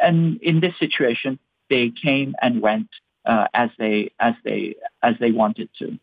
And 0.00 0.42
in 0.42 0.60
this 0.60 0.74
situation, 0.78 1.38
they 1.70 1.90
came 1.90 2.34
and 2.42 2.60
went 2.60 2.88
uh, 3.24 3.46
as 3.54 3.70
they 3.78 4.10
as 4.18 4.34
they 4.44 4.74
as 5.02 5.14
they 5.20 5.30
wanted 5.30 5.68
to. 5.78 5.98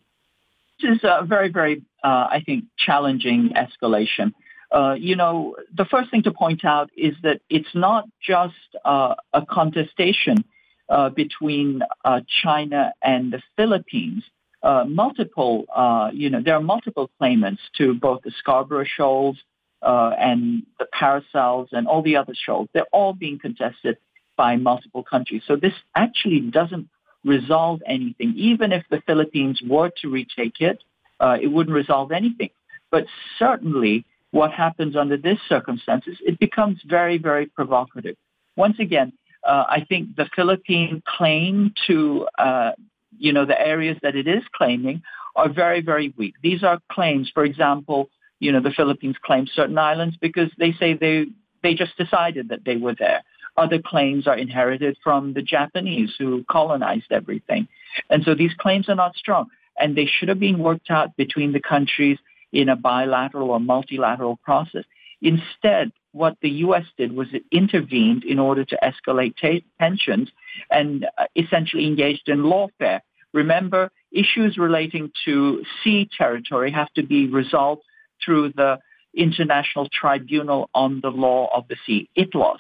This 0.82 0.98
is 0.98 1.04
a 1.04 1.26
very 1.26 1.50
very 1.50 1.84
uh, 2.04 2.28
I 2.30 2.42
think 2.46 2.66
challenging 2.78 3.54
escalation. 3.56 4.34
Uh, 4.72 4.96
you 4.98 5.16
know, 5.16 5.56
the 5.76 5.86
first 5.86 6.12
thing 6.12 6.24
to 6.24 6.32
point 6.32 6.64
out 6.64 6.92
is 6.96 7.16
that 7.24 7.42
it's 7.50 7.74
not 7.74 8.08
just 8.22 8.54
uh, 8.86 9.16
a 9.34 9.44
contestation 9.46 10.46
uh, 10.90 11.10
between 11.10 11.82
uh, 12.06 12.22
China 12.44 12.94
and 13.02 13.34
the 13.34 13.42
Philippines. 13.56 14.24
multiple, 14.64 15.66
you 16.14 16.30
know, 16.30 16.42
there 16.42 16.56
are 16.56 16.62
multiple 16.62 17.10
claimants 17.18 17.62
to 17.78 17.94
both 17.96 18.22
the 18.22 18.32
Scarborough 18.32 18.86
Shoals 18.86 19.38
and 19.82 20.64
the 20.78 20.88
Paracels 20.94 21.70
and 21.72 21.88
all 21.88 22.04
the 22.04 22.16
other 22.16 22.36
shoals. 22.36 22.70
They're 22.74 22.94
all 22.94 23.14
being 23.14 23.40
contested 23.40 23.98
by 24.38 24.56
multiple 24.56 25.04
countries. 25.04 25.42
So 25.48 25.56
this 25.56 25.74
actually 25.96 26.42
doesn't 26.42 26.88
resolve 27.24 27.82
anything. 27.86 28.34
Even 28.36 28.72
if 28.72 28.84
the 28.90 29.02
Philippines 29.06 29.62
were 29.68 29.92
to 30.02 30.10
retake 30.10 30.60
it, 30.60 30.84
uh, 31.20 31.38
it 31.42 31.48
wouldn't 31.48 31.76
resolve 31.76 32.12
anything. 32.12 32.50
But 32.92 33.06
certainly, 33.38 34.06
what 34.32 34.52
happens 34.52 34.96
under 34.96 35.18
this 35.18 35.40
circumstances, 35.48 36.18
it 36.22 36.40
becomes 36.40 36.80
very, 36.86 37.18
very 37.18 37.48
provocative. 37.48 38.16
Once 38.56 38.78
again, 38.80 39.14
uh, 39.44 39.66
I 39.68 39.86
think 39.88 40.16
the 40.16 40.30
Philippine 40.36 41.02
claim 41.06 41.74
to, 41.88 42.28
uh, 42.38 42.72
you 43.18 43.34
know, 43.34 43.46
the 43.46 43.60
areas 43.60 43.98
that 44.02 44.16
it 44.16 44.28
is 44.28 44.44
claiming 44.54 45.02
are 45.36 45.50
very, 45.50 45.82
very 45.82 46.14
weak. 46.18 46.36
These 46.42 46.64
are 46.64 46.80
claims, 46.92 47.30
for 47.34 47.44
example, 47.44 48.10
you 48.40 48.52
know, 48.52 48.62
the 48.62 48.72
Philippines 48.72 49.16
claim 49.24 49.48
certain 49.54 49.78
islands 49.78 50.18
because 50.20 50.50
they 50.58 50.74
say 50.74 50.94
they 50.94 51.26
they 51.62 51.74
just 51.74 51.98
decided 51.98 52.50
that 52.50 52.64
they 52.66 52.78
were 52.78 52.96
there. 52.98 53.22
Other 53.60 53.80
claims 53.86 54.26
are 54.26 54.38
inherited 54.38 54.98
from 55.04 55.34
the 55.34 55.42
Japanese 55.42 56.12
who 56.18 56.46
colonized 56.50 57.12
everything. 57.12 57.68
And 58.10 58.24
so 58.24 58.34
these 58.34 58.54
claims 58.58 58.88
are 58.88 58.96
not 58.96 59.18
strong. 59.18 59.48
And 59.78 59.98
they 59.98 60.06
should 60.06 60.30
have 60.30 60.40
been 60.40 60.60
worked 60.60 60.90
out 60.90 61.18
between 61.18 61.52
the 61.52 61.60
countries 61.60 62.18
in 62.54 62.70
a 62.70 62.78
bilateral 62.78 63.52
or 63.52 63.60
multilateral 63.60 64.38
process. 64.38 64.86
Instead, 65.22 65.92
what 66.14 66.38
the 66.42 66.50
U.S. 66.68 66.86
did 66.98 67.12
was 67.14 67.28
it 67.34 67.44
intervened 67.52 68.24
in 68.24 68.40
order 68.40 68.64
to 68.64 68.80
escalate 68.82 69.36
t- 69.36 69.66
tensions 69.78 70.30
and 70.72 71.06
uh, 71.18 71.26
essentially 71.36 71.86
engaged 71.86 72.30
in 72.30 72.40
lawfare. 72.44 73.02
Remember, 73.34 73.92
issues 74.12 74.58
relating 74.58 75.12
to 75.26 75.64
sea 75.84 76.10
territory 76.18 76.72
have 76.72 76.92
to 76.94 77.04
be 77.04 77.28
resolved 77.28 77.84
through 78.24 78.54
the 78.56 78.80
International 79.14 79.88
Tribunal 79.92 80.70
on 80.74 81.02
the 81.02 81.10
Law 81.10 81.50
of 81.54 81.68
the 81.68 81.76
Sea, 81.86 82.10
ITLOS. 82.18 82.60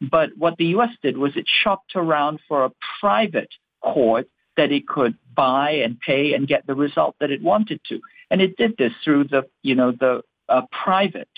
But 0.00 0.30
what 0.36 0.56
the 0.56 0.66
U.S. 0.66 0.90
did 1.02 1.16
was 1.16 1.36
it 1.36 1.46
shopped 1.62 1.92
around 1.96 2.40
for 2.48 2.64
a 2.64 2.72
private 3.00 3.50
court 3.82 4.28
that 4.56 4.72
it 4.72 4.88
could 4.88 5.16
buy 5.34 5.70
and 5.70 6.00
pay 6.00 6.32
and 6.34 6.48
get 6.48 6.66
the 6.66 6.74
result 6.74 7.16
that 7.20 7.30
it 7.30 7.42
wanted 7.42 7.80
to. 7.88 8.00
And 8.30 8.40
it 8.40 8.56
did 8.56 8.76
this 8.76 8.92
through 9.04 9.24
the, 9.24 9.46
you 9.62 9.74
know, 9.74 9.92
the 9.92 10.22
uh, 10.48 10.62
private 10.70 11.28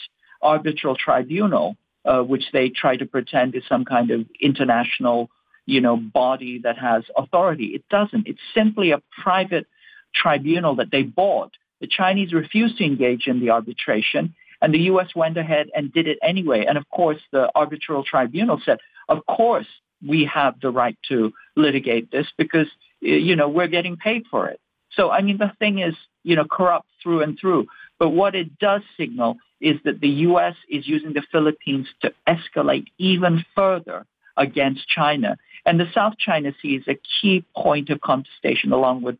arbitral 0.40 0.96
tribunal, 0.96 1.76
uh, 2.04 2.22
which 2.22 2.44
they 2.52 2.68
try 2.68 2.96
to 2.96 3.06
pretend 3.06 3.54
is 3.54 3.62
some 3.68 3.84
kind 3.84 4.10
of 4.10 4.26
international, 4.40 5.30
you 5.66 5.80
know, 5.80 5.96
body 5.96 6.60
that 6.62 6.78
has 6.78 7.02
authority. 7.16 7.66
It 7.74 7.84
doesn't. 7.90 8.26
It's 8.26 8.40
simply 8.54 8.92
a 8.92 9.02
private 9.22 9.66
tribunal 10.14 10.76
that 10.76 10.90
they 10.90 11.02
bought. 11.02 11.52
The 11.80 11.86
Chinese 11.86 12.32
refused 12.32 12.78
to 12.78 12.84
engage 12.84 13.26
in 13.26 13.40
the 13.40 13.50
arbitration, 13.50 14.34
and 14.60 14.74
the 14.74 14.80
U.S. 14.80 15.08
went 15.14 15.36
ahead 15.36 15.68
and 15.74 15.92
did 15.92 16.06
it 16.06 16.18
anyway. 16.22 16.64
And 16.66 16.76
of 16.78 16.88
course, 16.90 17.20
the 17.32 17.50
arbitral 17.54 18.04
tribunal 18.04 18.60
said, 18.64 18.78
of 19.08 19.24
course, 19.26 19.66
we 20.06 20.24
have 20.26 20.60
the 20.60 20.70
right 20.70 20.96
to 21.08 21.32
litigate 21.56 22.10
this 22.10 22.26
because, 22.36 22.66
you 23.00 23.36
know, 23.36 23.48
we're 23.48 23.68
getting 23.68 23.96
paid 23.96 24.24
for 24.30 24.48
it. 24.48 24.60
So, 24.90 25.10
I 25.10 25.22
mean, 25.22 25.38
the 25.38 25.52
thing 25.58 25.78
is, 25.80 25.94
you 26.24 26.36
know, 26.36 26.44
corrupt 26.44 26.88
through 27.02 27.22
and 27.22 27.38
through. 27.38 27.66
But 27.98 28.10
what 28.10 28.34
it 28.34 28.58
does 28.58 28.82
signal 28.96 29.36
is 29.60 29.76
that 29.84 30.00
the 30.00 30.08
U.S. 30.08 30.54
is 30.68 30.86
using 30.86 31.12
the 31.12 31.22
Philippines 31.32 31.88
to 32.02 32.12
escalate 32.28 32.86
even 32.98 33.44
further 33.54 34.06
against 34.36 34.88
China. 34.88 35.36
And 35.66 35.80
the 35.80 35.90
South 35.92 36.14
China 36.18 36.52
Sea 36.62 36.76
is 36.76 36.84
a 36.88 36.98
key 37.20 37.44
point 37.56 37.90
of 37.90 38.00
contestation 38.00 38.72
along 38.72 39.02
with 39.02 39.18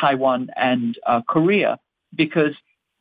Taiwan 0.00 0.48
and 0.56 0.98
uh, 1.06 1.20
Korea, 1.28 1.78
because 2.14 2.54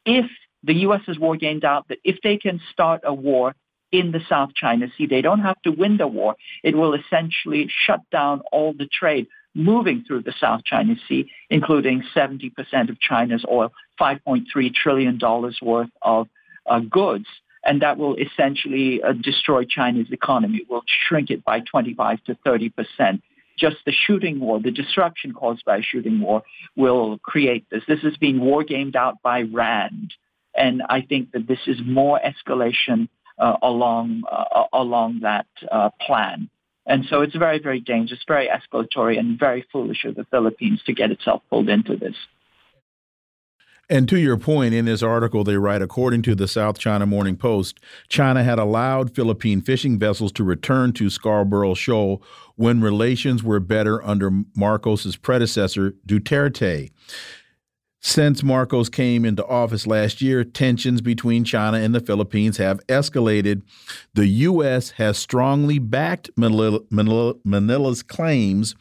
if 0.05 0.25
the 0.63 0.73
U.S. 0.87 1.01
has 1.07 1.19
war 1.19 1.35
gained 1.35 1.65
out 1.65 1.87
that 1.89 1.99
if 2.03 2.17
they 2.23 2.37
can 2.37 2.61
start 2.71 3.01
a 3.03 3.13
war 3.13 3.55
in 3.91 4.11
the 4.11 4.21
South 4.27 4.49
China 4.55 4.87
Sea, 4.97 5.05
they 5.05 5.21
don't 5.21 5.41
have 5.41 5.61
to 5.63 5.71
win 5.71 5.97
the 5.97 6.07
war. 6.07 6.35
It 6.63 6.75
will 6.75 6.93
essentially 6.93 7.69
shut 7.85 7.99
down 8.11 8.41
all 8.51 8.73
the 8.73 8.87
trade 8.87 9.27
moving 9.55 10.03
through 10.05 10.23
the 10.23 10.33
South 10.39 10.63
China 10.63 10.95
Sea, 11.07 11.29
including 11.49 12.03
70% 12.15 12.51
of 12.89 12.99
China's 12.99 13.45
oil, 13.49 13.71
$5.3 13.99 14.73
trillion 14.73 15.19
worth 15.61 15.89
of 16.01 16.27
uh, 16.65 16.79
goods. 16.79 17.25
And 17.65 17.81
that 17.81 17.97
will 17.97 18.15
essentially 18.15 19.01
uh, 19.01 19.13
destroy 19.13 19.63
China's 19.63 20.11
economy. 20.11 20.59
It 20.59 20.69
will 20.69 20.83
shrink 21.07 21.29
it 21.29 21.45
by 21.45 21.61
25 21.61 22.23
to 22.25 22.37
30 22.43 22.69
percent. 22.69 23.21
Just 23.57 23.77
the 23.85 23.93
shooting 23.93 24.39
war, 24.39 24.59
the 24.59 24.71
disruption 24.71 25.31
caused 25.31 25.63
by 25.63 25.77
a 25.77 25.81
shooting 25.81 26.19
war, 26.19 26.41
will 26.75 27.19
create 27.19 27.65
this. 27.69 27.83
This 27.87 28.03
is 28.03 28.17
being 28.17 28.39
war 28.39 28.63
gamed 28.63 28.95
out 28.95 29.21
by 29.21 29.43
Rand, 29.43 30.13
and 30.55 30.83
I 30.89 31.01
think 31.01 31.31
that 31.31 31.47
this 31.47 31.59
is 31.67 31.77
more 31.85 32.19
escalation 32.19 33.09
uh, 33.37 33.57
along 33.61 34.23
uh, 34.31 34.65
along 34.73 35.21
that 35.21 35.47
uh, 35.71 35.89
plan. 36.05 36.49
And 36.85 37.05
so 37.09 37.21
it's 37.21 37.35
very, 37.35 37.59
very 37.59 37.79
dangerous, 37.79 38.19
very 38.27 38.49
escalatory, 38.49 39.17
and 39.17 39.39
very 39.39 39.65
foolish 39.71 40.03
of 40.03 40.15
the 40.15 40.25
Philippines 40.25 40.81
to 40.85 40.93
get 40.93 41.11
itself 41.11 41.41
pulled 41.49 41.69
into 41.69 41.95
this. 41.95 42.15
And 43.89 44.07
to 44.09 44.17
your 44.17 44.37
point, 44.37 44.73
in 44.73 44.85
this 44.85 45.03
article, 45.03 45.43
they 45.43 45.57
write 45.57 45.81
according 45.81 46.21
to 46.23 46.35
the 46.35 46.47
South 46.47 46.79
China 46.79 47.05
Morning 47.05 47.35
Post, 47.35 47.79
China 48.07 48.43
had 48.43 48.57
allowed 48.57 49.13
Philippine 49.13 49.61
fishing 49.61 49.99
vessels 49.99 50.31
to 50.33 50.43
return 50.43 50.93
to 50.93 51.09
Scarborough 51.09 51.73
Shoal 51.73 52.23
when 52.55 52.81
relations 52.81 53.43
were 53.43 53.59
better 53.59 54.03
under 54.03 54.31
Marcos's 54.55 55.17
predecessor, 55.17 55.91
Duterte. 56.07 56.91
Since 58.05 58.43
Marcos 58.43 58.89
came 58.89 59.23
into 59.23 59.45
office 59.45 59.87
last 59.87 60.21
year, 60.21 60.43
tensions 60.43 60.99
between 60.99 61.45
China 61.45 61.77
and 61.77 61.95
the 61.95 62.01
Philippines 62.01 62.57
have 62.57 62.85
escalated. 62.87 63.61
The 64.13 64.27
U.S. 64.27 64.91
has 64.91 65.17
strongly 65.17 65.79
backed 65.79 66.29
Manila, 66.35 66.81
Manila, 66.89 67.35
Manila's 67.45 68.03
claims. 68.03 68.75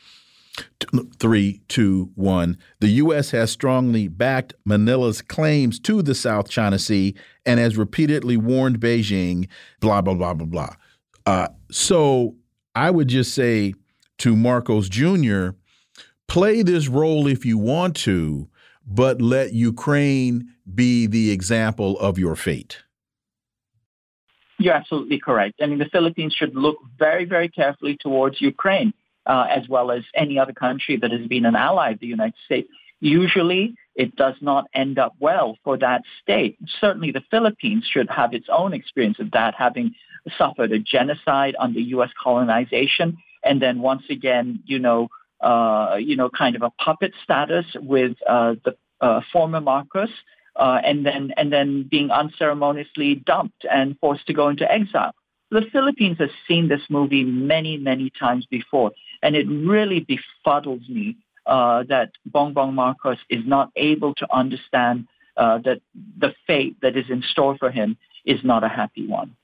Three, 1.20 1.62
two, 1.68 2.10
one. 2.16 2.58
The 2.80 2.88
U.S. 2.88 3.30
has 3.30 3.52
strongly 3.52 4.08
backed 4.08 4.54
Manila's 4.66 5.22
claims 5.22 5.78
to 5.80 6.02
the 6.02 6.16
South 6.16 6.50
China 6.50 6.78
Sea 6.78 7.14
and 7.46 7.60
has 7.60 7.76
repeatedly 7.76 8.36
warned 8.36 8.80
Beijing, 8.80 9.48
blah, 9.78 10.02
blah, 10.02 10.14
blah, 10.14 10.34
blah, 10.34 10.46
blah. 10.46 10.74
Uh, 11.24 11.48
so 11.70 12.34
I 12.74 12.90
would 12.90 13.06
just 13.06 13.34
say 13.34 13.74
to 14.18 14.34
Marcos 14.34 14.88
Jr., 14.88 15.50
play 16.26 16.62
this 16.62 16.88
role 16.88 17.28
if 17.28 17.46
you 17.46 17.56
want 17.56 17.94
to 17.98 18.48
but 18.86 19.20
let 19.20 19.52
Ukraine 19.52 20.48
be 20.74 21.06
the 21.06 21.30
example 21.30 21.98
of 21.98 22.18
your 22.18 22.36
fate. 22.36 22.82
You're 24.59 24.74
absolutely 24.74 25.18
correct. 25.18 25.60
I 25.60 25.66
mean, 25.66 25.78
the 25.78 25.88
Philippines 25.90 26.34
should 26.34 26.54
look 26.54 26.76
very, 26.98 27.24
very 27.24 27.48
carefully 27.48 27.96
towards 27.98 28.40
Ukraine, 28.40 28.92
uh, 29.26 29.46
as 29.50 29.68
well 29.68 29.90
as 29.90 30.04
any 30.14 30.38
other 30.38 30.52
country 30.52 30.96
that 30.98 31.10
has 31.10 31.26
been 31.26 31.44
an 31.46 31.56
ally 31.56 31.90
of 31.90 32.00
the 32.00 32.06
United 32.06 32.34
States. 32.44 32.68
Usually, 33.00 33.74
it 33.96 34.14
does 34.14 34.36
not 34.40 34.66
end 34.72 34.98
up 34.98 35.14
well 35.18 35.59
for 35.64 35.76
that 35.78 36.02
state. 36.22 36.56
Certainly, 36.80 37.10
the 37.10 37.24
Philippines 37.30 37.84
should 37.90 38.09
have 38.10 38.32
its 38.32 38.46
own 38.48 38.72
experience 38.72 39.18
of 39.18 39.32
that, 39.32 39.54
having 39.54 39.94
suffered 40.38 40.70
a 40.70 40.78
genocide 40.78 41.56
under 41.59 41.80
U.S. 41.80 42.10
colonization, 42.22 43.16
and 43.42 43.60
then 43.60 43.80
once 43.80 44.04
again, 44.09 44.60
you 44.64 44.78
know, 44.78 45.09
uh, 45.43 45.97
you 45.98 46.16
know, 46.16 46.31
kind 46.31 46.56
of 46.56 46.62
a 46.62 46.70
puppet 46.70 47.12
status 47.23 47.66
with 47.74 48.16
uh, 48.28 48.55
the 48.64 48.77
uh, 49.01 49.20
former 49.32 49.60
Marcos, 49.60 50.10
uh, 50.56 50.81
and 50.85 51.05
then 51.05 51.32
and 51.36 51.52
then 51.52 51.89
being 51.90 52.10
unceremoniously 52.10 53.16
dumped 53.16 53.64
and 53.70 53.98
forced 53.98 54.27
to 54.27 54.32
go 54.32 54.48
into 54.48 54.70
exile. 54.70 55.14
The 55.51 55.62
Philippines 55.73 56.19
has 56.19 56.31
seen 56.48 56.69
this 56.69 56.82
movie 56.89 57.24
many, 57.24 57.77
many 57.77 58.10
times 58.19 58.47
before, 58.47 58.93
and 59.23 59.36
it 59.36 59.47
really 59.48 60.06
befuddles 60.06 60.89
me 60.89 61.16
uh, 61.47 61.82
that 61.89 62.12
Bongbong 62.31 62.73
Marcos 62.73 63.19
is 63.28 63.44
not 63.44 63.70
able 63.77 64.14
to 64.14 64.27
understand 64.32 65.09
that 65.36 65.81
the 66.19 66.35
fate 66.47 66.77
that 66.82 66.97
is 66.97 67.06
in 67.10 67.23
store 67.23 67.56
for 67.59 67.70
him 67.70 67.97
is 68.24 68.40
not 68.44 68.62
a 68.62 68.69
happy 68.69 69.06
one. 69.06 69.36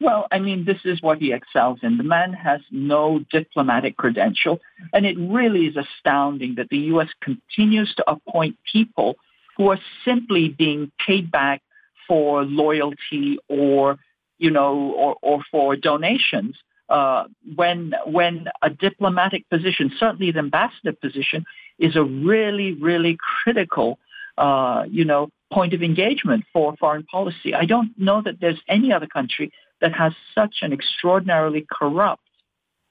Well, 0.00 0.26
I 0.32 0.38
mean, 0.38 0.64
this 0.64 0.78
is 0.84 1.02
what 1.02 1.18
he 1.18 1.32
excels 1.32 1.80
in. 1.82 1.98
The 1.98 2.04
man 2.04 2.32
has 2.32 2.62
no 2.70 3.20
diplomatic 3.30 3.98
credential, 3.98 4.60
and 4.94 5.04
it 5.04 5.16
really 5.18 5.66
is 5.66 5.76
astounding 5.76 6.54
that 6.54 6.70
the 6.70 6.78
U.S. 6.94 7.08
continues 7.20 7.94
to 7.96 8.10
appoint 8.10 8.56
people 8.72 9.16
who 9.58 9.68
are 9.68 9.78
simply 10.04 10.48
being 10.48 10.90
paid 11.06 11.30
back 11.30 11.60
for 12.08 12.44
loyalty 12.44 13.38
or, 13.48 13.98
you 14.38 14.50
know, 14.50 14.92
or, 14.92 15.16
or 15.20 15.44
for 15.50 15.76
donations. 15.76 16.56
Uh, 16.88 17.24
when 17.54 17.94
when 18.06 18.46
a 18.62 18.70
diplomatic 18.70 19.48
position, 19.50 19.92
certainly 20.00 20.32
the 20.32 20.38
ambassador 20.38 20.92
position, 20.92 21.44
is 21.78 21.94
a 21.94 22.02
really 22.02 22.72
really 22.72 23.16
critical, 23.44 23.98
uh, 24.38 24.84
you 24.90 25.04
know, 25.04 25.28
point 25.52 25.74
of 25.74 25.82
engagement 25.82 26.44
for 26.52 26.74
foreign 26.80 27.04
policy. 27.04 27.54
I 27.54 27.66
don't 27.66 27.96
know 27.98 28.22
that 28.22 28.40
there's 28.40 28.60
any 28.66 28.92
other 28.92 29.06
country 29.06 29.52
that 29.80 29.92
has 29.92 30.12
such 30.34 30.56
an 30.62 30.72
extraordinarily 30.72 31.66
corrupt 31.70 32.22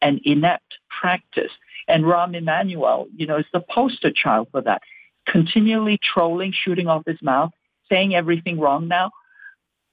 and 0.01 0.19
inept 0.23 0.75
practice. 0.89 1.51
And 1.87 2.03
Rahm 2.03 2.35
Emanuel, 2.35 3.07
you 3.15 3.25
know, 3.27 3.37
is 3.37 3.45
the 3.53 3.63
poster 3.69 4.11
child 4.11 4.47
for 4.51 4.61
that. 4.61 4.81
Continually 5.27 5.99
trolling, 6.01 6.53
shooting 6.53 6.87
off 6.87 7.03
his 7.05 7.21
mouth, 7.21 7.51
saying 7.89 8.15
everything 8.15 8.59
wrong 8.59 8.87
now. 8.87 9.11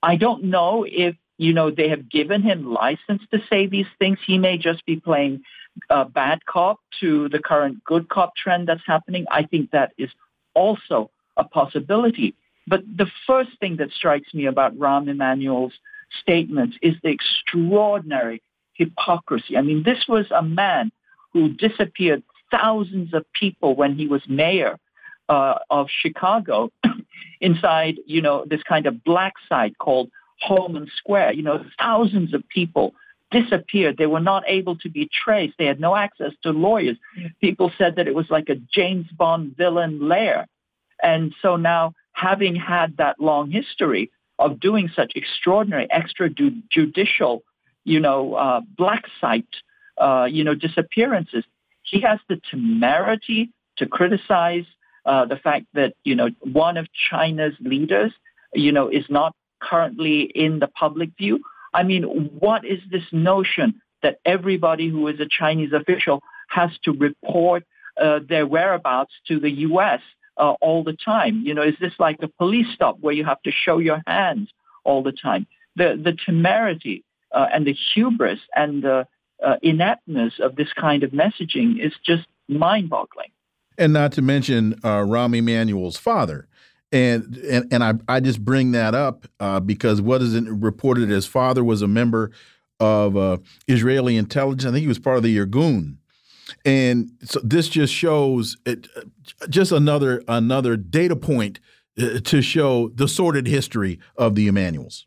I 0.03 0.17
don't 0.17 0.45
know 0.45 0.85
if, 0.89 1.17
you 1.39 1.53
know, 1.53 1.71
they 1.71 1.89
have 1.89 2.11
given 2.11 2.43
him 2.43 2.73
license 2.73 3.23
to 3.33 3.41
say 3.51 3.67
these 3.67 3.87
things. 3.99 4.19
He 4.27 4.39
may 4.39 4.59
just 4.59 4.85
be 4.87 4.97
playing 4.97 5.43
uh, 5.91 6.05
bad 6.05 6.45
cop 6.47 6.79
to 7.01 7.29
the 7.29 7.39
current 7.39 7.85
good 7.85 8.09
cop 8.09 8.37
trend 8.37 8.69
that's 8.69 8.87
happening. 8.87 9.27
I 9.31 9.43
think 9.45 9.71
that 9.73 9.93
is 9.99 10.11
also 10.55 11.11
a 11.37 11.45
possibility. 11.45 12.35
But 12.67 12.83
the 12.85 13.07
first 13.27 13.51
thing 13.61 13.77
that 13.77 13.93
strikes 13.93 14.33
me 14.35 14.47
about 14.47 14.77
Rahm 14.79 15.09
Emanuel's 15.09 15.73
statements 16.21 16.77
is 16.83 16.95
the 17.03 17.11
extraordinary 17.11 18.43
hypocrisy. 18.75 19.57
I 19.57 19.63
mean, 19.63 19.83
this 19.83 20.05
was 20.09 20.27
a 20.31 20.43
man 20.43 20.93
who 21.33 21.49
disappeared 21.49 22.23
thousands 22.51 23.13
of 23.15 23.25
people 23.33 23.75
when 23.75 23.95
he 23.95 24.07
was 24.07 24.23
mayor 24.29 24.79
uh, 25.29 25.59
of 25.71 25.89
Chicago 25.91 26.71
inside, 27.41 27.97
you 28.07 28.23
know, 28.23 28.45
this 28.49 28.63
kind 28.63 28.87
of 28.87 29.03
black 29.05 29.35
site 29.49 29.77
called 29.79 30.11
Homan 30.41 30.89
Square. 30.97 31.33
You 31.35 31.43
know, 31.43 31.65
thousands 31.79 32.35
of 32.35 32.49
people 32.49 32.95
disappeared. 33.31 33.97
They 33.97 34.07
were 34.07 34.21
not 34.21 34.45
able 34.47 34.77
to 34.79 34.89
be 34.89 35.09
traced. 35.13 35.55
They 35.59 35.67
had 35.67 35.81
no 35.81 35.97
access 35.97 36.33
to 36.43 36.51
lawyers. 36.51 36.97
People 37.41 37.73
said 37.77 37.97
that 37.97 38.07
it 38.07 38.15
was 38.15 38.31
like 38.31 38.49
a 38.49 38.55
James 38.55 39.07
Bond 39.17 39.57
villain 39.57 40.09
lair. 40.09 40.47
And 41.03 41.35
so 41.43 41.57
now, 41.57 41.93
having 42.13 42.55
had 42.55 42.97
that 42.97 43.21
long 43.21 43.51
history, 43.51 44.11
of 44.39 44.61
doing 44.61 44.91
such 44.95 45.13
extraordinary 45.15 45.89
extrajudicial, 45.89 47.41
you 47.85 48.01
know, 48.01 48.35
uh, 48.35 48.61
black 48.77 49.05
site, 49.21 49.47
uh, 49.99 50.27
you 50.31 50.45
know, 50.45 50.55
disappearances. 50.55 51.45
He 51.83 52.01
has 52.01 52.19
the 52.29 52.41
temerity 52.51 53.51
to 53.79 53.87
criticize 53.87 54.65
uh, 55.05 55.27
the 55.27 55.37
fact 55.37 55.67
that, 55.75 55.95
you 56.05 56.15
know, 56.15 56.31
one 56.41 56.77
of 56.77 56.89
China's 57.11 57.55
leaders, 57.61 58.13
you 58.53 58.73
know, 58.73 58.89
is 58.89 59.05
not 59.09 59.35
currently 59.61 60.23
in 60.23 60.59
the 60.59 60.67
public 60.67 61.11
view. 61.17 61.41
I 61.73 61.83
mean, 61.83 62.03
what 62.39 62.65
is 62.65 62.81
this 62.91 63.05
notion 63.13 63.81
that 64.03 64.19
everybody 64.25 64.89
who 64.89 65.09
is 65.09 65.21
a 65.21 65.27
Chinese 65.27 65.73
official 65.73 66.23
has 66.49 66.71
to 66.85 66.93
report 66.93 67.65
uh, 68.01 68.21
their 68.29 68.47
whereabouts 68.47 69.13
to 69.29 69.41
the 69.41 69.51
U.S 69.51 70.01
uh, 70.37 70.55
all 70.61 70.85
the 70.85 70.93
time? 70.93 71.43
You 71.45 71.55
know, 71.55 71.63
is 71.63 71.75
this 71.81 71.93
like 71.99 72.19
a 72.23 72.29
police 72.29 72.67
stop 72.75 72.99
where 73.01 73.15
you 73.15 73.25
have 73.25 73.43
to 73.43 73.51
show 73.51 73.79
your 73.79 74.03
hands 74.07 74.51
all 74.85 75.03
the 75.03 75.13
time? 75.13 75.47
The 75.77 76.01
the 76.03 76.13
temerity 76.13 77.05
uh, 77.33 77.47
and 77.53 77.67
the 77.67 77.77
hubris 77.95 78.41
and 78.55 78.83
the 78.83 79.07
uh, 79.45 79.57
ineptness 79.63 80.35
of 80.41 80.57
this 80.57 80.73
kind 80.73 81.03
of 81.03 81.11
messaging 81.11 81.79
is 81.79 81.93
just 82.05 82.27
mind-boggling. 82.49 83.31
And 83.77 83.93
not 83.93 84.13
to 84.13 84.23
mention 84.23 84.75
uh, 84.83 85.01
Rahm 85.01 85.37
Emanuel's 85.37 85.99
father. 85.99 86.49
And, 86.93 87.37
and 87.39 87.73
and 87.73 87.85
I 87.85 87.95
I 88.09 88.21
just 88.21 88.45
bring 88.45 88.73
that 88.73 88.95
up 88.95 89.27
uh, 89.41 89.61
because 89.61 90.01
what 90.01 90.23
is 90.23 90.35
it 90.35 90.45
reported? 90.49 91.09
His 91.09 91.27
father 91.27 91.65
was 91.65 91.83
a 91.83 91.89
member 91.89 92.31
of 92.79 93.17
uh, 93.17 93.39
Israeli 93.67 94.17
intelligence. 94.17 94.65
I 94.65 94.73
think 94.73 94.83
he 94.83 94.89
was 94.89 94.99
part 94.99 95.17
of 95.17 95.23
the 95.23 95.37
Irgun, 95.37 95.97
And 96.65 97.11
so 97.23 97.41
this 97.43 97.69
just 97.69 97.93
shows 97.93 98.57
it, 98.65 98.89
just 99.49 99.73
another 99.73 100.23
another 100.29 100.77
data 100.77 101.17
point 101.17 101.61
uh, 102.01 102.21
to 102.21 102.43
show 102.43 102.89
the 102.89 103.09
sordid 103.09 103.47
history 103.47 103.99
of 104.17 104.35
the 104.35 104.49
Emanuels. 104.49 105.07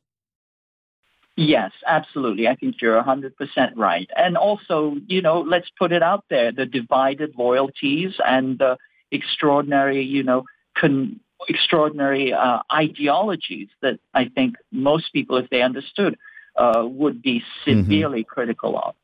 Yes, 1.36 1.72
absolutely. 1.88 2.50
I 2.50 2.56
think 2.56 2.82
you're 2.82 3.02
100% 3.02 3.32
right. 3.78 4.10
And 4.18 4.36
also, 4.36 4.98
you 5.08 5.22
know, 5.22 5.40
let's 5.40 5.70
put 5.80 5.94
it 5.94 6.04
out 6.04 6.26
there, 6.30 6.52
the 6.52 6.66
divided 6.66 7.34
loyalties 7.38 8.16
and 8.26 8.60
the 8.60 8.78
extraordinary, 9.10 10.04
you 10.04 10.22
know, 10.22 10.44
con- 10.78 11.22
extraordinary 11.48 12.34
uh, 12.34 12.60
ideologies 12.74 13.70
that 13.82 14.02
I 14.14 14.26
think 14.26 14.56
most 14.74 15.14
people, 15.14 15.38
if 15.38 15.50
they 15.50 15.62
understood, 15.62 16.18
uh, 16.58 16.84
would 16.86 17.22
be 17.22 17.40
mm-hmm. 17.40 17.84
severely 17.84 18.20
mm 18.20 18.26
-hmm. 18.26 18.34
critical 18.36 18.78
of. 18.78 18.96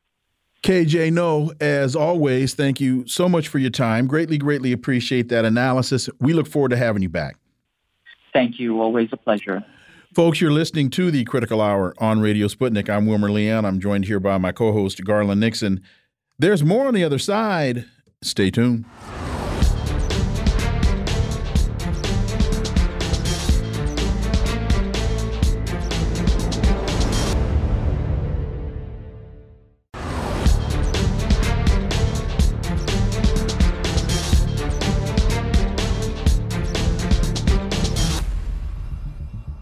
KJ 0.62 1.12
Noh, 1.12 1.52
as 1.60 1.94
always, 1.94 2.54
thank 2.54 2.80
you 2.80 3.06
so 3.06 3.28
much 3.28 3.48
for 3.48 3.58
your 3.58 3.70
time. 3.70 4.06
Greatly, 4.06 4.38
greatly 4.38 4.72
appreciate 4.72 5.28
that 5.28 5.44
analysis. 5.44 6.08
We 6.20 6.32
look 6.32 6.48
forward 6.48 6.70
to 6.70 6.76
having 6.76 7.02
you 7.02 7.08
back. 7.08 7.36
Thank 8.32 8.58
you. 8.58 8.80
Always 8.80 9.08
a 9.12 9.16
pleasure. 9.16 9.64
Folks, 10.14 10.40
you're 10.40 10.50
listening 10.50 10.90
to 10.90 11.10
the 11.10 11.24
Critical 11.24 11.60
Hour 11.60 11.94
on 11.98 12.20
Radio 12.20 12.48
Sputnik. 12.48 12.88
I'm 12.88 13.06
Wilmer 13.06 13.30
Leon. 13.30 13.64
I'm 13.64 13.80
joined 13.80 14.06
here 14.06 14.18
by 14.18 14.38
my 14.38 14.50
co 14.50 14.72
host, 14.72 15.04
Garland 15.04 15.40
Nixon. 15.40 15.82
There's 16.38 16.64
more 16.64 16.86
on 16.86 16.94
the 16.94 17.04
other 17.04 17.18
side. 17.18 17.84
Stay 18.22 18.50
tuned. 18.50 18.84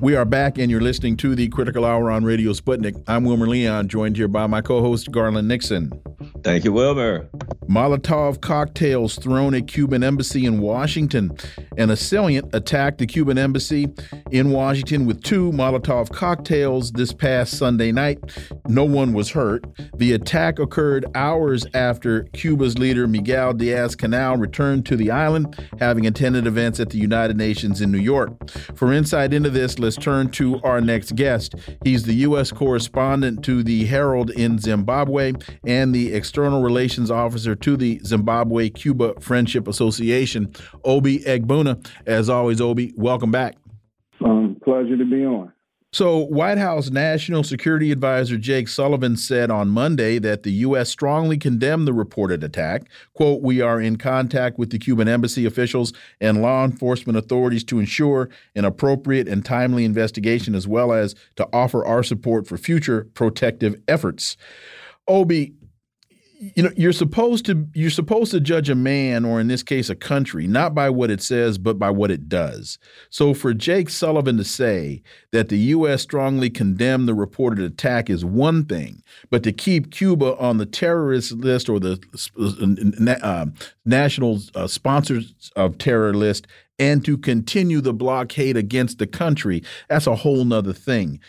We 0.05 0.16
are 0.16 0.26
back, 0.26 0.59
and 0.59 0.70
you're 0.70 0.82
listening 0.82 1.16
to 1.16 1.35
the 1.35 1.48
Critical 1.48 1.82
Hour 1.82 2.10
on 2.10 2.24
Radio 2.24 2.52
Sputnik. 2.52 3.02
I'm 3.09 3.24
Wilmer 3.24 3.48
Leon, 3.48 3.89
joined 3.89 4.18
here 4.18 4.28
by 4.28 4.47
my 4.47 4.60
co 4.60 4.82
host, 4.82 5.10
Garland 5.10 5.48
Nixon. 5.48 5.98
Thank 6.43 6.64
you, 6.64 6.74
Wilmer. 6.74 7.26
Molotov 7.68 8.43
cocktails 8.43 9.16
thrown 9.16 9.55
at 9.55 9.66
Cuban 9.66 10.05
embassy 10.05 10.44
in 10.44 10.60
Washington. 10.60 11.35
An 11.78 11.89
assailant 11.89 12.55
attacked 12.55 12.98
the 12.98 13.06
Cuban 13.06 13.39
embassy 13.39 13.89
in 14.31 14.51
Washington 14.51 15.06
with 15.06 15.22
two 15.22 15.51
Molotov 15.52 16.10
cocktails 16.12 16.93
this 16.93 17.14
past 17.14 17.56
Sunday 17.56 17.90
night. 17.90 18.18
No 18.68 18.85
one 18.85 19.14
was 19.14 19.31
hurt. 19.31 19.64
The 19.97 20.12
attack 20.12 20.59
occurred 20.59 21.06
hours 21.14 21.66
after 21.72 22.24
Cuba's 22.35 22.78
leader 22.78 23.09
Miguel 23.09 23.55
Diaz-Canel 23.55 24.39
returned 24.39 24.85
to 24.86 24.97
the 24.97 25.10
island, 25.10 25.59
having 25.78 26.06
attended 26.06 26.47
events 26.47 26.78
at 26.81 26.90
the 26.90 26.98
United 26.98 27.39
Nations 27.39 27.81
in 27.81 27.90
New 27.90 27.98
York. 27.98 28.51
For 28.74 28.93
insight 28.93 29.32
into 29.32 29.48
this, 29.48 29.78
let's 29.78 29.93
turn 29.96 30.30
to 30.32 30.60
our 30.62 30.80
next 30.80 31.14
guest. 31.16 31.54
He's 31.84 32.04
the 32.04 32.14
U.S. 32.14 32.50
correspondent 32.52 33.44
to 33.44 33.62
the 33.62 33.84
Herald 33.86 34.30
in 34.30 34.58
Zimbabwe 34.58 35.32
and 35.66 35.94
the 35.94 36.12
external 36.12 36.62
relations 36.62 37.10
officer 37.10 37.54
to 37.54 37.76
the 37.76 38.00
Zimbabwe 38.04 38.70
Cuba 38.70 39.14
Friendship 39.20 39.68
Association, 39.68 40.52
Obi 40.84 41.20
Egbuna. 41.20 41.86
As 42.06 42.28
always, 42.28 42.60
Obi, 42.60 42.92
welcome 42.96 43.30
back. 43.30 43.56
Um, 44.24 44.56
pleasure 44.64 44.96
to 44.96 45.04
be 45.04 45.24
on. 45.24 45.52
So, 45.94 46.18
White 46.18 46.58
House 46.58 46.90
National 46.90 47.44
Security 47.44 47.92
Advisor 47.92 48.36
Jake 48.36 48.66
Sullivan 48.66 49.16
said 49.16 49.48
on 49.48 49.68
Monday 49.68 50.18
that 50.18 50.42
the 50.42 50.50
U.S. 50.50 50.90
strongly 50.90 51.38
condemned 51.38 51.86
the 51.86 51.92
reported 51.92 52.42
attack. 52.42 52.88
Quote, 53.12 53.42
We 53.42 53.60
are 53.60 53.80
in 53.80 53.94
contact 53.94 54.58
with 54.58 54.70
the 54.70 54.78
Cuban 54.80 55.06
embassy 55.06 55.46
officials 55.46 55.92
and 56.20 56.42
law 56.42 56.64
enforcement 56.64 57.16
authorities 57.16 57.62
to 57.66 57.78
ensure 57.78 58.28
an 58.56 58.64
appropriate 58.64 59.28
and 59.28 59.44
timely 59.44 59.84
investigation, 59.84 60.56
as 60.56 60.66
well 60.66 60.92
as 60.92 61.14
to 61.36 61.48
offer 61.52 61.86
our 61.86 62.02
support 62.02 62.48
for 62.48 62.58
future 62.58 63.06
protective 63.14 63.80
efforts. 63.86 64.36
Obi, 65.06 65.54
you 66.54 66.62
know 66.62 66.70
you're 66.76 66.92
supposed 66.92 67.46
to 67.46 67.66
you're 67.74 67.90
supposed 67.90 68.30
to 68.30 68.40
judge 68.40 68.68
a 68.68 68.74
man 68.74 69.24
or 69.24 69.40
in 69.40 69.48
this 69.48 69.62
case 69.62 69.88
a 69.88 69.94
country 69.94 70.46
not 70.46 70.74
by 70.74 70.90
what 70.90 71.10
it 71.10 71.22
says 71.22 71.58
but 71.58 71.78
by 71.78 71.90
what 71.90 72.10
it 72.10 72.28
does. 72.28 72.78
So 73.10 73.34
for 73.34 73.54
jake 73.54 73.88
sullivan 73.88 74.36
to 74.36 74.44
say 74.44 75.02
that 75.32 75.48
the 75.48 75.58
us 75.58 76.02
strongly 76.02 76.50
condemned 76.50 77.08
the 77.08 77.14
reported 77.14 77.64
attack 77.64 78.10
is 78.10 78.24
one 78.24 78.64
thing 78.64 79.02
but 79.30 79.42
to 79.42 79.52
keep 79.52 79.90
cuba 79.90 80.36
on 80.38 80.58
the 80.58 80.66
terrorist 80.66 81.32
list 81.32 81.68
or 81.68 81.80
the 81.80 81.98
uh, 83.22 83.46
national 83.84 84.40
uh, 84.54 84.66
sponsors 84.66 85.34
of 85.56 85.78
terror 85.78 86.14
list 86.14 86.46
and 86.78 87.05
to 87.05 87.16
continue 87.16 87.80
the 87.80 87.92
blockade 87.92 88.56
against 88.56 88.98
the 88.98 89.06
country 89.06 89.62
that's 89.88 90.06
a 90.06 90.14
whole 90.14 90.44
nother 90.44 90.72
thing. 90.72 91.20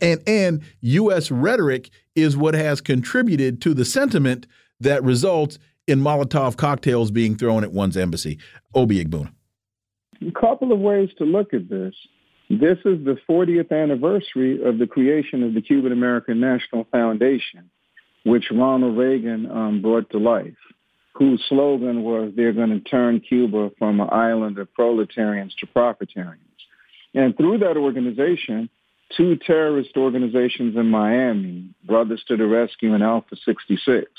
And 0.00 0.20
and 0.26 0.62
us 0.82 1.30
rhetoric 1.30 1.90
is 2.14 2.36
what 2.36 2.54
has 2.54 2.80
contributed 2.80 3.60
to 3.62 3.74
the 3.74 3.84
sentiment 3.84 4.46
that 4.80 5.02
results 5.04 5.58
in 5.86 6.00
molotov 6.00 6.56
cocktails 6.56 7.10
being 7.10 7.36
thrown 7.36 7.64
at 7.64 7.72
one's 7.72 7.96
embassy. 7.96 8.38
Obi 8.74 9.04
egbuna 9.04 9.32
a 10.26 10.32
couple 10.32 10.72
of 10.72 10.80
ways 10.80 11.10
to 11.18 11.24
look 11.24 11.54
at 11.54 11.68
this. 11.68 11.94
This 12.48 12.78
is 12.84 13.04
the 13.04 13.16
40th 13.28 13.70
anniversary 13.70 14.62
of 14.62 14.78
the 14.78 14.86
creation 14.86 15.42
of 15.42 15.54
the 15.54 15.62
cuban 15.62 15.92
american 15.92 16.40
national 16.40 16.84
foundation 16.90 17.70
which 18.24 18.50
ronald 18.50 18.98
reagan 18.98 19.48
um, 19.50 19.80
brought 19.80 20.10
to 20.10 20.18
life 20.18 20.56
whose 21.14 21.42
slogan 21.48 22.02
was 22.02 22.32
they're 22.36 22.52
going 22.52 22.70
to 22.70 22.80
turn 22.80 23.20
Cuba 23.20 23.70
from 23.78 24.00
an 24.00 24.08
island 24.10 24.58
of 24.58 24.72
proletarians 24.72 25.54
to 25.60 25.66
profitarians. 25.66 26.44
And 27.14 27.36
through 27.36 27.58
that 27.58 27.76
organization, 27.76 28.70
two 29.16 29.36
terrorist 29.36 29.96
organizations 29.96 30.76
in 30.76 30.86
Miami, 30.86 31.74
Brothers 31.84 32.22
to 32.28 32.36
the 32.36 32.46
Rescue 32.46 32.94
and 32.94 33.02
Alpha 33.02 33.36
66, 33.44 34.10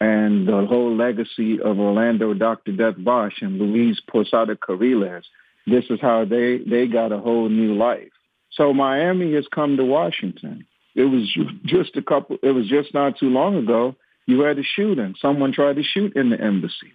and 0.00 0.46
the 0.46 0.66
whole 0.66 0.96
legacy 0.96 1.60
of 1.60 1.78
Orlando 1.78 2.32
Dr. 2.32 2.72
Death 2.72 2.94
Bosch 2.98 3.42
and 3.42 3.58
Luis 3.58 4.00
Posada 4.08 4.56
Carriles, 4.56 5.24
this 5.66 5.84
is 5.90 6.00
how 6.00 6.24
they, 6.24 6.58
they 6.58 6.86
got 6.86 7.12
a 7.12 7.18
whole 7.18 7.48
new 7.48 7.74
life. 7.74 8.12
So 8.52 8.72
Miami 8.72 9.34
has 9.34 9.46
come 9.52 9.76
to 9.76 9.84
Washington. 9.84 10.66
It 10.94 11.04
was 11.04 11.36
just 11.64 11.96
a 11.96 12.02
couple, 12.02 12.38
it 12.42 12.52
was 12.52 12.68
just 12.68 12.94
not 12.94 13.18
too 13.18 13.28
long 13.28 13.56
ago 13.56 13.94
you 14.28 14.42
had 14.42 14.58
a 14.58 14.62
shooting. 14.62 15.14
Someone 15.20 15.52
tried 15.52 15.76
to 15.76 15.82
shoot 15.82 16.14
in 16.14 16.28
the 16.28 16.38
embassy. 16.38 16.92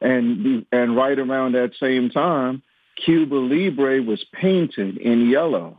And, 0.00 0.64
and 0.70 0.96
right 0.96 1.18
around 1.18 1.52
that 1.52 1.72
same 1.78 2.08
time, 2.08 2.62
Cuba 3.04 3.34
Libre 3.34 4.00
was 4.00 4.24
painted 4.32 4.96
in 4.96 5.28
yellow. 5.28 5.78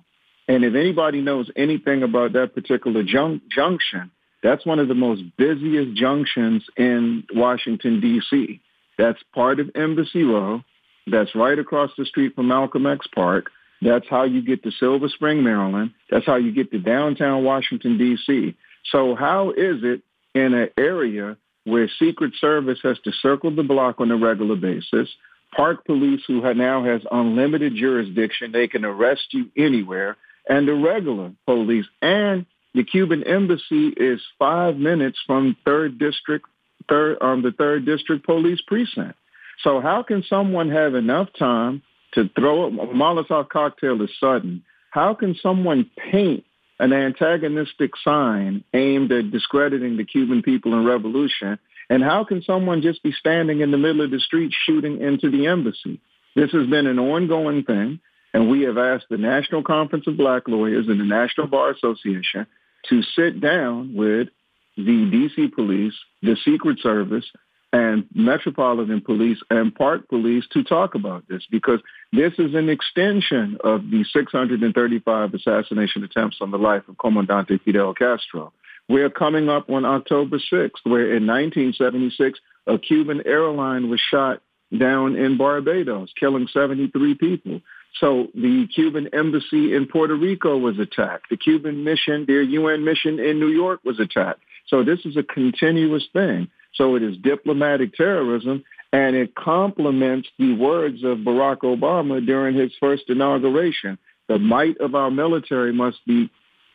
And 0.49 0.65
if 0.65 0.75
anybody 0.75 1.21
knows 1.21 1.49
anything 1.55 2.03
about 2.03 2.33
that 2.33 2.53
particular 2.53 3.01
jun- 3.01 3.41
junction, 3.49 4.11
that's 4.43 4.65
one 4.65 4.79
of 4.79 4.89
the 4.89 4.93
most 4.93 5.23
busiest 5.37 5.95
junctions 5.95 6.65
in 6.75 7.23
Washington, 7.33 8.01
D.C. 8.01 8.59
That's 8.97 9.19
part 9.33 9.61
of 9.61 9.71
Embassy 9.75 10.23
Row. 10.23 10.63
That's 11.07 11.33
right 11.33 11.57
across 11.57 11.91
the 11.97 12.05
street 12.05 12.35
from 12.35 12.49
Malcolm 12.49 12.85
X 12.85 13.07
Park. 13.15 13.45
That's 13.81 14.05
how 14.09 14.23
you 14.23 14.41
get 14.41 14.63
to 14.63 14.71
Silver 14.71 15.07
Spring, 15.07 15.43
Maryland. 15.43 15.93
That's 16.11 16.25
how 16.25 16.35
you 16.35 16.51
get 16.51 16.71
to 16.71 16.79
downtown 16.79 17.45
Washington, 17.45 17.97
D.C. 17.97 18.55
So 18.91 19.15
how 19.15 19.51
is 19.51 19.77
it 19.83 20.01
in 20.33 20.53
an 20.53 20.69
area 20.77 21.37
where 21.65 21.89
Secret 21.99 22.33
Service 22.39 22.79
has 22.83 22.97
to 23.03 23.11
circle 23.21 23.55
the 23.55 23.63
block 23.63 23.99
on 23.99 24.11
a 24.11 24.17
regular 24.17 24.55
basis. 24.55 25.09
Park 25.55 25.85
Police, 25.85 26.21
who 26.27 26.41
now 26.53 26.83
has 26.83 27.01
unlimited 27.11 27.75
jurisdiction, 27.75 28.51
they 28.51 28.67
can 28.67 28.83
arrest 28.83 29.27
you 29.31 29.49
anywhere, 29.55 30.17
and 30.49 30.67
the 30.67 30.73
regular 30.73 31.31
police 31.45 31.85
and 32.01 32.45
the 32.73 32.83
Cuban 32.83 33.23
embassy 33.23 33.89
is 33.89 34.19
five 34.39 34.77
minutes 34.77 35.19
from 35.27 35.55
third 35.63 35.99
district, 35.99 36.47
third 36.89 37.17
um, 37.21 37.43
the 37.43 37.51
third 37.51 37.85
district 37.85 38.25
police 38.25 38.61
precinct. 38.65 39.15
So 39.63 39.79
how 39.79 40.01
can 40.03 40.23
someone 40.27 40.69
have 40.71 40.95
enough 40.95 41.29
time 41.37 41.83
to 42.13 42.29
throw 42.29 42.65
a 42.65 42.71
Molotov 42.71 43.49
cocktail 43.49 44.01
is 44.01 44.09
sudden? 44.19 44.63
How 44.89 45.13
can 45.13 45.35
someone 45.41 45.89
paint 46.11 46.43
an 46.79 46.93
antagonistic 46.93 47.91
sign 48.03 48.63
aimed 48.73 49.11
at 49.11 49.31
discrediting 49.31 49.97
the 49.97 50.05
Cuban 50.05 50.41
people 50.41 50.73
and 50.73 50.85
revolution. 50.85 51.59
And 51.89 52.03
how 52.03 52.23
can 52.23 52.41
someone 52.41 52.81
just 52.81 53.03
be 53.03 53.11
standing 53.11 53.61
in 53.61 53.71
the 53.71 53.77
middle 53.77 54.01
of 54.01 54.11
the 54.11 54.19
street 54.19 54.53
shooting 54.65 55.01
into 55.01 55.29
the 55.29 55.47
embassy? 55.47 55.99
This 56.35 56.51
has 56.51 56.67
been 56.67 56.87
an 56.87 56.99
ongoing 56.99 57.63
thing, 57.63 57.99
and 58.33 58.49
we 58.49 58.61
have 58.63 58.77
asked 58.77 59.05
the 59.09 59.17
National 59.17 59.63
Conference 59.63 60.07
of 60.07 60.17
Black 60.17 60.47
Lawyers 60.47 60.87
and 60.87 60.99
the 60.99 61.05
National 61.05 61.47
Bar 61.47 61.71
Association 61.71 62.47
to 62.89 63.03
sit 63.15 63.39
down 63.39 63.93
with 63.93 64.29
the 64.75 64.81
DC 64.81 65.53
police, 65.53 65.93
the 66.21 66.35
Secret 66.43 66.79
Service, 66.79 67.25
and 67.73 68.05
Metropolitan 68.13 69.01
Police 69.01 69.39
and 69.49 69.73
Park 69.73 70.07
Police 70.07 70.45
to 70.53 70.63
talk 70.63 70.93
about 70.93 71.27
this 71.27 71.41
because 71.49 71.79
this 72.11 72.33
is 72.37 72.53
an 72.53 72.69
extension 72.69 73.57
of 73.63 73.89
the 73.89 74.05
635 74.13 75.33
assassination 75.33 76.03
attempts 76.03 76.37
on 76.39 76.51
the 76.51 76.59
life 76.59 76.83
of 76.87 76.99
Comandante 76.99 77.59
Fidel 77.65 77.95
Castro. 77.95 78.53
We're 78.87 79.09
coming 79.09 79.49
up 79.49 79.69
on 79.71 79.85
October 79.85 80.37
6th, 80.37 80.83
where 80.83 81.15
in 81.15 81.25
1976, 81.25 82.39
a 82.67 82.77
Cuban 82.77 83.23
airline 83.25 83.89
was 83.89 83.99
shot 83.99 84.41
down 84.77 85.15
in 85.15 85.37
Barbados, 85.37 86.13
killing 86.19 86.47
73 86.53 87.15
people. 87.15 87.61
So 87.99 88.27
the 88.35 88.67
Cuban 88.73 89.09
embassy 89.13 89.73
in 89.73 89.87
Puerto 89.87 90.15
Rico 90.15 90.57
was 90.57 90.77
attacked. 90.77 91.29
The 91.31 91.37
Cuban 91.37 91.83
mission, 91.83 92.25
their 92.27 92.41
UN 92.41 92.83
mission 92.83 93.19
in 93.19 93.39
New 93.39 93.49
York 93.49 93.79
was 93.83 93.99
attacked. 93.99 94.41
So 94.67 94.83
this 94.83 94.99
is 95.05 95.17
a 95.17 95.23
continuous 95.23 96.07
thing. 96.13 96.49
So 96.75 96.95
it 96.95 97.03
is 97.03 97.17
diplomatic 97.17 97.93
terrorism, 97.95 98.63
and 98.91 99.15
it 99.15 99.35
complements 99.35 100.27
the 100.37 100.53
words 100.53 101.03
of 101.03 101.19
Barack 101.19 101.59
Obama 101.59 102.25
during 102.25 102.55
his 102.55 102.71
first 102.79 103.03
inauguration. 103.09 103.97
The 104.27 104.39
might 104.39 104.77
of 104.77 104.95
our 104.95 105.11
military 105.11 105.73
must 105.73 106.05
be 106.05 106.29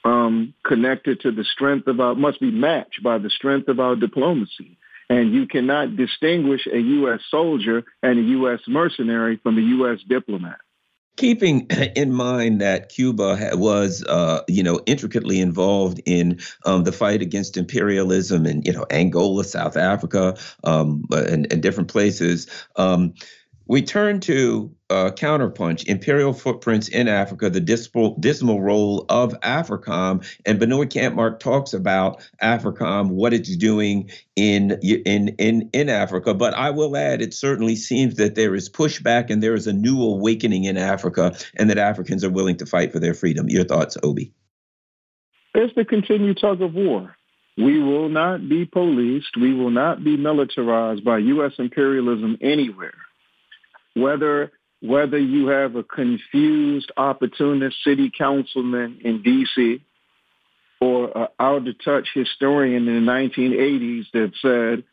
um, 0.05 0.55
connected 0.65 1.21
to 1.21 1.33
the 1.33 1.45
strength 1.45 1.89
of 1.89 2.01
our, 2.01 2.15
must 2.15 2.41
be 2.41 2.51
matched 2.51 3.03
by 3.03 3.19
the 3.19 3.31
strength 3.31 3.69
of 3.69 3.81
our 3.81 3.97
diplomacy. 3.97 4.77
And 5.11 5.33
you 5.33 5.47
cannot 5.47 5.97
distinguish 5.97 6.67
a 6.67 6.79
U.S. 6.79 7.21
soldier 7.31 7.85
and 8.03 8.19
a 8.19 8.23
U.S. 8.23 8.61
mercenary 8.69 9.39
from 9.43 9.57
a 9.57 9.63
U.S. 9.63 10.01
diplomat 10.07 10.59
keeping 11.19 11.67
in 11.97 12.13
mind 12.13 12.63
that 12.63 12.89
Cuba 12.89 13.51
was, 13.53 14.03
uh, 14.05 14.43
you 14.49 14.63
know, 14.63 14.81
intricately 14.87 15.41
involved 15.41 16.01
in 16.07 16.41
um, 16.65 16.85
the 16.85 16.93
fight 16.93 17.21
against 17.21 17.59
imperialism 17.59 18.47
in, 18.47 18.63
you 18.63 18.73
know, 18.73 18.87
Angola, 18.91 19.45
South 19.45 19.77
Africa, 19.77 20.37
um, 20.65 21.05
and, 21.11 21.53
and, 21.53 21.63
different 21.63 21.91
places. 21.91 22.47
Um, 22.77 23.13
we 23.69 23.83
turn 23.83 24.19
to 24.21 24.75
uh, 24.89 25.11
Counterpunch, 25.11 25.87
Imperial 25.87 26.33
Footprints 26.33 26.89
in 26.89 27.07
Africa, 27.07 27.51
the 27.51 27.61
dismal, 27.61 28.17
dismal 28.19 28.63
role 28.63 29.05
of 29.11 29.39
AFRICOM. 29.43 30.27
And 30.47 30.59
Binoy 30.59 30.87
Kampmark 30.87 31.39
talks 31.39 31.75
about 31.75 32.27
AFRICOM, 32.43 33.11
what 33.11 33.35
it's 33.35 33.55
doing 33.57 34.11
in, 34.35 34.79
in, 34.83 35.29
in, 35.39 35.69
in 35.75 35.89
Africa. 35.91 36.33
But 36.33 36.55
I 36.55 36.71
will 36.71 36.97
add, 36.97 37.21
it 37.21 37.35
certainly 37.35 37.77
seems 37.77 38.15
that 38.15 38.35
there 38.35 38.55
is 38.55 38.71
pushback 38.71 39.29
and 39.29 39.43
there 39.43 39.55
is 39.55 39.67
a 39.67 39.73
new 39.75 40.03
awakening 40.03 40.65
in 40.65 40.79
Africa 40.79 41.37
and 41.55 41.69
that 41.69 41.79
Africans 41.79 42.25
are 42.25 42.31
willing 42.31 42.57
to 42.57 42.67
fight 42.67 42.91
for 42.91 42.99
their 42.99 43.15
freedom. 43.15 43.51
Your 43.51 43.65
thoughts, 43.65 43.99
Obi? 44.03 44.33
It's 45.55 45.75
the 45.75 45.85
continued 45.85 46.39
tug 46.41 46.63
of 46.63 46.73
war. 46.73 47.15
We 47.59 47.83
will 47.83 48.09
not 48.09 48.49
be 48.49 48.65
policed. 48.65 49.37
We 49.37 49.53
will 49.53 49.71
not 49.71 50.05
be 50.05 50.17
militarized 50.17 51.05
by 51.05 51.19
U.S. 51.19 51.53
imperialism 51.59 52.39
anywhere 52.41 52.95
whether 54.01 54.53
whether 54.81 55.19
you 55.19 55.49
have 55.49 55.75
a 55.75 55.83
confused 55.83 56.93
opportunist 56.97 57.77
city 57.83 58.13
councilman 58.17 59.01
in 59.03 59.23
D.C. 59.23 59.83
or 60.81 61.19
an 61.19 61.27
out-of-touch 61.41 62.09
historian 62.15 62.87
in 62.87 63.05
the 63.05 63.11
1980s 63.11 64.05
that 64.13 64.33
said 64.41 64.85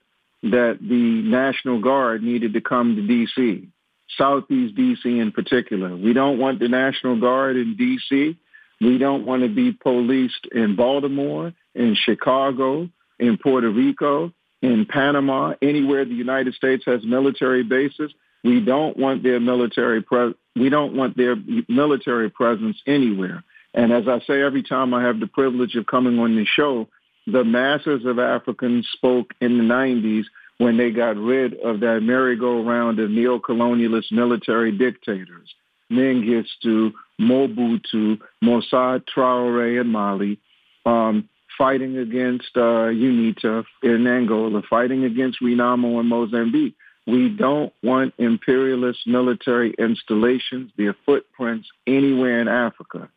that 0.41 0.79
the 0.81 1.21
National 1.29 1.79
Guard 1.81 2.23
needed 2.23 2.53
to 2.53 2.61
come 2.61 2.95
to 2.95 3.05
D.C., 3.05 3.69
Southeast 4.17 4.75
D.C. 4.75 5.19
in 5.19 5.31
particular. 5.31 5.95
We 5.95 6.13
don't 6.13 6.39
want 6.39 6.59
the 6.59 6.67
National 6.67 7.19
Guard 7.19 7.55
in 7.55 7.75
D.C. 7.75 8.37
We 8.81 8.97
don't 8.97 9.25
want 9.25 9.43
to 9.43 9.49
be 9.49 9.71
policed 9.71 10.47
in 10.51 10.75
Baltimore, 10.75 11.53
in 11.75 11.95
Chicago, 11.95 12.89
in 13.19 13.37
Puerto 13.37 13.69
Rico, 13.69 14.31
in 14.61 14.85
Panama, 14.85 15.53
anywhere 15.61 16.05
the 16.05 16.13
United 16.13 16.55
States 16.55 16.83
has 16.85 17.05
military 17.05 17.63
bases. 17.63 18.11
We 18.45 18.61
don't 18.61 18.95
want 18.95 19.23
their 19.23 19.39
military 19.39 20.03
pre- 20.03 20.35
we 20.55 20.69
don't 20.69 20.95
want 20.95 21.17
their 21.17 21.35
military 21.67 22.29
presence 22.29 22.77
anywhere. 22.85 23.43
And 23.73 23.91
as 23.91 24.07
I 24.07 24.19
say 24.25 24.41
every 24.41 24.61
time 24.61 24.93
I 24.93 25.03
have 25.03 25.19
the 25.19 25.27
privilege 25.27 25.75
of 25.75 25.87
coming 25.87 26.19
on 26.19 26.35
the 26.35 26.45
show, 26.45 26.87
the 27.25 27.43
masses 27.43 28.05
of 28.05 28.19
Africans 28.19 28.87
spoke 28.93 29.33
in 29.41 29.57
the 29.57 29.63
90s 29.63 30.25
when 30.59 30.77
they 30.77 30.91
got 30.91 31.17
rid 31.17 31.55
of 31.55 31.79
that 31.81 32.01
merry-go-round 32.01 32.99
of 32.99 33.09
neo-colonialist 33.09 34.11
military 34.11 34.71
dictators, 34.71 35.53
Mengistu, 35.91 36.93
Mobutu, 37.19 38.19
Moussa 38.41 39.01
Traore 39.13 39.81
in 39.81 39.87
Mali, 39.87 40.39
um, 40.85 41.27
fighting 41.57 41.97
against 41.97 42.51
uh, 42.55 42.89
UNITA 42.93 43.65
in 43.83 44.07
Angola, 44.07 44.61
fighting 44.69 45.03
against 45.03 45.41
Renamo 45.41 45.99
in 45.99 46.05
Mozambique. 46.05 46.75
We 47.07 47.29
don't 47.29 47.71
want 47.83 48.15
imperialist 48.17 48.99
military 49.05 49.73
installations, 49.77 50.71
their 50.77 50.95
footprints 51.05 51.67
anywhere 51.85 52.41
in 52.41 52.47
Africa. 52.47 53.09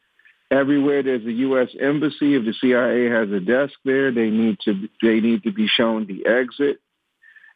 Everywhere 0.51 1.02
there's 1.02 1.24
a 1.24 1.32
U.S. 1.32 1.69
embassy, 1.78 2.35
if 2.35 2.44
the 2.44 2.55
CIA 2.60 3.09
has 3.10 3.31
a 3.31 3.40
desk 3.40 3.74
there, 3.85 4.12
they 4.12 4.31
need 4.31 4.59
to 4.65 4.89
they 5.02 5.20
need 5.20 5.43
to 5.44 5.52
be 5.52 5.66
shown 5.66 6.06
the 6.06 6.27
exit. 6.27 6.81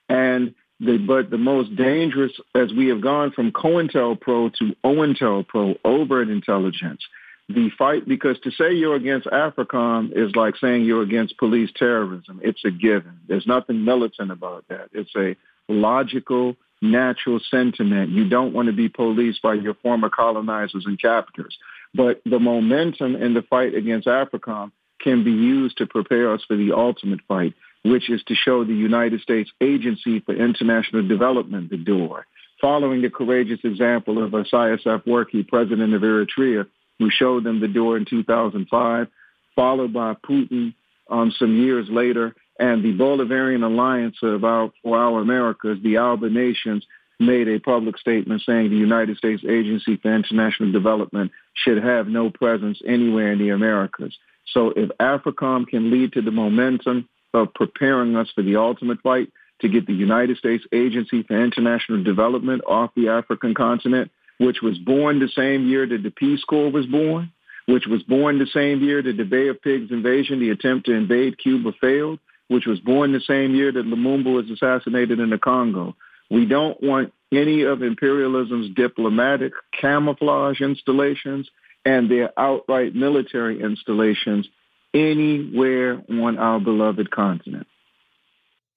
And 0.09 0.55
the, 0.79 0.99
but 0.99 1.31
the 1.31 1.39
most 1.39 1.75
dangerous, 1.77 2.33
as 2.55 2.73
we 2.73 2.89
have 2.89 3.01
gone 3.01 3.31
from 3.31 3.53
COINTELPRO 3.53 4.53
to 4.55 4.77
OINTELPRO, 4.85 5.79
overt 5.85 6.29
intelligence, 6.29 7.01
the 7.49 7.71
fight, 7.79 8.07
because 8.07 8.39
to 8.41 8.51
say 8.51 8.73
you're 8.73 8.97
against 8.97 9.27
AFRICOM 9.27 10.13
is 10.15 10.35
like 10.35 10.57
saying 10.57 10.85
you're 10.85 11.03
against 11.03 11.39
police 11.39 11.71
terrorism. 11.77 12.41
It's 12.43 12.65
a 12.65 12.71
given. 12.71 13.21
There's 13.29 13.47
nothing 13.47 13.85
militant 13.85 14.31
about 14.31 14.65
that. 14.69 14.89
It's 14.93 15.15
a 15.17 15.37
logical, 15.73 16.57
natural 16.81 17.41
sentiment. 17.51 18.11
You 18.11 18.29
don't 18.29 18.53
want 18.53 18.67
to 18.67 18.73
be 18.73 18.89
policed 18.89 19.43
by 19.43 19.55
your 19.55 19.75
former 19.75 20.11
colonizers 20.11 20.85
and 20.87 21.01
captors. 21.01 21.57
But 21.95 22.23
the 22.25 22.39
momentum 22.39 23.17
in 23.17 23.35
the 23.35 23.43
fight 23.43 23.75
against 23.75 24.07
AFRICOM 24.07 24.73
can 25.01 25.25
be 25.25 25.33
used 25.33 25.79
to 25.79 25.87
prepare 25.87 26.33
us 26.33 26.43
for 26.47 26.57
the 26.57 26.73
ultimate 26.73 27.21
fight, 27.29 27.55
which 27.85 28.09
is 28.09 28.23
to 28.25 28.35
show 28.35 28.65
the 28.65 28.75
United 28.75 29.21
States 29.21 29.51
Agency 29.61 30.21
for 30.21 30.35
International 30.35 31.07
Development 31.07 31.71
the 31.71 31.77
door. 31.77 32.27
Following 32.61 33.03
the 33.03 33.11
courageous 33.11 33.59
example 33.65 34.23
of 34.23 34.35
Isaias 34.35 34.83
Afwerki, 34.85 35.47
president 35.47 35.95
of 35.95 36.03
Eritrea, 36.03 36.67
who 36.99 37.11
showed 37.11 37.45
them 37.45 37.61
the 37.61 37.69
door 37.69 37.97
in 37.97 38.05
2005, 38.05 39.09
followed 39.57 39.93
by 39.93 40.15
Putin 40.15 40.75
um, 41.11 41.33
some 41.37 41.57
years 41.57 41.89
later, 41.91 42.35
and 42.59 42.83
the 42.83 42.93
Bolivarian 42.93 43.65
Alliance 43.65 44.17
of 44.23 44.45
our, 44.45 44.71
for 44.83 44.99
Our 44.99 45.21
Americas, 45.21 45.79
the 45.83 45.97
Alba 45.97 46.29
Nations, 46.29 46.85
made 47.19 47.49
a 47.49 47.61
public 47.61 47.99
statement 47.99 48.43
saying 48.45 48.71
the 48.71 48.77
United 48.77 49.17
States 49.17 49.43
Agency 49.49 49.97
for 49.97 50.15
International 50.15 50.73
Development 50.73 51.31
should 51.55 51.83
have 51.83 52.09
no 52.09 52.31
presence 52.31 52.81
anywhere 52.87 53.33
in 53.33 53.39
the 53.39 53.51
Americas. 53.51 54.17
So 54.53 54.73
if 54.75 54.91
AFRICOM 54.99 55.69
can 55.69 55.91
lead 55.91 56.13
to 56.15 56.23
the 56.23 56.31
momentum 56.31 57.09
of 57.33 57.55
preparing 57.55 58.17
us 58.17 58.31
for 58.35 58.43
the 58.43 58.57
ultimate 58.57 59.01
fight 59.03 59.33
to 59.61 59.69
get 59.69 59.87
the 59.87 59.95
United 59.95 60.37
States 60.37 60.65
Agency 60.73 61.23
for 61.23 61.43
International 61.43 62.03
Development 62.03 62.63
off 62.67 62.91
the 62.95 63.09
African 63.09 63.55
continent, 63.55 64.11
which 64.39 64.61
was 64.61 64.77
born 64.79 65.21
the 65.21 65.29
same 65.29 65.69
year 65.69 65.87
that 65.87 66.03
the 66.03 66.11
Peace 66.11 66.43
Corps 66.45 66.71
was 66.71 66.87
born, 66.87 67.33
which 67.67 67.87
was 67.87 68.03
born 68.03 68.39
the 68.39 68.47
same 68.47 68.83
year 68.83 69.01
that 69.01 69.17
the 69.17 69.25
Bay 69.25 69.49
of 69.49 69.63
Pigs 69.63 69.93
invasion, 69.93 70.41
the 70.41 70.51
attempt 70.51 70.87
to 70.87 70.93
invade 70.93 71.39
Cuba 71.39 71.73
failed, 71.81 72.19
which 72.53 72.67
was 72.67 72.81
born 72.81 73.13
the 73.13 73.21
same 73.21 73.55
year 73.55 73.73
that 73.73 73.87
Lumumba 73.87 74.33
was 74.33 74.51
assassinated 74.51 75.19
in 75.19 75.31
the 75.31 75.39
Congo. 75.39 75.97
We 76.31 76.47
don't 76.47 76.81
want 76.83 77.13
any 77.33 77.63
of 77.63 77.83
imperialism's 77.83 78.75
diplomatic 78.75 79.53
camouflage 79.79 80.61
installations 80.61 81.51
and 81.85 82.11
their 82.11 82.39
outright 82.39 82.95
military 82.95 83.61
installations 83.61 84.49
anywhere 84.95 86.03
on 86.11 86.39
our 86.39 86.61
beloved 86.61 87.11
continent. 87.11 87.67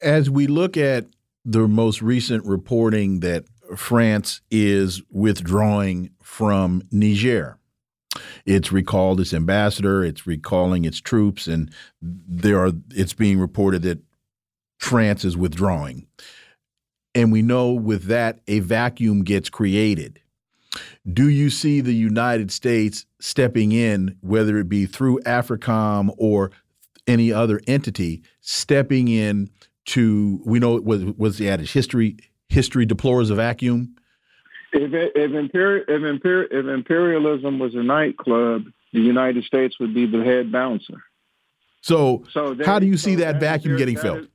As 0.02 0.30
we 0.30 0.48
look 0.48 0.78
at 0.78 1.06
the 1.44 1.68
most 1.68 2.02
recent 2.02 2.46
reporting 2.46 3.20
that 3.20 3.46
France 3.76 4.42
is 4.50 5.02
withdrawing 5.12 6.12
from 6.22 6.82
Niger, 6.92 7.58
it's 8.46 8.72
recalled 8.72 9.20
its 9.20 9.34
ambassador. 9.34 10.04
It's 10.04 10.28
recalling 10.28 10.86
its 10.86 11.00
troops, 11.00 11.48
and 11.48 11.72
there 12.02 12.60
are. 12.60 12.72
It's 12.92 13.14
being 13.14 13.40
reported 13.40 13.82
that 13.84 14.00
France 14.78 15.26
is 15.26 15.38
withdrawing, 15.38 16.08
and 17.14 17.32
we 17.32 17.42
know 17.42 17.72
with 17.72 18.06
that 18.06 18.40
a 18.48 18.60
vacuum 18.60 19.24
gets 19.24 19.50
created. 19.50 20.20
Do 21.12 21.30
you 21.30 21.50
see 21.50 21.82
the 21.82 21.94
United 21.94 22.52
States 22.52 23.06
stepping 23.20 23.72
in, 23.72 24.18
whether 24.22 24.58
it 24.58 24.68
be 24.68 24.86
through 24.86 25.20
AFRICOM 25.22 26.14
or 26.18 26.52
any 27.08 27.32
other 27.32 27.62
entity, 27.68 28.24
stepping 28.42 29.08
in 29.08 29.50
to? 29.86 30.42
We 30.46 30.60
know 30.60 30.76
it 30.76 30.84
was 30.84 31.04
was 31.04 31.38
the 31.38 31.50
adage 31.50 31.72
history. 31.74 32.18
History 32.50 32.86
deplores 32.86 33.30
a 33.30 33.36
vacuum 33.36 33.96
if, 34.76 34.94
if, 35.16 35.32
imperi- 35.32 35.84
if, 35.88 36.02
imperi- 36.02 36.48
if 36.52 36.66
imperialism 36.66 37.60
was 37.60 37.74
a 37.76 37.84
nightclub, 37.84 38.66
the 38.94 39.00
United 39.02 39.44
States 39.46 39.80
would 39.80 39.94
be 39.94 40.06
the 40.06 40.24
head 40.24 40.52
bouncer. 40.52 41.02
So, 41.82 42.24
so 42.32 42.54
they, 42.54 42.66
how 42.66 42.80
do 42.80 42.86
you 42.86 42.98
see 42.98 43.14
so 43.14 43.22
that, 43.22 43.34
that 43.34 43.40
vacuum 43.40 43.74
their, 43.74 43.80
getting 43.80 43.96
that 43.96 44.02
filled? 44.02 44.20
Is, 44.20 44.28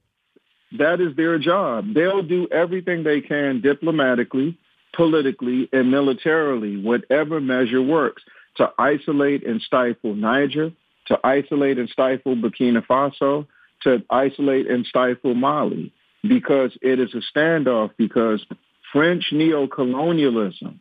that 0.78 1.00
is 1.00 1.16
their 1.16 1.38
job. 1.38 1.94
They'll 1.94 2.22
do 2.22 2.48
everything 2.50 3.02
they 3.02 3.20
can 3.20 3.60
diplomatically, 3.60 4.58
politically, 4.94 5.68
and 5.72 5.90
militarily, 5.90 6.80
whatever 6.80 7.40
measure 7.40 7.82
works, 7.82 8.22
to 8.56 8.70
isolate 8.78 9.46
and 9.46 9.60
stifle 9.60 10.14
Niger, 10.14 10.72
to 11.06 11.18
isolate 11.24 11.78
and 11.78 11.88
stifle 11.88 12.36
Burkina 12.36 12.86
Faso, 12.86 13.46
to 13.82 14.02
isolate 14.10 14.70
and 14.70 14.86
stifle 14.86 15.34
Mali, 15.34 15.92
because 16.22 16.76
it 16.82 17.00
is 17.00 17.14
a 17.14 17.22
standoff, 17.36 17.90
because 17.96 18.44
French 18.92 19.26
neocolonialism, 19.32 20.78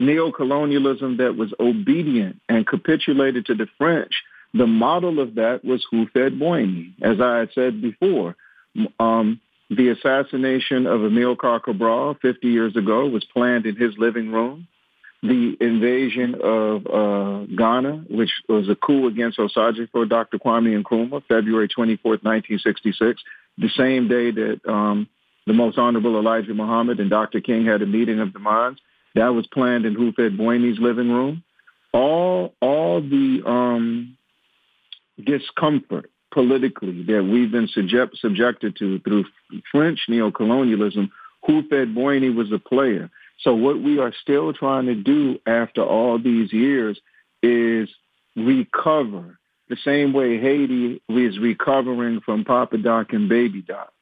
neocolonialism 0.00 1.18
that 1.18 1.36
was 1.36 1.52
obedient 1.58 2.40
and 2.48 2.66
capitulated 2.66 3.46
to 3.46 3.54
the 3.54 3.66
French, 3.78 4.12
the 4.54 4.66
model 4.66 5.20
of 5.20 5.34
that 5.34 5.64
was 5.64 5.84
Houphouët-Boigny. 5.92 6.94
As 7.02 7.20
I 7.20 7.38
had 7.38 7.50
said 7.54 7.82
before, 7.82 8.36
um, 8.98 9.40
the 9.70 9.90
assassination 9.90 10.86
of 10.86 11.00
Amilcar 11.00 11.62
Cabral 11.62 12.14
50 12.22 12.48
years 12.48 12.76
ago 12.76 13.06
was 13.06 13.24
planned 13.24 13.66
in 13.66 13.76
his 13.76 13.96
living 13.98 14.32
room. 14.32 14.66
The 15.22 15.56
invasion 15.60 16.36
of 16.40 16.86
uh, 16.86 17.44
Ghana, 17.54 18.04
which 18.08 18.30
was 18.48 18.68
a 18.68 18.76
coup 18.76 19.08
against 19.08 19.38
Osagyefo, 19.38 20.08
Dr. 20.08 20.38
Kwame 20.38 20.80
Nkrumah, 20.80 21.24
February 21.28 21.68
24, 21.68 22.12
1966, 22.12 23.20
the 23.58 23.68
same 23.76 24.08
day 24.08 24.30
that 24.30 24.60
um, 24.66 25.08
the 25.48 25.54
most 25.54 25.78
honorable 25.78 26.18
Elijah 26.18 26.54
Muhammad 26.54 27.00
and 27.00 27.10
Dr. 27.10 27.40
King 27.40 27.66
had 27.66 27.82
a 27.82 27.86
meeting 27.86 28.20
of 28.20 28.32
the 28.32 28.38
minds. 28.38 28.80
That 29.14 29.28
was 29.28 29.46
planned 29.46 29.86
in 29.86 29.96
Houphouët-Boigny's 29.96 30.78
living 30.78 31.10
room. 31.10 31.42
All, 31.92 32.54
all 32.60 33.00
the 33.00 33.42
um, 33.46 34.16
discomfort 35.24 36.10
politically 36.32 37.02
that 37.04 37.24
we've 37.24 37.50
been 37.50 37.68
subject, 37.68 38.18
subjected 38.18 38.76
to 38.76 39.00
through 39.00 39.24
French 39.72 40.00
neocolonialism, 40.08 41.10
Houphouët-Boigny 41.48 42.34
was 42.34 42.52
a 42.52 42.58
player. 42.58 43.10
So 43.40 43.54
what 43.54 43.80
we 43.80 43.98
are 43.98 44.12
still 44.22 44.52
trying 44.52 44.86
to 44.86 44.94
do 44.94 45.38
after 45.46 45.82
all 45.82 46.18
these 46.18 46.52
years 46.52 47.00
is 47.42 47.88
recover 48.36 49.38
the 49.68 49.76
same 49.84 50.12
way 50.12 50.38
Haiti 50.38 51.02
is 51.08 51.38
recovering 51.38 52.20
from 52.20 52.44
Papa 52.44 52.78
Doc 52.78 53.12
and 53.12 53.28
Baby 53.28 53.62
Doc. 53.62 53.92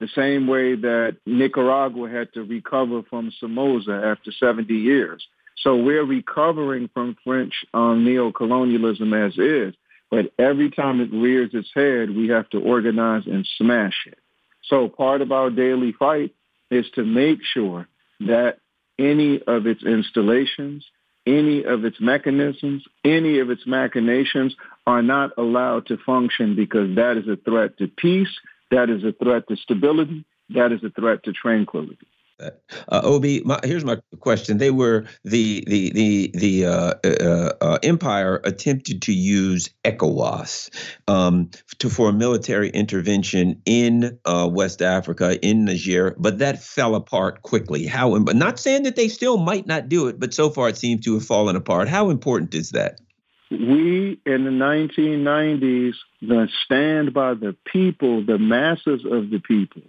The 0.00 0.08
same 0.14 0.46
way 0.46 0.76
that 0.76 1.18
Nicaragua 1.26 2.08
had 2.08 2.32
to 2.32 2.42
recover 2.42 3.02
from 3.08 3.32
Somoza 3.38 3.92
after 3.92 4.32
70 4.32 4.72
years. 4.74 5.26
So 5.58 5.76
we're 5.76 6.04
recovering 6.04 6.88
from 6.92 7.16
French 7.22 7.52
um, 7.74 8.04
neocolonialism 8.06 9.26
as 9.26 9.36
is. 9.38 9.74
But 10.10 10.32
every 10.38 10.70
time 10.70 11.00
it 11.00 11.12
rears 11.12 11.50
its 11.52 11.68
head, 11.74 12.16
we 12.16 12.28
have 12.28 12.48
to 12.50 12.58
organize 12.58 13.26
and 13.26 13.46
smash 13.58 14.06
it. 14.06 14.18
So 14.64 14.88
part 14.88 15.20
of 15.20 15.32
our 15.32 15.50
daily 15.50 15.92
fight 15.92 16.34
is 16.70 16.86
to 16.94 17.04
make 17.04 17.38
sure 17.42 17.86
that 18.20 18.58
any 18.98 19.40
of 19.46 19.66
its 19.66 19.82
installations, 19.84 20.84
any 21.26 21.64
of 21.64 21.84
its 21.84 22.00
mechanisms, 22.00 22.82
any 23.04 23.38
of 23.38 23.50
its 23.50 23.66
machinations 23.66 24.54
are 24.86 25.02
not 25.02 25.30
allowed 25.38 25.86
to 25.86 25.96
function 25.98 26.56
because 26.56 26.96
that 26.96 27.16
is 27.16 27.28
a 27.28 27.36
threat 27.36 27.78
to 27.78 27.86
peace, 27.86 28.34
that 28.70 28.90
is 28.90 29.04
a 29.04 29.12
threat 29.12 29.48
to 29.48 29.56
stability, 29.56 30.24
that 30.50 30.72
is 30.72 30.82
a 30.84 30.90
threat 30.90 31.22
to 31.24 31.32
tranquility. 31.32 32.06
Uh, 32.40 33.00
Obi, 33.04 33.42
my, 33.44 33.60
here's 33.64 33.84
my 33.84 33.98
question. 34.20 34.58
They 34.58 34.70
were 34.70 35.04
the 35.24 35.62
the 35.66 35.90
the 35.90 36.30
the 36.34 36.66
uh, 36.66 36.94
uh, 37.04 37.52
uh, 37.60 37.78
empire 37.82 38.40
attempted 38.44 39.02
to 39.02 39.12
use 39.12 39.70
ECOWAS 39.84 40.70
um, 41.06 41.50
to 41.78 41.90
for 41.90 42.08
a 42.08 42.12
military 42.12 42.70
intervention 42.70 43.60
in 43.66 44.18
uh, 44.24 44.48
West 44.50 44.82
Africa 44.82 45.38
in 45.44 45.64
Niger, 45.64 46.16
but 46.18 46.38
that 46.38 46.62
fell 46.62 46.94
apart 46.94 47.42
quickly. 47.42 47.86
How? 47.86 48.14
Not 48.14 48.58
saying 48.58 48.84
that 48.84 48.96
they 48.96 49.08
still 49.08 49.38
might 49.38 49.66
not 49.66 49.88
do 49.88 50.08
it, 50.08 50.18
but 50.18 50.32
so 50.32 50.50
far 50.50 50.68
it 50.68 50.78
seems 50.78 51.04
to 51.04 51.14
have 51.14 51.24
fallen 51.24 51.56
apart. 51.56 51.88
How 51.88 52.10
important 52.10 52.54
is 52.54 52.70
that? 52.70 53.00
We 53.50 54.20
in 54.24 54.44
the 54.44 54.50
1990s 54.50 55.94
the 56.22 56.48
stand 56.64 57.12
by 57.12 57.34
the 57.34 57.56
people, 57.64 58.24
the 58.24 58.38
masses 58.38 59.04
of 59.04 59.30
the 59.30 59.40
people 59.40 59.82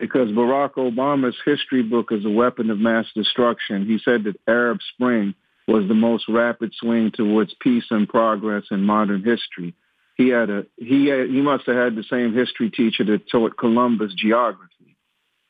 because 0.00 0.30
Barack 0.30 0.74
Obama's 0.74 1.36
history 1.44 1.82
book 1.82 2.10
is 2.10 2.24
a 2.24 2.30
weapon 2.30 2.70
of 2.70 2.78
mass 2.78 3.06
destruction. 3.14 3.84
He 3.86 3.98
said 4.02 4.24
that 4.24 4.40
Arab 4.48 4.78
Spring 4.94 5.34
was 5.68 5.86
the 5.86 5.94
most 5.94 6.24
rapid 6.28 6.72
swing 6.74 7.12
towards 7.12 7.54
peace 7.60 7.84
and 7.90 8.08
progress 8.08 8.64
in 8.70 8.82
modern 8.82 9.22
history. 9.22 9.74
He 10.16 10.28
had 10.28 10.50
a 10.50 10.66
he 10.76 11.06
had, 11.06 11.28
he 11.28 11.40
must 11.40 11.66
have 11.66 11.76
had 11.76 11.96
the 11.96 12.04
same 12.10 12.34
history 12.34 12.70
teacher 12.70 13.04
that 13.04 13.28
taught 13.30 13.56
Columbus 13.56 14.14
geography. 14.14 14.96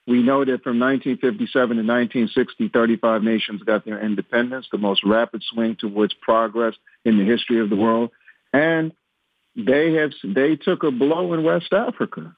We 0.07 0.23
know 0.23 0.45
that 0.45 0.65
from 0.65 0.81
1957 0.81 1.77
to 1.77 1.83
1960, 1.83 2.69
35 2.69 3.23
nations 3.23 3.63
got 3.63 3.85
their 3.85 4.05
independence, 4.05 4.67
the 4.73 4.79
most 4.79 5.05
rapid 5.05 5.43
swing 5.45 5.77
towards 5.79 6.15
progress 6.15 6.75
in 7.05 7.19
the 7.19 7.25
history 7.25 7.61
of 7.61 7.71
the 7.71 7.77
world, 7.77 8.11
and 8.53 8.93
they 9.57 9.95
have 9.95 10.11
they 10.25 10.57
took 10.57 10.83
a 10.83 10.91
blow 10.91 11.33
in 11.35 11.43
West 11.45 11.73
Africa. 11.73 12.35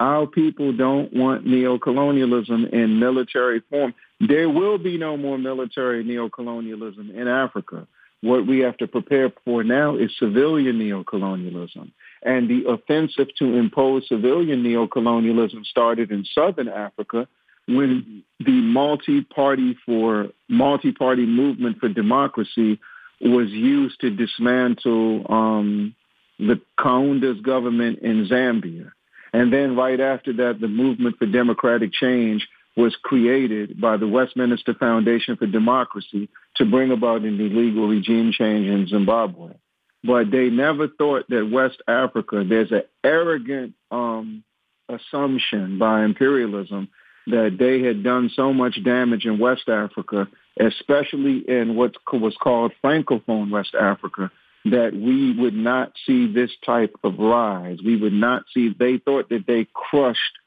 Our 0.00 0.26
people 0.26 0.72
don't 0.72 1.12
want 1.12 1.46
neocolonialism 1.46 2.72
in 2.72 2.98
military 2.98 3.60
form. 3.70 3.94
There 4.20 4.48
will 4.48 4.78
be 4.78 4.98
no 4.98 5.16
more 5.16 5.38
military 5.38 6.04
neocolonialism 6.04 7.14
in 7.14 7.28
Africa. 7.28 7.86
What 8.20 8.46
we 8.46 8.60
have 8.60 8.76
to 8.78 8.88
prepare 8.88 9.30
for 9.44 9.62
now 9.62 9.96
is 9.96 10.10
civilian 10.18 10.78
neocolonialism. 10.78 11.92
And 12.22 12.48
the 12.48 12.68
offensive 12.68 13.28
to 13.38 13.54
impose 13.54 14.08
civilian 14.08 14.64
neocolonialism 14.64 15.64
started 15.66 16.10
in 16.10 16.24
Southern 16.34 16.68
Africa 16.68 17.28
when 17.66 18.24
the 18.40 18.52
multi-party 18.52 19.76
for 19.86 20.28
multi-party 20.48 21.26
movement 21.26 21.78
for 21.80 21.88
democracy 21.88 22.80
was 23.28 23.50
used 23.50 24.00
to 24.00 24.10
dismantle 24.10 25.26
um, 25.32 25.94
the 26.38 26.60
Kaunda's 26.78 27.40
government 27.40 28.00
in 28.00 28.26
Zambia. 28.26 28.92
And 29.32 29.52
then 29.52 29.76
right 29.76 29.98
after 29.98 30.32
that, 30.34 30.60
the 30.60 30.68
movement 30.68 31.18
for 31.18 31.26
democratic 31.26 31.92
change 31.92 32.46
was 32.76 32.96
created 33.02 33.80
by 33.80 33.96
the 33.96 34.08
Westminster 34.08 34.74
Foundation 34.74 35.36
for 35.36 35.46
Democracy 35.46 36.28
to 36.56 36.64
bring 36.64 36.90
about 36.90 37.22
an 37.22 37.40
illegal 37.40 37.88
regime 37.88 38.32
change 38.32 38.66
in 38.66 38.86
Zimbabwe. 38.88 39.54
But 40.02 40.30
they 40.30 40.50
never 40.50 40.88
thought 40.88 41.24
that 41.30 41.50
West 41.50 41.80
Africa, 41.88 42.44
there's 42.46 42.72
an 42.72 42.82
arrogant 43.02 43.74
um, 43.90 44.44
assumption 44.88 45.78
by 45.78 46.04
imperialism 46.04 46.88
that 47.26 47.56
they 47.58 47.80
had 47.82 48.02
done 48.02 48.30
so 48.34 48.52
much 48.52 48.82
damage 48.84 49.24
in 49.24 49.38
West 49.38 49.68
Africa, 49.68 50.28
especially 50.58 51.44
in 51.48 51.74
what 51.74 51.94
was 52.12 52.36
called 52.40 52.72
Francophone 52.82 53.50
West 53.50 53.74
Africa, 53.74 54.30
that 54.66 54.92
we 54.94 55.32
would 55.38 55.54
not 55.54 55.92
see 56.06 56.32
this 56.32 56.50
type 56.64 56.94
of 57.02 57.18
rise. 57.18 57.78
We 57.84 57.96
would 57.96 58.12
not 58.12 58.44
see, 58.52 58.74
they 58.78 58.98
thought 58.98 59.28
that 59.30 59.46
they 59.46 59.66
crushed 59.72 60.38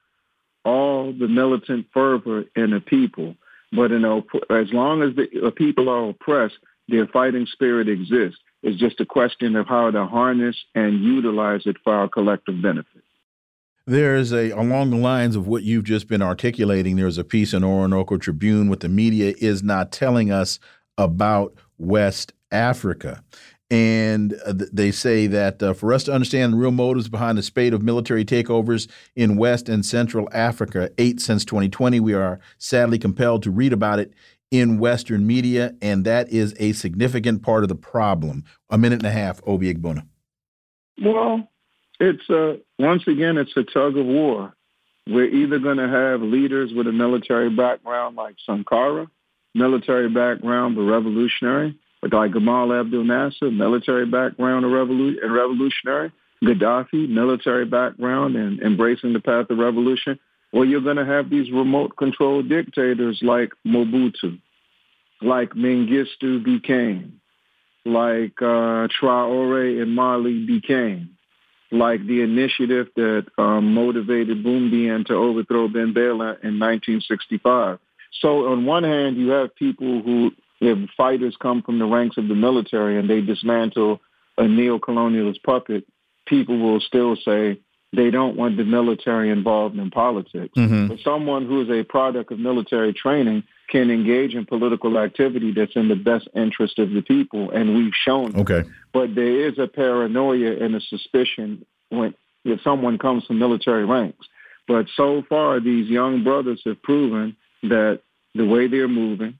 all 0.65 1.13
the 1.13 1.27
militant 1.27 1.87
fervor 1.93 2.45
in 2.55 2.71
the 2.71 2.79
people. 2.79 3.35
But 3.71 3.91
in 3.91 4.05
as 4.05 4.71
long 4.71 5.01
as 5.01 5.15
the 5.15 5.51
people 5.55 5.89
are 5.89 6.09
oppressed, 6.09 6.57
their 6.87 7.07
fighting 7.07 7.47
spirit 7.51 7.89
exists. 7.89 8.39
It's 8.63 8.79
just 8.79 8.99
a 9.01 9.05
question 9.05 9.55
of 9.55 9.67
how 9.67 9.91
to 9.91 10.05
harness 10.05 10.55
and 10.73 11.03
utilize 11.03 11.61
it 11.65 11.77
for 11.83 11.93
our 11.93 12.07
collective 12.07 12.61
benefit. 12.61 12.96
There's 13.87 14.33
a 14.33 14.49
along 14.51 14.89
the 14.89 14.97
lines 14.97 15.37
of 15.37 15.47
what 15.47 15.63
you've 15.63 15.85
just 15.85 16.09
been 16.09 16.21
articulating. 16.21 16.97
There's 16.97 17.17
a 17.17 17.23
piece 17.23 17.53
in 17.53 17.63
Orinoco 17.63 18.17
Tribune. 18.17 18.67
What 18.69 18.81
the 18.81 18.89
media 18.89 19.33
is 19.39 19.63
not 19.63 19.93
telling 19.93 20.29
us 20.29 20.59
about 20.97 21.55
West 21.77 22.33
Africa. 22.51 23.23
And 23.71 24.33
uh, 24.45 24.53
they 24.73 24.91
say 24.91 25.27
that 25.27 25.63
uh, 25.63 25.73
for 25.73 25.93
us 25.93 26.03
to 26.05 26.13
understand 26.13 26.53
the 26.53 26.57
real 26.57 26.71
motives 26.71 27.07
behind 27.07 27.37
the 27.37 27.43
spate 27.43 27.73
of 27.73 27.81
military 27.81 28.25
takeovers 28.25 28.89
in 29.15 29.37
West 29.37 29.69
and 29.69 29.85
Central 29.85 30.27
Africa, 30.33 30.89
eight 30.97 31.21
since 31.21 31.45
2020, 31.45 32.01
we 32.01 32.13
are 32.13 32.41
sadly 32.57 32.99
compelled 32.99 33.43
to 33.43 33.51
read 33.51 33.71
about 33.71 33.99
it 33.99 34.13
in 34.51 34.79
Western 34.79 35.25
media, 35.25 35.75
and 35.81 36.03
that 36.05 36.29
is 36.29 36.53
a 36.59 36.73
significant 36.73 37.41
part 37.41 37.63
of 37.63 37.69
the 37.69 37.75
problem. 37.75 38.43
A 38.69 38.77
minute 38.77 38.99
and 38.99 39.07
a 39.07 39.11
half, 39.11 39.41
Obi 39.45 39.73
Egbuna. 39.73 40.05
Well, 41.01 41.47
it's 41.99 42.29
a, 42.29 42.59
once 42.79 43.03
again, 43.07 43.37
it's 43.37 43.55
a 43.55 43.63
tug 43.63 43.97
of 43.97 44.05
war. 44.05 44.53
We're 45.07 45.29
either 45.29 45.59
going 45.59 45.77
to 45.77 45.87
have 45.87 46.21
leaders 46.21 46.71
with 46.75 46.87
a 46.87 46.91
military 46.91 47.49
background 47.49 48.15
like 48.17 48.35
Sankara, 48.45 49.07
military 49.55 50.09
background 50.09 50.75
but 50.75 50.83
revolutionary, 50.83 51.77
like 52.03 52.31
Gamal 52.31 52.79
Abdel 52.79 53.03
Nasser, 53.03 53.49
military 53.51 54.05
background 54.05 54.65
and 54.65 54.73
revolutionary, 54.73 56.11
Gaddafi, 56.43 57.09
military 57.09 57.65
background 57.65 58.35
and 58.35 58.59
embracing 58.61 59.13
the 59.13 59.19
path 59.19 59.49
of 59.49 59.57
revolution, 59.57 60.19
or 60.53 60.65
you're 60.65 60.81
going 60.81 60.97
to 60.97 61.05
have 61.05 61.29
these 61.29 61.51
remote 61.51 61.97
control 61.97 62.43
dictators 62.43 63.19
like 63.21 63.51
Mobutu, 63.65 64.39
like 65.21 65.51
Mengistu 65.51 66.43
became, 66.43 67.19
like 67.85 68.33
uh, 68.41 68.87
Traore 69.01 69.81
in 69.81 69.89
Mali 69.95 70.45
became, 70.45 71.16
like 71.71 72.05
the 72.05 72.21
initiative 72.21 72.87
that 72.95 73.25
um, 73.37 73.73
motivated 73.73 74.43
Boumediene 74.43 75.05
to 75.07 75.13
overthrow 75.13 75.67
Ben 75.67 75.93
Bella 75.93 76.37
in 76.41 76.59
1965. 76.59 77.79
So 78.21 78.47
on 78.47 78.65
one 78.65 78.83
hand, 78.83 79.17
you 79.17 79.29
have 79.29 79.55
people 79.55 80.01
who 80.01 80.31
if 80.59 80.89
fighters 80.97 81.35
come 81.39 81.61
from 81.61 81.79
the 81.79 81.85
ranks 81.85 82.17
of 82.17 82.27
the 82.27 82.35
military 82.35 82.97
and 82.97 83.09
they 83.09 83.21
dismantle 83.21 84.01
a 84.37 84.47
neo-colonialist 84.47 85.43
puppet, 85.43 85.85
people 86.25 86.57
will 86.57 86.79
still 86.79 87.15
say 87.15 87.59
they 87.93 88.09
don't 88.11 88.35
want 88.35 88.57
the 88.57 88.65
military 88.65 89.29
involved 89.29 89.77
in 89.77 89.91
politics. 89.91 90.53
Mm-hmm. 90.57 90.87
But 90.87 90.99
someone 91.03 91.45
who 91.45 91.61
is 91.61 91.69
a 91.69 91.83
product 91.83 92.31
of 92.31 92.39
military 92.39 92.93
training 92.93 93.43
can 93.69 93.91
engage 93.91 94.33
in 94.33 94.45
political 94.45 94.97
activity 94.97 95.51
that's 95.51 95.75
in 95.75 95.89
the 95.89 95.95
best 95.95 96.27
interest 96.35 96.79
of 96.79 96.91
the 96.91 97.01
people, 97.01 97.51
and 97.51 97.75
we've 97.75 97.93
shown. 97.93 98.35
Okay. 98.35 98.63
But 98.93 99.15
there 99.15 99.47
is 99.47 99.59
a 99.59 99.67
paranoia 99.67 100.55
and 100.63 100.75
a 100.75 100.81
suspicion 100.81 101.65
when 101.89 102.13
if 102.45 102.61
someone 102.61 102.97
comes 102.97 103.25
from 103.25 103.39
military 103.39 103.85
ranks. 103.85 104.25
But 104.67 104.87
so 104.95 105.23
far, 105.27 105.59
these 105.59 105.89
young 105.89 106.23
brothers 106.23 106.61
have 106.65 106.81
proven 106.81 107.35
that 107.63 108.01
the 108.35 108.45
way 108.45 108.67
they're 108.67 108.87
moving, 108.87 109.39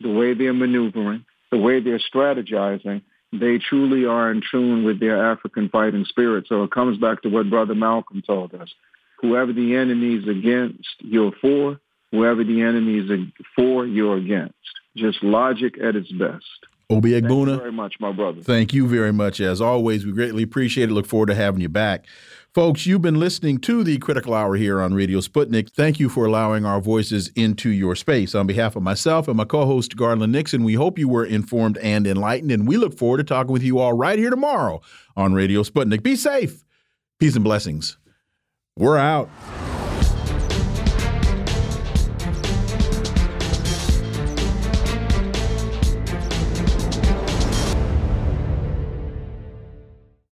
the 0.00 0.10
way 0.10 0.34
they're 0.34 0.54
maneuvering, 0.54 1.24
the 1.50 1.58
way 1.58 1.80
they're 1.80 1.98
strategizing, 1.98 3.02
they 3.32 3.58
truly 3.58 4.06
are 4.06 4.30
in 4.30 4.42
tune 4.50 4.84
with 4.84 5.00
their 5.00 5.30
African 5.30 5.68
fighting 5.68 6.04
spirit. 6.04 6.46
So 6.48 6.62
it 6.62 6.70
comes 6.70 6.98
back 6.98 7.22
to 7.22 7.28
what 7.28 7.50
Brother 7.50 7.74
Malcolm 7.74 8.22
told 8.22 8.54
us. 8.54 8.68
Whoever 9.20 9.52
the 9.52 9.76
enemy 9.76 10.14
is 10.16 10.28
against, 10.28 10.88
you're 11.00 11.32
for. 11.40 11.80
Whoever 12.12 12.44
the 12.44 12.62
enemy 12.62 12.98
is 12.98 13.10
for, 13.54 13.86
you're 13.86 14.16
against. 14.16 14.54
Just 14.96 15.22
logic 15.22 15.74
at 15.82 15.94
its 15.94 16.10
best. 16.12 16.44
Obi 16.90 17.10
Egbuna. 17.10 17.28
Thank 17.28 17.48
you 17.48 17.56
very 17.58 17.72
much, 17.72 17.94
my 18.00 18.12
brother. 18.12 18.42
Thank 18.42 18.72
you 18.72 18.86
very 18.88 19.12
much. 19.12 19.40
As 19.40 19.60
always, 19.60 20.06
we 20.06 20.12
greatly 20.12 20.42
appreciate 20.42 20.88
it. 20.88 20.94
Look 20.94 21.06
forward 21.06 21.26
to 21.26 21.34
having 21.34 21.60
you 21.60 21.68
back. 21.68 22.06
Folks, 22.54 22.86
you've 22.86 23.02
been 23.02 23.20
listening 23.20 23.58
to 23.58 23.84
the 23.84 23.98
Critical 23.98 24.32
Hour 24.32 24.56
here 24.56 24.80
on 24.80 24.94
Radio 24.94 25.20
Sputnik. 25.20 25.70
Thank 25.70 26.00
you 26.00 26.08
for 26.08 26.24
allowing 26.24 26.64
our 26.64 26.80
voices 26.80 27.28
into 27.36 27.68
your 27.68 27.94
space. 27.94 28.34
On 28.34 28.46
behalf 28.46 28.74
of 28.74 28.82
myself 28.82 29.28
and 29.28 29.36
my 29.36 29.44
co 29.44 29.66
host, 29.66 29.96
Garland 29.96 30.32
Nixon, 30.32 30.64
we 30.64 30.74
hope 30.74 30.98
you 30.98 31.08
were 31.08 31.26
informed 31.26 31.76
and 31.78 32.06
enlightened, 32.06 32.50
and 32.50 32.66
we 32.66 32.78
look 32.78 32.96
forward 32.96 33.18
to 33.18 33.24
talking 33.24 33.52
with 33.52 33.62
you 33.62 33.78
all 33.78 33.92
right 33.92 34.18
here 34.18 34.30
tomorrow 34.30 34.80
on 35.14 35.34
Radio 35.34 35.62
Sputnik. 35.62 36.02
Be 36.02 36.16
safe. 36.16 36.64
Peace 37.20 37.34
and 37.34 37.44
blessings. 37.44 37.98
We're 38.78 38.96
out. 38.96 39.28